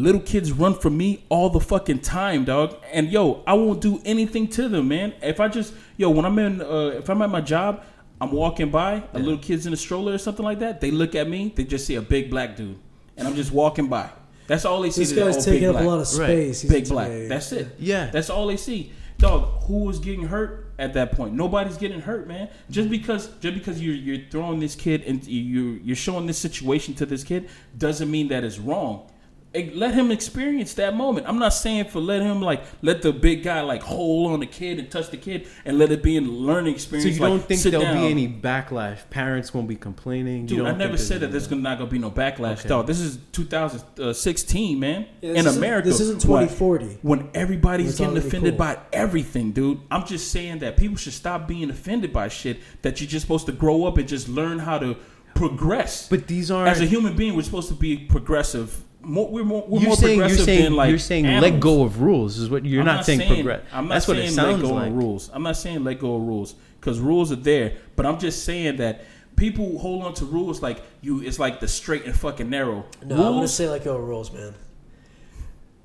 Little 0.00 0.22
kids 0.22 0.50
run 0.50 0.72
from 0.72 0.96
me 0.96 1.24
all 1.28 1.50
the 1.50 1.60
fucking 1.60 1.98
time, 1.98 2.46
dog. 2.46 2.74
And 2.90 3.12
yo, 3.12 3.42
I 3.46 3.52
won't 3.52 3.82
do 3.82 4.00
anything 4.06 4.48
to 4.48 4.66
them, 4.66 4.88
man. 4.88 5.12
If 5.20 5.40
I 5.40 5.48
just 5.48 5.74
yo, 5.98 6.08
when 6.08 6.24
I'm 6.24 6.38
in, 6.38 6.62
uh, 6.62 6.94
if 6.96 7.10
I'm 7.10 7.20
at 7.20 7.28
my 7.28 7.42
job, 7.42 7.84
I'm 8.18 8.32
walking 8.32 8.70
by, 8.70 9.02
a 9.12 9.18
little 9.18 9.36
kid's 9.36 9.66
in 9.66 9.74
a 9.74 9.76
stroller 9.76 10.14
or 10.14 10.18
something 10.18 10.44
like 10.44 10.60
that. 10.60 10.80
They 10.80 10.90
look 10.90 11.14
at 11.14 11.28
me, 11.28 11.52
they 11.54 11.64
just 11.64 11.86
see 11.86 11.96
a 11.96 12.02
big 12.02 12.30
black 12.30 12.56
dude, 12.56 12.78
and 13.18 13.28
I'm 13.28 13.34
just 13.34 13.52
walking 13.52 13.88
by. 13.88 14.08
That's 14.46 14.64
all 14.64 14.80
they 14.80 14.90
see. 14.90 15.02
This 15.04 15.12
guy's 15.12 15.44
taking 15.44 15.68
up 15.68 15.74
black. 15.74 15.84
a 15.84 15.88
lot 15.88 16.00
of 16.00 16.06
space. 16.06 16.62
He's 16.62 16.70
big 16.70 16.88
black. 16.88 17.06
intimidating. 17.06 17.28
That's 17.28 17.52
it. 17.52 17.76
Yeah. 17.78 18.10
That's 18.10 18.30
all 18.30 18.46
they 18.46 18.56
see. 18.56 18.92
Dog, 19.18 19.64
who 19.64 19.84
was 19.84 19.98
getting 19.98 20.28
hurt 20.28 20.72
at 20.78 20.94
that 20.94 21.12
point? 21.12 21.34
Nobody's 21.34 21.76
getting 21.76 22.00
hurt, 22.00 22.26
man. 22.26 22.48
Just 22.70 22.88
because 22.88 23.28
just 23.40 23.54
because 23.54 23.82
you're 23.82 23.94
you're 23.94 24.26
throwing 24.30 24.60
this 24.60 24.74
kid 24.74 25.02
and 25.02 25.22
you 25.26 25.78
you're 25.84 25.94
showing 25.94 26.26
this 26.26 26.38
situation 26.38 26.94
to 26.94 27.04
this 27.04 27.22
kid 27.22 27.50
doesn't 27.76 28.10
mean 28.10 28.28
that 28.28 28.44
it's 28.44 28.58
wrong. 28.58 29.09
Let 29.52 29.94
him 29.94 30.12
experience 30.12 30.74
that 30.74 30.94
moment. 30.94 31.26
I'm 31.28 31.40
not 31.40 31.48
saying 31.52 31.86
for 31.86 31.98
let 32.00 32.22
him 32.22 32.40
like 32.40 32.62
let 32.82 33.02
the 33.02 33.12
big 33.12 33.42
guy 33.42 33.62
like 33.62 33.82
hold 33.82 34.30
on 34.30 34.38
the 34.38 34.46
kid 34.46 34.78
and 34.78 34.88
touch 34.88 35.10
the 35.10 35.16
kid 35.16 35.48
and 35.64 35.76
let 35.76 35.90
it 35.90 36.04
be 36.04 36.16
a 36.18 36.20
learning 36.20 36.74
experience. 36.74 37.04
So 37.10 37.14
you 37.16 37.20
like, 37.28 37.40
don't 37.40 37.48
think 37.48 37.60
there'll 37.62 37.80
down. 37.84 37.96
be 37.96 38.06
any 38.06 38.28
backlash? 38.28 38.98
Parents 39.10 39.52
won't 39.52 39.66
be 39.66 39.74
complaining. 39.74 40.46
Dude, 40.46 40.58
you 40.58 40.62
don't 40.64 40.74
I 40.74 40.78
never 40.78 40.96
think 40.96 41.08
said 41.08 41.14
that 41.22 41.32
there's- 41.32 41.32
there's 41.32 41.46
gonna 41.48 41.62
not 41.62 41.78
gonna 41.78 41.90
be 41.90 41.98
no 41.98 42.12
backlash. 42.12 42.60
Okay. 42.60 42.68
Dog, 42.68 42.86
this 42.86 43.00
is 43.00 43.18
2016, 43.32 44.78
man. 44.78 45.06
Yeah, 45.20 45.30
in 45.30 45.36
isn't- 45.38 45.56
America, 45.58 45.88
this 45.88 46.00
isn't 46.00 46.24
What? 46.26 46.42
2040. 46.42 46.98
when 47.02 47.28
everybody's 47.34 47.90
It's 47.90 47.98
getting 47.98 48.16
offended 48.18 48.52
cool. 48.52 48.58
by 48.58 48.78
everything, 48.92 49.50
dude. 49.52 49.80
I'm 49.90 50.06
just 50.06 50.30
saying 50.30 50.60
that 50.60 50.76
people 50.76 50.96
should 50.96 51.12
stop 51.12 51.48
being 51.48 51.70
offended 51.70 52.12
by 52.12 52.28
shit. 52.28 52.58
That 52.82 53.00
you're 53.00 53.08
just 53.10 53.22
supposed 53.24 53.46
to 53.46 53.52
grow 53.52 53.84
up 53.84 53.98
and 53.98 54.06
just 54.06 54.28
learn 54.28 54.60
how 54.60 54.78
to 54.78 54.96
progress. 55.34 56.08
But 56.08 56.26
these 56.28 56.50
aren't. 56.50 56.68
as 56.70 56.80
a 56.80 56.86
human 56.86 57.16
being, 57.16 57.34
we're 57.34 57.42
supposed 57.42 57.68
to 57.68 57.74
be 57.74 57.96
progressive. 57.96 58.84
More, 59.02 59.28
we're 59.28 59.44
more, 59.44 59.64
we're 59.66 59.80
you're 59.80 59.88
more 59.88 59.96
saying 59.96 60.18
you're 60.18 60.28
saying 60.28 60.64
than 60.64 60.74
like 60.76 60.90
you're 60.90 60.98
saying 60.98 61.24
animals. 61.26 61.52
let 61.52 61.60
go 61.60 61.82
of 61.84 62.02
rules 62.02 62.38
is 62.38 62.50
what 62.50 62.64
you're 62.66 62.80
I'm 62.80 62.86
not, 62.86 63.04
saying, 63.06 63.26
progress. 63.26 63.62
I'm 63.72 63.88
not 63.88 63.94
That's 63.94 64.08
what 64.08 64.18
saying 64.18 64.28
it 64.28 64.32
sounds 64.32 64.62
let 64.62 64.68
go 64.68 64.74
like. 64.74 64.88
of 64.90 64.96
rules. 64.96 65.30
I'm 65.32 65.42
not 65.42 65.56
saying 65.56 65.84
let 65.84 65.98
go 65.98 66.16
of 66.16 66.22
rules 66.22 66.54
because 66.78 67.00
rules 67.00 67.32
are 67.32 67.36
there. 67.36 67.76
But 67.96 68.04
I'm 68.06 68.18
just 68.18 68.44
saying 68.44 68.76
that 68.76 69.04
people 69.36 69.78
hold 69.78 70.04
on 70.04 70.12
to 70.14 70.26
rules 70.26 70.60
like 70.60 70.82
you. 71.00 71.22
It's 71.22 71.38
like 71.38 71.60
the 71.60 71.68
straight 71.68 72.04
and 72.04 72.14
fucking 72.14 72.50
narrow. 72.50 72.84
No, 73.04 73.14
I'm 73.14 73.20
gonna 73.22 73.30
rules. 73.38 73.54
say 73.54 73.68
let 73.70 73.84
go 73.84 73.96
of 73.96 74.02
rules, 74.04 74.30
man. 74.32 74.54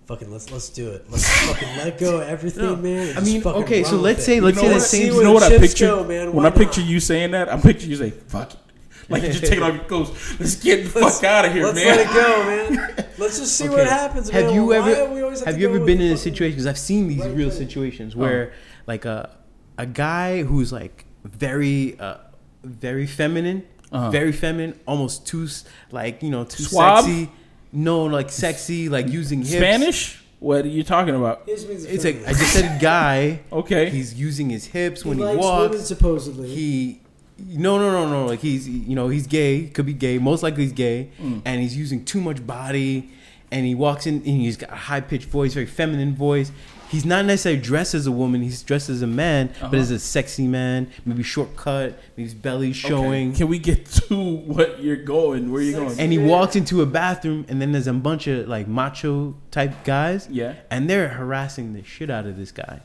Fucking 0.08 0.30
let's 0.32 0.52
let's 0.52 0.70
do 0.70 0.90
it. 0.92 1.10
Let's 1.10 1.28
fucking 1.48 1.78
let 1.78 1.98
go 1.98 2.18
of 2.22 2.28
everything, 2.28 2.64
No, 2.64 2.76
man. 2.76 3.18
I 3.18 3.22
mean, 3.22 3.42
okay, 3.44 3.84
so 3.84 3.96
let's 3.96 4.20
it. 4.20 4.24
say- 4.24 4.40
let's 4.40 4.58
you 4.58 4.62
say 4.62 4.68
know 4.68 4.70
the 4.74 4.76
what? 4.76 4.84
same- 4.84 5.14
You 5.14 5.24
know 5.24 5.34
what 5.34 5.44
I 5.44 5.58
picture? 5.58 5.88
go, 5.88 6.04
man. 6.04 6.28
when 6.34 6.44
Why 6.44 6.50
I 6.50 6.52
picture 6.52 6.82
you 6.82 7.00
saying 7.00 7.32
that, 7.32 7.50
I 7.52 7.58
picture 7.60 7.88
you 7.88 7.96
say 7.96 8.12
"fuck 8.12 8.54
it," 8.54 8.60
like 9.10 9.24
you 9.24 9.30
just 9.30 9.44
taking 9.46 9.64
off 9.64 9.74
your 9.76 9.84
clothes. 9.86 10.40
Let's 10.40 10.56
get 10.64 10.84
the 10.84 10.90
fuck 10.90 11.24
out 11.24 11.46
of 11.46 11.54
here, 11.54 11.64
Let's 11.66 11.76
man. 11.76 11.86
let 11.96 12.00
it 12.08 12.14
go, 12.14 12.76
man. 12.96 13.06
Let's 13.18 13.40
just 13.40 13.56
see 13.56 13.70
what 13.70 13.86
happens. 13.88 14.30
Have 14.30 14.46
man. 14.46 14.54
you 14.56 14.66
Why 14.68 14.78
ever 14.78 14.96
do 14.96 15.14
we 15.14 15.22
always 15.22 15.40
have, 15.40 15.48
have 15.50 15.62
you 15.62 15.70
ever 15.70 15.80
been 15.86 16.02
in 16.02 16.12
a 16.12 16.18
situation? 16.18 16.54
Because 16.56 16.68
I've 16.68 16.78
seen 16.78 17.08
these 17.08 17.20
right 17.22 17.36
real 17.36 17.50
thing? 17.50 17.68
situations 17.68 18.16
where 18.16 18.54
like 18.88 19.06
a 19.06 19.30
a 19.78 19.86
guy 19.86 20.44
who's 20.44 20.72
like 20.74 21.06
very 21.24 22.00
uh, 22.00 22.18
very 22.64 23.06
feminine, 23.08 23.64
Uh-huh. 23.92 24.10
very 24.12 24.32
feminine, 24.32 24.80
almost 24.88 25.26
too 25.28 25.48
like 25.92 26.22
you 26.24 26.30
know 26.32 26.44
too 26.44 26.64
Suave? 26.64 27.04
sexy. 27.06 27.30
No, 27.72 28.06
like 28.06 28.30
sexy, 28.30 28.90
like 28.90 29.08
using 29.10 29.40
hips. 29.40 29.52
Spanish? 29.52 30.22
What 30.40 30.66
are 30.66 30.70
you 30.70 30.84
talking 30.84 31.16
about? 31.16 31.44
He 31.46 31.54
just 31.56 31.68
means 31.68 31.86
It's 31.86 32.04
like. 32.06 32.22
I 32.28 32.32
just 32.34 32.54
said, 32.54 32.78
a 32.78 32.82
guy. 32.82 33.40
Okay. 33.52 33.90
He's 33.90 34.14
using 34.14 34.50
his 34.50 34.66
hips 34.66 35.02
he 35.04 35.10
when 35.10 35.18
he 35.18 35.24
likes 35.24 35.38
walks. 35.40 35.70
women 35.72 35.86
supposedly. 35.86 36.50
he 36.50 37.02
no 37.38 37.78
no 37.78 37.92
no 37.92 38.08
no 38.10 38.26
like 38.26 38.40
he's 38.40 38.68
you 38.68 38.96
know 38.96 39.10
he's 39.10 39.28
gay 39.28 39.68
could 39.68 39.86
be 39.86 39.94
gay 39.94 40.18
most 40.18 40.42
likely 40.44 40.64
he's 40.64 40.72
gay 40.74 41.10
and 41.20 41.62
he's 41.62 41.76
using 41.76 42.04
too 42.06 42.22
much 42.22 42.46
body 42.48 43.10
and 43.52 43.66
he 43.66 43.76
walks 43.76 44.08
in 44.08 44.16
and 44.16 44.26
he's 44.26 44.58
got 44.58 44.72
a 44.72 44.76
high 44.76 45.02
pitched 45.02 45.28
voice 45.28 45.54
very 45.54 45.66
feminine 45.66 46.16
voice 46.16 46.52
he's 46.90 47.04
not 47.06 47.26
necessarily 47.26 47.60
dressed 47.62 47.94
as 47.94 48.08
a 48.08 48.12
woman 48.12 48.42
he's 48.42 48.62
dressed 48.64 48.90
as 48.90 49.02
a 49.02 49.08
man 49.08 49.48
but 49.60 49.66
Uh-huh. 49.68 49.76
as 49.78 49.92
a 49.92 50.00
sexy 50.00 50.48
man 50.48 50.88
maybe 51.06 51.24
short 51.24 51.56
cut 51.58 52.00
maybe 52.16 52.24
his 52.24 52.34
belly 52.34 52.72
showing 52.72 53.30
Okay. 53.30 53.38
Can 53.40 53.48
we 53.50 53.60
get 53.60 53.86
to 53.86 54.16
what 54.56 54.82
you're 54.82 54.96
going? 54.96 55.52
Where 55.52 55.62
you 55.62 55.72
Sexy. 55.74 55.86
going? 55.88 56.00
and 56.00 56.12
he 56.14 56.18
walks 56.18 56.56
into 56.56 56.82
a 56.82 56.86
bathroom 56.86 57.46
and 57.50 57.62
then 57.62 57.74
there's 57.74 57.88
a 57.88 57.94
bunch 57.94 58.28
of 58.28 58.48
like 58.48 58.68
macho 58.68 59.36
type 59.52 59.84
guys 59.84 60.28
Yeah. 60.32 60.54
and 60.72 60.90
they're 60.90 61.10
harassing 61.10 61.74
the 61.74 61.84
shit 61.84 62.10
out 62.10 62.26
of 62.26 62.38
this 62.38 62.52
guy 62.54 62.80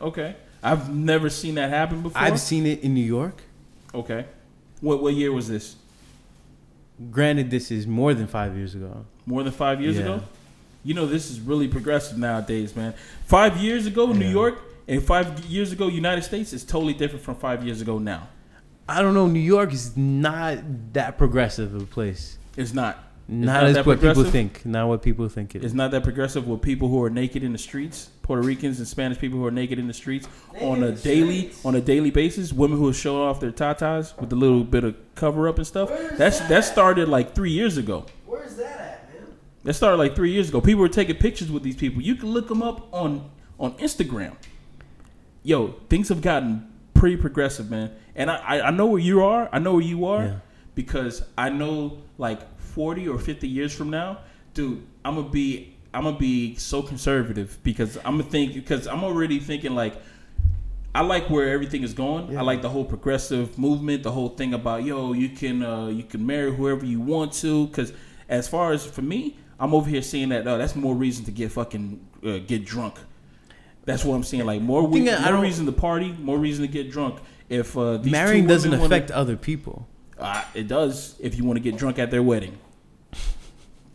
Okay. 0.00 0.36
I've 0.62 0.94
never 0.94 1.28
seen 1.28 1.56
that 1.56 1.68
happen 1.70 2.00
before. 2.02 2.20
i've 2.20 2.40
seen 2.40 2.64
it 2.66 2.80
in 2.82 2.94
new 2.94 3.04
york 3.18 3.42
Okay. 3.94 4.26
What 4.80 5.02
what 5.02 5.14
year 5.14 5.32
was 5.32 5.48
this? 5.48 5.76
granted 7.10 7.50
this 7.50 7.70
is 7.70 7.86
more 7.86 8.12
than 8.12 8.26
five 8.26 8.54
years 8.54 8.74
ago 8.74 9.06
More 9.24 9.42
than 9.42 9.52
five 9.52 9.80
years 9.80 9.96
Yeah. 9.96 10.02
ago? 10.02 10.22
You 10.84 10.94
know 10.94 11.06
this 11.06 11.30
is 11.30 11.40
really 11.40 11.68
progressive 11.68 12.18
nowadays, 12.18 12.74
man. 12.76 12.94
Five 13.26 13.56
years 13.58 13.86
ago, 13.86 14.12
New 14.12 14.28
York, 14.28 14.60
and 14.88 15.02
five 15.02 15.44
years 15.44 15.72
ago, 15.72 15.88
United 15.88 16.22
States 16.22 16.52
is 16.52 16.64
totally 16.64 16.94
different 16.94 17.22
from 17.24 17.34
five 17.36 17.64
years 17.64 17.80
ago 17.80 17.98
now. 17.98 18.28
I 18.88 19.02
don't 19.02 19.14
know. 19.14 19.26
New 19.26 19.40
York 19.40 19.72
is 19.72 19.96
not 19.96 20.58
that 20.94 21.16
progressive 21.18 21.74
of 21.74 21.82
a 21.82 21.86
place. 21.86 22.38
It's 22.56 22.72
not. 22.74 22.98
It's 23.28 23.46
Not, 23.46 23.64
as 23.64 23.86
what 23.86 24.00
people 24.00 24.24
think. 24.24 24.66
Not 24.66 24.88
what 24.88 25.02
people 25.02 25.28
think 25.28 25.54
it 25.54 25.62
It's 25.64 25.74
not 25.74 25.90
that 25.92 26.02
progressive 26.02 26.48
with 26.48 26.62
people 26.62 26.88
who 26.88 27.02
are 27.04 27.10
naked 27.10 27.44
in 27.44 27.52
the 27.52 27.58
streets, 27.58 28.10
Puerto 28.30 28.46
Ricans 28.46 28.78
and 28.78 28.86
Spanish 28.86 29.18
people 29.18 29.40
who 29.40 29.44
are 29.44 29.50
naked 29.50 29.76
in 29.80 29.88
the 29.88 29.92
streets 29.92 30.28
on 30.60 30.84
a 30.84 30.92
daily 30.92 31.50
on 31.64 31.74
a 31.74 31.80
daily 31.80 32.12
basis. 32.12 32.52
Women 32.52 32.78
who 32.78 32.88
are 32.88 32.92
showing 32.92 33.22
off 33.28 33.40
their 33.40 33.50
tatas 33.50 34.16
with 34.20 34.32
a 34.32 34.36
little 34.36 34.62
bit 34.62 34.84
of 34.84 34.94
cover 35.16 35.48
up 35.48 35.56
and 35.58 35.66
stuff. 35.66 35.90
That's 36.16 36.38
that 36.48 36.64
started 36.64 37.08
like 37.08 37.34
three 37.34 37.50
years 37.50 37.76
ago. 37.76 38.06
Where's 38.26 38.54
that 38.54 38.78
at, 38.80 39.12
man? 39.12 39.32
That 39.64 39.74
started 39.74 39.96
like 39.96 40.14
three 40.14 40.30
years 40.30 40.48
ago. 40.48 40.60
People 40.60 40.80
were 40.82 40.88
taking 40.88 41.16
pictures 41.16 41.50
with 41.50 41.64
these 41.64 41.74
people. 41.74 42.02
You 42.02 42.14
can 42.14 42.28
look 42.30 42.46
them 42.46 42.62
up 42.62 42.86
on 42.94 43.28
on 43.58 43.72
Instagram. 43.78 44.36
Yo, 45.42 45.74
things 45.88 46.08
have 46.08 46.22
gotten 46.22 46.70
pretty 46.94 47.16
progressive, 47.16 47.68
man. 47.68 47.90
And 48.14 48.30
I, 48.30 48.36
I, 48.36 48.66
I 48.68 48.70
know 48.70 48.86
where 48.86 49.00
you 49.00 49.24
are. 49.24 49.48
I 49.52 49.58
know 49.58 49.72
where 49.72 49.82
you 49.82 50.04
are 50.04 50.22
Yeah. 50.22 50.34
because 50.76 51.24
I 51.36 51.48
know 51.50 51.98
like 52.16 52.38
forty 52.60 53.08
or 53.08 53.18
fifty 53.18 53.48
years 53.48 53.74
from 53.74 53.90
now, 53.90 54.18
dude, 54.54 54.86
I'm 55.04 55.16
gonna 55.16 55.28
be 55.30 55.74
I'm 55.92 56.04
gonna 56.04 56.18
be 56.18 56.54
so 56.56 56.82
conservative 56.82 57.58
because 57.62 57.96
I'm 57.98 58.18
gonna 58.18 58.24
think 58.24 58.54
because 58.54 58.86
I'm 58.86 59.02
already 59.02 59.40
thinking 59.40 59.74
like 59.74 59.94
I 60.94 61.02
like 61.02 61.30
where 61.30 61.48
everything 61.50 61.82
is 61.82 61.94
going. 61.94 62.32
Yeah. 62.32 62.40
I 62.40 62.42
like 62.42 62.62
the 62.62 62.68
whole 62.68 62.84
progressive 62.84 63.58
movement, 63.58 64.02
the 64.02 64.10
whole 64.12 64.28
thing 64.30 64.54
about 64.54 64.84
yo, 64.84 65.12
you 65.12 65.28
can 65.30 65.62
uh, 65.62 65.86
you 65.86 66.02
can 66.04 66.24
marry 66.26 66.54
whoever 66.54 66.84
you 66.84 67.00
want 67.00 67.32
to. 67.34 67.66
Because 67.66 67.92
as 68.28 68.48
far 68.48 68.72
as 68.72 68.84
for 68.86 69.02
me, 69.02 69.36
I'm 69.58 69.74
over 69.74 69.88
here 69.88 70.02
seeing 70.02 70.28
that 70.30 70.46
oh, 70.46 70.58
that's 70.58 70.76
more 70.76 70.94
reason 70.94 71.24
to 71.26 71.30
get 71.32 71.50
fucking 71.52 72.00
uh, 72.24 72.38
get 72.38 72.64
drunk. 72.64 72.96
That's 73.84 74.04
what 74.04 74.14
I'm 74.14 74.22
saying. 74.24 74.46
Like 74.46 74.60
more, 74.62 74.86
we- 74.86 75.08
is, 75.08 75.18
I 75.18 75.22
more 75.24 75.32
don't- 75.32 75.42
reason 75.42 75.66
to 75.66 75.72
party, 75.72 76.12
more 76.12 76.38
reason 76.38 76.64
to 76.66 76.70
get 76.70 76.90
drunk. 76.92 77.18
If 77.48 77.76
uh, 77.76 77.98
Marrying 78.04 78.46
doesn't 78.46 78.70
women 78.70 78.82
wanna- 78.82 78.94
affect 78.94 79.10
other 79.10 79.36
people. 79.36 79.88
uh, 80.18 80.44
it 80.54 80.68
does 80.68 81.16
if 81.18 81.36
you 81.36 81.44
want 81.44 81.56
to 81.56 81.62
get 81.62 81.76
drunk 81.76 81.98
at 81.98 82.10
their 82.12 82.22
wedding. 82.22 82.58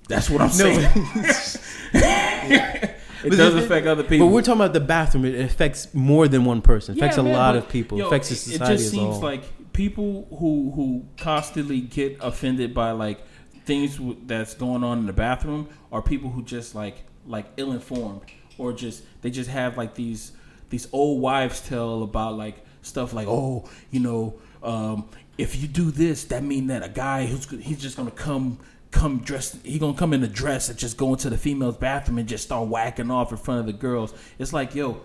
That's 0.07 0.29
what 0.29 0.41
I'm 0.41 0.49
saying. 0.49 0.89
it 1.93 3.31
does 3.31 3.55
affect 3.55 3.87
other 3.87 4.03
people. 4.03 4.27
But 4.27 4.33
we're 4.33 4.41
talking 4.41 4.61
about 4.61 4.73
the 4.73 4.79
bathroom. 4.79 5.25
It 5.25 5.39
affects 5.39 5.93
more 5.93 6.27
than 6.27 6.45
one 6.45 6.61
person. 6.61 6.95
It 6.95 6.99
affects 6.99 7.17
Yeah, 7.17 7.21
a 7.23 7.25
man, 7.25 7.33
lot 7.33 7.55
of 7.55 7.67
people. 7.69 7.97
yo, 7.97 8.05
It 8.05 8.07
affects 8.07 8.29
the 8.29 8.35
society 8.35 8.73
It 8.73 8.77
just 8.77 8.91
seems 8.91 9.17
like 9.19 9.43
people 9.73 10.27
who 10.39 10.71
who 10.75 11.05
constantly 11.17 11.81
get 11.81 12.17
offended 12.21 12.73
by 12.73 12.91
like 12.91 13.19
things 13.65 13.97
w- 13.97 14.17
that's 14.25 14.53
going 14.53 14.83
on 14.83 14.99
in 14.99 15.05
the 15.05 15.13
bathroom 15.13 15.67
are 15.91 16.01
people 16.01 16.29
who 16.29 16.43
just 16.43 16.75
like 16.75 17.03
like 17.25 17.45
ill 17.57 17.71
informed 17.71 18.21
or 18.57 18.71
just 18.71 19.03
they 19.21 19.29
just 19.31 19.49
have 19.49 19.75
like 19.77 19.95
these 19.95 20.31
these 20.69 20.87
old 20.93 21.19
wives 21.21 21.59
tale 21.61 22.03
about 22.03 22.37
like 22.37 22.63
stuff 22.83 23.11
like 23.11 23.27
oh 23.27 23.67
you 23.91 23.99
know 23.99 24.35
um, 24.63 25.09
if 25.37 25.61
you 25.61 25.67
do 25.67 25.91
this 25.91 26.23
that 26.25 26.43
mean 26.43 26.67
that 26.67 26.83
a 26.83 26.89
guy 26.89 27.25
who's 27.25 27.49
he's 27.59 27.81
just 27.81 27.97
gonna 27.97 28.11
come 28.11 28.59
come 28.95 29.19
dressed 29.19 29.57
he 29.65 29.77
gonna 29.77 29.97
come 29.97 30.13
in 30.13 30.23
a 30.23 30.27
dress 30.27 30.69
and 30.69 30.79
just 30.79 30.97
go 30.97 31.13
into 31.13 31.29
the 31.29 31.37
female's 31.37 31.77
bathroom 31.77 32.17
and 32.17 32.27
just 32.27 32.45
start 32.45 32.67
whacking 32.67 33.11
off 33.11 33.31
in 33.31 33.37
front 33.37 33.59
of 33.59 33.65
the 33.65 33.73
girls 33.73 34.13
it's 34.39 34.53
like 34.53 34.73
yo 34.73 35.01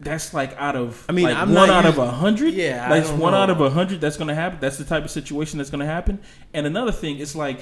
that's 0.00 0.32
like 0.32 0.54
out 0.56 0.76
of 0.76 1.04
I 1.08 1.12
mean, 1.12 1.24
like 1.24 1.36
I'm 1.36 1.52
one 1.52 1.68
not 1.68 1.84
out 1.84 1.86
of 1.86 1.98
a 1.98 2.10
hundred. 2.10 2.54
Yeah, 2.54 2.88
like 2.88 3.04
one 3.20 3.32
know. 3.32 3.38
out 3.38 3.50
of 3.50 3.60
a 3.60 3.70
hundred 3.70 4.00
that's 4.00 4.16
gonna 4.16 4.34
happen. 4.34 4.58
That's 4.60 4.78
the 4.78 4.84
type 4.84 5.04
of 5.04 5.10
situation 5.10 5.58
that's 5.58 5.70
gonna 5.70 5.86
happen. 5.86 6.20
And 6.54 6.66
another 6.66 6.92
thing 6.92 7.18
is 7.18 7.34
like 7.34 7.60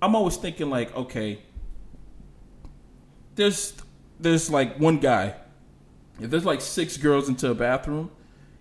I'm 0.00 0.14
always 0.14 0.36
thinking 0.36 0.70
like, 0.70 0.94
okay, 0.94 1.40
there's 3.34 3.74
there's 4.20 4.48
like 4.48 4.78
one 4.78 4.98
guy. 4.98 5.34
If 6.20 6.30
there's 6.30 6.44
like 6.44 6.60
six 6.60 6.96
girls 6.96 7.28
into 7.28 7.50
a 7.50 7.54
bathroom, 7.54 8.10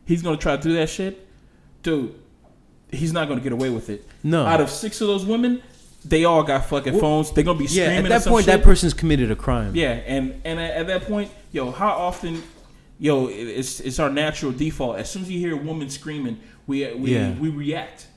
he's 0.06 0.24
gonna 0.24 0.38
try 0.38 0.56
to 0.56 0.62
do 0.62 0.74
that 0.74 0.90
shit, 0.90 1.28
dude. 1.84 2.16
He's 2.92 3.14
not 3.14 3.28
gonna 3.28 3.42
get 3.42 3.52
away 3.54 3.70
with 3.70 3.90
it. 3.90 4.08
No. 4.24 4.46
Out 4.46 4.62
of 4.62 4.70
six 4.70 5.00
of 5.02 5.08
those 5.08 5.26
women, 5.26 5.62
they 6.04 6.26
all 6.26 6.44
got 6.44 6.66
fucking 6.66 7.00
phones. 7.00 7.32
They're 7.32 7.44
gonna 7.44 7.60
be 7.60 7.66
yeah, 7.66 7.86
screaming. 7.86 8.12
at 8.12 8.24
that 8.24 8.30
point, 8.30 8.46
shit. 8.46 8.54
that 8.58 8.64
person's 8.64 8.94
committed 8.94 9.32
a 9.32 9.36
crime. 9.36 9.76
Yeah, 9.76 9.92
and 9.92 10.42
and 10.46 10.60
at, 10.60 10.72
at 10.78 10.88
that 10.88 11.04
point, 11.04 11.32
yo, 11.52 11.72
how 11.72 11.90
often, 11.90 12.42
yo, 13.00 13.28
it's 13.28 13.80
it's 13.80 14.00
our 14.00 14.10
natural 14.10 14.52
default. 14.52 14.98
As 14.98 15.10
soon 15.10 15.22
as 15.24 15.30
you 15.32 15.40
hear 15.40 15.54
a 15.54 15.58
woman 15.64 15.90
screaming, 15.90 16.40
we 16.68 16.92
we 16.94 17.14
Yeah. 17.14 17.34
we 17.40 17.50
react. 17.50 18.08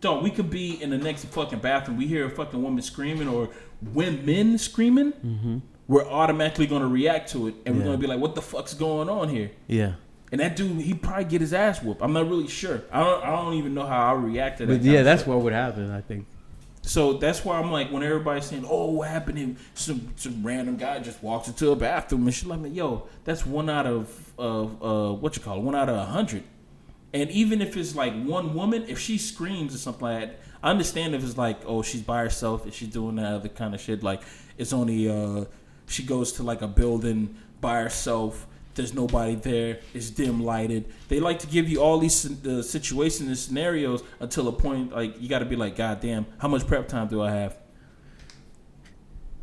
Don't 0.00 0.22
we 0.22 0.30
could 0.30 0.50
be 0.50 0.82
in 0.82 0.90
the 0.90 0.98
next 0.98 1.24
fucking 1.26 1.60
bathroom, 1.60 1.96
we 1.96 2.06
hear 2.06 2.26
a 2.26 2.30
fucking 2.30 2.62
woman 2.62 2.82
screaming 2.82 3.28
or 3.28 3.48
women 3.92 4.58
screaming, 4.58 5.62
we're 5.88 6.06
automatically 6.06 6.66
gonna 6.66 6.86
react 6.88 7.30
to 7.32 7.48
it, 7.48 7.54
and 7.66 7.74
we're 7.76 7.80
Mm-hmm. 7.82 7.88
Gonna 7.90 7.98
be 7.98 8.06
like, 8.06 8.18
"What 8.20 8.34
the 8.34 8.42
fuck's 8.42 8.74
going 8.74 9.08
on 9.08 9.28
here?" 9.28 9.50
Yeah. 9.66 9.92
And 10.34 10.40
that 10.40 10.56
dude, 10.56 10.80
he 10.80 10.94
probably 10.94 11.26
get 11.26 11.40
his 11.40 11.52
ass 11.52 11.80
whooped. 11.80 12.02
I'm 12.02 12.12
not 12.12 12.28
really 12.28 12.48
sure. 12.48 12.82
I 12.90 13.04
don't. 13.04 13.22
I 13.22 13.30
don't 13.30 13.54
even 13.54 13.72
know 13.72 13.86
how 13.86 14.08
I 14.08 14.12
react 14.14 14.58
to 14.58 14.66
that. 14.66 14.78
But 14.78 14.82
yeah, 14.82 15.04
that's 15.04 15.22
stuff. 15.22 15.32
what 15.32 15.44
would 15.44 15.52
happen. 15.52 15.92
I 15.92 16.00
think. 16.00 16.26
So 16.82 17.12
that's 17.12 17.44
why 17.44 17.56
I'm 17.56 17.70
like, 17.70 17.92
when 17.92 18.02
everybody's 18.02 18.46
saying, 18.46 18.66
"Oh, 18.68 18.90
what 18.90 19.10
happened?" 19.10 19.38
And 19.38 19.56
some 19.74 20.12
some 20.16 20.44
random 20.44 20.76
guy 20.76 20.98
just 20.98 21.22
walks 21.22 21.46
into 21.46 21.70
a 21.70 21.76
bathroom 21.76 22.24
and 22.24 22.34
shit 22.34 22.48
like, 22.48 22.74
"Yo, 22.74 23.06
that's 23.22 23.46
one 23.46 23.70
out 23.70 23.86
of 23.86 24.32
of 24.36 24.82
uh, 24.82 25.12
what 25.12 25.36
you 25.36 25.42
call 25.44 25.58
it, 25.58 25.62
one 25.62 25.76
out 25.76 25.88
of 25.88 25.94
a 25.94 26.04
hundred. 26.04 26.42
And 27.12 27.30
even 27.30 27.62
if 27.62 27.76
it's 27.76 27.94
like 27.94 28.12
one 28.24 28.54
woman, 28.54 28.86
if 28.88 28.98
she 28.98 29.18
screams 29.18 29.72
or 29.72 29.78
something 29.78 30.02
like 30.02 30.20
that, 30.20 30.40
I 30.64 30.70
understand 30.70 31.14
if 31.14 31.22
it's 31.22 31.38
like, 31.38 31.60
oh, 31.64 31.82
she's 31.82 32.02
by 32.02 32.22
herself 32.22 32.64
and 32.64 32.74
she's 32.74 32.88
doing 32.88 33.14
that 33.16 33.34
other 33.34 33.48
kind 33.48 33.72
of 33.72 33.80
shit. 33.80 34.02
Like 34.02 34.22
it's 34.58 34.72
only 34.72 35.08
uh, 35.08 35.44
she 35.86 36.02
goes 36.02 36.32
to 36.32 36.42
like 36.42 36.60
a 36.60 36.66
building 36.66 37.36
by 37.60 37.82
herself. 37.82 38.48
There's 38.74 38.92
nobody 38.92 39.36
there. 39.36 39.78
It's 39.92 40.10
dim 40.10 40.42
lighted. 40.44 40.92
They 41.08 41.20
like 41.20 41.38
to 41.40 41.46
give 41.46 41.68
you 41.68 41.80
all 41.80 41.98
these 41.98 42.44
uh, 42.46 42.62
situations 42.62 43.28
and 43.28 43.38
scenarios 43.38 44.02
until 44.20 44.48
a 44.48 44.52
point 44.52 44.92
like 44.92 45.20
you 45.20 45.28
got 45.28 45.38
to 45.40 45.44
be 45.44 45.56
like, 45.56 45.76
God 45.76 46.00
damn, 46.00 46.26
how 46.38 46.48
much 46.48 46.66
prep 46.66 46.88
time 46.88 47.06
do 47.08 47.22
I 47.22 47.30
have? 47.30 47.56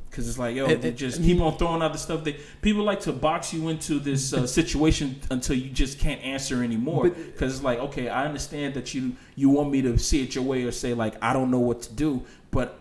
Because 0.09 0.27
it's 0.27 0.38
like, 0.38 0.57
yo, 0.57 0.65
It- 0.67 0.97
just 0.97 1.23
keep 1.23 1.39
on 1.39 1.57
throwing 1.57 1.82
out 1.82 1.93
the 1.93 1.97
stuff. 1.97 2.25
They 2.25 2.34
people 2.61 2.84
like 2.84 2.99
to 3.01 3.13
box 3.13 3.53
you 3.53 3.69
into 3.69 3.97
this 3.99 4.34
uh, 4.34 4.45
situation 4.59 5.21
until 5.29 5.55
you 5.55 5.69
just 5.69 5.99
can't 5.99 6.21
answer 6.21 6.61
anymore. 6.63 7.09
Because 7.09 7.55
it's 7.55 7.63
like, 7.63 7.79
okay, 7.79 8.09
I 8.09 8.25
understand 8.25 8.73
that 8.73 8.93
you 8.93 9.15
you 9.36 9.49
want 9.49 9.71
me 9.71 9.82
to 9.84 9.97
see 9.97 10.21
it 10.23 10.36
your 10.36 10.43
way 10.43 10.63
or 10.63 10.71
say 10.73 10.93
like 10.93 11.15
I 11.23 11.32
don't 11.32 11.49
know 11.49 11.59
what 11.59 11.82
to 11.84 11.93
do, 11.93 12.25
but 12.51 12.77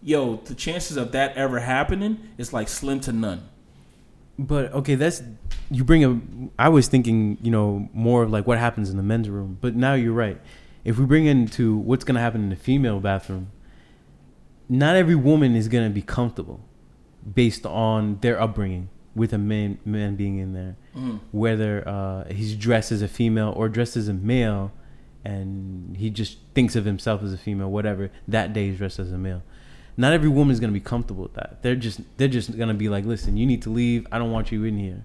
yo, 0.00 0.36
the 0.36 0.54
chances 0.54 0.96
of 0.96 1.10
that 1.10 1.36
ever 1.36 1.58
happening 1.58 2.20
is 2.38 2.52
like 2.52 2.68
slim 2.68 3.00
to 3.00 3.12
none. 3.12 3.48
But 4.38 4.72
okay, 4.72 4.94
that's 4.94 5.22
you 5.70 5.84
bring 5.84 6.04
a. 6.04 6.20
I 6.58 6.68
was 6.68 6.86
thinking, 6.86 7.38
you 7.42 7.50
know, 7.50 7.88
more 7.92 8.22
of 8.22 8.30
like 8.30 8.46
what 8.46 8.58
happens 8.58 8.88
in 8.88 8.96
the 8.96 9.02
men's 9.02 9.28
room. 9.28 9.58
But 9.60 9.74
now 9.74 9.94
you're 9.94 10.12
right. 10.12 10.40
If 10.84 10.98
we 10.98 11.04
bring 11.04 11.26
into 11.26 11.76
what's 11.76 12.04
going 12.04 12.14
to 12.14 12.20
happen 12.20 12.42
in 12.42 12.50
the 12.50 12.56
female 12.56 13.00
bathroom, 13.00 13.50
not 14.68 14.96
every 14.96 15.16
woman 15.16 15.56
is 15.56 15.68
going 15.68 15.84
to 15.88 15.92
be 15.92 16.02
comfortable 16.02 16.60
based 17.34 17.66
on 17.66 18.18
their 18.20 18.40
upbringing 18.40 18.88
with 19.14 19.32
a 19.32 19.38
man 19.38 19.78
man 19.84 20.14
being 20.14 20.38
in 20.38 20.52
there. 20.52 20.76
Mm. 20.96 21.20
Whether 21.32 21.86
uh, 21.86 22.32
he's 22.32 22.54
dressed 22.54 22.92
as 22.92 23.02
a 23.02 23.08
female 23.08 23.52
or 23.56 23.68
dressed 23.68 23.96
as 23.96 24.06
a 24.06 24.14
male, 24.14 24.70
and 25.24 25.96
he 25.96 26.10
just 26.10 26.38
thinks 26.54 26.76
of 26.76 26.84
himself 26.84 27.24
as 27.24 27.32
a 27.32 27.38
female, 27.38 27.70
whatever. 27.70 28.12
That 28.28 28.52
day 28.52 28.68
he's 28.68 28.78
dressed 28.78 29.00
as 29.00 29.10
a 29.10 29.18
male 29.18 29.42
not 29.98 30.12
every 30.12 30.28
woman 30.28 30.52
is 30.52 30.60
gonna 30.60 30.72
be 30.72 30.80
comfortable 30.80 31.24
with 31.24 31.34
that. 31.34 31.60
They're 31.62 31.76
just 31.76 32.00
they're 32.16 32.28
just 32.28 32.56
gonna 32.56 32.72
be 32.72 32.88
like, 32.88 33.04
listen, 33.04 33.36
you 33.36 33.44
need 33.44 33.62
to 33.62 33.70
leave. 33.70 34.06
I 34.12 34.18
don't 34.18 34.30
want 34.30 34.50
you 34.52 34.64
in 34.64 34.78
here. 34.78 35.04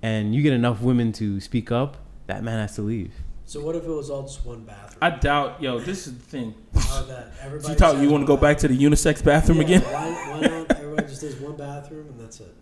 And 0.00 0.34
you 0.34 0.42
get 0.42 0.54
enough 0.54 0.80
women 0.80 1.12
to 1.12 1.38
speak 1.38 1.70
up, 1.70 1.98
that 2.26 2.42
man 2.42 2.58
has 2.58 2.74
to 2.76 2.82
leave. 2.82 3.12
So 3.44 3.60
what 3.60 3.76
if 3.76 3.84
it 3.84 3.90
was 3.90 4.08
all 4.08 4.22
just 4.22 4.44
one 4.46 4.64
bathroom? 4.64 4.98
I 5.02 5.10
doubt, 5.10 5.62
yo, 5.62 5.78
this 5.78 6.06
is 6.06 6.14
the 6.16 6.24
thing. 6.24 6.54
How 6.74 7.02
that 7.02 7.32
everybody 7.42 7.74
you 7.74 7.78
talk, 7.78 7.98
you 7.98 8.08
want 8.08 8.22
to 8.22 8.26
go 8.26 8.38
back 8.38 8.56
to 8.58 8.68
the 8.68 8.76
unisex 8.76 9.22
bathroom 9.22 9.58
Yeah, 9.58 9.64
again? 9.64 9.82
Why, 9.82 10.10
why 10.30 10.40
not? 10.40 10.70
Everybody 10.70 11.08
just 11.08 11.20
does 11.20 11.36
one 11.36 11.56
bathroom 11.56 12.08
and 12.08 12.18
that's 12.18 12.40
it. 12.40 12.54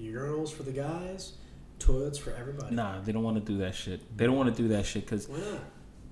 Urinals 0.00 0.52
for 0.52 0.62
the 0.62 0.70
guys, 0.70 1.32
toilets 1.80 2.18
for 2.18 2.32
everybody. 2.34 2.74
Nah, 2.74 3.00
they 3.00 3.10
don't 3.10 3.24
want 3.24 3.44
to 3.44 3.52
do 3.52 3.58
that 3.58 3.74
shit. 3.74 4.16
They 4.16 4.26
don't 4.26 4.36
want 4.36 4.54
to 4.54 4.62
do 4.62 4.68
that 4.68 4.86
shit 4.86 5.04
because 5.04 5.26
Why 5.28 5.38
not? 5.38 5.60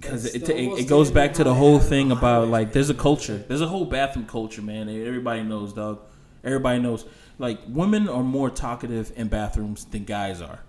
Because 0.05 0.35
it, 0.35 0.49
it, 0.49 0.79
it 0.79 0.89
goes 0.89 1.11
back 1.11 1.35
to 1.35 1.45
the 1.45 1.55
whole 1.55 1.79
thing 1.79 2.11
about 2.11 2.49
like 2.49 2.73
there's 2.73 2.91
a 2.91 2.95
culture. 2.95 3.39
There's 3.39 3.61
a 3.61 3.67
whole 3.67 3.85
bathroom 3.85 4.27
culture 4.27 4.63
man. 4.63 4.89
Everybody 4.89 5.43
knows 5.43 5.73
dog. 5.73 6.01
Everybody 6.43 6.81
knows. 6.81 7.05
Like 7.39 7.59
women 7.67 8.09
are 8.09 8.23
more 8.23 8.51
talkative 8.51 9.13
in 9.17 9.29
bathrooms 9.29 9.85
than 9.87 10.05
guys 10.05 10.41
are. 10.41 10.61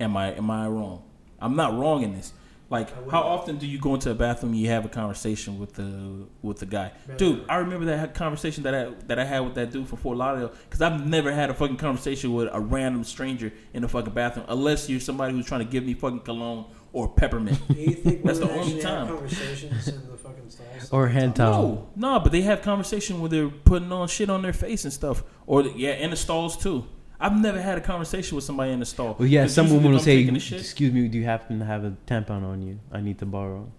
Am 0.00 0.16
i 0.16 0.32
am 0.32 0.50
i 0.50 0.66
wrong? 0.66 1.02
I'm 1.40 1.56
not 1.56 1.76
wrong 1.78 2.02
in 2.02 2.14
this. 2.14 2.32
Like 2.70 3.10
how 3.10 3.22
often 3.22 3.56
do 3.56 3.66
you 3.66 3.78
go 3.78 3.94
into 3.94 4.10
a 4.10 4.14
bathroom 4.14 4.52
and 4.52 4.60
you 4.60 4.68
have 4.68 4.84
a 4.84 4.90
conversation 4.90 5.58
with 5.58 5.72
the 5.74 6.26
with 6.42 6.58
the 6.58 6.66
guy? 6.66 6.92
Dude 7.16 7.44
i 7.48 7.56
remember 7.56 7.86
that 7.86 8.14
conversation 8.14 8.62
that 8.64 8.74
i 8.74 8.90
that 9.06 9.18
i 9.18 9.24
had 9.24 9.40
with 9.40 9.54
that 9.54 9.70
dude 9.70 9.88
from 9.88 9.98
fort 9.98 10.18
lauderdale 10.18 10.52
because 10.64 10.82
i've 10.82 11.06
never 11.06 11.32
had 11.32 11.48
a 11.48 11.54
fucking 11.54 11.78
conversation 11.78 12.34
with 12.34 12.48
a 12.52 12.60
random 12.60 13.04
stranger 13.04 13.52
in 13.72 13.82
the 13.82 13.88
fucking 13.88 14.12
bathroom 14.12 14.44
unless 14.48 14.88
you're 14.88 15.00
somebody 15.00 15.32
who's 15.32 15.46
trying 15.46 15.64
to 15.64 15.70
give 15.70 15.84
me 15.84 15.94
fucking 15.94 16.20
cologne 16.20 16.66
or 16.92 17.08
peppermint 17.08 17.60
Do 17.68 17.74
you 17.74 17.92
think 17.92 18.22
That's 18.24 18.38
the 18.38 18.50
only 18.50 18.80
time. 18.80 19.08
conversations 19.08 19.88
in 19.88 20.10
the 20.10 20.16
fucking 20.16 20.48
stalls? 20.50 20.90
Or 20.90 21.08
hand 21.08 21.36
towel. 21.36 21.90
No, 21.96 22.14
no, 22.14 22.20
but 22.20 22.32
they 22.32 22.42
have 22.42 22.62
conversation 22.62 23.20
where 23.20 23.28
they're 23.28 23.48
putting 23.48 23.92
on 23.92 24.08
shit 24.08 24.30
on 24.30 24.42
their 24.42 24.52
face 24.52 24.84
and 24.84 24.92
stuff, 24.92 25.22
or 25.46 25.62
yeah, 25.62 25.92
in 25.92 26.10
the 26.10 26.16
stalls 26.16 26.56
too. 26.56 26.84
I've 27.20 27.36
never 27.40 27.60
had 27.60 27.78
a 27.78 27.80
conversation 27.80 28.36
with 28.36 28.44
somebody 28.44 28.70
in 28.72 28.78
the 28.78 28.86
stall. 28.86 29.16
Well, 29.18 29.26
yeah, 29.26 29.42
'Cause 29.42 29.54
some 29.54 29.64
usually 29.66 29.78
women 29.78 29.92
will 29.94 29.98
say, 29.98 30.16
taking 30.18 30.36
a 30.36 30.40
shit- 30.40 30.60
"Excuse 30.60 30.92
me, 30.92 31.08
do 31.08 31.18
you 31.18 31.24
happen 31.24 31.58
to 31.58 31.64
have 31.64 31.84
a 31.84 31.96
tampon 32.06 32.44
on 32.44 32.62
you? 32.62 32.78
I 32.92 33.00
need 33.00 33.18
to 33.18 33.26
borrow." 33.26 33.72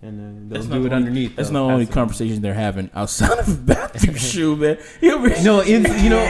And 0.00 0.18
then 0.20 0.48
they'll 0.48 0.58
That's 0.60 0.66
do 0.66 0.74
it 0.74 0.76
only- 0.78 0.90
underneath. 0.96 1.34
That's 1.34 1.48
though. 1.48 1.66
not 1.66 1.72
only 1.72 1.84
That's- 1.86 1.94
conversation 1.94 2.40
they're 2.42 2.54
having 2.54 2.90
outside 2.94 3.38
of 3.38 3.46
the 3.46 3.74
bathroom 3.74 4.14
shoe, 4.30 4.54
man. 4.54 4.78
You 5.00 5.16
ever- 5.16 5.42
No, 5.42 5.60
in, 5.60 5.82
you 6.04 6.10
know. 6.10 6.22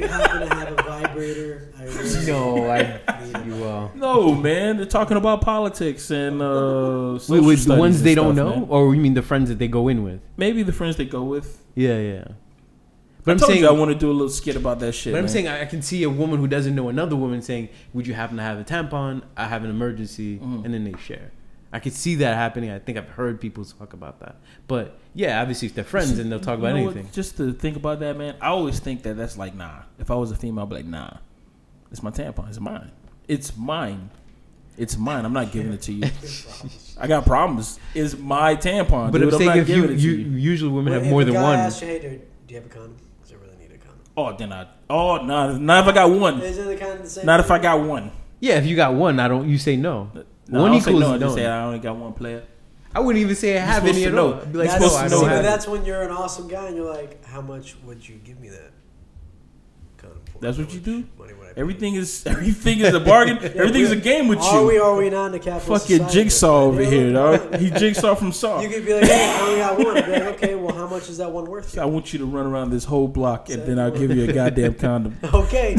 you 1.16 1.22
happen 1.22 1.72
to 1.72 1.78
have 1.78 1.86
a 1.86 1.90
vibrator? 1.90 1.94
I 1.96 2.02
really 2.02 2.26
No, 2.26 2.70
I. 2.70 3.00
You 3.46 3.64
uh. 3.64 3.88
No, 3.94 4.34
man. 4.34 4.76
They're 4.76 4.86
talking 4.86 5.16
about 5.16 5.40
politics 5.40 6.10
and 6.10 6.42
uh, 6.42 7.12
Wait, 7.12 7.20
social 7.22 7.44
with 7.46 7.64
the 7.64 7.76
ones 7.76 7.96
and 7.98 8.06
they 8.06 8.14
don't 8.14 8.34
stuff, 8.34 8.46
know, 8.54 8.60
man. 8.60 8.66
or 8.68 8.94
you 8.94 9.00
mean 9.00 9.14
the 9.14 9.22
friends 9.22 9.48
that 9.48 9.58
they 9.58 9.68
go 9.68 9.88
in 9.88 10.02
with? 10.04 10.20
Maybe 10.36 10.62
the 10.62 10.72
friends 10.72 10.96
they 10.96 11.04
go 11.06 11.22
with. 11.22 11.62
Yeah, 11.74 11.98
yeah. 11.98 12.24
But 13.22 13.24
But 13.24 13.30
I 13.30 13.32
I'm 13.34 13.38
told 13.38 13.50
saying, 13.52 13.62
you 13.62 13.68
I 13.68 13.72
want 13.72 13.90
to 13.92 13.94
do 13.98 14.10
a 14.10 14.12
little 14.12 14.28
skit 14.30 14.56
about 14.56 14.80
that 14.80 14.92
shit. 14.92 15.12
but 15.12 15.18
I'm 15.18 15.28
saying 15.28 15.46
I 15.46 15.62
I 15.62 15.64
can 15.66 15.82
see 15.82 16.02
a 16.04 16.10
woman 16.10 16.38
who 16.40 16.46
doesn't 16.48 16.74
know 16.74 16.88
another 16.88 17.16
woman 17.16 17.42
saying, 17.42 17.68
"Would 17.92 18.06
you 18.06 18.14
happen 18.14 18.36
to 18.38 18.42
have 18.42 18.58
a 18.58 18.64
tampon? 18.64 19.22
I 19.36 19.46
have 19.46 19.62
an 19.62 19.70
emergency," 19.70 20.38
Mhm. 20.38 20.64
and 20.64 20.72
then 20.74 20.84
they 20.84 20.94
share. 20.98 21.30
I 21.72 21.78
could 21.78 21.92
see 21.92 22.16
that 22.16 22.34
happening. 22.34 22.70
I 22.70 22.78
think 22.80 22.98
I've 22.98 23.08
heard 23.08 23.40
people 23.40 23.64
talk 23.64 23.92
about 23.92 24.18
that. 24.20 24.36
But 24.66 24.98
yeah, 25.14 25.40
obviously 25.40 25.66
if 25.68 25.74
they're 25.74 25.84
friends 25.84 26.18
and 26.18 26.30
they'll 26.30 26.40
talk 26.40 26.58
You 26.58 26.64
about 26.66 26.76
know 26.76 26.84
what? 26.84 26.96
anything. 26.96 27.12
Just 27.12 27.36
to 27.36 27.52
think 27.52 27.76
about 27.76 28.00
that, 28.00 28.16
man. 28.16 28.34
I 28.40 28.48
always 28.48 28.80
think 28.80 29.02
that 29.04 29.16
that's 29.16 29.36
like 29.38 29.54
nah. 29.54 29.82
If 29.98 30.10
I 30.10 30.14
was 30.16 30.30
a 30.32 30.36
female, 30.36 30.64
I'd 30.64 30.68
be 30.70 30.76
like 30.76 30.84
nah. 30.86 31.18
It's 31.92 32.02
my 32.02 32.10
tampon. 32.10 32.48
It's 32.48 32.58
mine. 32.60 32.90
It's 33.28 33.56
mine. 33.56 34.10
It's 34.76 34.96
mine. 34.96 35.24
I'm 35.24 35.32
not 35.32 35.52
giving 35.52 35.72
it 35.72 35.82
to 35.82 35.92
you. 35.92 36.10
I 37.00 37.06
got 37.06 37.24
problems. 37.26 37.78
It's 37.94 38.16
my 38.16 38.56
tampon. 38.56 39.12
But 39.12 39.18
dude. 39.20 39.22
I'm 39.28 39.34
I'm 39.34 39.38
saying 39.38 39.46
not 39.48 39.56
if 39.58 39.68
you, 39.68 39.74
giving 39.82 39.90
it 39.96 40.00
to 40.00 40.02
you, 40.02 40.12
you. 40.12 40.36
usually 40.38 40.72
women 40.72 40.92
Well, 40.92 41.02
have 41.02 41.10
more 41.10 41.24
than 41.24 41.34
guy 41.34 41.42
one. 41.42 41.58
Asks 41.58 41.82
you, 41.82 41.88
hey, 41.88 41.98
dude, 42.00 42.20
do 42.46 42.54
you 42.54 42.60
have 42.60 42.66
a 42.70 42.72
condom? 42.74 42.96
Because 43.18 43.32
I 43.32 43.36
really 43.44 43.56
need 43.56 43.72
a 43.74 43.78
condom. 43.78 44.00
Oh, 44.16 44.36
then 44.36 44.52
I. 44.52 44.66
Oh, 44.88 45.18
no, 45.24 45.56
not 45.56 45.84
if 45.84 45.90
I 45.90 45.94
got 45.94 46.10
one. 46.10 46.40
Isn't 46.40 46.68
it 46.68 46.80
kind 46.80 46.92
of 46.94 47.02
the 47.02 47.08
same? 47.10 47.26
Not 47.26 47.40
if 47.40 47.50
I 47.50 47.58
got 47.58 47.80
one. 47.80 48.10
Yeah, 48.40 48.54
if 48.58 48.66
you 48.66 48.74
got 48.74 48.94
one, 48.94 49.20
I 49.20 49.28
don't. 49.28 49.48
You 49.48 49.58
say 49.58 49.76
no. 49.76 50.10
No, 50.50 50.62
one 50.62 50.70
I 50.70 50.74
don't 50.74 50.82
say 50.82 50.90
equals 50.90 51.00
no. 51.02 51.08
I 51.08 51.12
no. 51.18 51.18
just 51.26 51.34
say 51.36 51.46
I 51.46 51.62
only 51.64 51.78
got 51.78 51.96
one 51.96 52.12
player. 52.12 52.42
I 52.92 52.98
wouldn't 53.00 53.22
even 53.22 53.36
say 53.36 53.56
I 53.56 53.60
have 53.60 53.86
any 53.86 54.04
at 54.04 54.14
all. 54.18 54.32
Be 54.34 54.58
like, 54.58 54.68
That's, 54.68 54.80
no, 54.80 54.96
I 54.96 55.08
don't 55.08 55.22
but 55.28 55.42
that's 55.42 55.68
when 55.68 55.84
you're 55.84 56.02
an 56.02 56.10
awesome 56.10 56.48
guy 56.48 56.66
and 56.66 56.76
you're 56.76 56.92
like, 56.92 57.24
how 57.24 57.40
much 57.40 57.76
would 57.84 58.06
you 58.06 58.16
give 58.16 58.40
me 58.40 58.48
that 58.48 58.72
condom 59.96 60.18
for? 60.32 60.40
That's 60.40 60.58
what 60.58 60.70
you 60.72 60.80
much 60.80 60.84
do? 60.84 61.04
Money 61.16 61.34
would 61.34 61.48
I 61.50 61.52
pay? 61.52 61.60
Everything 61.60 61.94
is 61.94 62.26
everything 62.26 62.80
is 62.80 62.92
a 62.92 62.98
bargain. 62.98 63.38
Everything 63.42 63.82
is 63.82 63.92
a 63.92 63.96
game 63.96 64.26
with 64.26 64.40
Are 64.40 64.60
you. 64.62 64.66
we? 64.66 64.78
Are 64.78 64.96
we 64.96 65.08
not 65.08 65.26
in 65.26 65.34
a 65.34 65.38
capitalist 65.38 65.84
Fucking 65.84 65.98
society? 65.98 66.14
jigsaw 66.24 66.62
over 66.62 66.82
here, 66.82 67.12
look, 67.12 67.52
dog. 67.52 67.60
He 67.60 67.70
jigsaw 67.70 68.16
from 68.16 68.32
Saw. 68.32 68.60
You 68.60 68.68
could 68.68 68.84
be 68.84 68.92
like, 68.94 69.04
hey, 69.04 69.30
I 69.30 69.40
only 69.40 69.58
got 69.58 69.78
one. 69.78 69.94
Like, 69.94 70.22
okay, 70.34 70.54
well, 70.56 70.74
how 70.74 70.88
much 70.88 71.08
is 71.08 71.18
that 71.18 71.30
one 71.30 71.44
worth? 71.44 71.78
I 71.78 71.84
want 71.84 72.12
you 72.12 72.18
to 72.18 72.26
run 72.26 72.46
around 72.46 72.70
this 72.70 72.86
whole 72.86 73.06
block, 73.06 73.50
and 73.50 73.62
then 73.62 73.78
I'll 73.78 73.92
give 73.92 74.10
you 74.10 74.28
a 74.28 74.32
goddamn 74.32 74.74
condom. 74.74 75.16
Okay. 75.32 75.76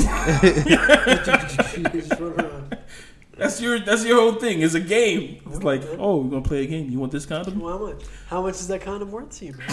Just 3.42 3.62
run 3.62 3.72
around. 3.72 3.80
That's 3.86 3.86
your 3.86 3.96
that's 3.98 4.06
your 4.06 4.18
whole 4.22 4.34
thing. 4.40 4.62
It's 4.62 4.74
a 4.74 4.80
game. 4.80 5.42
It's 5.48 5.64
like, 5.64 5.82
oh, 5.98 6.18
we're 6.22 6.30
gonna 6.30 6.42
play 6.42 6.64
a 6.64 6.68
game. 6.68 6.90
You 6.90 7.00
want 7.00 7.12
this 7.12 7.26
condom? 7.26 7.60
Well, 7.60 7.78
how 7.78 7.86
much? 7.86 8.04
How 8.28 8.42
much 8.42 8.56
is 8.56 8.68
that 8.68 8.82
condom 8.82 9.12
worth 9.12 9.32
to 9.40 9.46
you, 9.46 9.54
man? 9.54 9.68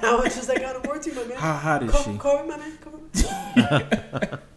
How 0.00 0.18
much 0.18 0.36
is 0.36 0.46
that 0.46 0.62
condom 0.62 0.82
worth 0.88 1.02
to 1.04 1.10
you, 1.10 1.16
my 1.16 1.24
man? 1.24 1.36
How 1.38 1.54
hot 1.56 1.82
is 1.82 1.90
Call, 1.90 2.02
she? 2.02 2.18
call 2.18 2.42
me, 2.42 2.48
my 2.50 2.56
man. 2.56 2.78
Call 2.78 2.92
me. 4.32 4.38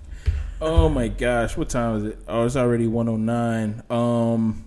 Oh 0.61 0.89
my 0.89 1.07
gosh, 1.07 1.55
what 1.55 1.69
time 1.69 1.95
is 1.97 2.03
it? 2.03 2.19
Oh, 2.27 2.45
it's 2.45 2.57
already 2.57 2.85
one 2.85 3.07
oh 3.07 3.15
nine. 3.15 3.81
Um, 3.89 4.65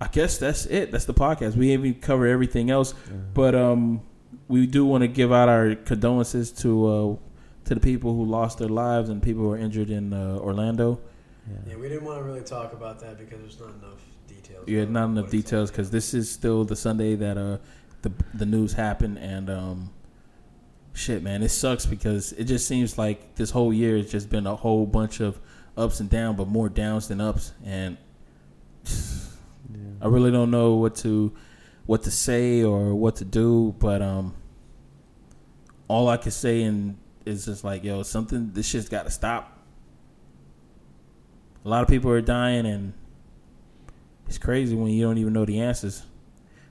I 0.00 0.06
guess 0.06 0.38
that's 0.38 0.66
it. 0.66 0.92
That's 0.92 1.04
the 1.04 1.14
podcast. 1.14 1.56
We 1.56 1.70
haven't 1.70 2.00
covered 2.00 2.28
everything 2.28 2.70
else, 2.70 2.94
but 3.32 3.56
um, 3.56 4.02
we 4.46 4.66
do 4.68 4.84
want 4.86 5.02
to 5.02 5.08
give 5.08 5.32
out 5.32 5.48
our 5.48 5.74
condolences 5.74 6.52
to 6.52 6.86
uh 6.86 7.16
to 7.64 7.74
the 7.74 7.80
people 7.80 8.14
who 8.14 8.24
lost 8.24 8.58
their 8.58 8.68
lives 8.68 9.08
and 9.08 9.20
people 9.20 9.42
who 9.42 9.50
are 9.52 9.58
injured 9.58 9.90
in 9.90 10.12
uh, 10.12 10.36
Orlando. 10.38 11.00
Yeah, 11.66 11.76
we 11.76 11.88
didn't 11.88 12.04
want 12.04 12.18
to 12.18 12.24
really 12.24 12.42
talk 12.42 12.72
about 12.72 13.00
that 13.00 13.18
because 13.18 13.40
there's 13.40 13.60
not 13.60 13.70
enough 13.70 14.00
details. 14.26 14.66
Yeah, 14.66 14.82
on 14.82 14.92
not 14.92 15.04
enough 15.06 15.30
details 15.30 15.70
because 15.70 15.90
this 15.90 16.14
is 16.14 16.30
still 16.30 16.64
the 16.64 16.76
Sunday 16.76 17.14
that 17.16 17.36
uh 17.36 17.58
the 18.02 18.12
the 18.34 18.46
news 18.46 18.74
happened 18.74 19.18
and 19.18 19.50
um 19.50 19.90
shit 20.92 21.22
man 21.22 21.42
it 21.42 21.48
sucks 21.48 21.86
because 21.86 22.32
it 22.34 22.44
just 22.44 22.68
seems 22.68 22.96
like 22.96 23.34
this 23.34 23.50
whole 23.50 23.72
year 23.72 23.96
has 23.96 24.10
just 24.10 24.30
been 24.30 24.46
a 24.46 24.54
whole 24.54 24.86
bunch 24.86 25.20
of 25.20 25.40
ups 25.76 25.98
and 25.98 26.08
downs 26.08 26.36
but 26.36 26.46
more 26.46 26.68
downs 26.68 27.08
than 27.08 27.20
ups 27.20 27.52
and 27.64 27.96
I 30.00 30.06
really 30.06 30.30
don't 30.30 30.50
know 30.50 30.74
what 30.74 30.94
to 30.96 31.32
what 31.86 32.02
to 32.04 32.10
say 32.10 32.62
or 32.62 32.94
what 32.94 33.16
to 33.16 33.24
do 33.24 33.74
but 33.78 34.02
um 34.02 34.34
all 35.88 36.08
I 36.08 36.16
can 36.16 36.30
say 36.30 36.62
and 36.62 36.96
is 37.26 37.46
just 37.46 37.64
like 37.64 37.82
yo 37.82 38.02
something 38.02 38.52
this 38.52 38.68
shit's 38.68 38.88
got 38.88 39.04
to 39.04 39.10
stop. 39.10 39.53
A 41.64 41.68
lot 41.68 41.82
of 41.82 41.88
people 41.88 42.10
are 42.10 42.20
dying 42.20 42.66
and 42.66 42.92
it's 44.26 44.38
crazy 44.38 44.74
when 44.74 44.88
you 44.88 45.02
don't 45.04 45.18
even 45.18 45.32
know 45.32 45.44
the 45.44 45.60
answers, 45.60 46.02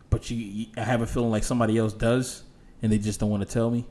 but 0.10 0.30
you, 0.30 0.38
you 0.38 0.65
I 0.78 0.82
have 0.82 1.02
a 1.02 1.07
feeling 1.07 1.32
like 1.32 1.44
somebody 1.44 1.78
else 1.78 1.94
does, 1.94 2.44
and 2.82 2.91
they 2.91 2.98
just 2.98 3.20
don't 3.20 3.30
want 3.30 3.48
to 3.48 3.52
tell 3.52 3.70
me, 3.70 3.86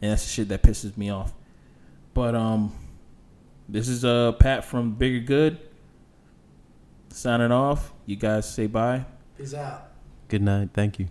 and 0.00 0.12
that's 0.12 0.22
the 0.24 0.30
shit 0.30 0.48
that 0.48 0.62
pisses 0.62 0.96
me 0.96 1.10
off. 1.10 1.32
But 2.14 2.34
um, 2.36 2.72
this 3.68 3.88
is 3.88 4.04
uh 4.04 4.32
Pat 4.32 4.64
from 4.64 4.92
Bigger 4.94 5.20
Good 5.24 5.58
signing 7.10 7.52
off. 7.52 7.92
You 8.06 8.16
guys 8.16 8.52
say 8.52 8.66
bye 8.66 9.04
Peace 9.36 9.54
out. 9.54 9.88
Good 10.28 10.42
night. 10.42 10.70
Thank 10.72 10.98
you. 10.98 11.08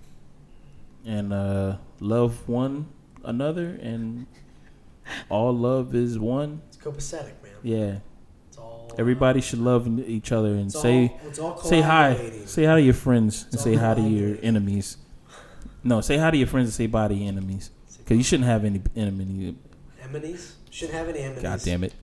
and 1.05 1.33
uh 1.33 1.77
love 1.99 2.47
one 2.47 2.87
another, 3.25 3.77
and 3.81 4.25
all 5.29 5.53
love 5.55 5.93
is 5.95 6.17
one. 6.17 6.61
It's 6.69 6.77
copacetic, 6.77 7.41
man. 7.43 7.51
Yeah, 7.61 7.77
It's 7.77 7.95
all. 7.95 8.01
Everybody 8.97 9.41
should 9.41 9.59
love 9.59 9.87
each 10.07 10.31
other 10.31 10.49
and 10.49 10.65
it's 10.67 10.81
say. 10.81 11.15
all, 11.41 11.57
Say 11.57 11.81
hi. 11.81 12.31
Say 12.45 12.65
hi 12.65 12.75
to 12.75 12.81
your 12.81 12.93
friends 12.93 13.47
and 13.51 13.59
say 13.59 13.75
hi 13.75 13.93
to 13.93 14.01
your 14.01 14.37
enemies. 14.41 14.97
No, 15.83 16.01
say 16.01 16.17
hi 16.17 16.31
to 16.31 16.37
your 16.37 16.47
friends 16.47 16.67
and 16.67 16.73
say 16.73 16.87
bye 16.87 17.07
to 17.07 17.13
your 17.13 17.27
enemies. 17.27 17.69
Because 17.97 18.17
you 18.17 18.23
shouldn't 18.23 18.47
have 18.47 18.65
any 18.65 18.81
enemy. 18.95 19.55
Enemies? 20.01 20.55
Shouldn't 20.69 20.97
have 20.97 21.09
any 21.09 21.19
enemies. 21.19 21.43
God 21.43 21.61
damn 21.63 21.83
it. 21.83 21.93